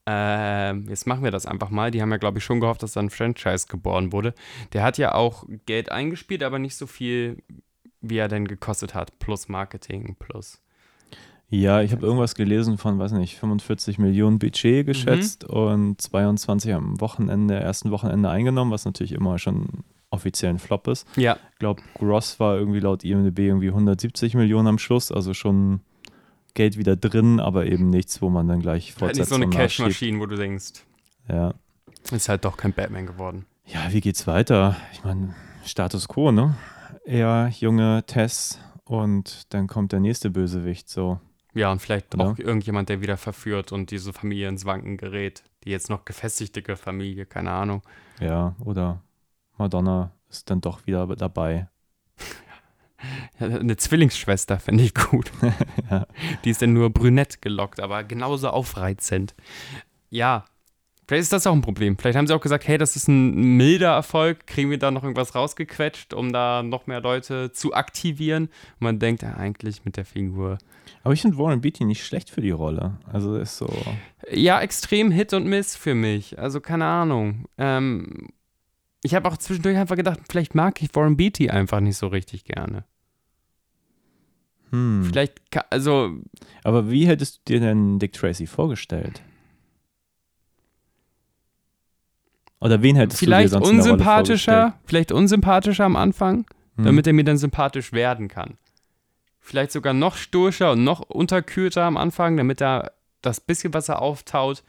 Ähm, 0.06 0.86
jetzt 0.88 1.06
machen 1.06 1.22
wir 1.22 1.30
das 1.30 1.44
einfach 1.44 1.70
mal. 1.70 1.90
Die 1.90 2.00
haben 2.00 2.10
ja, 2.10 2.16
glaube 2.16 2.38
ich, 2.38 2.44
schon 2.44 2.60
gehofft, 2.60 2.82
dass 2.82 2.92
da 2.92 3.00
ein 3.00 3.10
Franchise 3.10 3.66
geboren 3.68 4.12
wurde. 4.12 4.34
Der 4.72 4.82
hat 4.82 4.96
ja 4.96 5.14
auch 5.14 5.44
Geld 5.66 5.92
eingespielt, 5.92 6.42
aber 6.42 6.58
nicht 6.58 6.76
so 6.76 6.86
viel, 6.86 7.42
wie 8.00 8.16
er 8.16 8.28
denn 8.28 8.48
gekostet 8.48 8.94
hat. 8.94 9.18
Plus 9.18 9.48
Marketing, 9.48 10.16
plus. 10.18 10.62
Ja, 11.50 11.80
ich 11.80 11.92
habe 11.92 12.04
irgendwas 12.04 12.34
gelesen 12.34 12.76
von, 12.76 12.98
weiß 12.98 13.12
nicht, 13.12 13.36
45 13.38 13.98
Millionen 13.98 14.38
Budget 14.38 14.84
geschätzt 14.86 15.44
und 15.44 16.00
22 16.00 16.74
am 16.74 17.00
Wochenende, 17.00 17.54
ersten 17.56 17.90
Wochenende 17.90 18.28
eingenommen, 18.28 18.70
was 18.70 18.84
natürlich 18.84 19.12
immer 19.12 19.38
schon 19.38 19.66
offiziell 20.10 20.50
ein 20.50 20.58
Flop 20.58 20.88
ist. 20.88 21.06
Ja, 21.16 21.38
Ich 21.52 21.58
glaube, 21.58 21.82
Gross 21.94 22.38
war 22.38 22.56
irgendwie 22.56 22.80
laut 22.80 23.02
IMDb 23.02 23.40
irgendwie 23.40 23.68
170 23.68 24.34
Millionen 24.34 24.68
am 24.68 24.78
Schluss, 24.78 25.10
also 25.10 25.32
schon 25.32 25.80
Geld 26.54 26.76
wieder 26.76 26.96
drin, 26.96 27.40
aber 27.40 27.66
eben 27.66 27.90
nichts, 27.90 28.20
wo 28.22 28.30
man 28.30 28.48
dann 28.48 28.60
gleich 28.60 28.94
halt 29.00 29.16
nicht 29.16 29.28
so 29.28 29.34
eine. 29.36 29.48
Cash-Maschine, 29.48 30.18
wo 30.18 30.26
du 30.26 30.36
denkst, 30.36 30.84
Ja. 31.28 31.54
ist 32.10 32.28
halt 32.28 32.44
doch 32.44 32.56
kein 32.56 32.72
Batman 32.72 33.06
geworden. 33.06 33.46
ja, 33.66 33.92
wie 33.92 34.00
geht's 34.00 34.26
weiter? 34.26 34.76
Ich 34.92 35.04
meine, 35.04 35.34
Status 35.64 36.08
Quo, 36.08 36.32
ne? 36.32 36.56
Er, 37.04 37.48
junge 37.58 38.04
Tess 38.06 38.58
und 38.84 39.52
dann 39.54 39.66
kommt 39.66 39.92
der 39.92 40.00
nächste 40.00 40.30
Bösewicht, 40.30 40.88
so. 40.88 41.20
Ja, 41.54 41.72
und 41.72 41.80
vielleicht 41.80 42.14
Oder? 42.14 42.24
auch 42.28 42.38
irgendjemand, 42.38 42.88
der 42.88 43.00
wieder 43.00 43.16
verführt 43.16 43.72
und 43.72 43.90
diese 43.90 44.12
Familie 44.12 44.48
ins 44.48 44.64
Wanken 44.64 44.96
gerät. 44.96 45.42
Die 45.64 45.70
jetzt 45.70 45.90
noch 45.90 46.04
gefestigte 46.04 46.76
Familie, 46.76 47.26
keine 47.26 47.50
Ahnung. 47.50 47.82
Ja, 48.20 48.54
oder 48.64 49.02
Madonna 49.56 50.12
ist 50.30 50.50
dann 50.50 50.60
doch 50.60 50.86
wieder 50.86 51.06
dabei. 51.16 51.68
Eine 53.38 53.76
Zwillingsschwester 53.76 54.58
fände 54.58 54.84
ich 54.84 54.94
gut. 54.94 55.30
Ja. 55.90 56.06
Die 56.44 56.50
ist 56.50 56.60
dann 56.60 56.74
nur 56.74 56.90
brünett 56.90 57.40
gelockt, 57.40 57.80
aber 57.80 58.04
genauso 58.04 58.50
aufreizend. 58.50 59.34
Ja, 60.10 60.44
vielleicht 61.06 61.22
ist 61.22 61.32
das 61.32 61.46
auch 61.46 61.54
ein 61.54 61.62
Problem. 61.62 61.96
Vielleicht 61.96 62.18
haben 62.18 62.26
sie 62.26 62.34
auch 62.34 62.42
gesagt, 62.42 62.68
hey, 62.68 62.76
das 62.76 62.94
ist 62.94 63.08
ein 63.08 63.56
milder 63.56 63.92
Erfolg, 63.92 64.46
kriegen 64.46 64.70
wir 64.70 64.78
da 64.78 64.90
noch 64.90 65.02
irgendwas 65.02 65.34
rausgequetscht, 65.34 66.12
um 66.12 66.30
da 66.30 66.62
noch 66.62 66.86
mehr 66.86 67.00
Leute 67.00 67.52
zu 67.52 67.72
aktivieren. 67.72 68.44
Und 68.44 68.80
man 68.80 68.98
denkt 68.98 69.22
ja 69.22 69.34
eigentlich 69.34 69.86
mit 69.86 69.96
der 69.96 70.04
Figur. 70.04 70.58
Aber 71.02 71.14
ich 71.14 71.22
finde 71.22 71.38
Warren 71.38 71.62
Beatty 71.62 71.84
nicht 71.84 72.04
schlecht 72.04 72.28
für 72.28 72.42
die 72.42 72.50
Rolle. 72.50 72.98
Also 73.10 73.36
ist 73.36 73.56
so. 73.56 73.72
Ja, 74.30 74.60
extrem 74.60 75.10
Hit 75.10 75.32
und 75.32 75.46
Miss 75.46 75.74
für 75.74 75.94
mich. 75.94 76.38
Also 76.38 76.60
keine 76.60 76.84
Ahnung. 76.84 77.46
Ähm, 77.56 78.28
ich 79.02 79.14
habe 79.14 79.28
auch 79.28 79.36
zwischendurch 79.36 79.76
einfach 79.76 79.96
gedacht, 79.96 80.20
vielleicht 80.28 80.54
mag 80.54 80.82
ich 80.82 80.94
Warren 80.94 81.16
Beatty 81.16 81.50
einfach 81.50 81.80
nicht 81.80 81.96
so 81.96 82.08
richtig 82.08 82.44
gerne. 82.44 82.84
Hm. 84.70 85.04
Vielleicht, 85.04 85.40
also 85.70 86.10
Aber 86.62 86.90
wie 86.90 87.06
hättest 87.06 87.38
du 87.38 87.54
dir 87.54 87.60
denn 87.60 87.98
Dick 87.98 88.12
Tracy 88.12 88.46
vorgestellt? 88.46 89.22
Oder 92.60 92.82
wen 92.82 92.96
hättest 92.96 93.20
vielleicht 93.20 93.54
du 93.54 93.58
dir 93.60 93.64
sonst 93.64 93.78
unsympathischer, 93.86 94.78
vielleicht 94.84 95.12
unsympathischer 95.12 95.84
am 95.84 95.96
Anfang, 95.96 96.44
Hm. 96.76 96.84
damit 96.84 97.06
er 97.06 97.12
mir 97.12 97.24
dann 97.24 97.38
sympathisch 97.38 97.92
werden 97.92 98.28
kann. 98.28 98.58
Vielleicht 99.40 99.72
sogar 99.72 99.94
noch 99.94 100.16
stoischer 100.16 100.72
und 100.72 100.84
noch 100.84 101.00
unterkühlter 101.00 101.84
am 101.84 101.96
Anfang, 101.96 102.36
damit 102.36 102.60
er 102.60 102.92
das 103.22 103.40
bisschen, 103.40 103.72
was 103.74 103.88
er 103.88 104.02
auftaut, 104.02 104.62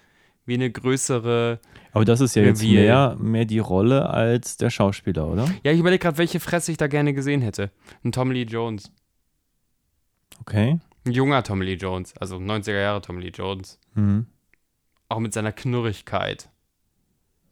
wie 0.45 0.53
eine 0.53 0.71
größere. 0.71 1.59
Aber 1.91 2.05
das 2.05 2.21
ist 2.21 2.35
ja 2.35 2.43
jetzt 2.43 2.61
Reveal. 2.61 2.83
mehr, 2.83 3.15
mehr 3.19 3.45
die 3.45 3.59
Rolle 3.59 4.09
als 4.09 4.57
der 4.57 4.69
Schauspieler, 4.69 5.27
oder? 5.27 5.47
Ja, 5.63 5.71
ich 5.71 5.79
überlege 5.79 6.01
gerade, 6.03 6.17
welche 6.19 6.39
Fresse 6.39 6.71
ich 6.71 6.77
da 6.77 6.87
gerne 6.87 7.13
gesehen 7.13 7.41
hätte. 7.41 7.71
Ein 8.03 8.11
Tommy 8.11 8.33
Lee 8.35 8.43
Jones. 8.43 8.91
Okay. 10.41 10.79
Ein 11.05 11.11
junger 11.11 11.41
Tommy 11.43 11.65
Lee 11.65 11.73
Jones, 11.75 12.15
also 12.17 12.37
90er 12.37 12.79
Jahre 12.79 13.01
Tommy 13.01 13.21
Lee 13.23 13.31
Jones. 13.33 13.79
Mhm. 13.95 14.27
Auch 15.07 15.19
mit 15.19 15.33
seiner 15.33 15.51
Knurrigkeit 15.51 16.49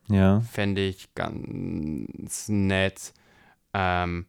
Ja. 0.10 0.42
fände 0.42 0.82
ich 0.86 1.14
ganz 1.16 2.48
nett. 2.50 3.14
Ähm, 3.74 4.26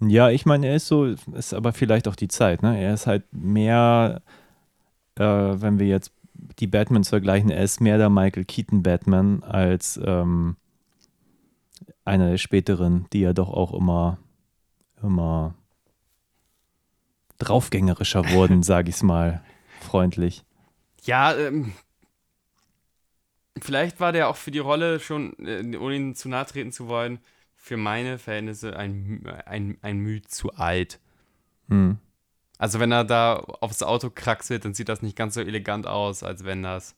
Ja, 0.00 0.30
ich 0.30 0.46
meine, 0.46 0.68
er 0.68 0.76
ist 0.76 0.86
so, 0.86 1.06
ist 1.06 1.52
aber 1.54 1.72
vielleicht 1.72 2.06
auch 2.06 2.14
die 2.14 2.28
Zeit, 2.28 2.62
ne? 2.62 2.80
Er 2.80 2.94
ist 2.94 3.08
halt 3.08 3.24
mehr, 3.32 4.22
äh, 5.16 5.24
wenn 5.24 5.80
wir 5.80 5.88
jetzt 5.88 6.12
die 6.58 6.66
Batmans 6.66 7.08
vergleichen, 7.08 7.50
er 7.50 7.62
ist 7.62 7.80
mehr 7.80 7.98
der 7.98 8.10
Michael 8.10 8.44
Keaton 8.44 8.82
Batman 8.82 9.42
als 9.42 10.00
ähm, 10.02 10.56
einer 12.04 12.30
der 12.30 12.38
späteren, 12.38 13.06
die 13.12 13.20
ja 13.20 13.32
doch 13.32 13.50
auch 13.50 13.72
immer, 13.74 14.18
immer 15.02 15.54
draufgängerischer 17.38 18.30
wurden, 18.30 18.62
sage 18.62 18.88
ich 18.88 18.96
es 18.96 19.02
mal 19.02 19.42
freundlich. 19.80 20.44
Ja, 21.04 21.36
ähm, 21.36 21.72
vielleicht 23.60 24.00
war 24.00 24.12
der 24.12 24.28
auch 24.28 24.36
für 24.36 24.50
die 24.50 24.58
Rolle 24.58 25.00
schon, 25.00 25.34
äh, 25.38 25.76
ohne 25.76 25.96
ihn 25.96 26.14
zu 26.14 26.28
nahe 26.28 26.46
treten 26.46 26.72
zu 26.72 26.88
wollen, 26.88 27.20
für 27.56 27.76
meine 27.76 28.18
Verhältnisse 28.18 28.76
ein, 28.76 29.26
ein, 29.44 29.78
ein 29.82 29.98
Mühe 29.98 30.22
zu 30.22 30.54
alt. 30.54 31.00
Hm. 31.68 31.98
Also 32.58 32.80
wenn 32.80 32.92
er 32.92 33.04
da 33.04 33.36
aufs 33.36 33.82
Auto 33.82 34.10
kraxelt, 34.10 34.64
dann 34.64 34.74
sieht 34.74 34.88
das 34.88 35.00
nicht 35.02 35.16
ganz 35.16 35.34
so 35.34 35.40
elegant 35.40 35.86
aus, 35.86 36.22
als 36.22 36.44
wenn 36.44 36.62
das. 36.62 36.94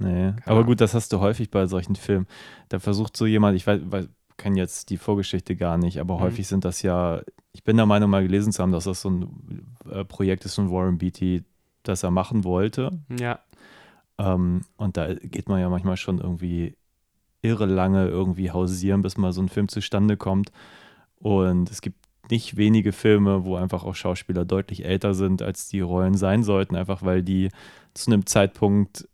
Nee. 0.00 0.32
Aber 0.44 0.56
Ahnung. 0.56 0.66
gut, 0.66 0.80
das 0.80 0.94
hast 0.94 1.12
du 1.12 1.20
häufig 1.20 1.50
bei 1.50 1.66
solchen 1.66 1.94
Filmen. 1.96 2.26
Da 2.68 2.80
versucht 2.80 3.16
so 3.16 3.26
jemand, 3.26 3.56
ich 3.56 3.66
weiß, 3.66 3.80
weiß 3.84 4.08
kenne 4.36 4.58
jetzt 4.58 4.90
die 4.90 4.96
Vorgeschichte 4.96 5.54
gar 5.54 5.78
nicht, 5.78 6.00
aber 6.00 6.16
Mhm. 6.16 6.20
häufig 6.20 6.48
sind 6.48 6.64
das 6.64 6.82
ja, 6.82 7.20
ich 7.52 7.62
bin 7.62 7.76
der 7.76 7.86
Meinung, 7.86 8.10
mal 8.10 8.24
gelesen 8.24 8.52
zu 8.52 8.60
haben, 8.62 8.72
dass 8.72 8.82
das 8.84 9.00
so 9.00 9.10
ein 9.10 9.76
äh, 9.88 10.04
Projekt 10.04 10.44
ist 10.44 10.56
von 10.56 10.72
Warren 10.72 10.98
Beatty, 10.98 11.44
das 11.84 12.02
er 12.02 12.10
machen 12.10 12.42
wollte. 12.42 12.90
Ja. 13.20 13.38
Ähm, 14.18 14.62
und 14.76 14.96
da 14.96 15.14
geht 15.14 15.48
man 15.48 15.60
ja 15.60 15.68
manchmal 15.68 15.96
schon 15.96 16.18
irgendwie 16.18 16.76
irre 17.42 17.66
lange 17.66 18.08
irgendwie 18.08 18.50
hausieren, 18.50 19.02
bis 19.02 19.16
mal 19.16 19.32
so 19.32 19.40
ein 19.40 19.48
Film 19.48 19.68
zustande 19.68 20.16
kommt. 20.16 20.50
Und 21.20 21.70
es 21.70 21.80
gibt 21.80 22.03
nicht 22.30 22.56
wenige 22.56 22.92
Filme, 22.92 23.44
wo 23.44 23.56
einfach 23.56 23.84
auch 23.84 23.94
Schauspieler 23.94 24.44
deutlich 24.44 24.84
älter 24.84 25.14
sind, 25.14 25.42
als 25.42 25.68
die 25.68 25.80
Rollen 25.80 26.14
sein 26.14 26.42
sollten, 26.42 26.76
einfach 26.76 27.02
weil 27.02 27.22
die 27.22 27.50
zu 27.94 28.10
einem 28.10 28.26
Zeitpunkt 28.26 29.08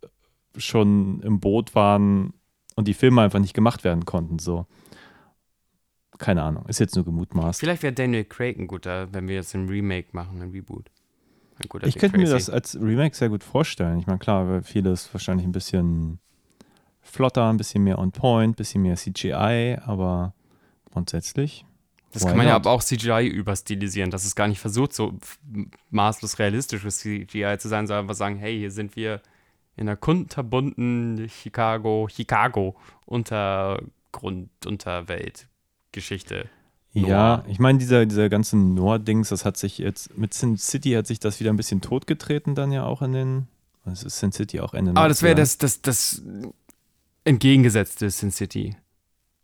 schon 0.57 1.21
im 1.21 1.39
Boot 1.39 1.75
waren 1.75 2.33
und 2.75 2.87
die 2.87 2.93
Filme 2.93 3.21
einfach 3.21 3.39
nicht 3.39 3.53
gemacht 3.53 3.83
werden 3.83 4.05
konnten. 4.05 4.39
So. 4.39 4.65
Keine 6.17 6.43
Ahnung, 6.43 6.65
ist 6.67 6.79
jetzt 6.79 6.95
nur 6.95 7.05
gemutmaßt. 7.05 7.59
Vielleicht 7.59 7.83
wäre 7.83 7.93
Daniel 7.93 8.25
Craig 8.25 8.57
ein 8.57 8.67
guter, 8.67 9.11
wenn 9.13 9.27
wir 9.27 9.35
jetzt 9.35 9.55
ein 9.55 9.67
Remake 9.67 10.09
machen, 10.11 10.41
ein 10.41 10.51
Reboot. 10.51 10.89
Ein 11.59 11.69
guter 11.69 11.87
Ich 11.87 11.95
könnte 11.97 12.17
mir 12.17 12.29
das 12.29 12.49
als 12.49 12.75
Remake 12.79 13.15
sehr 13.15 13.29
gut 13.29 13.43
vorstellen. 13.43 13.99
Ich 13.99 14.07
meine, 14.07 14.19
klar, 14.19 14.47
weil 14.47 14.63
vieles 14.63 15.13
wahrscheinlich 15.13 15.45
ein 15.45 15.51
bisschen 15.51 16.19
flotter, 17.01 17.49
ein 17.49 17.57
bisschen 17.57 17.83
mehr 17.83 17.99
on 17.99 18.11
point, 18.11 18.53
ein 18.53 18.55
bisschen 18.55 18.83
mehr 18.83 18.95
CGI, 18.95 19.77
aber 19.83 20.33
grundsätzlich. 20.91 21.65
Das 22.11 22.23
Why 22.23 22.27
kann 22.27 22.37
man 22.37 22.47
ja 22.47 22.53
not? 22.53 22.61
aber 22.61 22.71
auch 22.71 22.83
CGI 22.83 23.27
überstilisieren, 23.27 24.11
dass 24.11 24.25
es 24.25 24.35
gar 24.35 24.47
nicht 24.47 24.59
versucht, 24.59 24.93
so 24.93 25.17
maßlos 25.89 26.39
realistisches 26.39 26.99
CGI 26.99 27.57
zu 27.57 27.69
sein, 27.69 27.87
sondern 27.87 28.05
einfach 28.05 28.15
sagen, 28.15 28.37
hey, 28.37 28.57
hier 28.57 28.71
sind 28.71 28.95
wir 28.95 29.21
in 29.77 29.87
einer 29.87 29.95
kunterbunten 29.95 31.29
Chicago, 31.29 32.07
Chicago 32.09 32.75
Untergrund, 33.05 34.49
Unterwelt 34.65 35.47
Geschichte. 35.91 36.49
Ja, 36.93 37.37
Noir. 37.37 37.45
ich 37.47 37.59
meine, 37.59 37.79
dieser, 37.79 38.05
dieser 38.05 38.29
ganze 38.29 38.57
Noir-Dings, 38.57 39.29
das 39.29 39.45
hat 39.45 39.55
sich 39.55 39.77
jetzt, 39.77 40.17
mit 40.17 40.33
Sin 40.33 40.57
City 40.57 40.91
hat 40.91 41.07
sich 41.07 41.19
das 41.19 41.39
wieder 41.39 41.51
ein 41.51 41.57
bisschen 41.57 41.79
totgetreten 41.79 42.53
dann 42.53 42.71
ja 42.73 42.83
auch 42.83 43.01
in 43.01 43.13
den, 43.13 43.47
also 43.85 44.07
ist 44.07 44.19
Sin 44.19 44.33
City 44.33 44.59
auch 44.59 44.73
Ende 44.73 44.91
Aber 44.95 45.07
das 45.07 45.23
wäre 45.23 45.35
90er. 45.35 45.37
das, 45.37 45.57
das, 45.57 45.81
das 45.81 46.21
entgegengesetzte 47.23 48.09
Sin 48.09 48.31
City. 48.31 48.75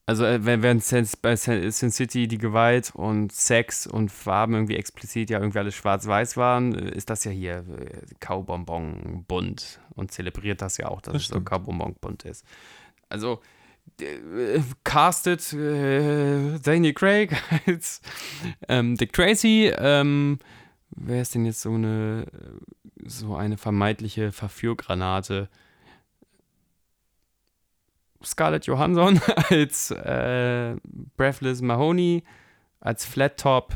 Also 0.08 0.24
äh, 0.24 0.46
wenn, 0.46 0.64
wenn 0.64 0.82
bei 1.22 1.36
Sin 1.36 1.92
City 1.92 2.30
die 2.30 2.38
Gewalt 2.38 2.94
und 2.96 3.34
Sex 3.34 3.86
und 3.86 4.10
Farben 4.10 4.54
irgendwie 4.54 4.78
explizit 4.78 5.30
ja 5.30 5.40
irgendwie 5.40 5.60
alles 5.60 5.76
schwarz-weiß 5.76 6.38
waren, 6.38 6.74
äh, 6.74 6.96
ist 6.96 7.10
das 7.10 7.26
ja 7.26 7.32
hier 7.32 7.58
äh, 7.58 8.16
Kaubonbon 8.22 9.26
bunt 9.28 9.82
und 9.96 10.12
zelebriert 10.12 10.62
das 10.62 10.78
ja 10.78 10.88
auch, 10.88 11.02
dass 11.02 11.14
Das 11.14 11.22
es 11.24 11.28
so. 11.28 11.42
Kaubonbon 11.42 11.96
bunt 12.00 12.24
ist. 12.24 12.46
Also 13.10 13.42
äh, 14.00 14.62
castet 14.86 15.52
äh, 15.52 16.58
Daniel 16.60 16.94
Craig 16.94 17.36
als 17.68 18.02
ähm, 18.70 18.96
Dick 18.96 19.12
Tracy. 19.12 19.74
Ähm, 19.78 20.40
wer 20.92 21.22
ist 21.22 21.36
denn 21.36 21.46
jetzt 21.46 21.62
so 21.62 21.74
eine 21.74 22.28
so 23.06 23.36
eine 23.36 23.58
vermeintliche 23.58 24.32
Verführgranate? 24.32 25.50
Scarlett 28.24 28.66
Johansson 28.66 29.20
als 29.50 29.92
äh, 29.92 30.76
Breathless 31.18 31.62
Mahoney, 31.62 32.24
als 32.80 33.06
Flat 33.06 33.38
Top 33.40 33.74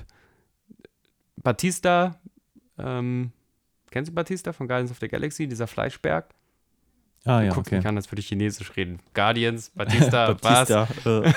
Batista. 1.38 2.16
Ähm, 2.78 3.32
kennst 3.90 4.10
du 4.12 4.16
Batista 4.16 4.54
von 4.54 4.68
Guardians 4.68 4.92
of 4.92 4.98
the 5.00 5.08
Galaxy, 5.08 5.48
dieser 5.48 5.68
Fleischberg? 5.68 6.34
Ah 7.24 7.42
ja, 7.44 7.50
Guck 7.50 7.68
okay. 7.68 7.76
mich 7.78 7.86
an, 7.86 7.96
als 7.98 8.12
würde 8.12 8.22
ich 8.22 8.28
Chinesisch 8.30 8.76
reden. 8.76 9.00
Guardians, 9.14 9.70
Batista, 9.76 10.34
Batista, 10.42 10.88
äh, 11.06 11.32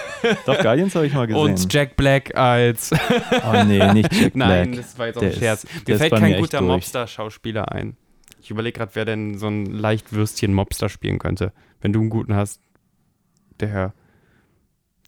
doch, 0.47 0.59
Guardians 0.62 0.94
habe 0.94 1.06
ich 1.06 1.12
mal 1.12 1.20
was? 1.22 1.28
gesehen. 1.28 1.43
Und 1.43 1.72
Jack 1.72 1.97
Black 1.97 2.35
als. 2.35 2.90
oh 2.93 3.64
nee, 3.66 3.93
nicht 3.93 4.10
Jack 4.14 4.35
Nein, 4.35 4.70
Black. 4.70 4.82
das 4.82 4.98
war 4.98 5.06
jetzt 5.09 5.16
auch 5.16 5.20
Der 5.20 5.31
ein 5.32 5.36
Scherz. 5.36 5.64
ist- 5.64 5.86
Mir 5.86 5.98
fällt 5.98 6.14
kein 6.14 6.40
guter. 6.40 6.62
Mobster-Schauspieler 6.62 7.70
ein. 7.70 7.98
Ich 8.40 8.51
überlege 8.51 8.78
gerade, 8.78 8.93
wer 8.94 9.05
denn 9.05 9.36
so 9.36 9.47
ein 9.48 9.66
Leichtwürstchen-Mobster 9.66 10.89
spielen 10.89 11.18
könnte. 11.18 11.52
Wenn 11.82 11.93
du 11.93 12.01
einen 12.01 12.10
guten 12.10 12.35
hast, 12.35 12.62
der, 13.60 13.93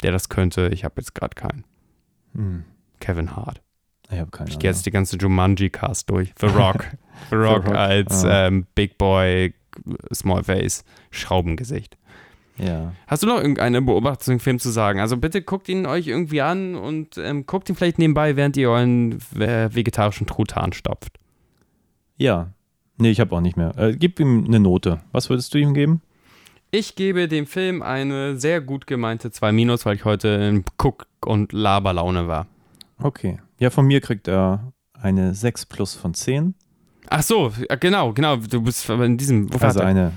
der 0.03 0.13
das 0.13 0.29
könnte. 0.29 0.69
Ich 0.73 0.85
habe 0.85 0.95
jetzt 0.99 1.15
gerade 1.15 1.35
keinen. 1.35 1.65
Hm, 2.35 2.65
Kevin 3.01 3.37
Hart. 3.37 3.63
ich 4.11 4.19
habe 4.19 4.31
keine 4.31 4.51
Ich 4.51 4.59
gehe 4.59 4.71
jetzt 4.71 4.87
die 4.87 4.91
ganze 4.91 5.17
Jumanji-Cast 5.17 6.11
durch. 6.11 6.33
The 6.39 6.47
Rock. 6.47 6.87
The 7.31 7.37
Rock, 7.37 7.67
Rock, 7.67 7.75
als 7.75 8.25
ah. 8.25 8.47
ähm, 8.47 8.67
Big 8.75 8.99
Boy, 8.99 9.55
Small 10.13 10.45
Face, 10.45 10.85
Schraubengesicht. 11.11 11.97
Ja. 12.59 12.93
Hast 13.07 13.23
du 13.23 13.27
noch 13.27 13.37
irgendeine 13.37 13.83
Beobachtung 13.83 14.25
zum 14.25 14.41
Film 14.41 14.59
zu 14.59 14.71
sagen? 14.71 15.01
Also 15.01 15.17
bitte 15.17 15.43
guckt 15.43 15.69
ihn 15.69 15.87
euch 15.87 16.07
irgendwie 16.07 16.41
an 16.41 16.75
und 16.75 17.19
ähm, 17.19 17.45
guckt 17.47 17.69
ihn 17.69 17.77
vielleicht 17.77 17.99
nebenbei, 17.99 18.37
während 18.37 18.57
ihr 18.57 18.71
euren 18.71 19.19
äh, 19.39 19.75
vegetarischen 19.75 20.27
Truthahn 20.27 20.73
stopft. 20.73 21.19
Ja. 22.17 22.53
Nee, 22.99 23.11
ich 23.11 23.21
habe 23.21 23.37
auch 23.37 23.41
nicht 23.41 23.59
mehr. 23.59 23.77
Äh, 23.77 23.95
gib 23.95 24.19
ihm 24.21 24.45
eine 24.47 24.59
Note. 24.59 25.01
Was 25.13 25.29
würdest 25.29 25.53
du 25.53 25.59
ihm 25.59 25.75
geben? 25.75 26.01
Ich 26.79 26.95
gebe 26.95 27.27
dem 27.27 27.47
Film 27.47 27.81
eine 27.81 28.37
sehr 28.37 28.61
gut 28.61 28.87
gemeinte 28.87 29.31
2 29.31 29.51
Minus, 29.51 29.87
weil 29.87 29.97
ich 29.97 30.05
heute 30.05 30.29
in 30.29 30.63
Guck- 30.77 31.07
und 31.25 31.55
Laberlaune 31.55 32.29
war. 32.29 32.49
Okay. 32.99 33.39
Ja, 33.59 33.71
von 33.71 33.87
mir 33.87 34.03
kriegt 34.03 34.29
er 34.29 34.75
eine 34.93 35.35
6 35.35 35.65
plus 35.65 35.95
von 35.95 36.13
10. 36.13 36.55
Ach 37.09 37.23
so, 37.23 37.51
genau, 37.81 38.13
genau. 38.13 38.37
Du 38.37 38.61
bist 38.61 38.87
in 38.91 39.17
diesem. 39.17 39.49
Also 39.59 39.81
eine 39.81 40.13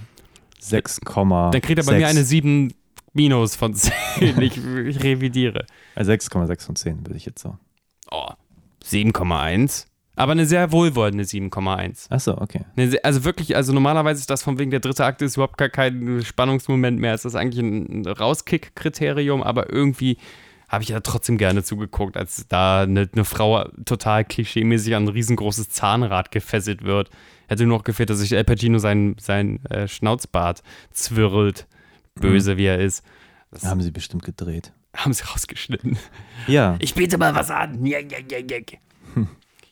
6,6. 0.61 1.51
Dann 1.51 1.61
kriegt 1.61 1.79
er 1.79 1.85
bei 1.85 1.97
mir 1.97 2.07
eine 2.09 2.25
7 2.25 2.73
Minus 3.13 3.55
von 3.55 3.73
10. 3.73 3.93
ich, 4.41 4.57
ich 4.57 5.01
revidiere. 5.01 5.65
äh, 5.95 6.03
6,6 6.03 6.65
von 6.65 6.75
10, 6.75 7.07
würde 7.07 7.15
ich 7.15 7.25
jetzt 7.25 7.41
sagen. 7.41 7.59
Oh, 8.11 8.31
7,1. 8.83 9.85
Aber 10.19 10.33
eine 10.33 10.45
sehr 10.45 10.73
wohlwollende 10.73 11.23
7,1. 11.23 12.11
Achso, 12.11 12.33
okay. 12.41 12.65
Eine 12.75 12.97
Also 13.03 13.23
wirklich, 13.23 13.55
also 13.55 13.71
normalerweise 13.71 14.19
ist 14.19 14.29
das 14.29 14.43
von 14.43 14.59
wegen 14.59 14.69
der 14.69 14.81
dritte 14.81 15.05
Akt 15.05 15.21
ist 15.21 15.37
überhaupt 15.37 15.57
gar 15.57 15.69
kein 15.69 16.21
Spannungsmoment 16.25 16.99
mehr. 16.99 17.13
Es 17.13 17.23
ist 17.23 17.35
eigentlich 17.35 17.63
ein 17.63 18.05
Rauskick-Kriterium, 18.05 19.41
aber 19.41 19.71
irgendwie 19.71 20.17
habe 20.67 20.83
ich 20.83 20.89
ja 20.89 20.99
trotzdem 20.99 21.37
gerne 21.37 21.63
zugeguckt, 21.63 22.17
als 22.17 22.45
da 22.49 22.81
eine, 22.81 23.07
eine 23.13 23.23
Frau 23.23 23.63
total 23.85 24.25
klischeemäßig 24.25 24.93
an 24.93 25.05
ein 25.05 25.07
riesengroßes 25.07 25.69
Zahnrad 25.69 26.31
gefesselt 26.31 26.83
wird. 26.83 27.09
Hätte 27.47 27.65
nur 27.65 27.77
noch 27.77 27.85
gefehlt, 27.85 28.09
dass 28.09 28.19
sich 28.19 28.35
Al 28.35 28.43
Pacino 28.43 28.77
sein, 28.77 29.15
sein 29.21 29.63
äh, 29.67 29.87
Schnauzbart 29.87 30.63
zwirrt, 30.91 31.65
böse 32.15 32.57
wie 32.57 32.65
er 32.65 32.79
ist. 32.79 33.05
Das 33.51 33.63
Haben 33.63 33.81
sie 33.81 33.91
bestimmt 33.91 34.25
gedreht. 34.25 34.73
haben 34.97 35.13
sie 35.13 35.23
rausgeschnitten. 35.23 35.97
Ja. 36.47 36.75
Ich 36.79 36.93
biete 36.93 37.17
mal 37.17 37.33
was 37.35 37.51
an. 37.51 37.85
Ja, 37.85 37.99
ja, 37.99 38.17
ja, 38.29 38.39
ja. 38.39 38.77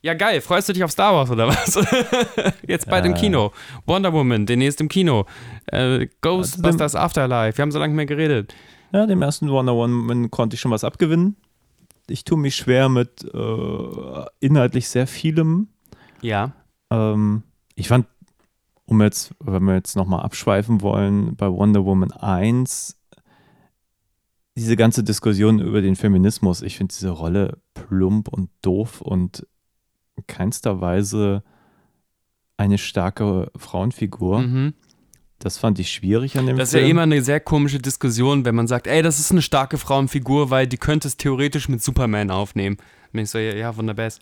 Ja, 0.08 0.14
geil. 0.14 0.40
Freust 0.40 0.70
du 0.70 0.74
dich 0.74 0.86
auf 0.86 0.92
Star 0.92 1.14
Wars 1.14 1.30
oder 1.30 1.50
was? 1.50 1.76
Jetzt 2.66 2.90
bald 2.90 3.04
im 3.06 3.12
Äh. 3.12 3.18
Kino. 3.20 3.52
Wonder 3.86 4.14
Woman, 4.14 4.46
demnächst 4.46 4.80
im 4.80 4.88
Kino. 4.88 5.26
Äh, 5.66 6.08
Ghostbusters 6.22 6.96
Afterlife. 6.96 7.58
Wir 7.58 7.64
haben 7.64 7.74
so 7.74 7.80
lange 7.80 7.94
mehr 7.94 8.06
geredet. 8.06 8.56
Ja, 8.94 9.06
dem 9.06 9.22
ersten 9.22 9.50
Wonder 9.50 9.76
Woman 9.76 10.32
konnte 10.32 10.54
ich 10.54 10.62
schon 10.62 10.72
was 10.72 10.86
abgewinnen. 10.86 11.36
Ich 12.08 12.24
tue 12.24 12.38
mich 12.38 12.56
schwer 12.56 12.88
mit 12.88 13.26
äh, 13.34 14.26
inhaltlich 14.40 14.88
sehr 14.88 15.08
vielem. 15.08 15.68
Ja. 16.22 16.54
Ähm, 16.90 17.44
ich 17.76 17.90
fand, 17.90 18.08
um 18.86 19.02
jetzt, 19.02 19.36
wenn 19.42 19.64
wir 19.66 19.74
jetzt 19.76 19.98
nochmal 19.98 20.22
abschweifen 20.22 20.80
wollen, 20.82 21.36
bei 21.36 21.52
Wonder 21.52 21.84
Woman 21.84 22.14
1, 22.14 22.98
diese 24.56 24.78
ganze 24.78 25.04
Diskussion 25.04 25.60
über 25.60 25.82
den 25.82 25.98
Feminismus, 25.98 26.62
ich 26.62 26.78
finde 26.78 26.96
diese 26.96 27.10
Rolle 27.10 27.58
plump 27.74 28.30
und 28.30 28.50
doof 28.62 29.02
und 29.02 29.46
keinster 30.28 30.82
Weise 30.82 31.44
eine 32.58 32.78
starke 32.78 33.52
Frauenfigur. 33.56 34.40
Mhm. 34.40 34.74
Das 35.40 35.60
fand 35.60 35.78
ich 35.78 35.92
schwierig 35.92 36.38
an 36.40 36.48
dem 36.48 36.58
Das 36.58 36.70
ist 36.70 36.74
ja 36.74 36.80
Film. 36.80 36.92
immer 36.92 37.04
eine 37.04 37.22
sehr 37.22 37.40
komische 37.40 37.78
Diskussion, 37.78 38.44
wenn 38.44 38.56
man 38.56 38.66
sagt, 38.68 38.88
ey, 38.88 39.04
das 39.04 39.20
ist 39.20 39.32
eine 39.32 39.44
starke 39.44 39.78
Frauenfigur, 39.78 40.50
weil 40.50 40.66
die 40.66 40.78
könnte 40.78 41.08
es 41.08 41.18
theoretisch 41.18 41.70
mit 41.70 41.84
Superman 41.84 42.32
aufnehmen. 42.32 42.78
Bin 43.12 43.24
ich 43.24 43.30
so, 43.30 43.38
ja, 43.38 43.54
ja 43.56 43.78
wunderbest. 43.78 44.22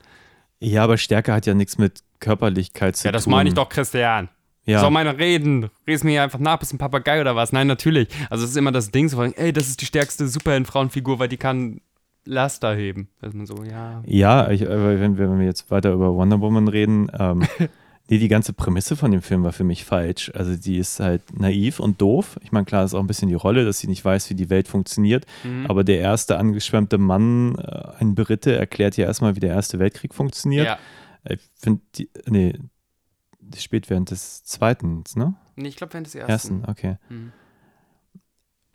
ja, 0.60 0.84
aber 0.84 0.98
Stärke 0.98 1.32
hat 1.34 1.46
ja 1.46 1.54
nichts 1.54 1.78
mit 1.78 2.02
Körperlichkeit 2.20 2.98
zu 2.98 3.08
Ja, 3.08 3.14
das 3.14 3.24
tun. 3.24 3.32
meine 3.32 3.48
ich 3.50 3.56
doch, 3.56 3.70
Christian. 3.70 4.28
Ja. 4.66 4.80
Soll 4.82 4.90
meine 4.92 5.18
reden? 5.18 5.70
Red's 5.88 6.04
mir 6.04 6.22
einfach 6.24 6.40
nach, 6.40 6.58
bist 6.58 6.74
ein 6.74 6.80
Papagei 6.80 7.22
oder 7.22 7.36
was? 7.36 7.52
Nein, 7.54 7.68
natürlich. 7.68 8.10
Also 8.30 8.44
es 8.44 8.50
ist 8.52 8.58
immer 8.58 8.72
das 8.72 8.90
Ding, 8.92 9.08
so 9.08 9.22
ey, 9.24 9.54
das 9.54 9.68
ist 9.68 9.80
die 9.80 9.86
stärkste 9.86 10.28
Superhelden-Frauenfigur, 10.28 11.20
weil 11.20 11.30
die 11.30 11.38
kann 11.38 11.80
Laster 12.26 12.76
heben. 12.76 13.08
Dass 13.22 13.34
man 13.34 13.46
so, 13.46 13.64
ja. 13.64 14.02
Ja, 14.06 14.50
ich, 14.52 14.66
aber 14.66 15.00
wenn, 15.00 15.18
wir- 15.18 15.30
wenn 15.30 15.40
wir 15.40 15.46
jetzt 15.46 15.70
weiter 15.72 15.92
über 15.94 16.14
Wonder 16.16 16.42
Woman 16.42 16.68
reden, 16.68 17.10
ähm, 17.18 17.44
nee, 18.10 18.18
die 18.18 18.28
ganze 18.28 18.54
Prämisse 18.54 18.96
von 18.96 19.12
dem 19.12 19.22
Film 19.22 19.44
war 19.44 19.52
für 19.54 19.64
mich 19.64 19.86
falsch. 19.86 20.32
Also 20.36 20.56
die 20.56 20.78
ist 20.78 21.00
halt 21.00 21.40
naiv 21.40 21.80
und 21.80 22.02
doof. 22.02 22.38
Ich 22.44 22.52
meine, 22.52 22.66
klar 22.66 22.84
ist 22.84 22.94
auch 22.94 23.00
ein 23.00 23.08
bisschen 23.08 23.28
die 23.30 23.34
Rolle, 23.36 23.64
dass 23.66 23.80
sie 23.80 23.88
nicht 23.88 24.04
weiß, 24.04 24.30
wie 24.30 24.36
die 24.36 24.50
Welt 24.50 24.68
funktioniert. 24.68 25.26
Mhm. 25.44 25.66
Aber 25.68 25.84
der 25.84 26.00
erste 26.00 26.38
angeschwemmte 26.38 26.98
Mann, 26.98 27.56
äh, 27.60 27.84
ein 28.00 28.16
Brite, 28.16 28.56
erklärt 28.56 28.98
ja 28.98 29.06
erstmal, 29.06 29.36
wie 29.36 29.40
der 29.40 29.52
Erste 29.54 29.80
Weltkrieg 29.80 30.14
funktioniert. 30.14 30.66
Ja. 30.66 30.78
Ich 31.28 31.40
finde, 31.60 31.82
nee, 32.28 32.54
das 33.40 33.64
spielt 33.64 33.90
während 33.90 34.12
des 34.12 34.44
Zweiten, 34.44 35.04
ne? 35.16 35.36
Nee, 35.56 35.70
ich 35.70 35.76
glaube, 35.76 35.94
während 35.94 36.08
des 36.08 36.16
ersten. 36.16 36.32
Ersten, 36.32 36.64
okay. 36.68 36.98
Mhm. 37.10 37.32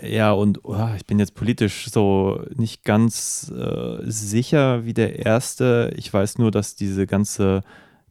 Ja, 0.03 0.33
und 0.33 0.65
oh, 0.65 0.89
ich 0.97 1.07
bin 1.07 1.19
jetzt 1.19 1.35
politisch 1.35 1.91
so 1.91 2.43
nicht 2.55 2.85
ganz 2.85 3.53
äh, 3.55 3.99
sicher 4.05 4.85
wie 4.85 4.95
der 4.95 5.25
erste. 5.25 5.93
Ich 5.97 6.13
weiß 6.13 6.39
nur, 6.39 6.51
dass 6.51 6.75
diese 6.77 7.07
ganze, 7.07 7.63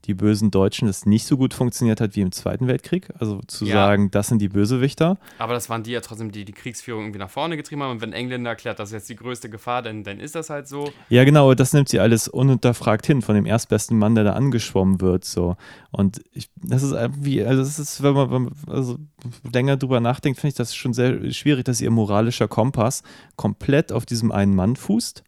die 0.06 0.14
bösen 0.14 0.50
Deutschen, 0.50 0.88
das 0.88 1.06
nicht 1.06 1.26
so 1.26 1.38
gut 1.38 1.54
funktioniert 1.54 2.02
hat 2.02 2.16
wie 2.16 2.22
im 2.22 2.32
Zweiten 2.32 2.68
Weltkrieg. 2.68 3.10
Also 3.20 3.42
zu 3.48 3.66
Ja. 3.66 3.74
sagen, 3.74 4.10
das 4.12 4.28
sind 4.28 4.42
die 4.42 4.50
Bösewichter. 4.50 5.18
Aber 5.38 5.54
das 5.54 5.70
waren 5.70 5.84
die 5.84 5.92
ja 5.92 6.02
trotzdem, 6.02 6.32
die 6.32 6.46
die 6.46 6.52
Kriegsführung 6.54 7.04
irgendwie 7.04 7.20
nach 7.20 7.30
vorne 7.30 7.58
getrieben 7.58 7.84
haben. 7.84 7.92
Und 7.92 8.02
wenn 8.02 8.14
Engländer 8.14 8.50
erklärt, 8.52 8.80
das 8.80 8.90
ist 8.90 8.94
jetzt 8.94 9.10
die 9.10 9.16
größte 9.16 9.50
Gefahr, 9.50 9.82
dann, 9.82 10.04
dann 10.04 10.20
ist 10.20 10.36
das 10.36 10.50
halt 10.50 10.68
so. 10.68 10.92
Ja, 11.10 11.24
genau, 11.26 11.54
das 11.54 11.74
nimmt 11.74 11.90
sie 11.90 12.00
alles 12.00 12.28
ununterfragt 12.28 13.06
hin 13.06 13.22
von 13.22 13.36
dem 13.36 13.46
erstbesten 13.46 13.98
Mann, 13.98 14.16
der 14.16 14.24
da 14.24 14.34
angeschwommen 14.34 15.02
wird. 15.02 15.26
So. 15.26 15.58
Und 15.92 16.22
ich, 16.32 16.50
das 16.56 16.82
ist 16.84 16.94
irgendwie, 16.94 17.44
also 17.44 17.62
das 17.62 17.78
ist, 17.78 18.02
wenn 18.02 18.14
man, 18.14 18.32
wenn 18.32 18.42
man 18.44 18.54
also 18.68 18.98
länger 19.54 19.78
drüber 19.78 20.00
nachdenkt, 20.00 20.40
finde 20.40 20.50
ich 20.52 20.56
das 20.58 20.74
schon 20.76 20.94
sehr 20.94 21.32
schwierig, 21.32 21.66
dass 21.66 21.82
ihr 21.82 21.92
moralischer 21.92 22.48
Kompass 22.48 23.04
komplett 23.36 23.92
auf 23.92 24.06
diesem 24.06 24.32
einen 24.32 24.56
Mann 24.56 24.76
fußt, 24.76 25.24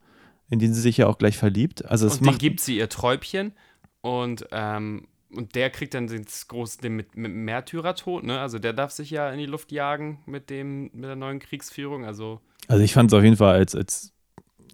in 0.49 0.59
den 0.59 0.73
sie 0.73 0.81
sich 0.81 0.97
ja 0.97 1.07
auch 1.07 1.17
gleich 1.17 1.37
verliebt. 1.37 1.85
Also 1.85 2.07
es 2.07 2.13
und 2.13 2.21
den 2.21 2.25
macht 2.27 2.39
gibt 2.39 2.59
sie 2.61 2.77
ihr 2.77 2.89
Träubchen. 2.89 3.53
Und, 4.01 4.47
ähm, 4.51 5.07
und 5.33 5.55
der 5.55 5.69
kriegt 5.69 5.93
dann 5.93 6.07
das 6.07 6.47
große, 6.47 6.79
den 6.81 6.95
mit, 6.95 7.15
mit 7.15 7.31
Märtyrertod, 7.31 8.23
ne? 8.23 8.39
Also 8.39 8.59
der 8.59 8.73
darf 8.73 8.91
sich 8.91 9.11
ja 9.11 9.29
in 9.31 9.37
die 9.39 9.45
Luft 9.45 9.71
jagen 9.71 10.19
mit 10.25 10.49
dem, 10.49 10.89
mit 10.93 11.05
der 11.05 11.15
neuen 11.15 11.39
Kriegsführung. 11.39 12.03
Also, 12.05 12.41
Also 12.67 12.83
ich 12.83 12.93
fand 12.93 13.11
es 13.11 13.17
auf 13.17 13.23
jeden 13.23 13.37
Fall 13.37 13.55
als, 13.55 13.75
als 13.75 14.11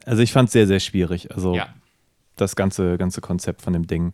also 0.05 0.21
ich 0.23 0.31
fand 0.31 0.47
es 0.47 0.53
sehr, 0.53 0.67
sehr 0.67 0.79
schwierig. 0.79 1.31
Also 1.35 1.53
ja. 1.53 1.67
das 2.37 2.55
ganze, 2.55 2.97
ganze 2.97 3.19
Konzept 3.21 3.61
von 3.61 3.73
dem 3.73 3.85
Ding. 3.87 4.13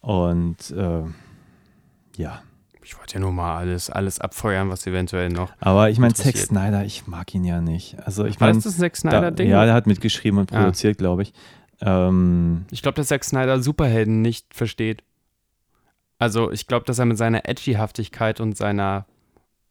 Und 0.00 0.70
äh, 0.72 1.02
ja. 2.16 2.42
Ich 2.82 2.96
wollte 2.98 3.14
ja 3.14 3.20
nur 3.20 3.32
mal 3.32 3.56
alles, 3.56 3.90
alles 3.90 4.20
abfeuern, 4.20 4.68
was 4.70 4.86
eventuell 4.86 5.28
noch. 5.28 5.52
Aber 5.58 5.90
ich 5.90 5.98
meine, 5.98 6.14
Zack. 6.14 6.36
Snyder, 6.36 6.84
ich 6.84 7.06
mag 7.06 7.34
ihn 7.34 7.44
ja 7.44 7.60
nicht. 7.60 7.98
Also 8.04 8.24
ich 8.26 8.38
meine, 8.38 8.54
das 8.54 8.64
das 8.64 8.78
Zack 8.78 8.96
Snyder-Ding? 8.96 9.48
ja, 9.48 9.64
der 9.64 9.74
hat 9.74 9.86
mitgeschrieben 9.86 10.38
und 10.38 10.52
Ah. 10.52 10.58
produziert, 10.60 10.98
glaube 10.98 11.22
ich. 11.22 11.32
Ähm, 11.80 12.64
Ich 12.70 12.82
glaube, 12.82 12.96
dass 12.96 13.08
Zack 13.08 13.24
Snyder 13.24 13.60
Superhelden 13.62 14.22
nicht 14.22 14.54
versteht. 14.54 15.02
Also, 16.18 16.50
ich 16.50 16.66
glaube, 16.66 16.86
dass 16.86 16.98
er 16.98 17.04
mit 17.04 17.18
seiner 17.18 17.46
Edgy-Haftigkeit 17.48 18.40
und 18.40 18.56
seiner 18.56 19.06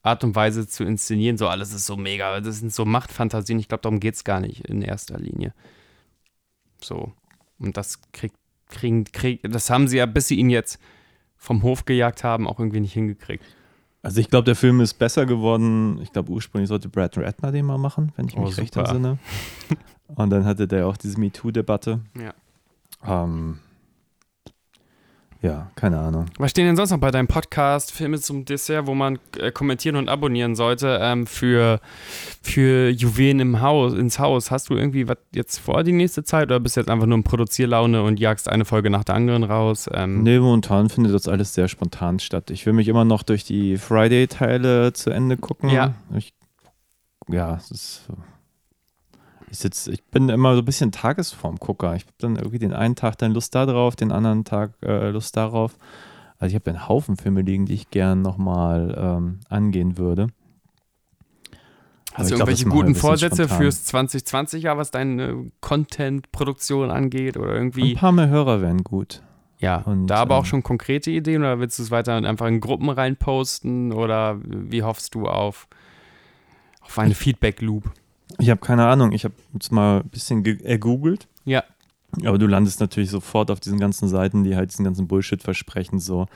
Art 0.03 0.23
und 0.23 0.35
Weise 0.35 0.67
zu 0.67 0.83
inszenieren, 0.83 1.37
so 1.37 1.47
alles 1.47 1.73
ist 1.73 1.87
so 1.87 1.97
mega, 1.97 2.39
das 2.39 2.59
sind 2.59 2.71
so 2.71 2.85
Machtfantasien. 2.85 3.57
Ich 3.57 3.67
glaube, 3.67 3.81
darum 3.81 3.99
geht 3.99 4.13
es 4.13 4.23
gar 4.23 4.39
nicht 4.39 4.61
in 4.69 4.83
erster 4.83 5.17
Linie. 5.17 5.53
So. 6.79 7.13
Und 7.57 7.77
das 7.77 7.99
kriegt, 8.11 8.35
kriegen, 8.67 9.05
krieg, 9.05 9.41
das 9.51 9.71
haben 9.71 9.87
sie 9.87 9.97
ja, 9.97 10.05
bis 10.05 10.27
sie 10.27 10.35
ihn 10.35 10.51
jetzt 10.51 10.79
vom 11.37 11.63
Hof 11.63 11.85
gejagt 11.85 12.23
haben, 12.23 12.47
auch 12.47 12.59
irgendwie 12.59 12.79
nicht 12.81 12.93
hingekriegt. 12.93 13.43
also 14.03 14.19
ich 14.21 14.29
glaube, 14.29 14.45
der 14.45 14.55
Film 14.55 14.79
ist 14.81 14.93
besser 14.95 15.25
geworden. 15.25 15.99
Ich 16.03 16.11
glaube, 16.11 16.31
ursprünglich 16.31 16.69
sollte 16.69 16.89
Brad 16.89 17.17
Ratner 17.17 17.51
den 17.51 17.65
mal 17.65 17.77
machen, 17.79 18.11
wenn 18.15 18.27
ich 18.27 18.37
Oh, 18.37 18.41
mich 18.41 18.57
recht 18.57 18.73
super. 18.75 18.85
entsinne. 18.87 19.17
Und 20.07 20.29
dann 20.29 20.45
hatte 20.45 20.67
der 20.67 20.87
auch 20.87 20.97
diese 20.97 21.19
MeToo-Debatte. 21.19 21.99
Ja. 22.15 22.33
Ähm, 23.23 23.59
ja, 25.45 25.69
keine 25.75 25.99
Ahnung. 25.99 26.25
Was 26.39 26.51
stehen 26.51 26.65
denn 26.65 26.75
sonst 26.75 26.89
noch 26.89 26.97
bei 26.97 27.11
deinem 27.11 27.27
Podcast 27.27 27.91
Filme 27.91 28.19
zum 28.19 28.45
Dessert, 28.45 28.87
wo 28.87 28.95
man 28.95 29.19
äh, 29.37 29.51
kommentieren 29.51 29.95
und 29.95 30.09
abonnieren 30.09 30.55
sollte 30.55 30.97
ähm, 31.01 31.27
für, 31.27 31.79
für 32.41 32.89
Juwelen 32.89 33.39
im 33.39 33.61
Haus, 33.61 33.93
ins 33.93 34.17
Haus? 34.17 34.49
Hast 34.49 34.71
du 34.71 34.75
irgendwie 34.75 35.07
was 35.07 35.17
jetzt 35.33 35.59
vor 35.59 35.83
die 35.83 35.91
nächste 35.91 36.23
Zeit 36.23 36.45
oder 36.47 36.59
bist 36.59 36.77
du 36.77 36.81
jetzt 36.81 36.89
einfach 36.89 37.05
nur 37.05 37.17
in 37.17 37.23
Produzierlaune 37.23 38.01
und 38.01 38.19
jagst 38.19 38.49
eine 38.49 38.65
Folge 38.65 38.89
nach 38.89 39.03
der 39.03 39.15
anderen 39.15 39.43
raus? 39.43 39.87
Ähm, 39.93 40.23
Nee, 40.23 40.39
momentan 40.39 40.89
findet 40.89 41.13
das 41.13 41.27
alles 41.27 41.53
sehr 41.53 41.67
spontan 41.67 42.17
statt. 42.19 42.49
Ich 42.49 42.65
will 42.65 42.73
mich 42.73 42.87
immer 42.87 43.05
noch 43.05 43.21
durch 43.21 43.43
die 43.43 43.77
Friday-Teile 43.77 44.93
zu 44.93 45.11
Ende 45.11 45.37
gucken. 45.37 45.69
Ja. 45.69 45.93
Ich, 46.15 46.33
ja, 47.27 47.55
es 47.55 47.69
ist. 47.69 48.07
Ich, 49.55 49.59
sitz, 49.59 49.87
ich 49.87 50.03
bin 50.03 50.27
immer 50.27 50.53
so 50.53 50.61
ein 50.61 50.65
bisschen 50.65 50.91
Tagesformgucker. 50.91 51.95
Ich 51.95 52.01
habe 52.01 52.13
dann 52.17 52.35
irgendwie 52.35 52.59
den 52.59 52.73
einen 52.73 52.97
Tag 52.97 53.17
dann 53.19 53.31
Lust 53.31 53.55
da 53.55 53.65
drauf, 53.65 53.95
den 53.95 54.11
anderen 54.11 54.43
Tag 54.43 54.73
äh, 54.83 55.11
Lust 55.11 55.37
darauf. 55.37 55.77
Also 56.37 56.49
ich 56.49 56.55
habe 56.55 56.69
einen 56.71 56.89
Haufen 56.89 57.15
Filme 57.15 57.41
liegen, 57.41 57.65
die 57.65 57.75
ich 57.75 57.89
gern 57.89 58.21
nochmal 58.21 58.93
ähm, 58.97 59.39
angehen 59.47 59.97
würde. 59.97 60.27
Hast 62.13 62.31
du 62.31 62.35
glaub, 62.35 62.49
irgendwelche 62.49 62.65
wir 62.65 62.71
guten 62.71 62.87
ein 62.89 62.95
Vorsätze 62.95 63.45
spontan. 63.45 63.57
fürs 63.57 63.93
2020-Jahr, 63.93 64.77
was 64.77 64.91
deine 64.91 65.49
Content-Produktion 65.61 66.91
angeht 66.91 67.37
oder 67.37 67.51
Ein 67.51 67.55
irgendwie? 67.55 67.93
paar 67.95 68.11
mehr 68.11 68.27
Hörer 68.27 68.59
wären 68.59 68.83
gut. 68.83 69.23
Ja, 69.59 69.77
und, 69.77 70.07
da 70.07 70.17
aber 70.17 70.35
auch 70.35 70.39
ähm, 70.39 70.47
schon 70.47 70.63
konkrete 70.63 71.11
Ideen 71.11 71.43
oder 71.43 71.59
willst 71.59 71.79
du 71.79 71.83
es 71.83 71.91
weiter 71.91 72.13
einfach 72.15 72.47
in 72.47 72.59
Gruppen 72.59 72.89
reinposten 72.89 73.93
oder 73.93 74.37
wie 74.43 74.83
hoffst 74.83 75.15
du 75.15 75.27
auf, 75.27 75.69
auf 76.81 76.99
eine 76.99 77.15
Feedback-Loop? 77.15 77.89
Ich 78.39 78.49
habe 78.49 78.61
keine 78.61 78.87
Ahnung. 78.87 79.11
Ich 79.11 79.23
habe 79.23 79.33
jetzt 79.53 79.71
mal 79.71 80.01
ein 80.01 80.09
bisschen 80.09 80.43
ge- 80.43 80.63
ergoogelt. 80.63 81.27
Ja. 81.45 81.63
Aber 82.25 82.37
du 82.37 82.47
landest 82.47 82.79
natürlich 82.79 83.09
sofort 83.09 83.51
auf 83.51 83.59
diesen 83.59 83.79
ganzen 83.79 84.07
Seiten, 84.07 84.43
die 84.43 84.55
halt 84.55 84.71
diesen 84.71 84.85
ganzen 84.85 85.07
Bullshit 85.07 85.43
versprechen. 85.43 85.99
So, 85.99 86.27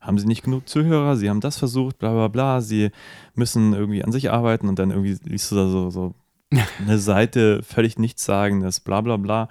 haben 0.00 0.18
sie 0.18 0.26
nicht 0.26 0.42
genug 0.42 0.68
Zuhörer, 0.68 1.16
sie 1.16 1.28
haben 1.30 1.40
das 1.40 1.58
versucht, 1.58 1.98
bla 1.98 2.12
bla 2.12 2.28
bla, 2.28 2.60
sie 2.60 2.90
müssen 3.34 3.72
irgendwie 3.72 4.02
an 4.02 4.12
sich 4.12 4.30
arbeiten 4.30 4.68
und 4.68 4.78
dann 4.78 4.90
irgendwie 4.90 5.16
liest 5.24 5.50
du 5.50 5.56
da 5.56 5.68
so, 5.68 5.90
so 5.90 6.14
eine 6.80 6.98
Seite 6.98 7.62
völlig 7.62 7.98
nichtssagendes, 7.98 8.80
bla 8.80 9.00
bla 9.00 9.16
bla. 9.16 9.48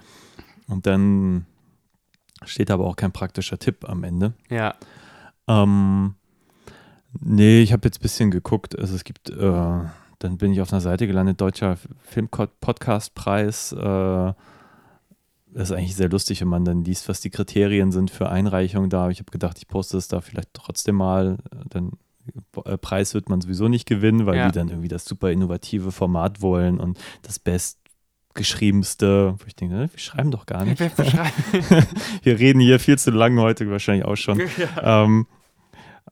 Und 0.66 0.86
dann 0.86 1.46
steht 2.44 2.70
aber 2.70 2.86
auch 2.86 2.96
kein 2.96 3.12
praktischer 3.12 3.58
Tipp 3.58 3.88
am 3.88 4.04
Ende. 4.04 4.34
Ja. 4.50 4.74
Ähm, 5.48 6.14
nee, 7.20 7.62
ich 7.62 7.72
habe 7.72 7.86
jetzt 7.88 7.98
ein 8.00 8.02
bisschen 8.02 8.30
geguckt. 8.30 8.78
Also 8.78 8.94
es 8.94 9.04
gibt, 9.04 9.30
äh, 9.30 9.80
dann 10.18 10.36
bin 10.38 10.52
ich 10.52 10.60
auf 10.60 10.72
einer 10.72 10.80
Seite 10.80 11.06
gelandet, 11.06 11.40
Deutscher 11.40 11.76
Film-Podcast-Preis. 12.02 13.72
Äh, 13.72 14.32
das 15.50 15.70
ist 15.70 15.72
eigentlich 15.72 15.96
sehr 15.96 16.08
lustig, 16.10 16.40
wenn 16.40 16.48
man 16.48 16.64
dann 16.64 16.84
liest, 16.84 17.08
was 17.08 17.20
die 17.20 17.30
Kriterien 17.30 17.90
sind 17.92 18.10
für 18.10 18.28
Einreichung 18.28 18.90
da. 18.90 19.08
Ich 19.10 19.18
habe 19.20 19.30
gedacht, 19.30 19.58
ich 19.58 19.66
poste 19.68 19.96
es 19.96 20.08
da 20.08 20.20
vielleicht 20.20 20.50
trotzdem 20.52 20.96
mal. 20.96 21.38
Dann 21.70 21.92
äh, 22.64 22.76
Preis 22.76 23.14
wird 23.14 23.28
man 23.30 23.40
sowieso 23.40 23.68
nicht 23.68 23.86
gewinnen, 23.86 24.26
weil 24.26 24.36
Ja. 24.36 24.46
die 24.48 24.52
dann 24.58 24.68
irgendwie 24.68 24.88
das 24.88 25.04
super 25.06 25.30
innovative 25.30 25.90
Format 25.92 26.42
wollen 26.42 26.78
und 26.78 26.98
das 27.22 27.38
bestgeschriebenste. 27.38 29.34
Wo 29.38 29.44
ich 29.46 29.56
denke, 29.56 29.74
ne, 29.74 29.88
wir 29.92 29.98
schreiben 29.98 30.30
doch 30.30 30.44
gar 30.46 30.64
nicht. 30.64 30.78
Wir 32.22 32.38
reden 32.38 32.60
hier 32.60 32.78
viel 32.78 32.98
zu 32.98 33.10
lang 33.10 33.38
heute, 33.38 33.70
wahrscheinlich 33.70 34.04
auch 34.04 34.16
schon. 34.16 34.40
Ähm, 34.82 35.26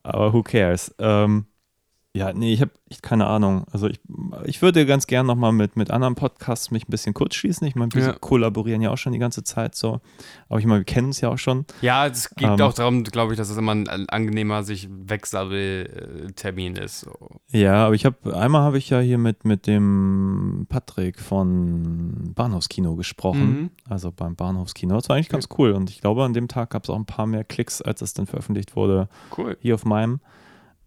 aber 0.02 0.32
who 0.32 0.42
cares? 0.42 0.94
Ähm, 0.98 1.46
ja, 2.16 2.32
nee, 2.32 2.52
ich 2.52 2.60
habe 2.60 2.70
echt 2.88 3.02
keine 3.02 3.26
Ahnung. 3.26 3.64
Also 3.72 3.88
ich, 3.88 4.00
ich 4.44 4.62
würde 4.62 4.86
ganz 4.86 5.06
gern 5.06 5.26
nochmal 5.26 5.52
mit, 5.52 5.76
mit 5.76 5.90
anderen 5.90 6.14
Podcasts 6.14 6.70
mich 6.70 6.86
ein 6.86 6.90
bisschen 6.90 7.14
kurz 7.14 7.34
schließen. 7.34 7.66
Ich 7.66 7.74
meine, 7.74 7.92
wir 7.92 8.02
Ja. 8.02 8.12
kollaborieren 8.12 8.80
ja 8.80 8.90
auch 8.90 8.96
schon 8.96 9.12
die 9.12 9.18
ganze 9.18 9.42
Zeit 9.44 9.74
so. 9.74 10.00
Aber 10.48 10.58
ich 10.60 10.66
meine, 10.66 10.80
wir 10.80 10.84
kennen 10.84 11.08
uns 11.08 11.20
ja 11.20 11.28
auch 11.28 11.38
schon. 11.38 11.66
Ja, 11.82 12.06
es 12.06 12.30
geht 12.30 12.48
Ähm. 12.48 12.60
auch 12.60 12.72
darum, 12.72 13.02
glaube 13.04 13.32
ich, 13.32 13.36
dass 13.38 13.50
es 13.50 13.56
immer 13.56 13.72
ein, 13.72 13.88
angenehmer 14.08 14.62
sich 14.62 14.88
Wegsabbel-Termin 14.90 16.76
ist. 16.76 17.00
So. 17.00 17.12
Ja, 17.50 17.86
aber 17.86 17.94
ich 17.94 18.04
habe, 18.04 18.36
einmal 18.36 18.62
habe 18.62 18.78
ich 18.78 18.90
ja 18.90 19.00
hier 19.00 19.18
mit, 19.18 19.44
mit 19.44 19.66
dem 19.66 20.66
Patrick 20.68 21.20
von 21.20 22.32
Bahnhofskino 22.34 22.96
gesprochen. 22.96 23.60
Mhm. 23.60 23.70
Also 23.88 24.12
beim 24.12 24.36
Bahnhofskino. 24.36 24.94
Das 24.94 25.08
war 25.08 25.16
eigentlich 25.16 25.28
ganz 25.28 25.48
cool. 25.58 25.72
Und 25.72 25.90
ich 25.90 26.00
glaube, 26.00 26.24
an 26.24 26.32
dem 26.32 26.48
Tag 26.48 26.70
gab 26.70 26.84
es 26.84 26.90
auch 26.90 26.96
ein 26.96 27.06
paar 27.06 27.26
mehr 27.26 27.44
Klicks, 27.44 27.82
als 27.82 28.02
es 28.02 28.14
dann 28.14 28.26
veröffentlicht 28.26 28.76
wurde. 28.76 29.08
Cool. 29.36 29.56
hier 29.60 29.74
auf 29.74 29.84
meinem. 29.84 30.20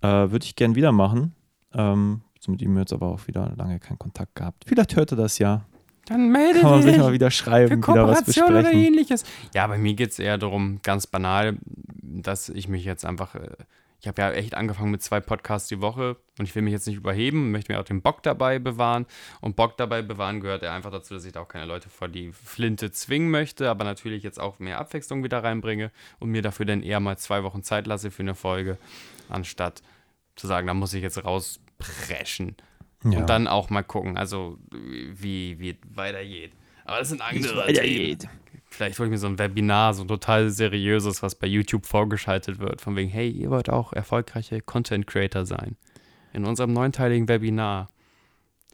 Äh, 0.01 0.07
Würde 0.07 0.45
ich 0.45 0.55
gern 0.55 0.75
wieder 0.75 0.91
machen. 0.91 1.33
Ähm, 1.73 2.21
mit 2.49 2.61
ihm 2.61 2.77
jetzt 2.77 2.93
aber 2.93 3.07
auch 3.07 3.27
wieder 3.27 3.53
lange 3.55 3.79
keinen 3.79 3.99
Kontakt 3.99 4.35
gehabt. 4.35 4.63
Vielleicht 4.65 4.95
hört 4.95 5.11
er 5.11 5.17
das 5.17 5.37
ja. 5.39 5.61
Dann 6.05 6.31
melde 6.31 6.61
Kann 6.61 6.71
man 6.71 6.81
sich 6.81 6.97
mal 6.97 7.13
wieder 7.13 7.29
für 7.29 7.37
schreiben, 7.37 7.77
wieder 7.77 8.07
was 8.07 8.17
Kooperation 8.17 8.45
oder 8.49 8.61
besprechen. 8.63 8.83
ähnliches. 8.85 9.23
Ja, 9.53 9.67
bei 9.67 9.77
mir 9.77 9.93
geht 9.93 10.11
es 10.11 10.19
eher 10.19 10.37
darum, 10.39 10.79
ganz 10.81 11.05
banal, 11.05 11.57
dass 12.01 12.49
ich 12.49 12.67
mich 12.67 12.83
jetzt 12.83 13.05
einfach, 13.05 13.35
äh, 13.35 13.49
ich 14.01 14.07
habe 14.07 14.21
ja 14.21 14.31
echt 14.31 14.53
angefangen 14.53 14.91
mit 14.91 15.03
zwei 15.03 15.19
Podcasts 15.19 15.67
die 15.67 15.81
Woche 15.81 16.15
und 16.37 16.45
ich 16.45 16.55
will 16.55 16.61
mich 16.61 16.71
jetzt 16.71 16.87
nicht 16.87 16.95
überheben, 16.95 17.51
möchte 17.51 17.73
mir 17.73 17.79
auch 17.79 17.85
den 17.85 18.01
Bock 18.01 18.23
dabei 18.23 18.57
bewahren. 18.57 19.05
Und 19.41 19.57
Bock 19.57 19.75
dabei 19.75 20.01
bewahren 20.01 20.39
gehört 20.39 20.63
ja 20.63 20.73
einfach 20.73 20.91
dazu, 20.91 21.13
dass 21.13 21.25
ich 21.25 21.33
da 21.33 21.41
auch 21.41 21.49
keine 21.49 21.65
Leute 21.65 21.89
vor 21.89 22.07
die 22.07 22.31
Flinte 22.31 22.91
zwingen 22.91 23.29
möchte, 23.29 23.69
aber 23.69 23.83
natürlich 23.83 24.23
jetzt 24.23 24.39
auch 24.39 24.59
mehr 24.59 24.79
Abwechslung 24.79 25.23
wieder 25.23 25.43
reinbringe 25.43 25.91
und 26.19 26.29
mir 26.29 26.41
dafür 26.41 26.65
dann 26.65 26.81
eher 26.81 27.01
mal 27.01 27.17
zwei 27.17 27.43
Wochen 27.43 27.61
Zeit 27.61 27.87
lasse 27.87 28.09
für 28.09 28.23
eine 28.23 28.35
Folge, 28.35 28.77
anstatt 29.27 29.81
zu 30.37 30.47
sagen, 30.47 30.67
da 30.67 30.73
muss 30.73 30.93
ich 30.93 31.03
jetzt 31.03 31.23
rauspreschen. 31.23 32.55
Ja. 33.03 33.19
Und 33.19 33.29
dann 33.29 33.47
auch 33.47 33.69
mal 33.69 33.83
gucken, 33.83 34.17
also 34.17 34.59
wie, 34.71 35.59
wie 35.59 35.71
es 35.71 35.77
weitergeht. 35.93 36.53
Aber 36.85 36.99
das 36.99 37.09
sind 37.09 37.21
andere 37.21 37.71
Themen. 37.73 38.17
Vielleicht 38.69 38.99
hole 38.99 39.07
ich 39.07 39.11
mir 39.11 39.17
so 39.17 39.27
ein 39.27 39.39
Webinar, 39.39 39.93
so 39.93 40.03
ein 40.03 40.07
total 40.07 40.49
seriöses, 40.51 41.21
was 41.23 41.35
bei 41.35 41.47
YouTube 41.47 41.85
vorgeschaltet 41.85 42.59
wird, 42.59 42.81
von 42.81 42.95
wegen, 42.95 43.09
hey, 43.09 43.29
ihr 43.29 43.49
wollt 43.49 43.69
auch 43.69 43.93
erfolgreiche 43.93 44.61
Content 44.61 45.07
Creator 45.07 45.45
sein. 45.45 45.75
In 46.33 46.45
unserem 46.45 46.71
neunteiligen 46.73 47.27
Webinar 47.27 47.89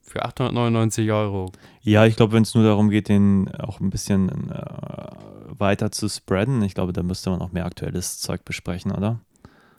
für 0.04 0.24
899 0.24 1.12
Euro. 1.12 1.52
Ja, 1.82 2.06
ich 2.06 2.16
glaube, 2.16 2.34
wenn 2.34 2.44
es 2.44 2.54
nur 2.54 2.64
darum 2.64 2.90
geht, 2.90 3.10
den 3.10 3.50
auch 3.56 3.80
ein 3.80 3.90
bisschen 3.90 4.52
äh, 4.52 4.66
weiter 5.58 5.92
zu 5.92 6.10
spreaden, 6.10 6.62
ich 6.64 6.76
glaube, 6.76 6.94
da 6.94 7.02
müsste 7.02 7.30
man 7.32 7.42
auch 7.42 7.52
mehr 7.52 7.66
aktuelles 7.66 8.20
Zeug 8.20 8.44
besprechen, 8.46 8.92
oder? 8.92 9.22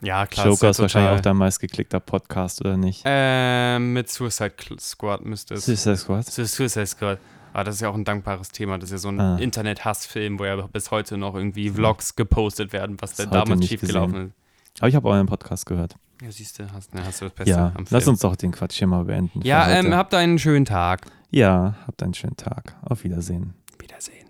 Ja, 0.02 0.26
klar. 0.26 0.46
Joker 0.46 0.70
ist 0.70 0.78
ja 0.78 0.82
wahrscheinlich 0.82 1.18
auch 1.18 1.20
dein 1.22 1.36
meistgeklickter 1.36 2.00
Podcast, 2.00 2.60
oder 2.60 2.76
nicht? 2.76 3.02
Ähm, 3.04 3.92
mit 3.92 4.10
Suicide 4.10 4.54
Squad 4.80 5.24
müsste 5.24 5.54
es. 5.54 5.64
Suicide 5.66 5.96
Squad? 5.96 6.24
Su- 6.26 6.44
Suicide 6.44 6.86
Squad. 6.86 7.18
Aber 7.56 7.64
das 7.64 7.76
ist 7.76 7.80
ja 7.80 7.88
auch 7.88 7.94
ein 7.94 8.04
dankbares 8.04 8.50
Thema. 8.50 8.76
Das 8.78 8.90
ist 8.90 8.92
ja 8.92 8.98
so 8.98 9.08
ein 9.08 9.18
Ah. 9.18 9.38
Internet-Hassfilm, 9.38 10.38
wo 10.38 10.44
ja 10.44 10.56
bis 10.66 10.90
heute 10.90 11.16
noch 11.16 11.34
irgendwie 11.34 11.70
Vlogs 11.70 12.14
gepostet 12.14 12.74
werden, 12.74 12.98
was 13.00 13.18
heute 13.18 13.30
damals 13.30 13.66
schiefgelaufen 13.66 14.26
ist. 14.26 14.34
Aber 14.80 14.88
ich 14.88 14.94
habe 14.94 15.08
euren 15.08 15.24
Podcast 15.26 15.64
gehört. 15.64 15.94
Ja, 16.20 16.30
siehst 16.30 16.58
du, 16.58 16.70
hast, 16.70 16.94
ne, 16.94 17.02
hast 17.02 17.22
du 17.22 17.24
das 17.24 17.32
Beste 17.34 17.50
Ja, 17.52 17.68
am 17.68 17.72
Film. 17.76 17.86
lass 17.90 18.06
uns 18.08 18.20
doch 18.20 18.36
den 18.36 18.52
Quatsch 18.52 18.74
hier 18.76 18.86
mal 18.86 19.04
beenden. 19.06 19.40
Ja, 19.42 19.70
ähm, 19.70 19.94
habt 19.94 20.12
einen 20.12 20.38
schönen 20.38 20.66
Tag. 20.66 21.06
ja, 21.30 21.76
habt 21.86 22.02
einen 22.02 22.12
schönen 22.12 22.36
Tag. 22.36 22.76
Auf 22.82 23.04
Wiedersehen. 23.04 23.54
Wiedersehen. 23.78 24.28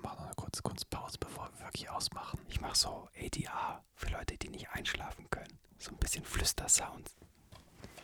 Mach 0.00 0.14
noch 0.16 0.26
eine 0.26 0.34
kurze 0.36 0.62
Kunstpause, 0.62 1.16
bevor 1.18 1.50
wir 1.58 1.66
wirklich 1.66 1.90
ausmachen. 1.90 2.38
Ich 2.48 2.60
mache 2.60 2.76
so 2.76 3.08
ADR 3.20 3.82
für 3.96 4.10
Leute, 4.12 4.36
die 4.38 4.48
nicht 4.48 4.68
einschlafen 4.72 5.26
können. 5.30 5.58
So 5.80 5.90
ein 5.90 5.96
bisschen 5.98 6.22
Flüstersounds. 6.24 7.16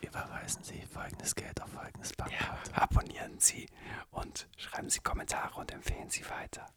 Überweisen 0.05 0.63
Sie 0.63 0.81
folgendes 0.85 1.35
Geld 1.35 1.61
auf 1.61 1.69
folgendes 1.71 2.11
Ja, 2.17 2.25
Bankkonto. 2.25 2.71
abonnieren 2.81 3.39
Sie 3.39 3.67
und 4.11 4.47
schreiben 4.57 4.89
Sie 4.89 4.99
Kommentare 4.99 5.59
und 5.59 5.71
empfehlen 5.71 6.09
Sie 6.09 6.27
weiter. 6.29 6.67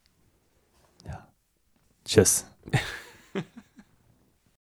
Ja. 1.05 1.27
Tschüss. 2.05 2.45